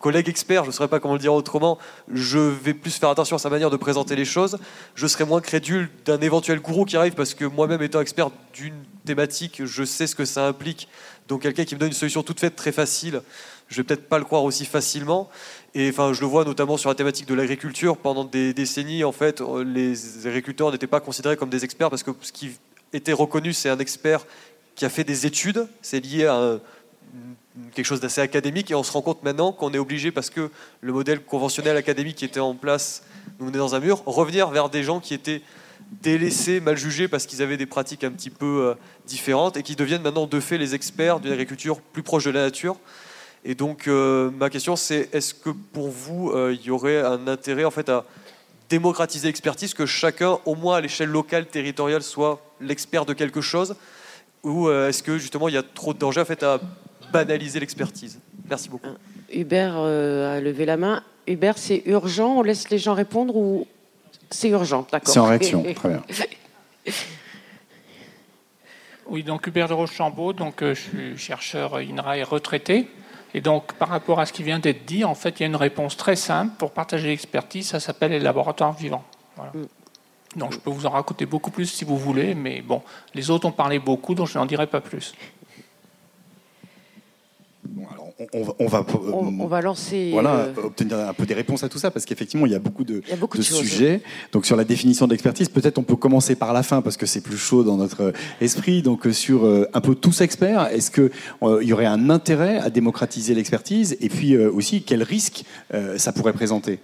collègue 0.00 0.28
expert, 0.28 0.64
je 0.64 0.68
ne 0.68 0.72
saurais 0.72 0.88
pas 0.88 0.98
comment 0.98 1.14
le 1.14 1.20
dire 1.20 1.34
autrement, 1.34 1.78
je 2.12 2.38
vais 2.38 2.74
plus 2.74 2.94
faire 2.98 3.10
attention 3.10 3.36
à 3.36 3.38
sa 3.38 3.50
manière 3.50 3.70
de 3.70 3.76
présenter 3.76 4.16
les 4.16 4.24
choses. 4.24 4.58
Je 4.94 5.06
serai 5.06 5.24
moins 5.24 5.40
crédule 5.40 5.90
d'un 6.06 6.20
éventuel 6.20 6.60
gourou 6.60 6.84
qui 6.84 6.96
arrive 6.96 7.14
parce 7.14 7.34
que 7.34 7.44
moi-même 7.44 7.82
étant 7.82 8.00
expert 8.00 8.30
d'une 8.54 8.82
thématique, 9.04 9.62
je 9.64 9.84
sais 9.84 10.06
ce 10.06 10.14
que 10.14 10.24
ça 10.24 10.46
implique. 10.46 10.88
Donc 11.28 11.42
quelqu'un 11.42 11.64
qui 11.64 11.74
me 11.74 11.80
donne 11.80 11.90
une 11.90 11.94
solution 11.94 12.22
toute 12.22 12.40
faite, 12.40 12.56
très 12.56 12.72
facile, 12.72 13.22
je 13.68 13.76
vais 13.76 13.84
peut-être 13.84 14.08
pas 14.08 14.18
le 14.18 14.24
croire 14.24 14.42
aussi 14.42 14.64
facilement. 14.64 15.28
Et 15.74 15.90
enfin, 15.90 16.12
je 16.12 16.22
le 16.22 16.26
vois 16.26 16.44
notamment 16.44 16.76
sur 16.76 16.88
la 16.88 16.96
thématique 16.96 17.26
de 17.26 17.34
l'agriculture. 17.34 17.96
Pendant 17.96 18.24
des 18.24 18.52
décennies, 18.52 19.04
en 19.04 19.12
fait, 19.12 19.40
les 19.64 20.26
agriculteurs 20.26 20.72
n'étaient 20.72 20.88
pas 20.88 21.00
considérés 21.00 21.36
comme 21.36 21.50
des 21.50 21.64
experts 21.64 21.90
parce 21.90 22.02
que 22.02 22.10
ce 22.22 22.32
qui 22.32 22.58
était 22.92 23.12
reconnu, 23.12 23.52
c'est 23.52 23.68
un 23.68 23.78
expert 23.78 24.26
qui 24.80 24.86
a 24.86 24.88
fait 24.88 25.04
des 25.04 25.26
études. 25.26 25.68
C'est 25.82 26.00
lié 26.00 26.24
à 26.24 26.36
un, 26.36 26.60
quelque 27.74 27.84
chose 27.84 28.00
d'assez 28.00 28.22
académique 28.22 28.70
et 28.70 28.74
on 28.74 28.82
se 28.82 28.90
rend 28.90 29.02
compte 29.02 29.22
maintenant 29.22 29.52
qu'on 29.52 29.74
est 29.74 29.78
obligé, 29.78 30.10
parce 30.10 30.30
que 30.30 30.50
le 30.80 30.92
modèle 30.94 31.20
conventionnel 31.20 31.76
académique 31.76 32.16
qui 32.16 32.24
était 32.24 32.40
en 32.40 32.54
place 32.54 33.02
nous 33.38 33.44
menait 33.44 33.58
dans 33.58 33.74
un 33.74 33.80
mur, 33.80 34.02
revenir 34.06 34.48
vers 34.48 34.70
des 34.70 34.82
gens 34.82 34.98
qui 34.98 35.12
étaient 35.12 35.42
délaissés, 36.00 36.60
mal 36.60 36.78
jugés 36.78 37.08
parce 37.08 37.26
qu'ils 37.26 37.42
avaient 37.42 37.58
des 37.58 37.66
pratiques 37.66 38.04
un 38.04 38.10
petit 38.10 38.30
peu 38.30 38.70
euh, 38.70 38.74
différentes 39.06 39.58
et 39.58 39.62
qui 39.62 39.76
deviennent 39.76 40.00
maintenant 40.00 40.26
de 40.26 40.40
fait 40.40 40.56
les 40.56 40.74
experts 40.74 41.20
d'une 41.20 41.32
agriculture 41.32 41.82
plus 41.82 42.02
proche 42.02 42.24
de 42.24 42.30
la 42.30 42.40
nature. 42.40 42.78
Et 43.44 43.54
donc 43.54 43.86
euh, 43.86 44.30
ma 44.30 44.48
question 44.48 44.76
c'est 44.76 45.10
est-ce 45.12 45.34
que 45.34 45.50
pour 45.50 45.90
vous 45.90 46.30
euh, 46.30 46.56
il 46.58 46.66
y 46.66 46.70
aurait 46.70 47.02
un 47.02 47.28
intérêt 47.28 47.64
en 47.64 47.70
fait 47.70 47.90
à 47.90 48.06
démocratiser 48.70 49.26
l'expertise, 49.26 49.74
que 49.74 49.84
chacun, 49.84 50.38
au 50.46 50.54
moins 50.54 50.76
à 50.76 50.80
l'échelle 50.80 51.10
locale, 51.10 51.44
territoriale, 51.44 52.02
soit 52.02 52.40
l'expert 52.62 53.04
de 53.04 53.12
quelque 53.12 53.42
chose 53.42 53.76
ou 54.42 54.70
est-ce 54.70 55.02
que 55.02 55.18
justement 55.18 55.48
il 55.48 55.54
y 55.54 55.58
a 55.58 55.62
trop 55.62 55.92
de 55.92 55.98
danger 55.98 56.20
en 56.20 56.24
fait 56.24 56.42
à 56.42 56.60
banaliser 57.12 57.60
l'expertise? 57.60 58.18
Merci 58.48 58.68
beaucoup. 58.68 58.88
Hubert 59.32 59.74
euh, 59.76 60.36
a 60.36 60.40
levé 60.40 60.64
la 60.64 60.76
main. 60.76 61.02
Hubert, 61.26 61.56
c'est 61.56 61.82
urgent? 61.86 62.38
On 62.38 62.42
laisse 62.42 62.68
les 62.70 62.78
gens 62.78 62.94
répondre 62.94 63.36
ou 63.36 63.66
c'est 64.30 64.48
urgent? 64.48 64.86
D'accord. 64.90 65.12
C'est 65.12 65.20
en 65.20 65.26
réaction, 65.26 65.62
très 65.74 65.88
bien. 65.88 66.02
Oui, 69.12 69.24
donc 69.24 69.44
Hubert 69.48 69.66
de 69.66 69.72
Rochambeau, 69.72 70.32
donc 70.32 70.62
euh, 70.62 70.72
je 70.72 70.80
suis 70.80 71.18
chercheur 71.18 71.78
INRAE 71.78 72.22
retraité. 72.22 72.86
Et 73.34 73.40
donc, 73.40 73.72
par 73.72 73.88
rapport 73.88 74.20
à 74.20 74.26
ce 74.26 74.32
qui 74.32 74.44
vient 74.44 74.60
d'être 74.60 74.84
dit, 74.84 75.02
en 75.02 75.16
fait, 75.16 75.40
il 75.40 75.40
y 75.40 75.42
a 75.42 75.46
une 75.46 75.56
réponse 75.56 75.96
très 75.96 76.14
simple 76.14 76.54
pour 76.58 76.70
partager 76.70 77.08
l'expertise. 77.08 77.66
Ça 77.66 77.80
s'appelle 77.80 78.12
les 78.12 78.20
laboratoires 78.20 78.72
vivants. 78.72 79.02
Mm. 79.36 79.62
Donc, 80.36 80.52
je 80.52 80.58
peux 80.58 80.70
vous 80.70 80.86
en 80.86 80.90
raconter 80.90 81.26
beaucoup 81.26 81.50
plus 81.50 81.66
si 81.66 81.84
vous 81.84 81.96
voulez, 81.96 82.34
mais 82.34 82.62
bon, 82.62 82.82
les 83.14 83.30
autres 83.30 83.46
ont 83.46 83.52
parlé 83.52 83.78
beaucoup, 83.78 84.14
donc 84.14 84.28
je 84.28 84.38
n'en 84.38 84.46
dirai 84.46 84.66
pas 84.66 84.80
plus 84.80 85.14
on, 88.32 88.66
va, 88.66 88.84
on, 89.12 89.46
va 89.46 89.60
lancer. 89.60 90.10
Voilà, 90.12 90.34
euh, 90.34 90.52
obtenir 90.64 90.98
un 90.98 91.14
peu 91.14 91.24
des 91.26 91.34
réponses 91.34 91.64
à 91.64 91.68
tout 91.68 91.78
ça, 91.78 91.90
parce 91.90 92.04
qu'effectivement, 92.04 92.46
il 92.46 92.52
y 92.52 92.54
a 92.54 92.58
beaucoup 92.58 92.84
de, 92.84 93.02
sujets. 93.40 94.02
Donc, 94.32 94.46
sur 94.46 94.56
la 94.56 94.64
définition 94.64 95.06
de 95.06 95.12
l'expertise, 95.12 95.48
peut-être 95.48 95.78
on 95.78 95.82
peut 95.82 95.96
commencer 95.96 96.34
par 96.34 96.52
la 96.52 96.62
fin, 96.62 96.82
parce 96.82 96.96
que 96.96 97.06
c'est 97.06 97.22
plus 97.22 97.38
chaud 97.38 97.64
dans 97.64 97.76
notre 97.76 98.12
esprit. 98.40 98.82
Donc, 98.82 99.06
euh, 99.06 99.12
sur 99.12 99.46
euh, 99.46 99.68
un 99.72 99.80
peu 99.80 99.94
tous 99.94 100.20
experts, 100.20 100.68
est-ce 100.68 100.90
qu'il 100.90 101.10
il 101.62 101.68
y 101.68 101.72
aurait 101.72 101.86
un 101.86 102.10
intérêt 102.10 102.58
à 102.58 102.70
démocratiser 102.70 103.34
l'expertise? 103.34 103.96
Et 104.00 104.08
puis 104.08 104.36
aussi, 104.36 104.82
quel 104.82 105.02
risque 105.02 105.44
ça 105.96 106.12
pourrait 106.12 106.32
présenter? 106.32 106.80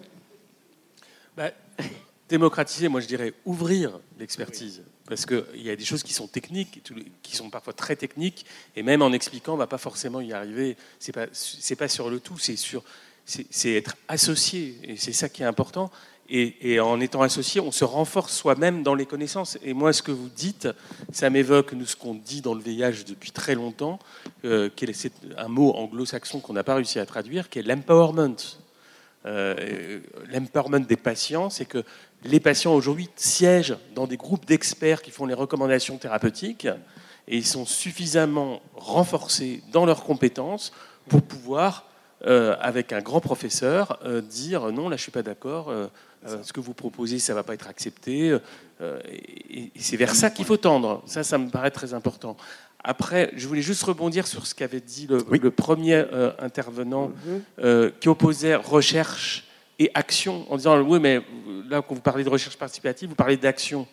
Démocratiser, 2.28 2.88
moi 2.88 3.00
je 3.00 3.06
dirais 3.06 3.34
ouvrir 3.44 4.00
l'expertise 4.18 4.82
parce 5.06 5.24
qu'il 5.24 5.62
y 5.62 5.70
a 5.70 5.76
des 5.76 5.84
choses 5.84 6.02
qui 6.02 6.12
sont 6.12 6.26
techniques, 6.26 6.82
qui 7.22 7.36
sont 7.36 7.48
parfois 7.48 7.72
très 7.72 7.96
techniques, 7.96 8.44
et 8.74 8.82
même 8.82 9.02
en 9.02 9.12
expliquant, 9.12 9.52
on 9.52 9.56
ne 9.56 9.60
va 9.60 9.68
pas 9.68 9.78
forcément 9.78 10.20
y 10.20 10.32
arriver. 10.32 10.76
Ce 10.98 11.10
n'est 11.10 11.12
pas, 11.12 11.84
pas 11.84 11.88
sur 11.88 12.10
le 12.10 12.18
tout, 12.20 12.38
c'est 12.38 12.56
sur 12.56 12.82
c'est 13.26 13.74
être 13.74 13.96
associé, 14.06 14.78
et 14.84 14.96
c'est 14.96 15.12
ça 15.12 15.28
qui 15.28 15.42
est 15.42 15.46
important. 15.46 15.90
Et, 16.28 16.80
en 16.80 17.00
étant 17.00 17.22
associé, 17.22 17.60
on 17.60 17.70
se 17.70 17.84
renforce 17.84 18.36
soi-même 18.36 18.82
dans 18.82 18.96
les 18.96 19.06
connaissances. 19.06 19.58
Et 19.62 19.74
moi, 19.74 19.92
ce 19.92 20.02
que 20.02 20.10
vous 20.10 20.28
dites, 20.28 20.68
ça 21.12 21.30
m'évoque 21.30 21.72
nous 21.72 21.86
ce 21.86 21.94
qu'on 21.94 22.14
dit 22.14 22.40
dans 22.40 22.54
le 22.54 22.60
VIH 22.60 23.04
depuis 23.06 23.30
très 23.30 23.54
longtemps, 23.54 24.00
euh, 24.44 24.68
c'est 24.92 25.12
un 25.36 25.48
mot 25.48 25.72
anglo-saxon 25.74 26.40
qu'on 26.40 26.52
n'a 26.52 26.64
pas 26.64 26.74
réussi 26.74 26.98
à 26.98 27.06
traduire, 27.06 27.48
qui 27.48 27.60
est 27.60 27.62
l'empowerment. 27.62 28.36
Euh, 29.24 30.00
l'empowerment 30.32 30.84
des 30.86 30.96
patients, 30.96 31.48
c'est 31.48 31.64
que 31.64 31.84
les 32.24 32.40
patients 32.40 32.74
aujourd'hui 32.74 33.08
siègent 33.16 33.76
dans 33.94 34.06
des 34.06 34.16
groupes 34.16 34.46
d'experts 34.46 35.02
qui 35.02 35.10
font 35.10 35.26
les 35.26 35.34
recommandations 35.34 35.96
thérapeutiques 35.98 36.66
et 37.28 37.36
ils 37.36 37.46
sont 37.46 37.66
suffisamment 37.66 38.60
renforcés 38.74 39.62
dans 39.72 39.84
leurs 39.84 40.04
compétences 40.04 40.72
pour 41.08 41.22
pouvoir, 41.22 41.86
euh, 42.24 42.56
avec 42.60 42.92
un 42.92 43.00
grand 43.00 43.20
professeur, 43.20 43.98
euh, 44.04 44.20
dire 44.20 44.72
non, 44.72 44.88
là 44.88 44.96
je 44.96 45.02
suis 45.02 45.12
pas 45.12 45.22
d'accord, 45.22 45.70
euh, 45.70 45.88
ce 46.42 46.52
que 46.52 46.60
vous 46.60 46.74
proposez, 46.74 47.18
ça 47.18 47.34
va 47.34 47.42
pas 47.42 47.54
être 47.54 47.68
accepté. 47.68 48.36
et, 48.80 49.70
c'est 49.78 49.96
vers 49.96 50.14
ça 50.14 50.30
qu'il 50.30 50.44
faut 50.44 50.56
tendre. 50.56 51.02
Ça, 51.06 51.22
ça 51.22 51.38
me 51.38 51.50
paraît 51.50 51.70
très 51.70 51.94
important. 51.94 52.36
Après, 52.82 53.30
je 53.36 53.46
voulais 53.46 53.62
juste 53.62 53.82
rebondir 53.84 54.26
sur 54.26 54.46
ce 54.46 54.54
qu'avait 54.54 54.80
dit 54.80 55.06
le, 55.08 55.50
premier 55.50 56.04
intervenant 56.40 57.12
mhm. 57.58 57.92
qui 58.00 58.08
opposait 58.08 58.56
recherche 58.56 59.45
et 59.78 59.90
action 59.94 60.50
en 60.50 60.56
disant 60.56 60.80
oui, 60.80 60.98
mais 61.00 61.20
là, 61.68 61.82
quand 61.82 61.94
vous 61.94 62.00
parlez 62.00 62.24
de 62.24 62.28
recherche 62.28 62.56
participative, 62.56 63.10
vous 63.10 63.14
parlez 63.14 63.36
d'action. 63.36 63.86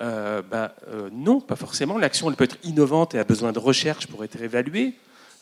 Euh, 0.00 0.42
bah, 0.42 0.74
euh, 0.88 1.08
non, 1.12 1.40
pas 1.40 1.56
forcément. 1.56 1.98
L'action, 1.98 2.28
elle 2.28 2.36
peut 2.36 2.44
être 2.44 2.58
innovante 2.64 3.14
et 3.14 3.18
a 3.18 3.24
besoin 3.24 3.52
de 3.52 3.58
recherche 3.58 4.06
pour 4.06 4.24
être 4.24 4.40
évaluée. 4.40 4.94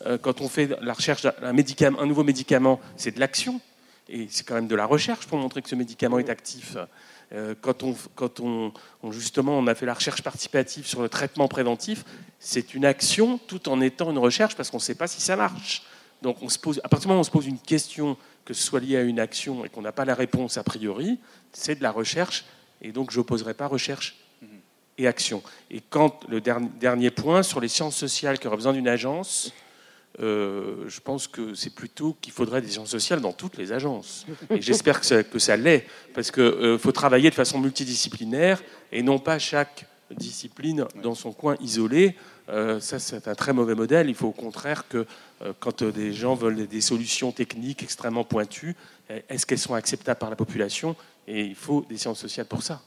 Euh, 0.07 0.19
quand 0.19 0.41
on 0.41 0.49
fait 0.49 0.71
la 0.81 0.93
recherche 0.93 1.23
d'un 1.23 1.97
un 1.99 2.07
nouveau 2.07 2.25
médicament, 2.25 2.81
c'est 2.97 3.15
de 3.15 3.21
l'action. 3.21 3.61
Et 4.09 4.29
c'est 4.31 4.47
quand 4.47 4.55
même 4.55 4.69
de 4.69 4.77
la 4.77 4.87
recherche 4.87 5.27
pour 5.27 5.39
montrer 5.39 5.63
que 5.63 5.69
ce 5.69 5.75
médicament 5.75 6.19
est 6.19 6.29
actif. 6.29 6.77
quand, 7.63 7.83
on, 7.83 7.97
quand 8.15 8.39
on, 8.41 8.71
justement 9.11 9.59
on 9.59 9.67
a 9.67 9.75
fait 9.75 9.87
la 9.87 9.95
recherche 9.95 10.23
participative 10.23 10.87
sur 10.87 11.01
le 11.01 11.09
traitement 11.09 11.49
préventif, 11.49 12.05
c'est 12.39 12.75
une 12.75 12.85
action 12.85 13.39
tout 13.39 13.67
en 13.67 13.81
étant 13.81 14.11
une 14.11 14.19
recherche 14.19 14.57
parce 14.57 14.71
qu'on 14.71 14.77
ne 14.77 14.83
sait 14.83 14.95
pas 14.95 15.07
si 15.07 15.23
ça 15.23 15.37
marche. 15.37 15.85
Donc 16.21 16.37
à 16.37 16.89
partir 16.89 17.01
du 17.01 17.09
moment 17.09 17.19
où 17.19 17.21
on 17.21 17.25
se 17.25 17.31
pose 17.31 17.47
une 17.47 17.59
question, 17.59 18.19
que 18.45 18.55
ce 18.55 18.63
soit 18.63 18.81
lié 18.81 18.97
à 18.97 19.03
une 19.03 19.21
action 19.21 19.65
et 19.65 19.69
qu'on 19.69 19.83
n'a 19.83 19.93
pas 19.93 20.05
la 20.05 20.15
réponse 20.15 20.57
a 20.57 20.63
priori, 20.63 21.19
c'est 21.53 21.77
de 21.77 21.83
la 21.83 21.91
recherche. 21.91 22.45
Et 22.83 22.93
donc 22.93 23.11
je 23.11 23.19
n'opposerai 23.19 23.55
pas 23.55 23.67
recherche 23.67 24.17
et 24.99 25.07
action. 25.07 25.43
Et 25.71 25.81
quand 25.81 26.21
le 26.29 26.41
dernier 26.41 27.11
point 27.11 27.43
sur 27.43 27.61
les 27.61 27.69
sciences 27.69 27.97
sociales 27.97 28.39
qui 28.39 28.47
auraient 28.47 28.57
besoin 28.57 28.73
d'une 28.73 28.89
agence, 28.89 29.53
euh, 30.21 30.85
je 30.87 31.01
pense 31.01 31.27
que 31.27 31.55
c'est 31.55 31.75
plutôt 31.75 32.17
qu'il 32.21 32.33
faudrait 32.33 32.63
des 32.63 32.69
sciences 32.69 32.91
sociales 32.91 33.21
dans 33.21 33.33
toutes 33.33 33.57
les 33.57 33.73
agences. 33.73 34.27
Et 34.51 34.63
j'espère 34.63 35.01
que 35.01 35.07
ça, 35.07 35.25
que 35.25 35.39
ça 35.41 35.57
l'est, 35.57 35.87
parce 36.15 36.31
qu'il 36.31 36.43
euh, 36.43 36.79
faut 36.79 36.93
travailler 36.93 37.31
de 37.31 37.35
façon 37.35 37.59
multidisciplinaire 37.59 38.63
et 38.93 39.03
non 39.03 39.19
pas 39.19 39.39
chaque 39.41 39.87
discipline 40.15 40.87
dans 41.03 41.15
son 41.15 41.33
coin 41.33 41.57
isolé. 41.61 42.17
Euh, 42.49 42.81
ça, 42.81 42.99
c'est 42.99 43.29
un 43.29 43.35
très 43.35 43.53
mauvais 43.53 43.75
modèle. 43.75 44.09
Il 44.09 44.15
faut 44.15 44.29
au 44.29 44.33
contraire 44.33 44.89
que 44.89 45.07
quand 45.61 45.83
des 45.83 46.13
gens 46.13 46.35
veulent 46.35 46.67
des 46.67 46.81
solutions 46.81 47.33
techniques 47.33 47.83
extrêmement 47.83 48.25
pointues, 48.25 48.77
est-ce 49.29 49.45
qu'elles 49.45 49.59
sont 49.59 49.75
acceptables 49.75 50.19
par 50.19 50.31
la 50.31 50.37
population? 50.37 50.97
Et 51.27 51.45
il 51.45 51.55
faut 51.55 51.85
des 51.89 51.99
sciences 51.99 52.21
sociales 52.21 52.47
pour 52.47 52.63
ça 52.63 52.83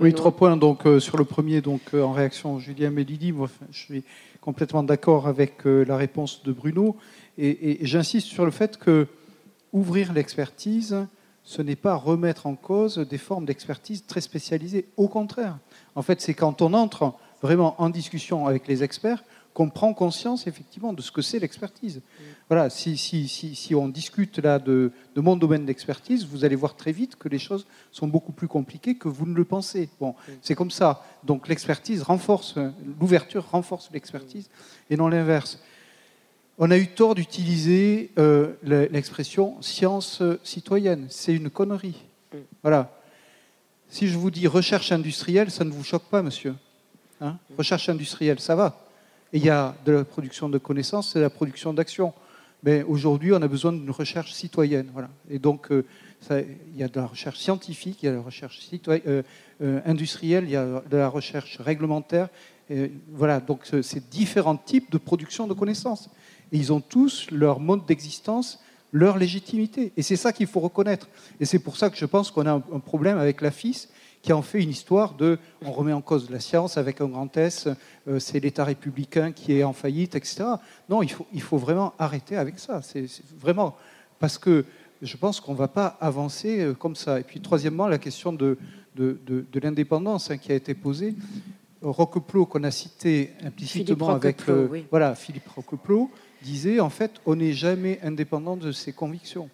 oui, 0.00 0.14
trois 0.14 0.32
points. 0.32 0.56
Donc, 0.56 0.86
euh, 0.86 1.00
sur 1.00 1.16
le 1.16 1.24
premier, 1.24 1.60
donc, 1.60 1.80
euh, 1.94 2.02
en 2.02 2.12
réaction, 2.12 2.58
Julien 2.58 2.90
Mélidi, 2.90 3.32
moi, 3.32 3.48
je 3.70 3.78
suis 3.78 4.04
complètement 4.40 4.82
d'accord 4.82 5.26
avec 5.26 5.66
euh, 5.66 5.84
la 5.84 5.96
réponse 5.96 6.42
de 6.42 6.52
Bruno. 6.52 6.96
Et, 7.38 7.78
j'insiste 7.82 8.26
sur 8.26 8.44
le 8.44 8.50
fait 8.50 8.76
que 8.76 9.06
ouvrir 9.72 10.12
l'expertise, 10.12 11.06
ce 11.42 11.62
n'est 11.62 11.76
pas 11.76 11.94
remettre 11.94 12.46
en 12.46 12.54
cause 12.54 12.98
des 12.98 13.18
formes 13.18 13.46
d'expertise 13.46 14.04
très 14.06 14.20
spécialisées. 14.20 14.86
Au 14.96 15.08
contraire, 15.08 15.56
en 15.94 16.02
fait, 16.02 16.20
c'est 16.20 16.34
quand 16.34 16.62
on 16.62 16.72
entre 16.74 17.14
vraiment 17.42 17.74
en 17.80 17.90
discussion 17.90 18.46
avec 18.46 18.66
les 18.68 18.82
experts 18.82 19.24
qu'on 19.52 19.68
prend 19.68 19.92
conscience 19.94 20.46
effectivement 20.46 20.92
de 20.92 21.02
ce 21.02 21.10
que 21.10 21.22
c'est 21.22 21.38
l'expertise. 21.38 22.02
Voilà, 22.48 22.70
si, 22.70 22.96
si, 22.96 23.26
si, 23.28 23.54
si, 23.54 23.74
on 23.74 23.88
discute 23.88 24.38
là 24.38 24.58
de, 24.58 24.92
de 25.14 25.20
mon 25.20 25.36
domaine 25.36 25.66
d'expertise, 25.66 26.24
vous 26.24 26.44
allez 26.44 26.54
voir 26.54 26.76
très 26.76 26.92
vite 26.92 27.16
que 27.16 27.28
les 27.28 27.38
choses 27.38 27.66
sont 27.90 28.06
beaucoup 28.06 28.32
plus 28.32 28.48
compliquées 28.48 28.94
que 28.94 29.08
vous 29.08 29.26
ne 29.26 29.34
le 29.34 29.44
pensez. 29.44 29.88
Bon, 29.98 30.14
c'est 30.40 30.54
comme 30.54 30.70
ça. 30.70 31.04
Donc 31.24 31.48
l'expertise 31.48 32.02
renforce, 32.02 32.56
l'ouverture 33.00 33.48
renforce 33.50 33.90
l'expertise 33.92 34.48
et 34.88 34.96
non 34.96 35.08
l'inverse. 35.08 35.58
On 36.58 36.70
a 36.70 36.76
eu 36.76 36.88
tort 36.88 37.14
d'utiliser 37.14 38.12
euh, 38.18 38.52
l'expression 38.62 39.60
science 39.62 40.22
citoyenne. 40.44 41.06
C'est 41.08 41.34
une 41.34 41.50
connerie. 41.50 42.04
Voilà. 42.62 42.99
Si 43.90 44.08
je 44.08 44.16
vous 44.16 44.30
dis 44.30 44.46
recherche 44.46 44.92
industrielle, 44.92 45.50
ça 45.50 45.64
ne 45.64 45.70
vous 45.70 45.84
choque 45.84 46.04
pas, 46.04 46.22
monsieur 46.22 46.54
hein 47.20 47.36
Recherche 47.58 47.88
industrielle, 47.88 48.40
ça 48.40 48.54
va 48.54 48.86
il 49.32 49.44
y 49.44 49.50
a 49.50 49.74
de 49.84 49.92
la 49.92 50.04
production 50.04 50.48
de 50.48 50.58
connaissances 50.58 51.14
et 51.14 51.18
de 51.18 51.24
la 51.24 51.30
production 51.30 51.72
d'actions. 51.72 52.12
Mais 52.62 52.82
aujourd'hui, 52.82 53.32
on 53.32 53.40
a 53.40 53.48
besoin 53.48 53.72
d'une 53.72 53.90
recherche 53.90 54.32
citoyenne. 54.32 54.88
Voilà. 54.92 55.08
Et 55.30 55.38
donc, 55.38 55.70
euh, 55.70 55.84
il 56.30 56.76
y 56.76 56.82
a 56.82 56.88
de 56.88 57.00
la 57.00 57.06
recherche 57.06 57.38
scientifique, 57.38 58.02
il 58.02 58.06
y 58.06 58.08
a 58.08 58.12
de 58.12 58.16
la 58.16 58.22
recherche 58.22 58.60
euh, 58.88 59.22
euh, 59.62 59.80
industrielle, 59.86 60.44
il 60.44 60.50
y 60.50 60.56
a 60.56 60.82
de 60.88 60.96
la 60.96 61.08
recherche 61.08 61.58
réglementaire. 61.60 62.28
Voilà, 63.12 63.40
donc 63.40 63.68
c'est 63.82 64.10
différents 64.10 64.56
types 64.56 64.92
de 64.92 64.98
production 64.98 65.48
de 65.48 65.54
connaissances. 65.54 66.08
Et 66.52 66.56
ils 66.56 66.72
ont 66.72 66.80
tous 66.80 67.28
leur 67.32 67.58
mode 67.58 67.84
d'existence, 67.84 68.60
leur 68.92 69.18
légitimité. 69.18 69.92
Et 69.96 70.02
c'est 70.02 70.16
ça 70.16 70.32
qu'il 70.32 70.46
faut 70.46 70.60
reconnaître. 70.60 71.08
Et 71.40 71.44
c'est 71.44 71.58
pour 71.58 71.76
ça 71.76 71.90
que 71.90 71.96
je 71.96 72.06
pense 72.06 72.30
qu'on 72.30 72.46
a 72.46 72.52
un, 72.52 72.80
problème 72.80 73.18
avec 73.18 73.40
la 73.40 73.50
FIS 73.50 73.88
qui 74.22 74.32
en 74.32 74.42
fait 74.42 74.62
une 74.62 74.70
histoire 74.70 75.14
de 75.14 75.38
on 75.64 75.72
remet 75.72 75.94
en 75.94 76.02
cause 76.02 76.28
la 76.28 76.40
science 76.40 76.76
avec 76.76 77.00
un 77.00 77.06
grand 77.06 77.34
S, 77.38 77.68
euh, 78.06 78.18
c'est 78.18 78.38
l'État 78.40 78.64
républicain 78.64 79.32
qui 79.32 79.54
est 79.54 79.64
en 79.64 79.72
faillite, 79.72 80.14
etc. 80.14 80.44
Non, 80.90 81.02
il 81.02 81.10
faut, 81.10 81.26
il 81.32 81.40
faut 81.40 81.56
vraiment 81.56 81.94
arrêter 81.98 82.36
avec 82.36 82.58
ça. 82.58 82.82
C'est 82.82 83.06
vraiment 83.38 83.76
parce 84.18 84.36
que 84.36 84.66
je 85.00 85.16
pense 85.16 85.40
qu'on 85.40 85.52
ne 85.52 85.58
va 85.58 85.68
pas 85.68 85.96
avancer 86.00 86.60
euh, 86.60 86.74
comme 86.74 86.96
ça. 86.96 87.18
Et 87.18 87.22
puis 87.22 87.40
troisièmement, 87.40 87.88
la 87.88 87.96
question 87.96 88.34
de, 88.34 88.58
de, 88.96 89.18
de, 89.26 89.60
l'indépendance 89.60 90.30
hein, 90.30 90.36
qui 90.36 90.52
a 90.52 90.54
été 90.54 90.74
posée. 90.74 91.14
Roqueplot, 91.80 92.44
qu'on 92.44 92.64
a 92.64 92.70
cité 92.70 93.30
implicitement 93.42 94.10
avec 94.10 94.42
voilà, 94.90 95.14
Philippe 95.14 95.48
Roqueplot, 95.48 96.10
disait 96.42 96.80
en 96.80 96.90
fait 96.90 97.12
on 97.26 97.36
n'est 97.36 97.52
jamais 97.52 98.00
indépendant 98.02 98.56
de 98.56 98.72
ses 98.72 98.92
convictions. 98.92 99.48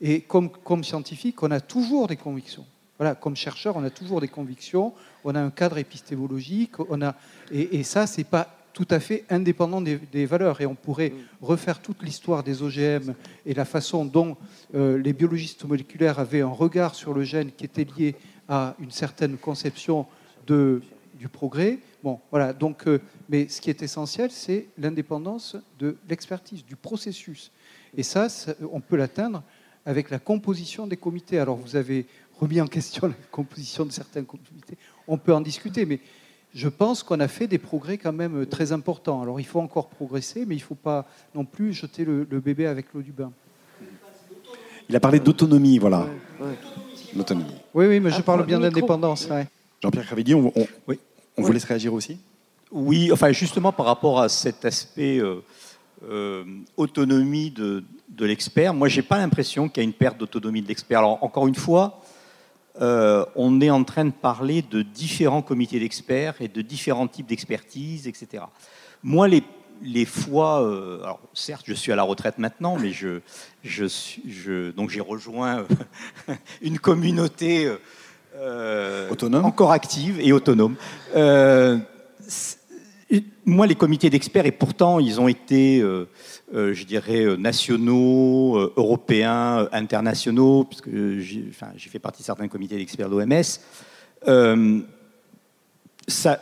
Et 0.00 0.20
comme, 0.20 0.50
comme 0.50 0.84
scientifique, 0.84 1.42
on 1.42 1.50
a 1.50 1.60
toujours 1.60 2.08
des 2.08 2.16
convictions. 2.16 2.66
Voilà, 2.98 3.14
comme 3.14 3.36
chercheur, 3.36 3.76
on 3.76 3.84
a 3.84 3.90
toujours 3.90 4.20
des 4.20 4.28
convictions, 4.28 4.92
on 5.24 5.34
a 5.34 5.40
un 5.40 5.50
cadre 5.50 5.78
épistémologique, 5.78 6.78
on 6.88 7.00
a, 7.00 7.14
et, 7.50 7.78
et 7.78 7.82
ça, 7.82 8.06
c'est 8.06 8.24
pas 8.24 8.54
tout 8.74 8.86
à 8.90 9.00
fait 9.00 9.24
indépendant 9.30 9.80
des, 9.80 10.26
valeurs. 10.26 10.60
Et 10.60 10.66
on 10.66 10.74
pourrait 10.74 11.12
refaire 11.40 11.80
toute 11.80 12.02
l'histoire 12.02 12.42
des 12.42 12.62
OGM 12.62 13.14
et 13.46 13.54
la 13.54 13.64
façon 13.64 14.04
dont 14.04 14.36
euh, 14.74 14.98
les 14.98 15.12
biologistes 15.12 15.64
moléculaires 15.64 16.18
avaient 16.18 16.42
un 16.42 16.48
regard 16.48 16.94
sur 16.94 17.14
le 17.14 17.22
gène 17.22 17.52
qui 17.52 17.64
était 17.64 17.86
lié 17.96 18.16
à 18.48 18.74
une 18.80 18.90
certaine 18.90 19.38
conception 19.38 20.06
de, 20.46 20.82
du 21.14 21.28
progrès. 21.28 21.78
Bon, 22.02 22.20
voilà. 22.30 22.52
Donc, 22.52 22.86
euh, 22.86 23.00
mais 23.28 23.48
ce 23.48 23.60
qui 23.60 23.70
est 23.70 23.82
essentiel, 23.82 24.30
c'est 24.30 24.68
l'indépendance 24.78 25.56
de 25.78 25.96
l'expertise, 26.08 26.64
du 26.64 26.76
processus. 26.76 27.50
Et 27.96 28.02
ça, 28.02 28.26
on 28.72 28.80
peut 28.80 28.96
l'atteindre 28.96 29.42
avec 29.86 30.10
la 30.10 30.18
composition 30.18 30.86
des 30.86 30.96
comités. 30.96 31.38
Alors, 31.38 31.56
vous 31.56 31.76
avez 31.76 32.06
remis 32.38 32.60
en 32.60 32.66
question 32.66 33.06
la 33.08 33.14
composition 33.30 33.84
de 33.84 33.92
certains 33.92 34.24
comités. 34.24 34.76
On 35.06 35.18
peut 35.18 35.34
en 35.34 35.40
discuter, 35.40 35.86
mais 35.86 36.00
je 36.54 36.68
pense 36.68 37.02
qu'on 37.02 37.20
a 37.20 37.28
fait 37.28 37.46
des 37.48 37.58
progrès 37.58 37.98
quand 37.98 38.12
même 38.12 38.46
très 38.46 38.72
importants. 38.72 39.20
Alors 39.20 39.40
il 39.40 39.44
faut 39.44 39.60
encore 39.60 39.88
progresser, 39.88 40.46
mais 40.46 40.54
il 40.54 40.58
ne 40.58 40.64
faut 40.64 40.76
pas 40.76 41.06
non 41.34 41.44
plus 41.44 41.72
jeter 41.72 42.04
le, 42.04 42.24
bébé 42.24 42.66
avec 42.66 42.86
l'eau 42.94 43.02
du 43.02 43.10
bain. 43.10 43.32
Il 44.88 44.94
a 44.94 45.00
parlé 45.00 45.18
d'autonomie, 45.18 45.78
voilà. 45.78 46.06
L'autonomie. 47.16 47.56
Oui, 47.74 47.86
oui, 47.86 48.00
mais 48.00 48.10
je 48.10 48.22
parle 48.22 48.46
bien 48.46 48.60
d'indépendance. 48.60 49.28
Jean-Pierre 49.84 50.06
Cravillier, 50.06 50.34
on, 50.34 50.50
on, 50.56 50.66
on 51.36 51.42
vous 51.42 51.52
laisse 51.52 51.64
réagir 51.64 51.92
aussi? 51.92 52.16
Oui, 52.72 53.12
enfin 53.12 53.32
justement 53.32 53.70
par 53.70 53.84
rapport 53.84 54.18
à 54.18 54.30
cet 54.30 54.64
aspect 54.64 55.18
euh, 55.18 55.44
euh, 56.08 56.42
autonomie 56.78 57.50
de, 57.50 57.84
de 58.08 58.24
l'expert, 58.24 58.72
moi 58.72 58.88
j'ai 58.88 59.02
pas 59.02 59.18
l'impression 59.18 59.68
qu'il 59.68 59.82
y 59.82 59.84
a 59.84 59.84
une 59.84 59.92
perte 59.92 60.16
d'autonomie 60.16 60.62
de 60.62 60.68
l'expert. 60.68 61.00
Alors 61.00 61.22
encore 61.22 61.46
une 61.48 61.54
fois, 61.54 62.00
euh, 62.80 63.26
on 63.36 63.60
est 63.60 63.68
en 63.68 63.84
train 63.84 64.06
de 64.06 64.10
parler 64.10 64.62
de 64.62 64.80
différents 64.80 65.42
comités 65.42 65.78
d'experts 65.78 66.36
et 66.40 66.48
de 66.48 66.62
différents 66.62 67.06
types 67.06 67.26
d'expertise, 67.26 68.08
etc. 68.08 68.44
Moi, 69.02 69.28
les, 69.82 70.06
fois, 70.06 70.62
euh, 70.62 71.02
alors 71.02 71.20
certes, 71.34 71.66
je 71.68 71.74
suis 71.74 71.92
à 71.92 71.96
la 71.96 72.04
retraite 72.04 72.38
maintenant, 72.38 72.78
mais 72.78 72.92
je, 72.92 73.20
je, 73.62 74.70
donc 74.70 74.88
j'ai 74.88 75.02
rejoint 75.02 75.66
une 76.62 76.78
communauté 76.78 77.70
autonome, 79.10 79.44
encore 79.44 79.72
active 79.72 80.18
et 80.20 80.32
autonome. 80.32 80.76
moi, 83.46 83.66
les 83.66 83.74
comités 83.74 84.10
d'experts, 84.10 84.46
et 84.46 84.52
pourtant, 84.52 84.98
ils 84.98 85.20
ont 85.20 85.28
été 85.28 85.82
euh, 86.54 86.72
je 86.72 86.84
dirais, 86.84 87.24
euh, 87.24 87.36
nationaux, 87.36 88.58
euh, 88.58 88.72
européens, 88.76 89.66
internationaux, 89.72 90.64
puisque 90.64 90.90
j'ai 91.18 91.88
fait 91.88 91.98
partie 91.98 92.22
de 92.22 92.26
certains 92.26 92.46
comités 92.46 92.76
d'experts 92.76 93.10
de 93.10 93.16
l'OMS. 93.16 93.42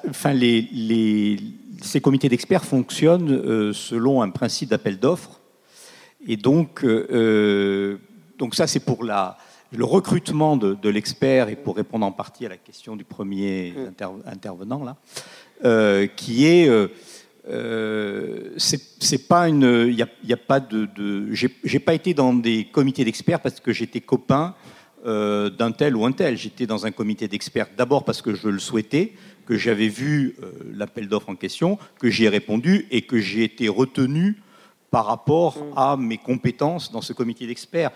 enfin, 0.09 0.33
les, 0.35 1.39
ces 1.81 2.01
comités 2.03 2.29
d'experts 2.29 2.65
fonctionnent 2.65 3.73
selon 3.73 4.21
un 4.21 4.29
principe 4.31 4.69
d'appel 4.69 4.99
d'offres. 4.99 5.41
Et 6.27 6.37
donc, 6.37 6.85
donc 8.39 8.55
ça, 8.55 8.67
c'est 8.67 8.81
pour 8.81 9.05
la, 9.05 9.39
le 9.75 9.85
recrutement 9.85 10.57
de, 10.57 10.89
l'expert, 10.89 11.49
et 11.49 11.57
pour 11.57 11.77
répondre 11.77 12.05
en 12.05 12.13
partie 12.13 12.47
à 12.47 12.49
la 12.49 12.57
question 12.57 12.97
du 12.97 13.05
premier 13.05 13.75
intervenant, 14.27 14.85
là, 14.85 14.97
euh, 15.65 16.07
qui 16.07 16.47
est. 16.47 16.69
Euh, 16.69 16.89
euh, 17.49 18.51
c'est 18.57 19.27
pas 19.27 19.49
une. 19.49 19.87
Il 19.89 19.95
y 19.95 20.33
a, 20.33 20.37
pas 20.37 20.61
de. 20.61 20.87
de 20.95 21.33
J'ai 21.33 21.79
pas 21.79 21.95
été 21.95 22.15
dans 22.15 22.35
des 22.35 22.67
comités 22.71 23.05
d'experts 23.05 23.41
parce 23.41 23.61
que 23.61 23.73
j'étais 23.73 24.01
copain 24.01 24.55
d'un 25.05 25.73
tel 25.77 25.97
ou 25.97 26.05
un 26.05 26.13
tel. 26.13 26.37
J'étais 26.37 26.67
dans 26.67 26.87
un 26.87 26.93
comité 26.93 27.27
d'experts 27.27 27.67
d'abord 27.77 28.05
parce 28.05 28.23
que 28.23 28.35
je 28.35 28.49
le 28.49 28.61
souhaitais, 28.61 29.15
que 29.47 29.57
j'avais 29.57 29.89
vu 29.89 30.37
l'appel 30.73 31.09
d'offres 31.09 31.31
en 31.31 31.35
question, 31.35 31.77
que 31.99 32.09
j'y 32.09 32.25
ai 32.25 32.29
répondu 32.29 32.87
et 32.93 33.03
que 33.03 33.19
j'ai 33.19 33.43
été 33.43 33.69
retenu 33.69 34.41
par 34.93 35.07
rapport 35.07 35.57
mm. 35.59 35.73
à 35.77 35.97
mes 35.97 36.19
compétences 36.19 36.93
dans 36.93 37.01
ce 37.01 37.13
comité 37.13 37.49
d'experts. 37.49 37.91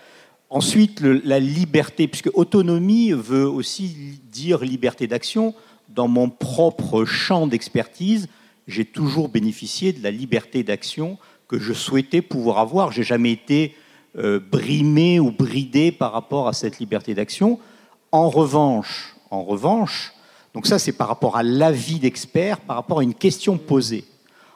Ensuite, 0.49 1.01
la 1.01 1.39
liberté, 1.39 2.07
puisque 2.07 2.29
autonomie 2.33 3.11
veut 3.11 3.47
aussi 3.47 4.19
dire 4.31 4.63
liberté 4.63 5.05
d'action. 5.05 5.53
Dans 5.89 6.07
mon 6.07 6.29
propre 6.29 7.03
champ 7.03 7.47
d'expertise, 7.47 8.27
j'ai 8.67 8.85
toujours 8.85 9.29
bénéficié 9.29 9.91
de 9.91 10.01
la 10.03 10.11
liberté 10.11 10.63
d'action 10.63 11.17
que 11.47 11.59
je 11.59 11.73
souhaitais 11.73 12.21
pouvoir 12.21 12.59
avoir. 12.59 12.91
J'ai 12.91 13.03
jamais 13.03 13.31
été 13.31 13.75
euh, 14.17 14.39
brimé 14.39 15.19
ou 15.19 15.31
bridé 15.31 15.91
par 15.91 16.11
rapport 16.11 16.47
à 16.47 16.53
cette 16.53 16.79
liberté 16.79 17.13
d'action. 17.13 17.59
En 18.11 18.29
revanche, 18.29 19.15
en 19.31 19.43
revanche, 19.43 20.13
donc 20.53 20.65
ça 20.65 20.79
c'est 20.79 20.93
par 20.93 21.07
rapport 21.07 21.35
à 21.37 21.43
l'avis 21.43 21.99
d'expert, 21.99 22.59
par 22.61 22.77
rapport 22.77 22.99
à 22.99 23.03
une 23.03 23.13
question 23.13 23.57
posée. 23.57 24.05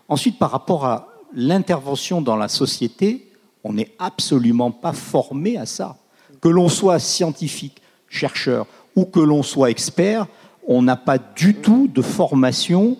Ensuite, 0.07 0.39
par 0.39 0.51
rapport 0.51 0.85
à 0.85 1.09
l'intervention 1.33 2.21
dans 2.21 2.35
la 2.35 2.47
société, 2.47 3.30
on 3.63 3.73
n'est 3.73 3.91
absolument 3.99 4.71
pas 4.71 4.93
formé 4.93 5.57
à 5.57 5.65
ça. 5.65 5.97
Que 6.41 6.49
l'on 6.49 6.69
soit 6.69 6.99
scientifique, 6.99 7.81
chercheur, 8.07 8.65
ou 8.95 9.05
que 9.05 9.19
l'on 9.19 9.43
soit 9.43 9.69
expert, 9.69 10.27
on 10.67 10.81
n'a 10.81 10.95
pas 10.95 11.17
du 11.17 11.55
tout 11.55 11.89
de 11.93 12.01
formation 12.01 12.97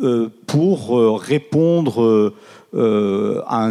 euh, 0.00 0.28
pour 0.46 0.96
euh, 0.96 1.12
répondre 1.12 2.32
euh, 2.74 3.42
à 3.46 3.64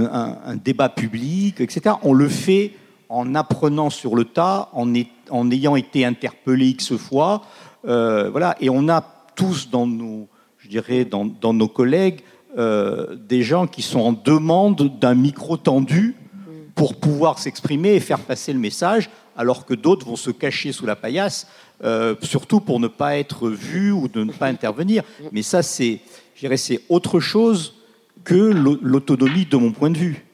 un, 0.50 0.56
débat 0.58 0.90
public, 0.90 1.62
etc. 1.62 1.96
On 2.04 2.14
le 2.14 2.28
fait 2.28 2.74
en 3.08 3.34
apprenant 3.34 3.90
sur 3.90 4.16
le 4.16 4.26
tas, 4.26 4.70
en, 4.74 4.94
ayant 5.52 5.78
été 5.78 6.04
interpellé 6.04 6.68
X 6.68 6.98
fois. 6.98 7.44
voilà. 7.84 8.58
Et 8.60 8.70
on 8.70 8.90
a 8.90 9.02
tous 9.36 9.70
je 9.72 10.68
dirais, 10.68 11.06
dans 11.06 11.54
nos 11.54 11.68
collègues 11.70 12.22
euh, 12.58 13.16
des 13.16 13.44
gens 13.44 13.68
qui 13.68 13.82
sont 13.82 14.00
en 14.00 14.14
demande 14.14 15.00
d'un 15.00 15.16
micro 15.16 15.58
tendu 15.58 16.16
pour 16.76 17.00
pouvoir 17.00 17.40
s'exprimer 17.40 17.96
et 17.96 18.00
faire 18.00 18.20
passer 18.20 18.54
le 18.54 18.60
message, 18.60 19.10
alors 19.36 19.66
que 19.66 19.74
d'autres 19.74 20.06
vont 20.06 20.16
se 20.16 20.32
cacher 20.32 20.72
sous 20.72 20.86
la 20.86 20.96
paillasse, 20.96 21.48
euh, 21.84 22.16
surtout 22.22 22.60
pour 22.60 22.80
ne 22.80 22.88
pas 22.88 23.18
être 23.18 23.50
vus 23.50 23.92
ou 23.92 24.08
de 24.08 24.24
ne 24.24 24.32
pas 24.32 24.48
intervenir. 24.48 25.04
Mais 25.32 25.42
ça, 25.42 25.64
c'est, 25.64 26.02
c'est 26.56 26.82
autre 26.90 27.20
chose 27.20 27.76
que 28.24 28.36
l'autonomie 28.36 29.46
de 29.46 29.58
mon 29.58 29.72
point 29.72 29.90
de 29.90 29.98
vue. 29.98 30.27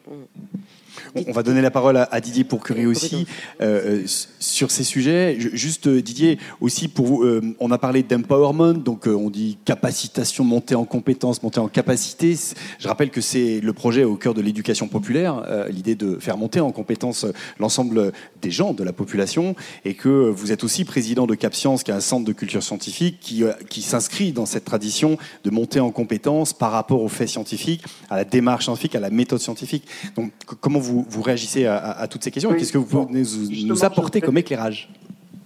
On 1.28 1.32
va 1.32 1.44
donner 1.44 1.61
la 1.61 1.72
parole 1.72 1.98
à, 1.98 2.22
Didier 2.22 2.44
Pourcurie 2.44 2.86
aussi 2.86 3.28
euh, 3.61 4.02
euh, 4.03 4.03
sur 4.40 4.72
ces 4.72 4.84
sujets. 4.84 5.38
Juste 5.40 5.88
euh, 5.88 6.02
Didier, 6.02 6.40
aussi 6.61 6.88
pour 6.88 7.06
vous, 7.06 7.26
on 7.60 7.72
a 7.72 7.78
parlé 7.78 8.03
d'empowerment, 8.03 8.74
donc 8.74 9.07
on 9.07 9.30
dit 9.30 9.57
capacitation, 9.65 10.44
montée 10.44 10.76
en 10.76 10.86
compétences, 10.86 11.44
montée 11.44 11.60
en 11.60 11.68
capacité. 11.68 12.38
Je 12.80 12.88
rappelle 12.88 13.10
que 13.10 13.22
c'est 13.22 13.60
le 13.60 13.74
projet 13.74 14.03
au 14.03 14.15
cœur 14.15 14.34
de 14.34 14.41
l'éducation 14.41 14.88
populaire, 14.88 15.44
l'idée 15.70 15.95
de 15.95 16.18
faire 16.20 16.38
monter 16.38 16.60
en 16.60 16.72
compétences 16.72 17.26
l'ensemble 17.60 18.11
des 18.41 18.52
gens 18.52 18.74
de 18.74 18.84
la 18.84 18.94
population, 18.94 19.56
et 19.86 19.94
que 19.94 20.10
vous 20.10 20.52
êtes 20.52 20.64
aussi 20.64 20.86
président 20.86 21.28
de 21.28 21.36
Cap 21.36 21.53
Science, 21.53 21.84
qui 21.84 21.91
est 21.91 21.95
un 21.95 21.99
centre 21.99 22.26
de 22.26 22.34
culture 22.34 22.64
scientifique 22.64 23.20
qui, 23.20 23.44
qui 23.70 23.82
s'inscrit 23.82 24.32
dans 24.32 24.45
cette 24.45 24.65
tradition 24.65 25.18
de 25.44 25.49
monter 25.49 25.80
en 25.80 25.91
compétences 25.91 26.53
par 26.53 26.72
rapport 26.72 27.02
aux 27.02 27.10
faits 27.10 27.30
scientifiques, 27.30 27.84
à 28.10 28.18
la 28.18 28.26
démarche 28.26 28.65
scientifique, 28.65 28.95
à 28.95 28.99
la 28.99 29.10
méthode 29.10 29.40
scientifique. 29.40 29.86
Donc 30.15 30.32
comment 30.60 30.80
vous 30.84 31.05
vous, 31.07 31.22
réagissez 31.22 31.65
à, 31.65 32.07
toutes 32.10 32.23
ces 32.23 32.31
questions. 32.31 32.53
Qu'est-ce 32.53 32.72
que 32.72 32.77
vous 32.77 32.85
pouvez 32.85 33.23
nous, 33.65 33.85
apporter 33.85 34.22
comme 34.22 34.38
éclairage 34.38 34.89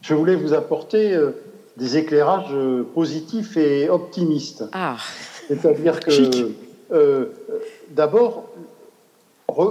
Je 0.01 0.13
voulais 0.13 0.35
vous 0.35 0.53
apporter 0.53 1.13
euh, 1.13 1.31
des 1.77 1.97
éclairages 1.97 2.51
euh, 2.51 2.83
positifs 2.93 3.55
et 3.57 3.89
optimistes. 3.89 4.65
Ah. 4.73 4.97
C'est-à-dire 5.47 5.99
que, 5.99 6.51
euh, 6.91 7.25
d'abord, 7.91 8.49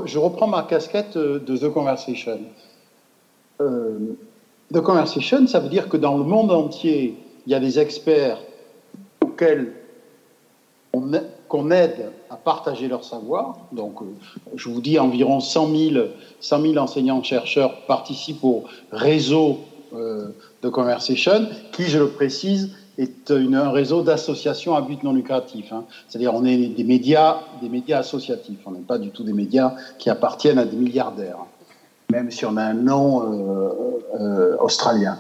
je 0.06 0.18
reprends 0.18 0.47
ma 0.47 0.62
casquette 0.62 1.18
de 1.18 1.56
The 1.56 1.70
Conversation. 1.72 2.40
The 3.59 4.80
Conversation, 4.80 5.47
ça 5.47 5.60
veut 5.60 5.68
dire 5.68 5.88
que 5.88 5.97
dans 5.97 6.16
le 6.16 6.24
monde 6.24 6.51
entier, 6.51 7.16
il 7.47 7.52
y 7.52 7.55
a 7.55 7.60
des 7.60 7.78
experts 7.78 8.38
auxquels 9.20 9.72
on, 10.93 11.12
qu'on 11.48 11.70
aide 11.70 12.10
à 12.31 12.36
partager 12.36 12.89
leur 12.89 13.05
savoir. 13.05 13.59
Donc, 13.73 14.02
euh, 14.02 14.06
je 14.55 14.68
vous 14.68 14.81
dis, 14.81 14.98
environ 14.98 15.40
100 15.40 15.68
000, 16.51 16.78
enseignants-chercheurs 16.78 17.86
participent 17.86 18.44
au 18.44 18.64
réseau 18.90 19.59
euh, 19.94 20.28
de 20.62 20.68
Conversation, 20.68 21.47
qui, 21.73 21.85
je 21.85 21.98
le 21.98 22.09
précise, 22.09 22.73
est 22.98 23.31
un 23.31 23.70
réseau 23.70 24.02
d'associations 24.02 24.74
à 24.74 24.81
but 24.81 25.02
non 25.02 25.12
lucratif. 25.12 25.73
Hein. 25.73 25.85
C'est-à-dire, 26.09 26.35
on 26.35 26.44
est 26.44 26.56
des 26.56 26.85
médias, 26.85 27.40
des 27.60 27.68
médias 27.68 27.98
associatifs. 27.98 28.59
On 28.64 28.70
n'est 28.70 28.81
pas 28.81 28.98
du 28.98 29.10
tout 29.10 29.23
des 29.23 29.35
médias 29.35 29.74
qui 29.98 30.09
appartiennent 30.09 30.59
à 30.59 30.64
des 30.64 30.77
milliardaires, 30.77 31.39
même 32.10 32.31
si 32.31 32.47
on 32.47 32.56
a 32.56 32.62
un 32.62 32.74
nom 32.74 33.23
euh, 34.18 34.56
australien. 34.60 35.18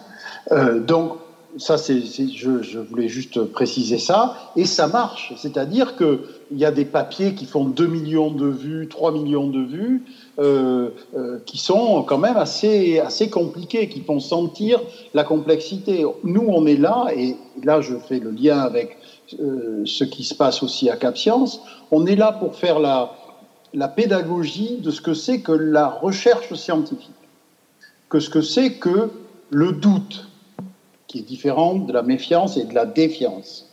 donc, 0.86 1.18
ça, 1.58 1.78
c'est, 1.78 2.00
je, 2.00 2.78
voulais 2.78 3.08
juste 3.08 3.42
préciser 3.44 3.98
ça. 3.98 4.36
Et 4.56 4.64
ça 4.64 4.88
marche. 4.88 5.32
C'est-à-dire 5.36 5.96
qu'il 5.96 6.18
y 6.52 6.64
a 6.64 6.70
des 6.70 6.84
papiers 6.84 7.34
qui 7.34 7.46
font 7.46 7.64
2 7.64 7.86
millions 7.86 8.30
de 8.30 8.46
vues, 8.46 8.88
3 8.88 9.12
millions 9.12 9.48
de 9.48 9.60
vues, 9.60 10.04
euh, 10.38 10.90
euh, 11.16 11.38
qui 11.46 11.58
sont 11.58 12.02
quand 12.02 12.18
même 12.18 12.36
assez, 12.36 12.98
assez 12.98 13.30
compliqués, 13.30 13.88
qui 13.88 14.00
font 14.00 14.20
sentir 14.20 14.80
la 15.14 15.24
complexité. 15.24 16.04
Nous, 16.24 16.44
on 16.46 16.66
est 16.66 16.76
là, 16.76 17.06
et 17.16 17.36
là, 17.64 17.80
je 17.80 17.96
fais 17.96 18.18
le 18.18 18.30
lien 18.30 18.58
avec 18.58 18.98
euh, 19.40 19.82
ce 19.86 20.04
qui 20.04 20.24
se 20.24 20.34
passe 20.34 20.62
aussi 20.62 20.90
à 20.90 20.96
Cap 20.96 21.16
Science. 21.16 21.60
On 21.90 22.06
est 22.06 22.16
là 22.16 22.32
pour 22.32 22.54
faire 22.54 22.80
la, 22.80 23.12
la 23.72 23.88
pédagogie 23.88 24.78
de 24.78 24.90
ce 24.90 25.00
que 25.00 25.14
c'est 25.14 25.40
que 25.40 25.52
la 25.52 25.88
recherche 25.88 26.52
scientifique, 26.54 27.10
que 28.08 28.20
ce 28.20 28.30
que 28.30 28.42
c'est 28.42 28.74
que 28.74 29.10
le 29.50 29.72
doute 29.72 30.28
qui 31.06 31.18
est 31.18 31.22
différente 31.22 31.86
de 31.86 31.92
la 31.92 32.02
méfiance 32.02 32.56
et 32.56 32.64
de 32.64 32.74
la 32.74 32.86
défiance. 32.86 33.68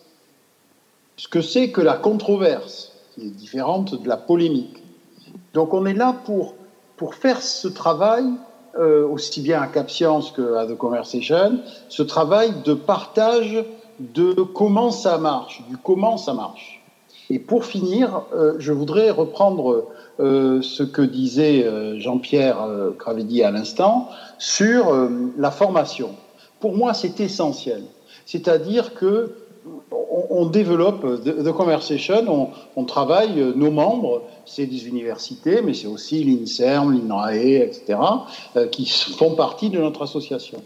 Ce 1.18 1.27
que 1.27 1.41
c'est 1.41 1.72
que 1.72 1.81
la 1.81 1.95
controverse, 1.95 2.91
qui 3.14 3.27
est 3.27 3.30
différente 3.30 4.01
de 4.01 4.07
la 4.07 4.18
polémique. 4.18 4.81
Donc 5.53 5.73
on 5.73 5.85
est 5.85 5.93
là 5.93 6.15
pour, 6.26 6.55
pour 6.97 7.15
faire 7.15 7.41
ce 7.41 7.68
travail, 7.68 8.26
euh, 8.80 9.07
aussi 9.07 9.41
bien 9.41 9.61
à 9.61 9.68
Cap 9.68 9.89
Science 9.89 10.31
qu'à 10.31 10.65
The 10.65 10.76
Conversation, 10.76 11.60
ce 11.89 12.01
travail 12.01 12.53
de 12.65 12.73
partage 12.73 13.64
de 13.99 14.34
comment 14.34 14.89
ça 14.89 15.19
marche, 15.19 15.64
du 15.69 15.77
comment 15.77 16.18
ça 16.18 16.34
marche. 16.34 16.84
Et 17.30 17.38
pour 17.38 17.65
finir, 17.65 18.23
euh, 18.34 18.55
je 18.57 18.73
voudrais 18.73 19.11
reprendre 19.11 19.85
euh, 20.19 20.61
ce 20.64 20.81
que 20.81 21.03
disait 21.03 21.65
Jean-Pierre 21.99 22.57
Cravedi 22.97 23.43
à 23.43 23.51
l'instant 23.51 24.10
sur 24.39 24.91
la 25.38 25.51
formation 25.51 26.15
pour 26.64 26.77
moi, 26.77 26.94
c'est 26.94 27.19
essentiel. 27.19 27.84
C'est-à-dire 28.26 28.94
que 28.94 29.35
on, 30.30 30.45
développe 30.45 31.06
The 31.26 31.52
Conversation, 31.52 32.52
on, 32.77 32.85
travaille, 32.85 33.38
euh, 33.38 33.52
nos 33.53 33.69
membres, 33.69 34.22
c'est 34.45 34.65
des 34.65 34.88
universités, 34.88 35.61
mais 35.61 35.73
c'est 35.73 35.88
aussi 35.88 36.23
l'INSERM, 36.23 36.94
l'INRAE, 36.94 37.65
etc., 37.65 37.99
euh, 38.56 38.68
qui 38.68 38.85
font 38.85 39.35
partie 39.35 39.72
de 39.72 39.80
notre 39.80 40.03
association. 40.03 40.61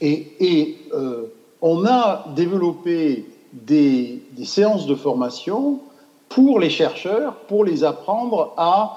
Et, 0.00 0.76
euh, 0.94 1.24
on 1.60 1.84
a 1.84 2.26
développé 2.36 3.26
des, 3.52 4.22
séances 4.44 4.86
de 4.86 4.94
formation 4.94 5.80
pour 6.28 6.60
les 6.60 6.70
chercheurs, 6.70 7.34
pour 7.48 7.64
les 7.64 7.82
apprendre 7.82 8.54
à 8.56 8.96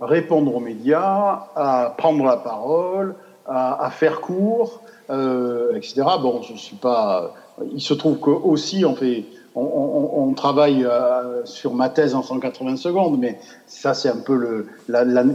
répondre 0.00 0.54
aux 0.54 0.60
médias, 0.60 1.48
à 1.54 1.94
prendre 1.98 2.24
la 2.24 2.38
parole, 2.38 3.14
à, 3.48 3.90
faire 3.90 4.20
court, 4.20 4.82
euh, 5.10 5.74
etc. 5.74 6.02
Bon, 6.20 6.42
je 6.42 6.54
suis 6.56 6.76
pas. 6.76 7.34
Il 7.72 7.80
se 7.80 7.94
trouve 7.94 8.18
que 8.18 8.30
aussi 8.30 8.84
on 8.84 8.94
fait. 8.94 9.24
On, 9.54 10.34
travaille 10.34 10.84
euh, 10.84 11.44
sur 11.44 11.74
ma 11.74 11.88
thèse 11.88 12.14
en 12.14 12.22
180 12.22 12.76
secondes, 12.76 13.18
mais 13.18 13.40
ça 13.66 13.92
c'est 13.92 14.08
un 14.08 14.18
peu 14.18 14.36
le, 14.36 14.68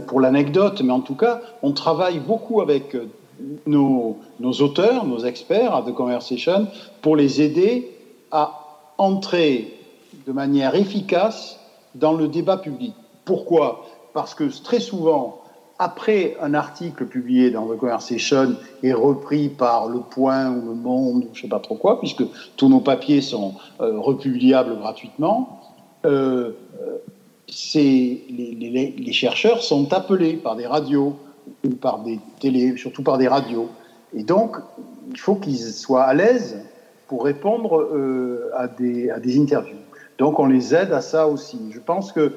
pour 0.06 0.18
l'anecdote. 0.18 0.80
Mais 0.82 0.92
en 0.92 1.00
tout 1.00 1.16
cas, 1.16 1.42
on 1.62 1.72
travaille 1.72 2.20
beaucoup 2.20 2.62
avec 2.62 2.96
nos, 3.66 4.16
nos, 4.40 4.52
auteurs, 4.52 5.04
nos 5.04 5.24
experts 5.24 5.74
à 5.74 5.82
The 5.82 5.92
Conversation, 5.92 6.68
pour 7.02 7.16
les 7.16 7.42
aider 7.42 7.94
à 8.30 8.60
entrer 8.96 9.78
de 10.26 10.32
manière 10.32 10.74
efficace 10.74 11.58
dans 11.94 12.12
le 12.12 12.28
débat 12.28 12.56
public. 12.56 12.94
Pourquoi? 13.26 13.84
Parce 14.14 14.34
que 14.34 14.44
très 14.62 14.80
souvent, 14.80 15.43
après 15.78 16.36
un 16.40 16.54
article 16.54 17.06
publié 17.06 17.50
dans 17.50 17.66
The 17.66 17.76
Conversation 17.76 18.56
et 18.82 18.92
repris 18.92 19.48
par 19.48 19.88
Le 19.88 20.00
Point 20.00 20.50
ou 20.50 20.68
Le 20.68 20.74
Monde, 20.74 21.24
je 21.32 21.38
ne 21.38 21.42
sais 21.42 21.48
pas 21.48 21.58
trop 21.58 21.74
quoi, 21.74 21.98
puisque 21.98 22.22
tous 22.56 22.68
nos 22.68 22.80
papiers 22.80 23.20
sont 23.20 23.54
euh, 23.80 23.98
republiables 23.98 24.76
gratuitement, 24.78 25.60
euh, 26.04 26.52
les, 27.48 28.94
les, 28.98 29.12
chercheurs 29.12 29.62
sont 29.62 29.92
appelés 29.92 30.34
par 30.34 30.56
des 30.56 30.66
radios 30.66 31.16
ou 31.64 31.70
par 31.70 32.00
des 32.00 32.18
télés, 32.40 32.76
surtout 32.76 33.02
par 33.02 33.18
des 33.18 33.28
radios. 33.28 33.68
Et 34.14 34.22
donc, 34.22 34.56
il 35.10 35.18
faut 35.18 35.36
qu'ils 35.36 35.58
soient 35.58 36.04
à 36.04 36.14
l'aise 36.14 36.58
pour 37.06 37.24
répondre 37.24 37.80
euh, 37.80 38.50
à, 38.56 38.68
des, 38.68 39.10
à, 39.10 39.20
des, 39.20 39.40
interviews. 39.40 39.76
Donc, 40.18 40.38
on 40.38 40.46
les 40.46 40.74
aide 40.74 40.92
à 40.92 41.00
ça 41.00 41.26
aussi. 41.26 41.58
Je 41.70 41.80
pense 41.80 42.12
que 42.12 42.32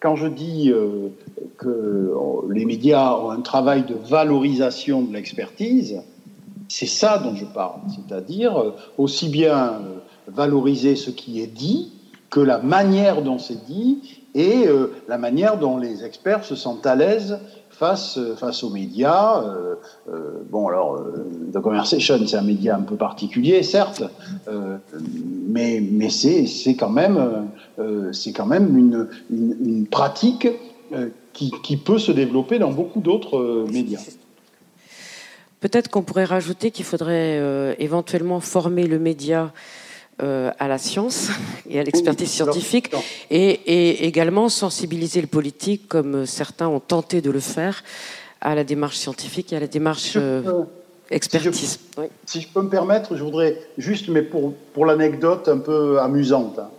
quand 0.00 0.16
je 0.16 0.26
dis 0.26 0.70
euh, 0.70 1.08
que 1.58 2.12
les 2.50 2.64
médias 2.64 3.14
ont 3.14 3.30
un 3.30 3.40
travail 3.40 3.84
de 3.84 3.94
valorisation 3.94 5.02
de 5.02 5.12
l'expertise, 5.12 6.02
c'est 6.68 6.86
ça 6.86 7.18
dont 7.18 7.34
je 7.34 7.44
parle. 7.44 7.80
C'est-à-dire 7.94 8.56
euh, 8.56 8.74
aussi 8.98 9.28
bien 9.28 9.80
valoriser 10.28 10.96
ce 10.96 11.10
qui 11.10 11.40
est 11.40 11.46
dit 11.46 11.92
que 12.30 12.40
la 12.40 12.58
manière 12.58 13.22
dont 13.22 13.38
c'est 13.38 13.64
dit 13.66 14.24
et 14.34 14.66
la 15.08 15.16
manière 15.16 15.56
dont 15.56 15.78
les 15.78 16.04
experts 16.04 16.44
se 16.44 16.56
sentent 16.56 16.84
à 16.84 16.94
l'aise 16.94 17.38
face, 17.78 18.62
aux 18.62 18.70
médias. 18.70 19.42
Euh, 19.42 19.74
euh, 20.08 20.42
bon, 20.50 20.68
alors, 20.68 20.96
euh, 20.96 21.50
The 21.52 21.60
Conversation, 21.60 22.18
c'est 22.26 22.36
un 22.36 22.42
média 22.42 22.76
un 22.76 22.82
peu 22.82 22.96
particulier, 22.96 23.62
certes, 23.62 24.02
mais 25.48 25.82
c'est 26.10 26.74
quand 26.74 26.90
même, 26.90 27.48
c'est 28.12 28.32
quand 28.32 28.46
même 28.46 28.76
une, 28.76 29.08
une, 29.30 29.86
pratique 29.86 30.48
qui, 31.32 31.52
qui, 31.62 31.76
peut 31.76 31.98
se 31.98 32.12
développer 32.12 32.58
dans 32.58 32.72
beaucoup 32.72 33.00
d'autres 33.00 33.66
médias. 33.70 34.00
Peut-être 35.60 35.88
qu'on 35.88 36.02
pourrait 36.02 36.24
rajouter 36.24 36.70
qu'il 36.70 36.84
faudrait 36.84 37.76
éventuellement 37.78 38.40
former 38.40 38.86
le 38.86 38.98
média 38.98 39.52
euh, 40.22 40.50
à 40.58 40.66
la 40.66 40.78
science 40.78 41.28
et 41.68 41.78
à 41.78 41.82
l'expertise 41.82 42.30
scientifique 42.30 42.90
Et, 43.30 44.06
également 44.06 44.48
sensibiliser 44.48 45.20
le 45.20 45.26
politique 45.26 45.88
comme 45.88 46.24
certains 46.24 46.68
ont 46.68 46.80
tenté 46.80 47.20
de 47.20 47.30
le 47.30 47.40
faire 47.40 47.84
à 48.40 48.54
la 48.54 48.64
démarche 48.64 48.96
scientifique 48.96 49.52
et 49.52 49.56
à 49.56 49.60
la 49.60 49.66
démarche 49.66 50.14
euh, 50.16 50.62
expertise. 51.10 51.80
Si 52.24 52.40
je, 52.40 52.48
peux 52.48 52.62
me 52.62 52.70
permettre, 52.70 53.14
je 53.14 53.22
voudrais 53.22 53.60
juste, 53.76 54.08
mais 54.08 54.22
pour, 54.22 54.54
pour 54.72 54.86
l'anecdote 54.86 55.48
un 55.48 55.58
peu 55.58 56.00
amusante, 56.00 56.60
hein, 56.60 56.70
euh, 56.70 56.75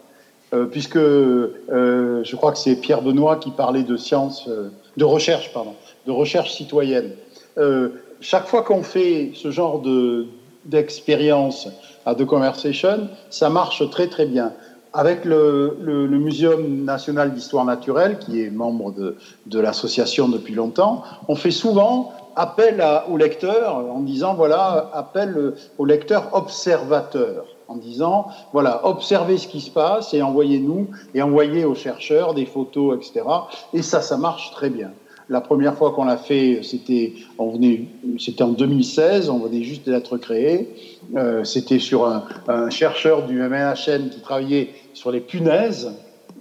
puisque 0.71 0.97
je 0.97 2.35
crois 2.35 2.51
que 2.51 2.57
c'est 2.57 2.75
Pierre 2.75 3.01
Benoît 3.01 3.35
qui 3.35 3.51
parlait 3.51 3.83
de 3.83 3.97
science, 3.97 4.49
de 4.97 5.03
recherche, 5.03 5.51
pardon, 5.53 5.73
de 6.05 6.11
recherche 6.11 6.53
citoyenne. 6.53 7.11
chaque 8.21 8.47
fois 8.47 8.63
qu'on 8.63 8.83
fait 8.83 9.31
ce 9.35 9.51
genre 9.51 9.81
d'expérience, 10.65 11.67
à 12.07 12.15
The 12.15 12.25
Conversation, 12.25 13.09
ça 13.29 13.49
marche 13.49 13.87
très 13.89 14.07
très 14.07 14.25
bien. 14.25 14.53
Avec 14.93 15.25
le, 15.25 15.77
le, 15.81 16.07
Muséum 16.07 16.85
national 16.85 17.33
d'histoire 17.33 17.65
naturelle, 17.65 18.17
qui 18.17 18.41
est 18.41 18.49
membre 18.49 18.93
de, 18.93 19.17
de 19.45 19.59
l'association 19.59 20.29
depuis 20.29 20.55
longtemps, 20.55 21.03
on 21.27 21.35
fait 21.35 21.51
souvent 21.51 22.13
appel 22.37 22.79
à, 22.79 23.09
aux 23.09 23.17
lecteurs 23.17 23.75
en 23.75 23.99
disant, 23.99 24.35
voilà, 24.35 24.89
appel 24.93 25.55
aux 25.77 25.85
lecteurs 25.85 26.29
observateurs 26.31 27.45
en 27.67 27.75
disant, 27.75 28.27
voilà, 28.53 28.85
observez 28.85 29.37
ce 29.37 29.47
qui 29.47 29.61
se 29.61 29.71
passe 29.71 30.13
et 30.13 30.21
envoyez-nous, 30.21 30.87
et 31.13 31.21
envoyez 31.21 31.65
aux 31.65 31.75
chercheurs 31.75 32.33
des 32.33 32.45
photos, 32.45 32.95
etc. 32.95 33.25
Et 33.73 33.81
ça, 33.81 34.01
ça 34.01 34.17
marche 34.17 34.51
très 34.51 34.69
bien. 34.69 34.91
La 35.29 35.41
première 35.41 35.75
fois 35.75 35.91
qu'on 35.91 36.05
l'a 36.05 36.17
fait, 36.17 36.61
c'était 36.63 37.13
en 37.37 37.51
2016, 37.51 39.29
on 39.29 39.39
venait 39.39 39.63
juste 39.63 39.85
d'être 39.85 40.17
créé. 40.17 40.73
Euh, 41.17 41.43
c'était 41.43 41.79
sur 41.79 42.05
un, 42.05 42.69
chercheur 42.69 43.25
du 43.25 43.41
MNHN 43.41 44.09
qui 44.09 44.21
travaillait 44.21 44.69
sur 44.93 45.11
les 45.11 45.19
punaises, 45.19 45.91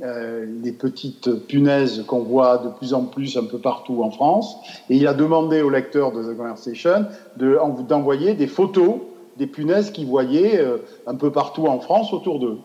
euh, 0.02 0.46
les 0.62 0.70
petites 0.70 1.30
punaises 1.48 2.04
qu'on 2.06 2.20
voit 2.20 2.58
de 2.58 2.68
plus 2.68 2.94
en 2.94 3.02
plus 3.02 3.36
un 3.36 3.44
peu 3.44 3.58
partout 3.58 4.04
en 4.04 4.12
France. 4.12 4.56
Et 4.88 4.96
il 4.96 5.06
a 5.08 5.14
demandé 5.14 5.62
au 5.62 5.70
lecteur 5.70 6.12
de 6.12 6.22
The 6.22 6.36
Conversation 6.36 7.06
d'envoyer 7.36 8.34
des 8.34 8.46
photos 8.46 8.98
des 9.36 9.46
punaises 9.46 9.90
qu'il 9.90 10.06
voyait 10.06 10.58
euh, 10.58 10.78
un 11.06 11.14
peu 11.14 11.30
partout 11.30 11.66
en 11.66 11.80
France 11.80 12.12
autour 12.12 12.38
d'eux. 12.38 12.58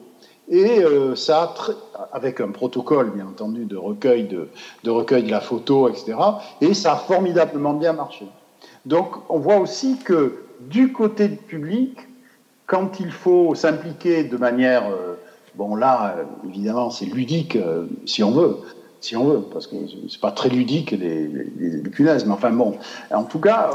Et 0.52 0.84
euh, 0.84 1.16
ça, 1.16 1.54
avec 2.12 2.42
un 2.42 2.50
protocole, 2.50 3.12
bien 3.12 3.26
entendu, 3.26 3.64
de 3.64 3.78
recueil 3.78 4.28
de, 4.28 4.90
recueil 4.90 5.24
de 5.24 5.32
la 5.32 5.40
photo, 5.40 5.88
etc. 5.88 6.18
Et 6.60 6.74
ça 6.74 6.94
a 6.94 6.96
formidablement 6.98 7.74
bien 7.74 7.94
marché. 7.94 8.26
Donc, 8.86 9.14
on 9.30 9.40
voit 9.40 9.60
aussi 9.60 9.98
que 10.00 10.44
du 10.60 10.92
côté 10.92 11.30
du 11.30 11.38
public, 11.38 12.00
quand 12.66 13.00
il 13.00 13.12
faut 13.12 13.56
s'impliquer 13.56 14.26
de 14.26 14.36
manière, 14.36 14.88
euh, 14.88 15.16
bon 15.56 15.76
là, 15.76 16.16
euh, 16.18 16.24
évidemment, 16.50 16.90
c'est 16.90 17.06
ludique 17.06 17.58
si 18.06 18.22
on 18.22 18.32
veut, 18.32 18.58
si 19.00 19.16
on 19.16 19.24
veut, 19.24 19.42
parce 19.54 19.68
que 19.68 19.76
c'est 20.10 20.20
pas 20.20 20.32
très 20.32 20.50
ludique 20.50 20.92
les, 20.92 21.30
punaises, 21.92 22.26
mais 22.26 22.34
enfin 22.34 22.52
bon, 22.52 22.76
en 23.10 23.24
tout 23.24 23.40
cas, 23.40 23.70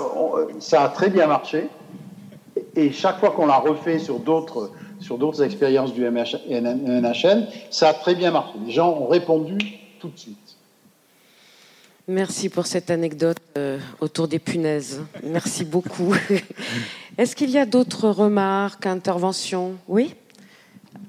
ça 0.59 0.83
a 0.83 0.89
très 0.91 1.09
bien 1.09 1.27
marché. 1.27 1.69
Et 2.77 2.93
chaque 2.93 3.19
fois 3.19 3.31
qu'on 3.31 3.47
l'a 3.47 3.59
refait 3.59 3.99
sur 3.99 4.21
d'autres 4.21 4.71
sur 5.01 5.19
d'autres 5.19 5.43
expériences 5.43 5.93
du 5.93 6.03
MNHN, 6.03 7.47
ça 7.71 7.89
a 7.89 7.95
très 7.95 8.15
bien 8.15 8.31
marché. 8.31 8.55
Les 8.65 8.73
gens 8.73 8.91
ont 8.93 9.07
répondu 9.07 9.59
tout 10.01 10.09
de 10.09 10.19
suite. 10.19 10.57
Merci 12.09 12.49
pour 12.49 12.67
cette 12.67 12.91
anecdote 12.91 13.39
euh, 13.59 13.79
autour 14.01 14.29
des 14.29 14.39
punaises. 14.39 15.03
Merci 15.25 15.65
beaucoup. 15.65 16.15
Est-ce 17.19 17.35
qu'il 17.35 17.51
y 17.51 17.59
a 17.59 17.67
d'autres 17.67 18.09
remarques, 18.09 18.87
interventions? 18.87 19.75
Oui? 19.89 20.15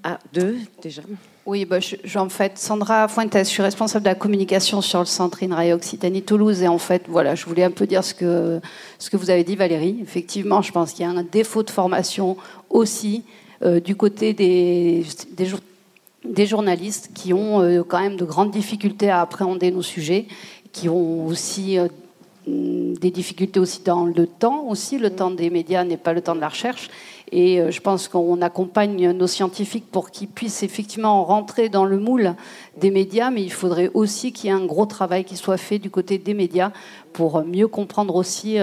Ah, 0.03 0.19
deux 0.33 0.57
déjà. 0.81 1.03
Oui, 1.47 1.63
bah, 1.63 1.79
je, 1.79 2.19
en 2.19 2.27
fait, 2.27 2.57
Sandra 2.57 3.07
Fuentes, 3.07 3.37
je 3.37 3.43
suis 3.43 3.63
responsable 3.63 4.03
de 4.03 4.09
la 4.09 4.15
communication 4.15 4.81
sur 4.81 4.99
le 4.99 5.05
centre 5.05 5.41
INRAE 5.43 5.73
Occitanie-Toulouse. 5.73 6.61
Et 6.61 6.67
en 6.67 6.77
fait, 6.77 7.03
voilà, 7.07 7.35
je 7.35 7.45
voulais 7.45 7.63
un 7.63 7.71
peu 7.71 7.87
dire 7.87 8.03
ce 8.03 8.13
que, 8.13 8.59
ce 8.99 9.09
que 9.09 9.15
vous 9.15 9.29
avez 9.29 9.45
dit, 9.45 9.55
Valérie. 9.55 9.97
Effectivement, 10.01 10.61
je 10.61 10.73
pense 10.73 10.91
qu'il 10.91 11.05
y 11.05 11.07
a 11.07 11.11
un 11.11 11.23
défaut 11.23 11.63
de 11.63 11.69
formation 11.69 12.35
aussi 12.69 13.23
euh, 13.63 13.79
du 13.79 13.95
côté 13.95 14.33
des, 14.33 15.05
des, 16.25 16.45
journalistes 16.45 17.11
qui 17.15 17.33
ont 17.33 17.61
euh, 17.61 17.81
quand 17.81 18.01
même 18.01 18.17
de 18.17 18.25
grandes 18.25 18.51
difficultés 18.51 19.09
à 19.09 19.21
appréhender 19.21 19.71
nos 19.71 19.81
sujets, 19.81 20.25
qui 20.73 20.89
ont 20.89 21.25
aussi 21.27 21.79
euh, 21.79 21.87
des 22.45 23.09
difficultés 23.09 23.61
aussi 23.61 23.79
dans 23.85 24.05
le 24.05 24.27
temps 24.27 24.65
aussi. 24.67 24.97
Le 24.97 25.11
temps 25.11 25.31
des 25.31 25.49
médias 25.49 25.85
n'est 25.85 25.95
pas 25.95 26.11
le 26.11 26.19
temps 26.19 26.35
de 26.35 26.41
la 26.41 26.49
recherche. 26.49 26.89
Et 27.31 27.71
je 27.71 27.81
pense 27.81 28.07
qu'on 28.07 28.41
accompagne 28.41 29.11
nos 29.11 29.27
scientifiques 29.27 29.91
pour 29.91 30.11
qu'ils 30.11 30.29
puissent 30.29 30.63
effectivement 30.63 31.25
rentrer 31.25 31.67
dans 31.67 31.83
le 31.83 31.99
moule 31.99 32.35
des 32.77 32.89
médias, 32.89 33.31
mais 33.31 33.43
il 33.43 33.51
faudrait 33.51 33.91
aussi 33.93 34.31
qu'il 34.31 34.49
y 34.49 34.53
ait 34.53 34.55
un 34.55 34.65
gros 34.65 34.85
travail 34.85 35.25
qui 35.25 35.35
soit 35.35 35.57
fait 35.57 35.77
du 35.77 35.89
côté 35.89 36.17
des 36.17 36.33
médias 36.33 36.71
pour 37.11 37.43
mieux 37.43 37.67
comprendre 37.67 38.15
aussi 38.15 38.59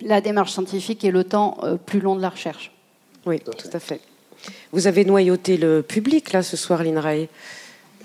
la 0.00 0.20
démarche 0.22 0.52
scientifique 0.52 1.04
et 1.04 1.10
le 1.10 1.24
temps 1.24 1.58
plus 1.84 2.00
long 2.00 2.16
de 2.16 2.22
la 2.22 2.30
recherche. 2.30 2.72
Oui, 3.26 3.38
tout 3.40 3.70
à 3.70 3.78
fait. 3.78 4.00
Vous 4.72 4.86
avez 4.86 5.04
noyauté 5.04 5.56
le 5.56 5.82
public, 5.82 6.32
là, 6.32 6.42
ce 6.42 6.56
soir, 6.56 6.82
l'INRAE. 6.82 7.26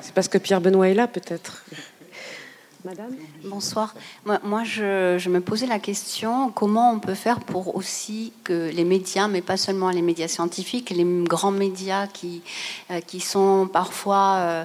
C'est 0.00 0.14
parce 0.14 0.28
que 0.28 0.38
Pierre 0.38 0.60
Benoît 0.60 0.88
est 0.88 0.94
là, 0.94 1.08
peut-être. 1.08 1.64
Madame 2.86 3.16
Bonsoir. 3.42 3.96
Moi, 4.24 4.62
je, 4.62 5.28
me 5.28 5.40
posais 5.40 5.66
la 5.66 5.80
question 5.80 6.52
comment 6.52 6.92
on 6.92 7.00
peut 7.00 7.14
faire 7.14 7.40
pour 7.40 7.74
aussi 7.74 8.32
que 8.44 8.70
les 8.70 8.84
médias, 8.84 9.26
mais 9.26 9.40
pas 9.42 9.56
seulement 9.56 9.90
les 9.90 10.02
médias 10.02 10.28
scientifiques, 10.28 10.90
les 10.90 11.04
grands 11.24 11.50
médias 11.50 12.06
qui, 12.06 12.42
euh, 12.92 13.00
sont 13.18 13.68
parfois 13.72 14.36
euh, 14.36 14.64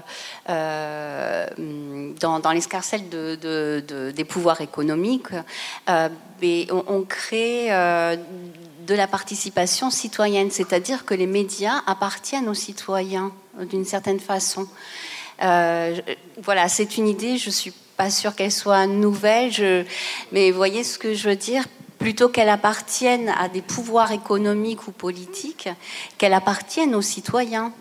euh, 0.49 2.13
dans, 2.19 2.51
l'escarcelle 2.51 3.09
de, 3.09 4.11
des 4.15 4.23
pouvoirs 4.23 4.61
économiques, 4.61 5.29
on, 5.87 7.03
crée 7.09 7.69
de 7.69 8.93
la 8.93 9.07
participation 9.07 9.89
citoyenne, 9.89 10.51
c'est-à-dire 10.51 11.05
que 11.05 11.15
les 11.15 11.25
médias 11.25 11.81
appartiennent 11.87 12.49
aux 12.49 12.53
citoyens 12.53 13.31
d'une 13.59 13.85
certaine 13.85 14.19
façon. 14.19 14.67
Voilà, 15.39 16.67
c'est 16.67 16.97
une 16.97 17.07
idée, 17.07 17.37
je 17.37 17.49
suis 17.49 17.73
pas 18.01 18.09
sûre 18.09 18.33
qu'elle 18.33 18.51
soit 18.51 18.87
nouvelle, 18.87 19.51
je... 19.51 19.83
mais 20.31 20.49
voyez 20.49 20.83
ce 20.83 20.97
que 20.97 21.13
je 21.13 21.29
veux 21.29 21.35
dire 21.35 21.65
plutôt 21.99 22.29
qu'elle 22.29 22.49
appartienne 22.49 23.31
à 23.39 23.47
des 23.47 23.61
pouvoirs 23.61 24.11
économiques 24.11 24.87
ou 24.87 24.91
politiques, 24.91 25.69
qu'elle 26.17 26.33
appartienne 26.33 26.95
aux 26.95 27.03
citoyens. 27.03 27.71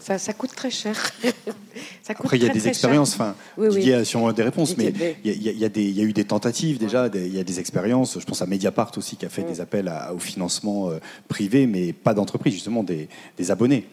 Ça, 0.00 0.32
coûte 0.32 0.54
très 0.56 0.70
cher. 0.70 0.96
Après, 2.08 2.38
il 2.38 2.44
y 2.44 2.48
a 2.48 2.52
des 2.52 2.66
expériences, 2.66 3.12
enfin, 3.12 3.34
oui, 3.58 3.68
oui. 3.70 3.92
a 3.92 4.06
sûrement 4.06 4.32
des 4.32 4.42
réponses, 4.42 4.74
mais 4.78 4.86
il 5.22 5.30
y, 5.30 5.48
a, 5.48 5.52
il, 5.52 5.58
y 5.58 5.64
a 5.66 5.68
des, 5.68 5.82
il 5.82 5.98
y, 5.98 6.00
a, 6.00 6.04
eu 6.04 6.14
des 6.14 6.24
tentatives 6.24 6.78
déjà, 6.78 7.10
il 7.12 7.36
y 7.36 7.38
a 7.38 7.44
des 7.44 7.60
expériences. 7.60 8.18
Je 8.18 8.24
pense 8.24 8.40
à 8.40 8.46
Mediapart 8.46 8.92
aussi 8.96 9.16
qui 9.16 9.26
a 9.26 9.28
fait 9.28 9.42
des 9.42 9.60
appels 9.60 9.92
au 10.14 10.18
financement 10.18 10.88
euh, 10.88 10.98
privé, 11.28 11.66
mais 11.66 11.92
pas 11.92 12.14
d'entreprise, 12.14 12.54
justement 12.54 12.82
des, 12.82 13.10
des 13.36 13.50
abonnés. 13.50 13.86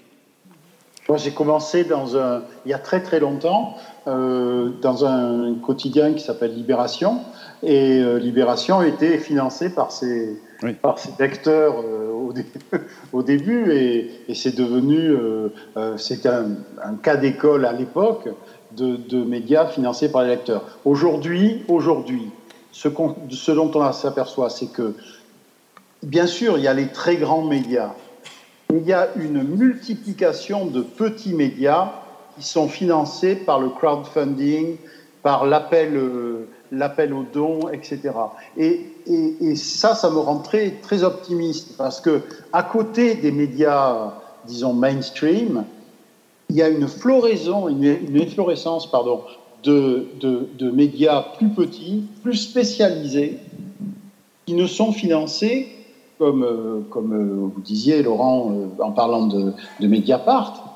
Moi, 1.09 1.17
j'ai 1.17 1.33
commencé 1.33 1.83
dans 1.83 2.15
un, 2.15 2.43
il 2.65 2.69
y 2.69 2.73
a 2.73 2.79
très 2.79 3.03
très 3.03 3.19
longtemps 3.19 3.75
euh, 4.07 4.69
dans 4.81 5.05
un 5.05 5.55
quotidien 5.55 6.13
qui 6.13 6.23
s'appelle 6.23 6.53
Libération. 6.53 7.19
Et 7.61 8.01
euh, 8.01 8.17
Libération 8.17 8.81
était 8.81 9.17
financé 9.17 9.69
par 9.69 9.91
ses, 9.91 10.41
par 10.81 10.99
ses 10.99 11.11
lecteurs 11.19 11.75
euh, 11.83 12.11
au, 12.11 12.33
au, 13.13 13.23
début. 13.23 13.71
Et, 13.71 14.11
et 14.27 14.35
c'est 14.35 14.55
devenu, 14.55 15.15
c'est 15.97 16.25
un, 16.25 16.47
un, 16.83 16.95
cas 16.95 17.15
d'école 17.15 17.65
à 17.65 17.73
l'époque 17.73 18.29
de, 18.75 18.97
de, 18.97 19.23
médias 19.23 19.67
financés 19.67 20.11
par 20.11 20.23
les 20.23 20.29
lecteurs. 20.29 20.63
Aujourd'hui, 20.83 21.63
aujourd'hui, 21.67 22.29
ce, 22.71 22.89
ce 23.29 23.51
dont 23.51 23.71
on 23.73 23.91
s'aperçoit, 23.91 24.49
c'est 24.49 24.71
que, 24.71 24.93
bien 26.01 26.27
sûr, 26.27 26.57
il 26.57 26.63
y 26.63 26.67
a 26.67 26.73
les 26.73 26.87
très 26.87 27.15
grands 27.15 27.43
médias 27.43 27.93
il 28.75 28.87
y 28.87 28.93
a 28.93 29.09
une 29.15 29.43
multiplication 29.43 30.65
de 30.65 30.81
petits 30.81 31.33
médias 31.33 31.91
qui 32.37 32.43
sont 32.43 32.67
financés 32.67 33.35
par 33.35 33.59
le 33.59 33.69
crowdfunding, 33.69 34.77
par 35.21 35.45
l'appel, 35.45 35.95
euh, 35.95 36.47
l'appel 36.71 37.13
aux 37.13 37.25
dons, 37.31 37.69
etc. 37.71 38.11
Et, 38.57 38.89
ça, 39.55 39.95
ça 39.95 40.09
me 40.09 40.19
rend 40.19 40.39
très, 40.39 40.71
très 40.81 41.03
optimiste 41.03 41.75
parce 41.77 41.99
que 41.99 42.21
à 42.53 42.63
côté 42.63 43.15
des 43.15 43.31
médias, 43.31 44.13
disons 44.45 44.73
mainstream, 44.73 45.65
il 46.49 46.55
y 46.55 46.61
a 46.61 46.69
une 46.69 46.87
floraison, 46.87 47.67
une, 47.67 47.83
une 47.83 48.17
efflorescence, 48.17 48.89
pardon, 48.89 49.21
de, 49.63 50.07
de, 50.19 50.49
de, 50.57 50.71
médias 50.71 51.25
plus 51.37 51.49
petits, 51.49 52.03
plus 52.21 52.35
spécialisés, 52.35 53.39
qui 54.45 54.53
ne 54.53 54.67
sont 54.67 54.91
financés 54.91 55.69
comme, 56.19 56.43
euh, 56.43 56.81
comme 56.89 57.13
euh, 57.13 57.49
vous 57.53 57.61
disiez, 57.61 58.03
Laurent, 58.03 58.51
en 58.79 58.91
parlant 58.91 59.27
de, 59.27 59.53
Mediapart, 59.79 60.72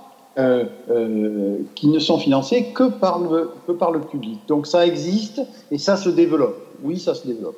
qui 1.75 1.87
ne 1.87 1.99
sont 1.99 2.19
financés 2.19 2.67
que 2.73 2.89
par, 2.89 3.19
le, 3.19 3.49
que 3.65 3.71
par 3.71 3.91
le 3.91 4.01
public. 4.01 4.39
Donc 4.47 4.67
ça 4.67 4.85
existe 4.85 5.41
et 5.71 5.79
ça 5.79 5.97
se 5.97 6.09
développe. 6.09 6.63
Oui, 6.83 6.99
ça 6.99 7.15
se 7.15 7.25
développe. 7.25 7.57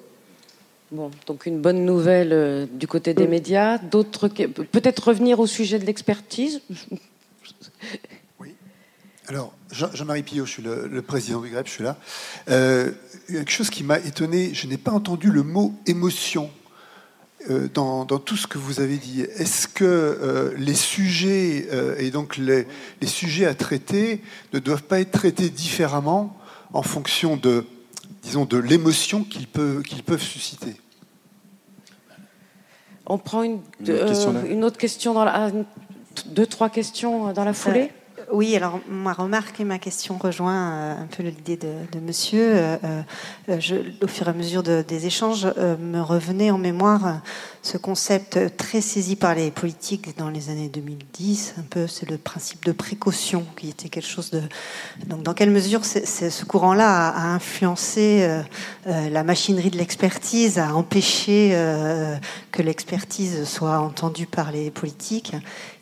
Bon, 0.91 1.11
donc 1.27 1.45
une 1.45 1.59
bonne 1.59 1.85
nouvelle 1.85 2.69
du 2.71 2.87
côté 2.87 3.13
des 3.13 3.27
médias. 3.27 3.77
D'autres, 3.77 4.27
peut-être 4.27 5.09
revenir 5.09 5.39
au 5.39 5.45
sujet 5.45 5.77
de 5.77 5.85
l'expertise? 5.85 6.61
Oui. 8.39 8.55
Alors, 9.27 9.53
Jean-Marie 9.71 10.23
Pillot, 10.23 10.45
je 10.45 10.51
suis 10.51 10.63
le, 10.63 11.01
président 11.01 11.41
du 11.41 11.49
GREP, 11.49 11.67
je 11.67 11.71
suis 11.71 11.83
là. 11.83 11.97
quelque 12.47 13.51
chose 13.51 13.69
qui 13.69 13.83
m'a 13.83 13.99
étonné, 13.99 14.53
je 14.53 14.67
n'ai 14.67 14.77
pas 14.77 14.91
entendu 14.91 15.29
le 15.29 15.43
mot 15.43 15.73
émotion 15.85 16.49
euh, 17.49 17.67
dans, 17.73 18.05
tout 18.05 18.37
ce 18.37 18.47
que 18.47 18.57
vous 18.57 18.79
avez 18.79 18.97
dit. 18.97 19.21
Est-ce 19.21 19.67
que 19.67 19.83
euh, 19.83 20.53
les 20.57 20.73
sujets 20.73 21.67
euh, 21.71 21.95
et 21.97 22.11
donc 22.11 22.37
les, 22.37 22.65
sujets 23.05 23.45
à 23.45 23.53
traiter 23.53 24.21
ne 24.53 24.59
doivent 24.59 24.83
pas 24.83 24.99
être 24.99 25.11
traités 25.11 25.49
différemment 25.49 26.37
en 26.73 26.83
fonction 26.83 27.37
de, 27.37 27.65
disons, 28.23 28.45
de 28.45 28.57
l'émotion 28.57 29.23
qu'ils 29.23 29.47
peuvent, 29.47 29.81
qu'ils 29.83 30.03
peuvent 30.03 30.21
susciter? 30.21 30.75
On 33.05 33.17
prend 33.17 33.41
une, 33.41 33.61
une, 34.47 34.63
autre 34.63 34.77
question 34.77 35.13
dans 35.13 35.25
la, 35.25 35.51
deux, 36.27 36.45
trois 36.45 36.69
questions 36.69 37.33
dans 37.33 37.43
la 37.43 37.53
foulée? 37.53 37.91
Oui, 38.31 38.55
alors 38.55 38.79
ma 38.87 39.13
remarque 39.13 39.59
et 39.59 39.63
ma 39.63 39.79
question 39.79 40.19
rejoint 40.19 40.71
euh, 40.71 41.01
un 41.01 41.07
peu 41.07 41.23
l'idée 41.23 41.57
de, 41.57 41.99
monsieur. 41.99 42.51
Euh, 42.53 42.77
euh, 43.49 43.83
au 44.03 44.07
fur 44.07 44.27
et 44.27 44.29
à 44.29 44.33
mesure 44.33 44.61
des 44.61 45.05
échanges, 45.07 45.47
me 45.47 45.99
revenait 45.99 46.51
en 46.51 46.59
mémoire 46.59 47.21
ce 47.63 47.77
concept 47.77 48.55
très 48.55 48.81
saisi 48.81 49.15
par 49.15 49.33
les 49.33 49.49
politiques 49.49 50.15
dans 50.17 50.29
les 50.29 50.49
années 50.49 50.69
2010. 50.69 51.55
Un 51.57 51.63
peu, 51.63 51.87
c'est 51.87 52.07
le 52.07 52.17
principe 52.17 52.65
de 52.65 52.71
précaution 52.71 53.45
qui 53.57 53.69
était 53.69 53.89
quelque 53.89 54.07
chose 54.07 54.29
de. 54.29 54.41
Donc, 55.07 55.23
dans 55.23 55.33
quelle 55.33 55.51
mesure 55.51 55.83
ce 55.83 56.45
courant-là 56.45 57.09
a, 57.09 57.33
influencé 57.33 58.27
la 58.85 59.23
machinerie 59.23 59.71
de 59.71 59.77
l'expertise, 59.77 60.59
a 60.59 60.75
empêché 60.75 61.51
que 62.51 62.61
l'expertise 62.61 63.45
soit 63.45 63.79
entendue 63.79 64.27
par 64.27 64.51
les 64.51 64.69
politiques? 64.69 65.33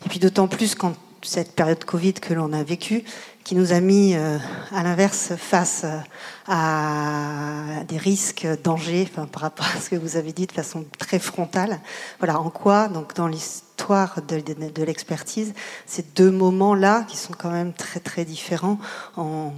Et 0.06 0.08
puis 0.08 0.18
d'autant 0.18 0.48
plus 0.48 0.74
quand 0.74 0.94
cette 1.22 1.52
période 1.52 1.84
Covid 1.84 2.14
que 2.14 2.34
l'on 2.34 2.52
a 2.52 2.62
vécue, 2.62 3.04
qui 3.44 3.54
nous 3.54 3.72
a 3.72 3.80
mis 3.80 4.14
euh, 4.14 4.38
à 4.72 4.82
l'inverse 4.82 5.32
face 5.36 5.82
euh, 5.84 5.98
à 6.46 7.84
des 7.88 7.96
risques, 7.96 8.46
dangers, 8.62 9.08
par 9.14 9.42
rapport 9.42 9.66
à 9.74 9.80
ce 9.80 9.88
que 9.90 9.96
vous 9.96 10.16
avez 10.16 10.32
dit 10.32 10.46
de 10.46 10.52
façon 10.52 10.84
très 10.98 11.18
frontale. 11.18 11.80
Voilà, 12.18 12.40
en 12.40 12.50
quoi, 12.50 12.88
donc 12.88 13.14
dans 13.14 13.26
l'histoire 13.26 14.20
de, 14.22 14.84
l'expertise, 14.84 15.54
ces 15.86 16.02
deux 16.14 16.30
moments-là, 16.30 17.04
qui 17.08 17.16
sont 17.16 17.32
quand 17.32 17.50
même 17.50 17.72
très 17.72 18.00
très 18.00 18.24
différents, 18.24 18.78
ont 19.16 19.52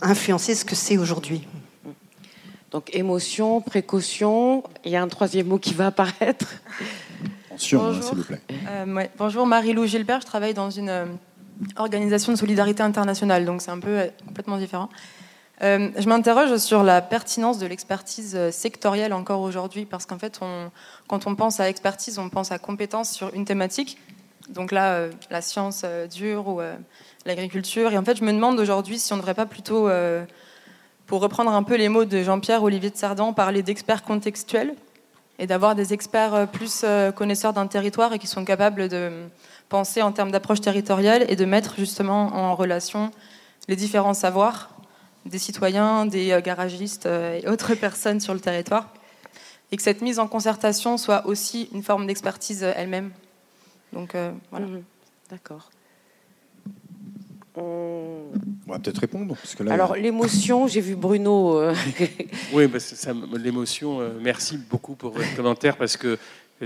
influencé 0.00 0.54
ce 0.54 0.64
que 0.64 0.74
c'est 0.74 0.98
aujourd'hui. 0.98 1.46
Donc 2.70 2.94
émotion, 2.94 3.60
précaution, 3.60 4.64
il 4.82 4.92
y 4.92 4.96
a 4.96 5.02
un 5.02 5.08
troisième 5.08 5.46
mot 5.46 5.58
qui 5.58 5.74
va 5.74 5.88
apparaître. 5.88 6.46
Bonjour. 7.52 8.02
s'il 8.02 8.16
vous 8.16 8.24
plaît. 8.24 8.40
Euh, 8.68 9.06
bonjour, 9.18 9.46
Marie-Lou 9.46 9.86
Gilbert. 9.86 10.20
Je 10.20 10.26
travaille 10.26 10.54
dans 10.54 10.70
une 10.70 10.88
euh, 10.88 11.04
organisation 11.76 12.32
de 12.32 12.38
solidarité 12.38 12.82
internationale, 12.82 13.44
donc 13.44 13.60
c'est 13.60 13.70
un 13.70 13.78
peu 13.78 13.98
euh, 13.98 14.06
complètement 14.26 14.56
différent. 14.56 14.88
je 15.60 16.08
m'interroge 16.08 16.56
sur 16.56 16.82
la 16.82 17.02
pertinence 17.02 17.58
de 17.58 17.66
l'expertise 17.66 18.38
sectorielle 18.50 19.12
encore 19.12 19.42
aujourd'hui, 19.42 19.84
parce 19.84 20.06
qu'en 20.06 20.18
fait, 20.18 20.38
on, 20.40 20.70
quand 21.08 21.26
on 21.26 21.34
pense 21.34 21.60
à 21.60 21.68
expertise, 21.68 22.18
on 22.18 22.30
pense 22.30 22.52
à 22.52 22.58
compétence 22.58 23.12
sur 23.12 23.32
une 23.34 23.44
thématique. 23.44 23.98
Donc 24.48 24.72
là, 24.72 25.06
la 25.30 25.40
science 25.40 25.84
dure 26.12 26.48
ou 26.48 26.60
l'agriculture. 27.24 27.92
Et 27.92 27.98
en 27.98 28.04
fait, 28.04 28.16
je 28.16 28.24
me 28.24 28.32
demande 28.32 28.58
aujourd'hui 28.58 28.98
si 28.98 29.12
on 29.12 29.16
ne 29.16 29.20
devrait 29.20 29.34
pas 29.34 29.46
plutôt, 29.46 29.88
pour 31.06 31.20
reprendre 31.20 31.52
un 31.52 31.62
peu 31.62 31.76
les 31.76 31.88
mots 31.88 32.04
de 32.04 32.22
Jean-Pierre 32.22 32.64
Olivier 32.64 32.90
de 32.90 32.96
Cerdan, 32.96 33.32
parler 33.32 33.62
d'experts 33.62 34.02
contextuels 34.02 34.74
et 35.38 35.46
d'avoir 35.46 35.74
des 35.74 35.92
experts 35.92 36.34
euh, 36.34 36.46
plus 36.46 36.82
euh, 36.84 37.12
connaisseurs 37.12 37.52
d'un 37.52 37.66
territoire 37.66 38.12
et 38.12 38.18
qui 38.18 38.26
sont 38.26 38.44
capables 38.44 38.88
de 38.88 39.10
penser 39.68 40.02
en 40.02 40.12
termes 40.12 40.30
d'approche 40.30 40.60
territoriale 40.60 41.24
et 41.28 41.36
de 41.36 41.44
mettre 41.44 41.74
justement 41.76 42.34
en 42.34 42.54
relation 42.54 43.10
les 43.68 43.76
différents 43.76 44.14
savoirs 44.14 44.70
des 45.24 45.38
citoyens, 45.38 46.04
des 46.06 46.32
euh, 46.32 46.40
garagistes 46.40 47.06
et 47.06 47.48
autres 47.48 47.74
personnes 47.74 48.20
sur 48.20 48.34
le 48.34 48.40
territoire. 48.40 48.88
Et 49.70 49.76
que 49.76 49.82
cette 49.82 50.02
mise 50.02 50.18
en 50.18 50.28
concertation 50.28 50.98
soit 50.98 51.26
aussi 51.26 51.70
une 51.72 51.82
forme 51.82 52.06
d'expertise 52.06 52.62
elle-même. 52.62 53.10
Donc 53.94 54.14
voilà. 54.50 54.66
Mhm. 54.66 54.84
D'accord. 55.30 55.70
On... 57.54 58.30
va 58.66 58.78
peut-être 58.78 58.98
répondre. 58.98 59.34
Parce 59.36 59.54
que 59.54 59.62
là, 59.62 59.74
Alors, 59.74 59.94
l'émotion, 59.94 60.66
j'ai 60.66 60.80
vu 60.80 60.96
Bruno. 60.96 61.58
Euh, 61.58 61.74
oui, 62.52 62.66
bah, 62.66 62.78
l'émotion, 63.38 64.00
euh, 64.00 64.18
merci 64.20 64.56
beaucoup 64.56 64.94
pour 64.94 65.12
votre 65.12 65.34
commentaire 65.36 65.76
parce 65.76 65.96
que 65.96 66.18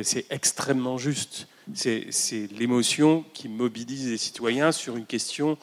c'est 0.03 0.27
extrêmement 0.31 0.99
juste. 0.99 1.49
C'est 1.75 2.49
l'émotion 2.57 3.25
qui 3.35 3.49
mobilise 3.49 4.09
les 4.09 4.19
citoyens 4.19 4.71
sur 4.71 4.97
une 4.97 5.07
question 5.07 5.59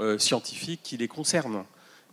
euh, 0.00 0.18
scientifique 0.18 0.80
qui 0.82 0.98
les 0.98 1.08
concerne. 1.08 1.64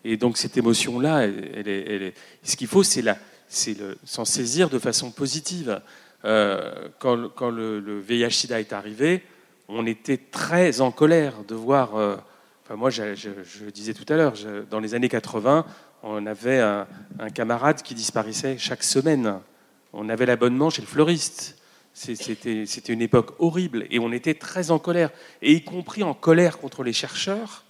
Et 0.06 0.16
donc, 0.16 0.38
cette 0.38 0.56
émotion-là, 0.56 1.24
elle, 1.24 1.68
est, 1.68 2.14
ce 2.44 2.56
qu'il 2.56 2.68
faut, 2.68 2.84
c'est 2.84 3.04
s'en 4.06 4.26
saisir 4.26 4.70
de 4.70 4.80
façon 4.80 5.12
positive. 5.12 5.82
quand, 6.24 7.30
quand 7.36 7.50
le, 7.50 7.80
le 7.80 8.00
VIH-Sida 8.00 8.60
est 8.60 8.74
arrivé, 8.74 9.24
on 9.70 9.86
était 9.86 10.18
très 10.18 10.82
en 10.82 10.92
colère 10.92 11.36
de 11.48 11.56
voir 11.56 12.22
moi, 12.70 12.90
je, 12.90 13.04
le 13.04 13.72
disais 13.72 13.94
tout 13.94 14.12
à 14.12 14.16
l'heure, 14.16 14.34
dans 14.70 14.80
les 14.80 14.96
années 14.96 15.10
80, 15.10 15.66
on 16.04 16.26
avait 16.26 16.60
un, 16.60 16.86
camarade 17.34 17.82
qui 17.82 17.94
disparaissait 17.94 18.58
chaque 18.58 18.84
semaine. 18.84 19.40
On 19.92 20.10
avait 20.10 20.26
l'abonnement 20.26 20.70
chez 20.70 20.82
le 20.82 20.88
fleuriste. 20.88 21.58
C'était 21.94 22.66
une 22.90 23.02
époque 23.02 23.36
horrible 23.40 23.86
et 23.90 24.00
on 24.00 24.12
était 24.12 24.34
très 24.34 24.72
en 24.72 24.80
colère, 24.80 25.12
et 25.42 25.54
y 25.54 25.64
compris 25.64 26.02
en 26.02 26.14
colère 26.14 26.58
contre 26.58 26.84
les 26.84 26.94
chercheurs, 26.94 27.66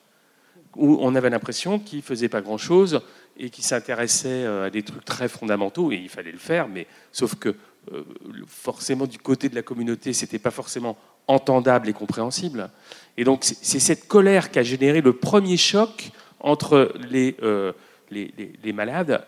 où 0.75 0.97
on 1.01 1.15
avait 1.15 1.29
l'impression 1.29 1.77
qu'ils 1.77 1.99
ne 1.99 2.03
faisaient 2.03 2.29
pas 2.29 2.41
grand-chose 2.41 3.01
et 3.37 3.49
qu'ils 3.49 3.65
s'intéressaient 3.65 4.45
euh, 4.45 4.67
à 4.67 4.69
des 4.69 4.83
trucs 4.83 5.03
très 5.05 5.27
fondamentaux, 5.27 5.91
et 5.91 5.95
il 5.95 6.07
fallait 6.07 6.31
le 6.31 6.37
faire, 6.37 6.67
mais 6.67 6.87
sauf 7.11 7.35
que 7.35 7.55
euh, 7.91 8.03
forcément 8.47 9.07
du 9.07 9.17
côté 9.17 9.49
de 9.49 9.55
la 9.55 9.63
communauté, 9.63 10.13
ce 10.13 10.23
n'était 10.23 10.39
pas 10.39 10.51
forcément 10.51 10.97
entendable 11.27 11.89
et 11.89 11.93
compréhensible. 11.93 12.69
Et 13.17 13.23
donc 13.23 13.43
c'est 13.43 13.79
cette 13.79 14.07
colère 14.07 14.51
qui 14.51 14.59
a 14.59 14.63
généré 14.63 15.01
le 15.01 15.13
premier 15.13 15.57
choc 15.57 16.11
entre 16.39 16.93
euh, 17.43 17.73
les, 18.11 18.33
les, 18.63 18.73
malades 18.73 19.25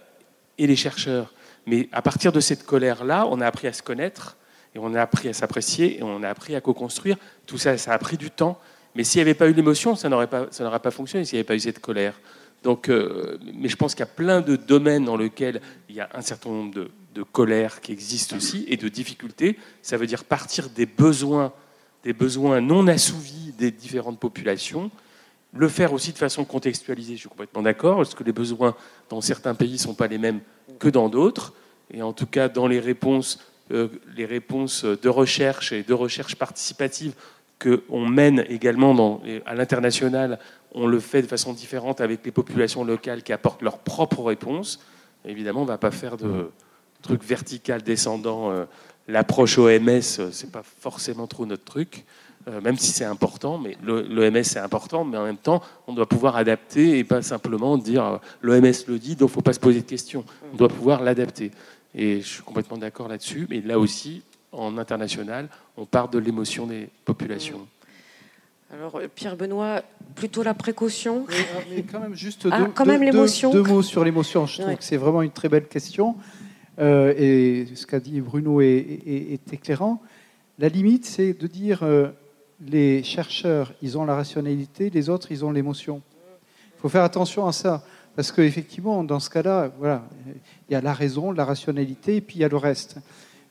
et 0.58 0.68
les 0.68 0.76
chercheurs. 0.76 1.34
Mais 1.66 1.90
à 1.92 2.02
partir 2.02 2.32
de 2.32 2.40
cette 2.40 2.66
colère-là, 2.66 3.26
on 3.30 3.42
a 3.42 3.48
appris 3.48 3.68
à 3.68 3.74
se 3.74 3.82
connaître, 3.82 4.38
et 4.76 4.80
on 4.80 4.94
a 4.94 5.02
appris 5.02 5.30
à 5.30 5.34
s'apprécier, 5.34 6.00
et 6.00 6.04
on 6.04 6.22
a 6.22 6.30
appris 6.30 6.56
à 6.56 6.62
co-construire. 6.62 7.18
Tout 7.46 7.58
ça, 7.58 7.78
ça 7.78 7.94
a 7.94 7.98
pris 7.98 8.18
du 8.18 8.30
temps. 8.30 8.60
Mais 8.94 9.04
s'il 9.04 9.20
n'y 9.20 9.24
avait 9.24 9.34
pas 9.34 9.48
eu 9.48 9.54
l'émotion, 9.54 9.96
ça 9.96 10.10
n'aurait 10.10 10.28
pas, 10.28 10.46
pas 10.46 10.92
fonctionné, 10.92 11.26
s'il 11.26 11.36
n'y 11.36 11.40
avait 11.40 11.48
pas 11.48 11.56
eu 11.56 11.60
cette 11.60 11.80
colère. 11.80 12.20
Donc, 12.64 12.90
euh, 12.90 13.38
mais 13.54 13.70
je 13.70 13.76
pense 13.76 13.94
qu'il 13.94 14.02
y 14.02 14.10
a 14.10 14.12
plein 14.12 14.42
de 14.42 14.56
domaines 14.56 15.06
dans 15.06 15.18
lesquels 15.18 15.62
il 15.90 15.96
y 15.96 16.02
a 16.02 16.10
un 16.14 16.22
certain 16.22 16.50
nombre 16.50 16.74
de, 16.74 16.92
de 17.14 17.24
colères 17.24 17.80
qui 17.82 17.92
existent 17.92 18.36
aussi, 18.36 18.66
et 18.68 18.78
de 18.78 18.90
difficultés. 18.90 19.58
Ça 19.82 19.98
veut 19.98 20.08
dire 20.08 20.24
partir 20.24 20.70
des 20.70 20.86
besoins 20.86 21.54
des 22.06 22.14
besoins 22.14 22.62
non 22.62 22.88
assouvis 22.88 23.52
des 23.58 23.72
différentes 23.72 24.20
populations, 24.20 24.92
le 25.54 25.68
faire 25.68 25.92
aussi 25.92 26.14
de 26.14 26.18
façon 26.18 26.46
contextualisée, 26.46 27.16
je 27.16 27.22
suis 27.22 27.30
complètement 27.30 27.64
d'accord, 27.64 27.98
parce 27.98 28.14
que 28.14 28.24
les 28.24 28.32
besoins 28.32 28.76
dans 29.10 29.22
certains 29.22 29.56
pays 29.56 29.74
ne 29.74 29.78
sont 29.78 29.96
pas 29.96 30.08
les 30.08 30.20
mêmes 30.20 30.42
que 30.80 30.88
dans 30.88 31.10
d'autres, 31.10 31.54
et 31.92 32.02
en 32.02 32.14
tout 32.14 32.28
cas 32.28 32.48
dans 32.48 32.68
les 32.68 32.80
réponses, 32.80 33.40
euh, 33.72 33.88
les 34.16 34.26
réponses 34.26 34.86
de 34.86 35.10
recherche 35.10 35.72
et 35.72 35.82
de 35.82 35.94
recherche 35.94 36.36
participative 36.36 37.14
qu'on 37.60 38.06
mène 38.06 38.46
également 38.50 39.22
à 39.46 39.56
l'international, 39.56 40.40
on 40.74 40.88
le 40.88 41.00
fait 41.00 41.22
de 41.22 41.28
façon 41.28 41.54
différente 41.54 42.02
avec 42.02 42.24
les 42.26 42.32
populations 42.32 42.84
locales 42.84 43.24
qui 43.24 43.32
apportent 43.32 43.62
leurs 43.62 43.80
propres 43.80 44.24
réponses. 44.24 44.82
Évidemment, 45.24 45.62
on 45.62 45.64
ne 45.64 45.70
va 45.70 45.78
pas 45.78 45.92
faire 45.92 46.18
de 46.18 46.52
truc 47.02 47.24
vertical 47.24 47.82
descendant. 47.82 48.52
Euh, 48.52 48.66
l'approche 49.08 49.58
OMS, 49.58 50.02
c'est 50.02 50.52
pas 50.52 50.64
forcément 50.64 51.28
trop 51.28 51.46
notre 51.46 51.64
truc. 51.64 52.06
Euh, 52.48 52.62
même 52.62 52.78
si 52.78 52.92
c'est 52.92 53.06
important, 53.06 53.58
mais 53.58 53.76
l'OMS 53.84 54.44
c'est 54.44 54.60
important, 54.60 55.04
mais 55.04 55.18
en 55.18 55.24
même 55.24 55.38
temps, 55.38 55.64
on 55.88 55.94
doit 55.94 56.08
pouvoir 56.08 56.36
adapter 56.36 57.00
et 57.00 57.04
pas 57.04 57.24
simplement 57.24 57.76
dire 57.76 58.06
euh, 58.06 58.18
l'OMS 58.42 58.74
le 58.88 59.00
dit, 59.00 59.16
donc 59.16 59.30
il 59.30 59.32
ne 59.32 59.36
faut 59.36 59.42
pas 59.42 59.54
se 59.54 59.60
poser 59.60 59.82
de 59.82 59.88
questions. 59.88 60.24
On 60.54 60.56
doit 60.56 60.70
pouvoir 60.70 61.02
l'adapter. 61.02 61.50
Et 61.96 62.22
je 62.22 62.28
suis 62.28 62.44
complètement 62.44 62.78
d'accord 62.78 63.08
là-dessus, 63.08 63.48
mais 63.50 63.62
là 63.62 63.80
aussi, 63.80 64.22
en 64.52 64.78
international, 64.78 65.50
on 65.76 65.86
part 65.86 66.08
de 66.08 66.20
l'émotion 66.20 66.68
des 66.68 66.88
populations. 67.04 67.68
Alors, 68.72 68.98
euh, 68.98 69.08
Pierre 69.08 69.36
Benoît, 69.36 69.82
plutôt 70.14 70.44
la 70.44 70.54
précaution. 70.54 71.26
mais 71.72 71.84
quand 71.84 72.00
même, 72.00 72.16
juste 72.16 72.48
ah. 72.52 72.68
Deux, 73.52 73.64
mots 73.64 73.82
sur 73.82 74.04
l'émotion. 74.04 74.46
Je 74.46 74.62
trouve 74.62 74.76
que 74.76 74.84
c'est 74.84 74.98
vraiment 74.98 75.24
une 75.24 75.32
très 75.32 75.50
belle 75.50 75.68
question. 75.68 76.16
Et 76.78 77.66
ce 77.74 77.86
qu'a 77.86 78.00
dit 78.00 78.22
Bruno 78.22 78.62
est, 78.62 79.40
éclairant. 79.52 80.02
La 80.60 80.70
limite, 80.70 81.06
c'est 81.06 81.34
de 81.34 81.48
dire 81.48 81.84
les 82.62 83.04
chercheurs, 83.04 83.74
ils 83.82 83.98
ont 83.98 84.06
la 84.06 84.16
rationalité, 84.16 84.90
les 84.90 85.10
autres, 85.10 85.32
ils 85.32 85.44
ont 85.46 85.52
l'émotion. 85.52 86.02
Il 86.78 86.82
faut 86.82 86.90
faire 86.90 87.04
attention 87.04 87.48
à 87.48 87.52
ça, 87.52 87.84
parce 88.16 88.32
qu'effectivement, 88.32 89.04
dans 89.04 89.20
ce 89.20 89.30
cas-là, 89.30 89.72
voilà, 89.78 90.08
il 90.70 90.74
y 90.74 90.76
a 90.76 90.82
la 90.82 90.94
raison, 90.94 91.32
la 91.32 91.46
rationalité, 91.46 92.18
et 92.18 92.22
puis 92.22 92.38
il 92.38 92.42
y 92.42 92.46
a 92.46 92.50
le 92.50 92.58
reste. 92.58 92.98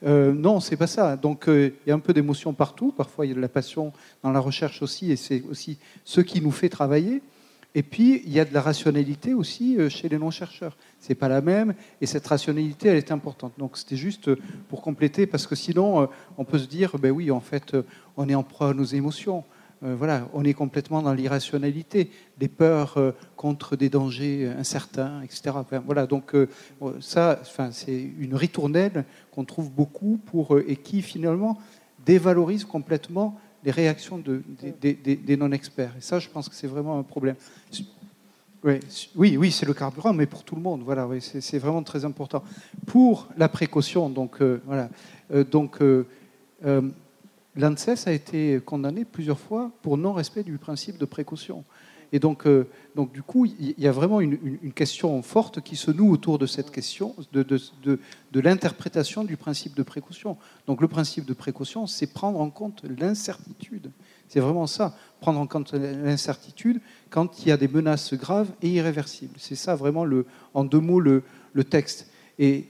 Euh, 0.07 0.33
non, 0.33 0.61
c'est 0.61 0.77
pas 0.77 0.87
ça. 0.87 1.17
Donc, 1.17 1.49
euh, 1.49 1.73
il 1.87 1.89
y 1.89 1.93
a 1.93 1.95
un 1.95 2.01
peu 2.01 2.13
d'émotion 2.13 2.53
partout. 2.53 2.93
Parfois, 2.93 3.25
il 3.25 3.31
y 3.31 3.33
a 3.33 3.35
de 3.35 3.41
la 3.41 3.49
passion 3.49 3.93
dans 4.23 4.33
la 4.33 4.41
recherche 4.41 4.83
aussi, 4.83 5.11
et 5.11 5.17
c'est 5.17 5.43
aussi 5.51 5.79
ce 6.05 6.21
qui 6.21 6.41
nous 6.41 6.51
fait 6.51 6.69
travailler. 6.69 7.23
Et 7.77 7.83
puis, 7.83 8.23
il 8.25 8.33
y 8.33 8.39
a 8.39 8.45
de 8.45 8.55
la 8.55 8.61
rationalité 8.61 9.35
aussi 9.35 9.77
euh, 9.77 9.89
chez 9.89 10.09
les 10.09 10.17
non-chercheurs. 10.17 10.77
Ce 11.01 11.09
n'est 11.09 11.17
pas 11.17 11.29
la 11.29 11.41
même, 11.41 11.75
et 12.01 12.07
cette 12.07 12.27
rationalité, 12.27 12.89
elle 12.89 12.97
est 12.97 13.11
importante. 13.11 13.55
Donc, 13.59 13.77
c'était 13.77 13.97
juste 13.97 14.31
pour 14.69 14.81
compléter, 14.81 15.27
parce 15.27 15.47
que 15.47 15.57
sinon, 15.57 16.03
euh, 16.03 16.07
on 16.39 16.45
peut 16.45 16.59
se 16.59 16.69
dire, 16.69 16.97
ben 16.99 17.11
oui, 17.11 17.33
en 17.33 17.41
fait, 17.41 17.75
euh, 17.75 17.83
on 18.17 18.29
est 18.29 18.35
en 18.37 18.45
proie 18.45 18.71
à 18.71 18.75
nos 18.75 18.85
émotions. 18.85 19.45
Voilà, 19.87 20.29
on 20.33 20.45
est 20.45 20.55
complètement 20.55 21.03
dans 21.03 21.13
l'irrationalité, 21.13 22.11
des 22.39 22.49
peurs 22.49 22.97
contre 23.37 23.77
des 23.77 23.91
dangers 23.91 24.51
incertains, 24.57 25.21
etc. 25.21 25.57
voilà, 25.85 26.07
donc 26.07 26.33
ça, 27.01 27.39
enfin, 27.43 27.71
c'est 27.71 28.01
une 28.19 28.35
ritournelle 28.35 29.05
qu'on 29.31 29.45
trouve 29.45 29.71
beaucoup 29.71 30.19
pour 30.25 30.59
et 30.59 30.77
qui 30.77 31.03
finalement 31.03 31.59
dévalorise 32.07 32.65
complètement 32.65 33.39
les 33.65 33.71
réactions 33.71 34.19
de, 34.19 34.43
des, 34.81 35.37
non-experts. 35.37 35.95
Et 35.99 36.01
ça, 36.01 36.19
je 36.19 36.29
pense 36.29 36.49
que 36.49 36.55
c'est 36.55 36.67
vraiment 36.67 36.99
un 36.99 37.03
problème. 37.03 37.37
Oui, 38.65 39.37
oui, 39.37 39.51
c'est 39.51 39.67
le 39.67 39.75
carburant, 39.75 40.13
mais 40.13 40.27
pour 40.27 40.43
tout 40.43 40.55
le 40.55 40.63
monde. 40.63 40.83
Voilà, 40.85 41.09
c'est 41.21 41.59
vraiment 41.59 41.83
très 41.83 42.05
important. 42.05 42.43
Pour 42.87 43.29
la 43.37 43.49
précaution, 43.49 44.09
donc 44.09 44.41
euh, 44.41 44.63
voilà, 44.65 44.89
euh, 45.33 45.45
donc 45.45 45.83
euh, 45.83 46.07
l'ANSES 47.57 48.07
a 48.07 48.13
été 48.13 48.61
condamné 48.65 49.05
plusieurs 49.05 49.39
fois 49.39 49.71
pour 49.83 49.99
non-respect 49.99 50.45
du 50.45 50.57
principe 50.57 50.97
de 50.97 51.05
précaution. 51.05 51.65
Et 52.15 52.21
donc, 52.21 52.47
euh, 52.47 52.69
donc 52.95 53.11
du 53.11 53.25
coup, 53.25 53.45
il 53.45 53.75
y 53.77 53.89
a 53.89 53.91
vraiment 53.91 54.21
une, 54.21 54.73
question 54.73 55.21
forte 55.21 55.61
qui 55.61 55.75
se 55.75 55.91
noue 55.91 56.13
autour 56.13 56.39
de 56.39 56.47
cette 56.47 56.71
question 56.71 57.13
de, 57.33 57.43
de, 57.43 57.59
de, 57.83 58.41
l'interprétation 58.41 59.25
du 59.25 59.37
principe 59.37 59.75
de 59.75 59.83
précaution. 59.83 60.37
Donc 60.69 60.81
le 60.81 60.87
principe 60.87 61.25
de 61.25 61.35
précaution, 61.35 61.89
c'est 61.89 62.07
prendre 62.07 62.41
en 62.41 62.51
compte 62.51 62.85
l'incertitude. 62.85 63.91
C'est 64.29 64.39
vraiment 64.39 64.69
ça, 64.69 64.97
prendre 65.21 65.41
en 65.41 65.49
compte 65.49 65.73
l'incertitude 65.75 66.81
quand 67.11 67.41
il 67.41 67.49
y 67.49 67.51
a 67.51 67.57
des 67.57 67.67
menaces 67.67 68.15
graves 68.15 68.53
et 68.63 68.69
irréversibles. 68.69 69.35
C'est 69.37 69.57
ça 69.57 69.75
vraiment, 69.75 70.05
le, 70.05 70.25
en 70.55 70.63
deux 70.63 70.79
mots, 70.79 71.01
le, 71.01 71.25
le 71.53 71.65
texte. 71.65 72.13
Et 72.39 72.69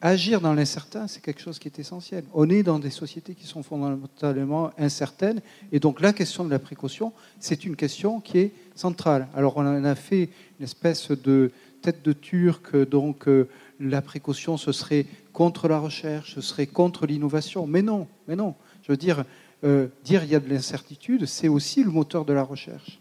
agir 0.00 0.40
dans 0.40 0.54
l'incertain, 0.54 1.08
c'est 1.08 1.20
quelque 1.20 1.40
chose 1.40 1.58
qui 1.58 1.68
est 1.68 1.78
essentiel. 1.78 2.24
On 2.32 2.48
est 2.50 2.62
dans 2.62 2.78
des 2.78 2.90
sociétés 2.90 3.34
qui 3.34 3.46
sont 3.46 3.62
fondamentalement 3.62 4.70
incertaines, 4.78 5.40
et 5.72 5.80
donc 5.80 6.00
la 6.00 6.12
question 6.12 6.44
de 6.44 6.50
la 6.50 6.58
précaution, 6.58 7.12
c'est 7.40 7.64
une 7.64 7.76
question 7.76 8.20
qui 8.20 8.38
est 8.38 8.52
centrale. 8.74 9.28
Alors 9.34 9.56
on 9.56 9.66
en 9.66 9.84
a 9.84 9.94
fait 9.94 10.30
une 10.58 10.64
espèce 10.64 11.10
de 11.10 11.50
tête 11.82 12.04
de 12.04 12.12
turc, 12.12 12.76
donc 12.88 13.28
euh, 13.28 13.48
la 13.80 14.02
précaution, 14.02 14.56
ce 14.56 14.72
serait 14.72 15.06
contre 15.32 15.68
la 15.68 15.78
recherche, 15.78 16.34
ce 16.34 16.40
serait 16.40 16.66
contre 16.66 17.06
l'innovation. 17.06 17.66
Mais 17.66 17.82
non, 17.82 18.08
mais 18.26 18.36
non. 18.36 18.54
Je 18.82 18.92
veux 18.92 18.96
dire, 18.96 19.24
euh, 19.64 19.88
dire 20.04 20.24
il 20.24 20.30
y 20.30 20.34
a 20.34 20.40
de 20.40 20.48
l'incertitude, 20.48 21.26
c'est 21.26 21.48
aussi 21.48 21.84
le 21.84 21.90
moteur 21.90 22.24
de 22.24 22.32
la 22.32 22.42
recherche. 22.42 23.00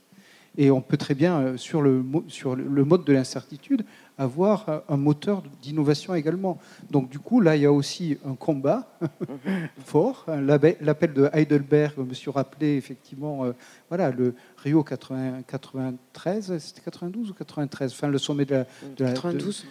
Et 0.57 0.71
on 0.71 0.81
peut 0.81 0.97
très 0.97 1.13
bien, 1.13 1.39
euh, 1.39 1.57
sur 1.57 1.81
le, 1.81 2.03
sur 2.27 2.55
le 2.55 2.84
mode 2.84 3.03
de 3.03 3.13
l'incertitude, 3.13 3.85
avoir 4.17 4.84
un 4.89 4.97
moteur 4.97 5.43
d'innovation 5.61 6.15
également. 6.15 6.59
Donc 6.89 7.09
du 7.09 7.19
coup, 7.19 7.39
là, 7.39 7.55
il 7.55 7.61
y 7.61 7.65
a 7.65 7.71
aussi 7.71 8.17
un 8.25 8.34
combat 8.34 8.97
fort. 9.85 10.25
L'appel 10.27 11.13
de 11.13 11.29
Heidelberg, 11.31 11.93
monsieur 11.99 12.31
rappelait 12.31 12.77
effectivement, 12.77 13.45
euh, 13.45 13.51
voilà, 13.89 14.09
le 14.09 14.34
Rio 14.57 14.84
80, 14.84 15.43
93, 15.47 16.57
c'était 16.57 16.81
92 16.81 17.29
ou 17.29 17.34
93, 17.34 17.91
enfin 17.91 18.07
le 18.07 18.17
sommet 18.17 18.45
de 18.45 18.55
la, 18.55 18.65
92, 18.97 19.67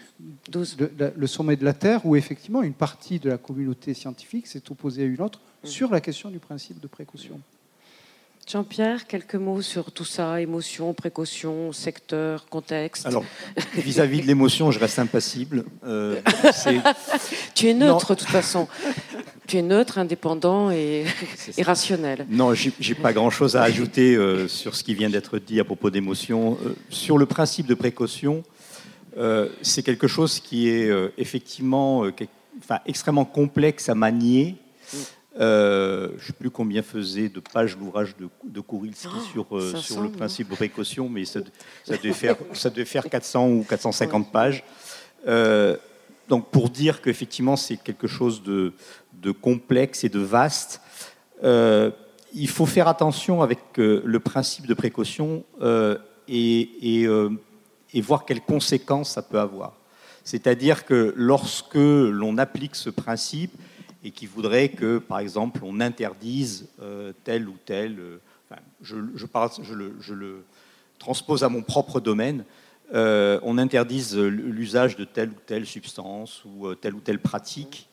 le 1.17 1.27
sommet 1.27 1.57
de 1.57 1.65
la 1.65 1.75
Terre, 1.75 2.07
où 2.07 2.15
effectivement 2.15 2.63
une 2.63 2.75
partie 2.75 3.19
de 3.19 3.31
la 3.31 3.39
communauté 3.39 3.95
scientifique 3.95 4.47
s'est 4.47 4.63
opposée 4.71 5.03
à 5.03 5.07
une 5.07 5.21
autre 5.21 5.41
mm. 5.65 5.67
sur 5.67 5.91
la 5.91 6.01
question 6.01 6.31
du 6.31 6.39
principe 6.39 6.81
de 6.81 6.87
précaution. 6.87 7.41
Jean-Pierre, 8.47 9.09
quelques 9.09 9.35
mots 9.35 9.61
sur 9.61 9.91
tout 9.91 10.05
ça, 10.05 10.41
émotion, 10.41 10.95
précaution, 10.95 11.73
secteur, 11.73 12.47
contexte. 12.49 13.05
Alors, 13.05 13.25
vis-à-vis 13.75 14.21
de 14.21 14.27
l'émotion, 14.29 14.71
je 14.71 14.79
reste 14.79 15.01
impassible. 15.01 15.65
Euh, 15.85 16.21
tu 17.57 17.67
es 17.67 17.75
neutre, 17.75 18.15
de 18.15 18.21
toute 18.21 18.29
façon. 18.29 18.69
Tu 19.49 19.57
es 19.57 19.63
neutre, 19.63 19.99
indépendant 19.99 20.71
et, 20.71 21.07
rationnel. 21.59 22.25
Non, 22.31 22.55
j'ai 22.55 22.95
pas 22.95 23.13
grand-chose 23.13 23.57
à 23.57 23.65
ajouter 23.65 24.15
euh, 24.15 24.47
sur 24.47 24.77
ce 24.77 24.85
qui 24.85 24.95
vient 24.95 25.11
d'être 25.11 25.41
dit 25.41 25.59
à 25.59 25.65
propos 25.65 25.91
d'émotion. 25.91 26.57
Euh, 26.65 26.77
sur 26.89 27.19
le 27.19 27.27
principe 27.27 27.67
de 27.67 27.75
précaution, 27.75 28.45
c'est 29.63 29.83
quelque 29.83 30.07
chose 30.07 30.39
qui 30.39 30.69
est 30.69 30.91
effectivement 31.17 32.05
enfin, 32.63 32.79
extrêmement 32.85 33.25
complexe 33.25 33.89
à 33.89 33.95
manier. 33.95 34.57
Euh, 35.39 36.09
je 36.17 36.23
ne 36.23 36.27
sais 36.27 36.33
plus 36.33 36.51
combien 36.51 36.83
faisait 36.83 37.29
de 37.29 37.41
pages 37.41 37.77
l'ouvrage 37.77 38.17
de, 38.17 38.29
de 38.45 38.61
Kourilski 38.61 39.09
oh, 39.15 39.21
sur, 39.33 39.59
euh, 39.59 39.77
sur 39.77 40.01
le 40.01 40.11
principe 40.11 40.49
de 40.49 40.55
précaution, 40.55 41.11
mais 41.11 41.27
ça, 41.27 41.41
devait, 41.89 42.13
faire, 42.13 42.37
ça 42.55 42.71
devait 42.71 42.87
faire 42.87 43.05
400 43.09 43.49
ou 43.49 43.63
450 43.69 44.33
pages. 44.33 44.65
Euh, 45.27 45.77
donc 46.29 46.51
pour 46.51 46.71
dire 46.71 47.03
qu'effectivement 47.03 47.57
c'est 47.57 47.77
quelque 47.77 48.07
chose 48.07 48.43
de, 48.43 48.73
de, 49.13 49.31
complexe 49.31 50.05
et 50.05 50.09
de 50.09 50.21
vaste, 50.21 50.81
il 51.43 52.49
faut 52.49 52.67
faire 52.67 52.89
attention 52.89 53.43
avec 53.43 53.59
le 53.77 54.19
principe 54.19 54.67
de 54.67 54.75
précaution 54.75 55.45
et, 56.29 57.05
et, 57.05 57.09
et 57.93 58.01
voir 58.01 58.25
quelles 58.25 58.41
conséquences 58.41 59.11
ça 59.11 59.23
peut 59.23 59.39
avoir. 59.39 59.75
C'est-à-dire 60.25 60.87
que 60.87 61.13
lorsque 61.17 61.75
l'on 61.75 62.39
applique 62.39 62.75
ce 62.75 62.91
principe, 62.91 63.53
et 64.07 64.13
qui 64.13 64.27
voudrait 64.27 64.69
que, 64.69 64.99
par 64.99 65.19
exemple, 65.19 65.63
on 65.65 65.81
interdise 65.81 66.69
euh, 66.81 67.13
tel 67.25 67.49
ou 67.49 67.57
tel. 67.65 67.99
Euh, 67.99 68.21
je, 68.81 68.95
le, 70.15 70.45
transpose 71.01 71.43
à 71.43 71.49
mon 71.49 71.63
propre 71.63 71.99
domaine. 71.99 72.45
Euh, 72.95 73.41
on 73.43 73.59
interdise 73.59 74.17
l'usage 74.17 74.95
de 74.95 75.05
telle 75.05 75.31
ou 75.31 75.41
telle 75.45 75.67
substance 75.67 76.45
ou 76.45 76.73
telle 76.77 76.95
ou 76.95 77.01
telle 77.01 77.19
pratique. 77.19 77.89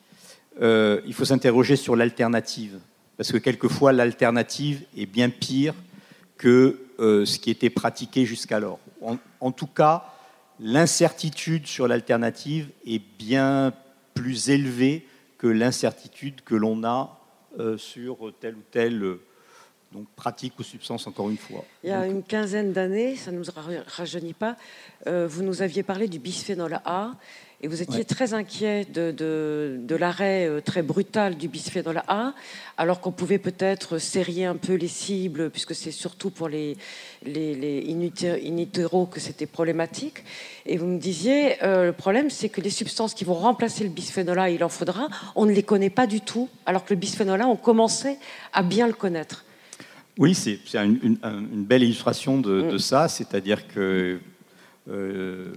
il 0.60 1.12
faut 1.12 1.24
s'interroger 1.24 1.74
sur 1.74 1.96
l'alternative, 1.96 2.78
parce 3.16 3.32
que 3.32 3.38
quelquefois 3.38 3.92
l'alternative 3.92 4.84
est 4.96 5.06
bien 5.06 5.30
pire 5.30 5.74
que 6.38 6.78
ce 6.98 7.38
qui 7.40 7.50
était 7.50 7.70
pratiqué 7.70 8.24
jusqu'alors. 8.24 8.78
en 9.40 9.50
tout 9.50 9.66
cas, 9.66 10.04
l'incertitude 10.60 11.66
sur 11.66 11.88
l'alternative 11.88 12.68
est 12.86 13.02
bien 13.18 13.72
plus 14.14 14.48
élevée 14.48 15.04
l'incertitude 15.48 16.42
que 16.42 16.54
l'on 16.54 16.84
a 16.84 17.18
euh, 17.58 17.78
sur 17.78 18.32
tel 18.40 18.56
ou 18.56 18.62
tel 18.70 19.02
euh, 19.02 19.20
Donc 19.92 20.06
pratique 20.16 20.58
ou 20.58 20.62
substance, 20.62 21.06
encore 21.06 21.30
une 21.30 21.38
fois. 21.38 21.64
Il 21.84 21.90
y 21.90 21.92
a 21.92 22.06
une 22.06 22.22
quinzaine 22.22 22.72
d'années, 22.72 23.16
ça 23.16 23.30
ne 23.30 23.38
nous 23.38 23.44
rajeunit 23.86 24.32
pas, 24.32 24.56
euh, 25.06 25.26
vous 25.28 25.42
nous 25.42 25.62
aviez 25.62 25.82
parlé 25.82 26.08
du 26.08 26.18
bisphénol 26.18 26.80
A 26.84 27.12
et 27.64 27.66
vous 27.66 27.80
étiez 27.80 28.04
très 28.04 28.34
inquiet 28.34 28.84
de, 28.92 29.10
de, 29.10 29.96
l'arrêt 29.96 30.46
euh, 30.46 30.60
très 30.60 30.82
brutal 30.82 31.34
du 31.34 31.48
bisphénol 31.48 32.02
A, 32.08 32.34
alors 32.76 33.00
qu'on 33.00 33.10
pouvait 33.10 33.38
peut-être 33.38 33.96
serrer 33.96 34.44
un 34.44 34.56
peu 34.56 34.74
les 34.74 34.88
cibles, 34.88 35.48
puisque 35.48 35.74
c'est 35.74 35.90
surtout 35.90 36.28
pour 36.28 36.48
les, 36.48 36.76
les, 37.24 37.54
les 37.54 38.68
que 39.10 39.18
c'était 39.18 39.46
problématique. 39.46 40.24
Et 40.66 40.76
vous 40.76 40.84
me 40.84 40.98
disiez, 40.98 41.62
euh, 41.62 41.86
le 41.86 41.92
problème, 41.94 42.28
c'est 42.28 42.50
que 42.50 42.60
les 42.60 42.68
substances 42.68 43.14
qui 43.14 43.24
vont 43.24 43.32
remplacer 43.32 43.82
le 43.82 43.90
bisphénol 43.90 44.38
A, 44.38 44.50
il 44.50 44.62
en 44.62 44.68
faudra, 44.68 45.08
on 45.34 45.46
ne 45.46 45.52
les 45.52 45.62
connaît 45.62 45.88
pas 45.88 46.06
du 46.06 46.20
tout, 46.20 46.50
alors 46.66 46.84
que 46.84 46.92
le 46.92 47.00
bisphénol 47.00 47.40
A, 47.40 47.46
on 47.46 47.56
commençait 47.56 48.18
à 48.52 48.62
bien 48.62 48.86
le 48.86 48.92
connaître. 48.92 49.42
Oui, 50.18 50.34
c'est 50.34 50.58
une, 50.74 51.16
belle 51.64 51.82
illustration 51.82 52.38
de, 52.38 52.74
mm. 52.74 52.78
ça, 52.78 53.08
c'est-à-dire 53.08 53.66
que 53.68 54.20
euh, 54.90 55.54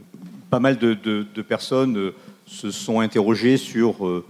pas 0.50 0.60
mal 0.60 0.78
de, 0.78 1.42
personnes 1.42 1.98
euh, 1.98 2.16
se 2.46 2.72
sont 2.72 3.00
interrogées 3.00 3.58
sur 3.58 4.06
euh, 4.06 4.26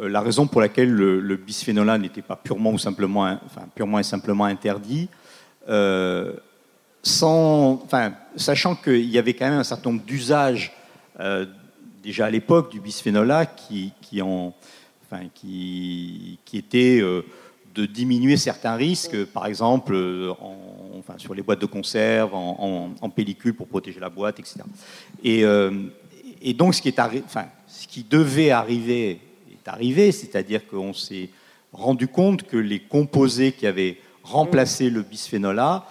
la 0.00 0.20
raison 0.20 0.46
pour 0.46 0.60
laquelle 0.60 0.90
le, 0.90 1.36
bisphénol 1.36 1.88
A 1.90 1.98
n'était 1.98 2.22
pas 2.22 2.36
purement 2.36 2.72
ou 2.72 2.78
simplement, 2.78 3.38
enfin, 3.44 3.62
purement 3.74 3.98
et 3.98 4.02
simplement 4.02 4.44
interdit, 4.46 5.08
sans, 7.04 7.82
enfin, 7.84 8.12
sachant 8.36 8.74
qu'il 8.74 9.08
y 9.10 9.18
avait 9.18 9.34
quand 9.34 9.48
même 9.48 9.58
un 9.58 9.64
certain 9.64 9.90
nombre 9.90 10.04
d'usages 10.04 10.72
déjà 12.02 12.26
à 12.26 12.30
l'époque 12.30 12.72
du 12.72 12.80
bisphénol 12.80 13.30
A 13.30 13.44
qui, 13.44 13.92
qui, 14.00 14.22
en, 14.22 14.54
enfin, 15.04 15.24
qui, 15.34 16.38
qui 16.46 16.56
étaient 16.56 17.00
de 17.00 17.86
diminuer 17.86 18.38
certains 18.38 18.76
risques, 18.76 19.26
par 19.26 19.44
exemple 19.44 19.94
en, 20.40 20.56
enfin, 20.98 21.14
sur 21.18 21.34
les 21.34 21.42
boîtes 21.42 21.60
de 21.60 21.66
conserve, 21.66 22.34
en, 22.34 23.10
pellicule 23.14 23.54
pour 23.54 23.66
protéger 23.66 24.00
la 24.00 24.08
boîte, 24.08 24.40
etc. 24.40 24.60
Euh, 25.24 25.84
et, 26.40 26.54
donc 26.54 26.74
ce 26.74 26.82
qui, 26.82 28.04
devait 28.04 28.50
arriver 28.50 29.20
est 29.50 29.68
arrivé, 29.68 30.12
c'est-à-dire 30.12 30.66
qu'on 30.66 30.92
s'est 30.92 31.30
rendu 31.72 32.08
compte 32.08 32.44
que 32.44 32.56
les 32.56 32.80
composés 32.80 33.52
qui 33.52 33.66
avaient 33.66 33.98
remplacé 34.22 34.90
le 34.90 35.02
bisphénol 35.02 35.58
A 35.58 35.86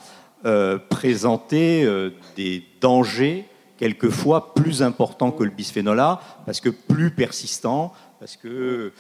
euh, 0.46 0.78
présentaient 0.90 1.84
euh, 1.84 2.12
des 2.36 2.64
dangers 2.80 3.46
quelquefois 3.78 4.54
plus 4.54 4.84
importants 4.84 5.32
que 5.32 5.44
le 5.44 5.50
bisphénol 5.50 6.00
A, 6.00 6.22
parce 6.46 6.60
que 6.60 6.70
plus 6.70 7.12
persistants, 7.12 7.94
parce 8.20 8.38
que 8.38 8.92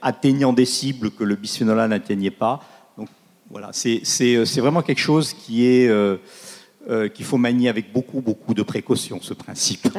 atteignant 0.00 0.52
des 0.52 0.64
cibles 0.64 1.10
que 1.10 1.24
le 1.24 1.34
bisphénol 1.34 1.80
A 1.80 1.88
n'atteignait 1.88 2.30
pas. 2.30 2.60
Voilà, 3.54 3.70
c'est 3.72 4.58
vraiment 4.58 4.82
quelque 4.82 4.98
chose 4.98 5.32
qui 5.32 5.64
est 5.64 5.86
euh, 5.86 6.16
euh, 6.90 7.08
qu'il 7.08 7.24
faut 7.24 7.36
manier 7.36 7.68
avec 7.68 7.92
beaucoup 7.92 8.20
beaucoup 8.20 8.52
de 8.52 8.64
précaution, 8.64 9.20
ce 9.22 9.32
principe. 9.32 9.86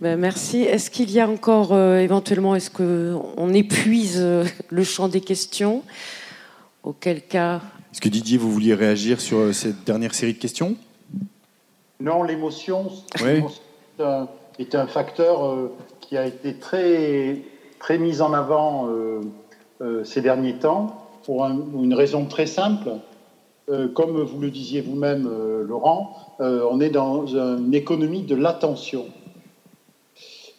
Ben, 0.00 0.16
merci. 0.16 0.58
Est-ce 0.62 0.92
qu'il 0.92 1.10
y 1.10 1.18
a 1.18 1.28
encore 1.28 1.76
éventuellement, 1.76 2.54
est-ce 2.54 2.70
qu'on 2.70 3.52
épuise 3.52 4.22
le 4.68 4.84
champ 4.84 5.08
des 5.08 5.20
questions? 5.20 5.82
Auquel 6.84 7.22
cas 7.22 7.62
Est-ce 7.92 8.00
que 8.00 8.08
Didier, 8.08 8.38
vous 8.38 8.52
vouliez 8.52 8.74
réagir 8.74 9.20
sur 9.20 9.52
cette 9.52 9.82
dernière 9.82 10.14
série 10.14 10.34
de 10.34 10.38
questions? 10.38 10.76
Non, 11.98 12.22
l'émotion. 12.22 12.92
Oui 13.20 13.42
est 14.58 14.74
un 14.74 14.86
facteur 14.86 15.46
euh, 15.46 15.72
qui 16.00 16.16
a 16.16 16.26
été 16.26 16.54
très, 16.54 17.42
très 17.78 17.98
mis 17.98 18.20
en 18.20 18.32
avant 18.32 18.88
euh, 19.80 20.00
euh, 20.00 20.04
ces 20.04 20.20
derniers 20.20 20.54
temps 20.54 21.08
pour 21.24 21.44
une 21.44 21.94
raison 21.94 22.24
très 22.24 22.46
simple. 22.46 22.90
comme 23.94 24.22
vous 24.22 24.40
le 24.40 24.50
disiez 24.50 24.80
vous-même, 24.80 25.28
Laurent, 25.68 26.16
on 26.38 26.80
est 26.80 26.88
dans 26.88 27.26
une 27.26 27.74
économie 27.74 28.22
de 28.22 28.34
l'attention. 28.34 29.04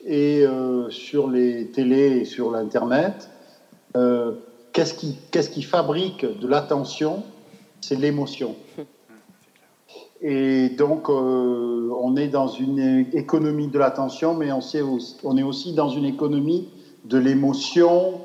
Et 0.05 0.45
sur 0.89 1.27
les 1.27 1.67
télés 1.69 2.19
et 2.19 2.25
sur 2.25 2.51
l'Internet, 2.51 3.31
qu'est-ce 4.73 5.49
qui, 5.49 5.63
fabrique 5.63 6.23
de 6.39 6.47
l'attention? 6.47 7.23
C'est 7.81 7.95
l'émotion. 7.95 8.55
Et 10.21 10.69
donc, 10.69 11.09
euh, 11.09 11.89
on 12.01 12.17
est 12.17 12.27
dans 12.27 12.47
une 12.47 13.07
économie 13.13 13.67
de 13.67 13.79
l'attention, 13.79 14.33
mais 14.35 14.51
on, 14.51 14.61
sait 14.61 14.81
on, 15.23 15.37
est 15.37 15.43
aussi 15.43 15.73
dans 15.73 15.89
une 15.89 16.05
économie 16.05 16.67
de 17.05 17.17
l'émotion 17.17 18.19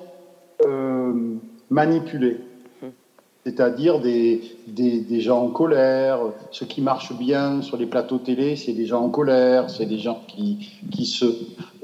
euh, 0.64 1.12
manipulée. 1.70 2.38
C'est-à-dire 3.46 4.00
des, 4.00 4.40
des, 4.66 5.20
gens 5.20 5.42
en 5.42 5.50
colère. 5.50 6.18
Ce 6.50 6.64
qui 6.64 6.80
marche 6.80 7.12
bien 7.12 7.60
sur 7.60 7.76
les 7.76 7.84
plateaux 7.84 8.16
télé, 8.16 8.56
c'est 8.56 8.72
des 8.72 8.86
gens 8.86 9.02
en 9.02 9.10
colère, 9.10 9.68
c'est 9.68 9.84
des 9.84 9.98
gens 9.98 10.22
qui, 10.26 10.70
qui, 10.90 11.04
se, 11.04 11.26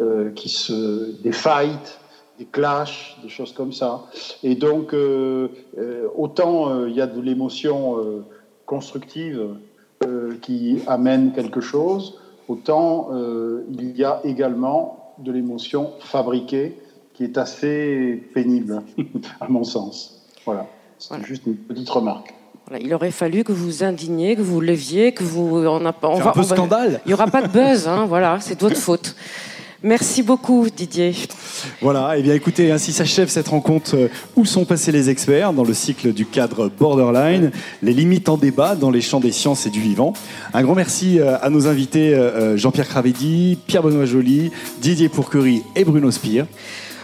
euh, 0.01 0.31
qui 0.31 0.49
se. 0.49 1.21
des 1.21 1.33
fights, 1.33 2.01
des 2.39 2.47
clashs, 2.47 3.19
des 3.23 3.29
choses 3.29 3.53
comme 3.53 3.75
ça. 3.75 4.07
Et 4.43 4.55
donc, 4.55 4.95
euh, 4.95 5.49
autant 6.17 6.87
il 6.87 6.95
y 6.95 7.03
a 7.03 7.07
de 7.07 7.21
l'émotion 7.21 7.97
constructive 8.65 9.49
qui 10.41 10.79
amène 10.87 11.33
quelque 11.33 11.61
chose, 11.61 12.19
autant 12.49 13.11
il 13.71 13.95
y 13.99 14.05
a 14.05 14.23
également 14.25 15.15
de 15.19 15.31
l'émotion 15.31 15.91
fabriquée 16.01 16.75
qui 17.21 17.25
est 17.25 17.37
assez 17.37 18.23
pénible, 18.33 18.83
à 19.43 19.47
mon 19.47 19.63
sens. 19.63 20.23
Voilà, 20.47 20.67
c'est 20.99 21.23
juste 21.27 21.43
une 21.47 21.55
petite 21.55 21.91
remarque. 21.91 22.33
il 22.81 22.95
aurait 22.95 23.11
fallu 23.11 23.45
que 23.45 23.53
vous 23.53 23.85
indigniez, 23.85 24.37
que 24.37 24.41
vous 24.41 24.63
leviez, 24.63 25.13
que 25.13 25.23
vous. 25.23 25.59
On 25.67 25.85
a, 25.85 25.95
on 26.03 26.19
va, 26.19 26.31
un 26.31 26.33
peu 26.33 26.43
scandale. 26.43 27.03
il 27.05 27.09
n'y 27.09 27.15
aura 27.15 27.27
pas 27.27 27.43
de 27.43 27.49
buzz, 27.49 27.87
hein, 27.87 28.07
voilà, 28.07 28.39
c'est 28.41 28.55
de 28.55 28.61
votre 28.61 28.79
faute. 28.79 29.15
Merci 29.83 30.23
beaucoup 30.23 30.67
Didier. 30.75 31.15
Voilà, 31.83 32.17
et 32.17 32.21
eh 32.21 32.23
bien 32.23 32.35
écoutez, 32.35 32.71
ainsi 32.71 32.93
s'achève 32.93 33.29
cette 33.29 33.49
rencontre 33.49 33.97
euh, 33.97 34.09
Où 34.37 34.47
sont 34.47 34.65
passés 34.65 34.93
les 34.93 35.09
experts 35.11 35.53
dans 35.53 35.65
le 35.65 35.73
cycle 35.75 36.13
du 36.13 36.25
cadre 36.25 36.71
Borderline, 36.71 37.51
les 37.83 37.93
limites 37.93 38.31
en 38.31 38.37
débat 38.39 38.77
dans 38.77 38.91
les 38.91 39.01
champs 39.01 39.21
des 39.21 39.33
sciences 39.33 39.67
et 39.67 39.71
du 39.71 39.81
vivant. 39.81 40.15
Un 40.55 40.63
grand 40.63 40.75
merci 40.75 41.19
euh, 41.19 41.39
à 41.41 41.49
nos 41.51 41.67
invités 41.67 42.15
euh, 42.15 42.57
Jean-Pierre 42.59 42.89
Cravedi, 42.89 43.59
Pierre-Benoît 43.67 44.07
Joly, 44.07 44.51
Didier 44.81 45.11
Pourquerie 45.11 45.63
et 45.77 45.85
Bruno 45.85 46.11
Spire. 46.11 46.47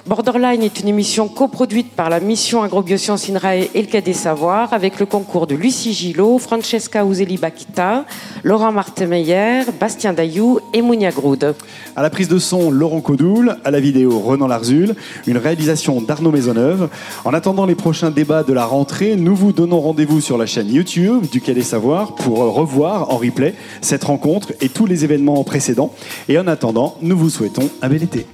Borderline 0.07 0.63
est 0.63 0.79
une 0.79 0.87
émission 0.87 1.27
coproduite 1.27 1.91
par 1.91 2.11
la 2.11 2.21
mission 2.21 2.63
Agrobiosciences 2.63 3.29
INRAE 3.29 3.57
et 3.75 3.83
le 3.83 3.89
Quai 3.89 4.03
des 4.03 4.13
Savoirs 4.13 4.73
avec 4.73 5.01
le 5.01 5.07
concours 5.07 5.49
de 5.49 5.57
Lucie 5.57 5.93
Gillot, 5.93 6.39
Francesca 6.39 7.05
Uzeli 7.05 7.39
Bakita, 7.39 8.05
Laurent 8.45 8.71
Martemeyer, 8.71 9.63
Bastien 9.81 10.13
Dayou 10.13 10.61
et 10.73 10.81
Mounia 10.81 11.11
Groud. 11.11 11.57
À 11.97 12.03
la 12.03 12.11
prise 12.11 12.29
de 12.29 12.39
son, 12.39 12.71
Laurent 12.71 13.01
Codoul, 13.01 13.57
à 13.65 13.73
la 13.73 13.81
vidéo, 13.81 14.21
Renan 14.21 14.47
Larzul, 14.47 14.95
une 15.27 15.39
réalisation 15.39 16.01
d'Arnaud 16.01 16.31
Maisonneuve. 16.31 16.89
En 17.25 17.35
attendant 17.35 17.67
les 17.67 17.75
prochains 17.75 18.13
débats 18.13 18.45
de 18.45 18.53
la 18.53 18.65
rentrée, 18.65 19.17
nous 19.17 19.35
vous 19.35 19.51
donnons 19.51 19.81
rendez-vous 19.81 20.21
sur 20.21 20.39
la 20.39 20.47
chaîne 20.47 20.73
YouTube 20.73 21.27
du 21.33 21.41
Quai 21.41 21.53
des 21.53 21.63
Savoirs 21.63 22.15
pour 22.15 22.39
revoir 22.55 23.11
en 23.11 23.17
replay 23.17 23.57
cette 23.81 24.05
rencontre 24.05 24.53
et 24.61 24.69
tous 24.69 24.87
les 24.87 25.03
événements 25.03 25.43
précédents. 25.43 25.93
Et 26.29 26.39
en 26.39 26.47
attendant, 26.47 26.95
nous 27.03 27.19
vous 27.19 27.29
souhaitons 27.29 27.69
un 27.83 27.89
bel 27.89 28.05
été. 28.05 28.25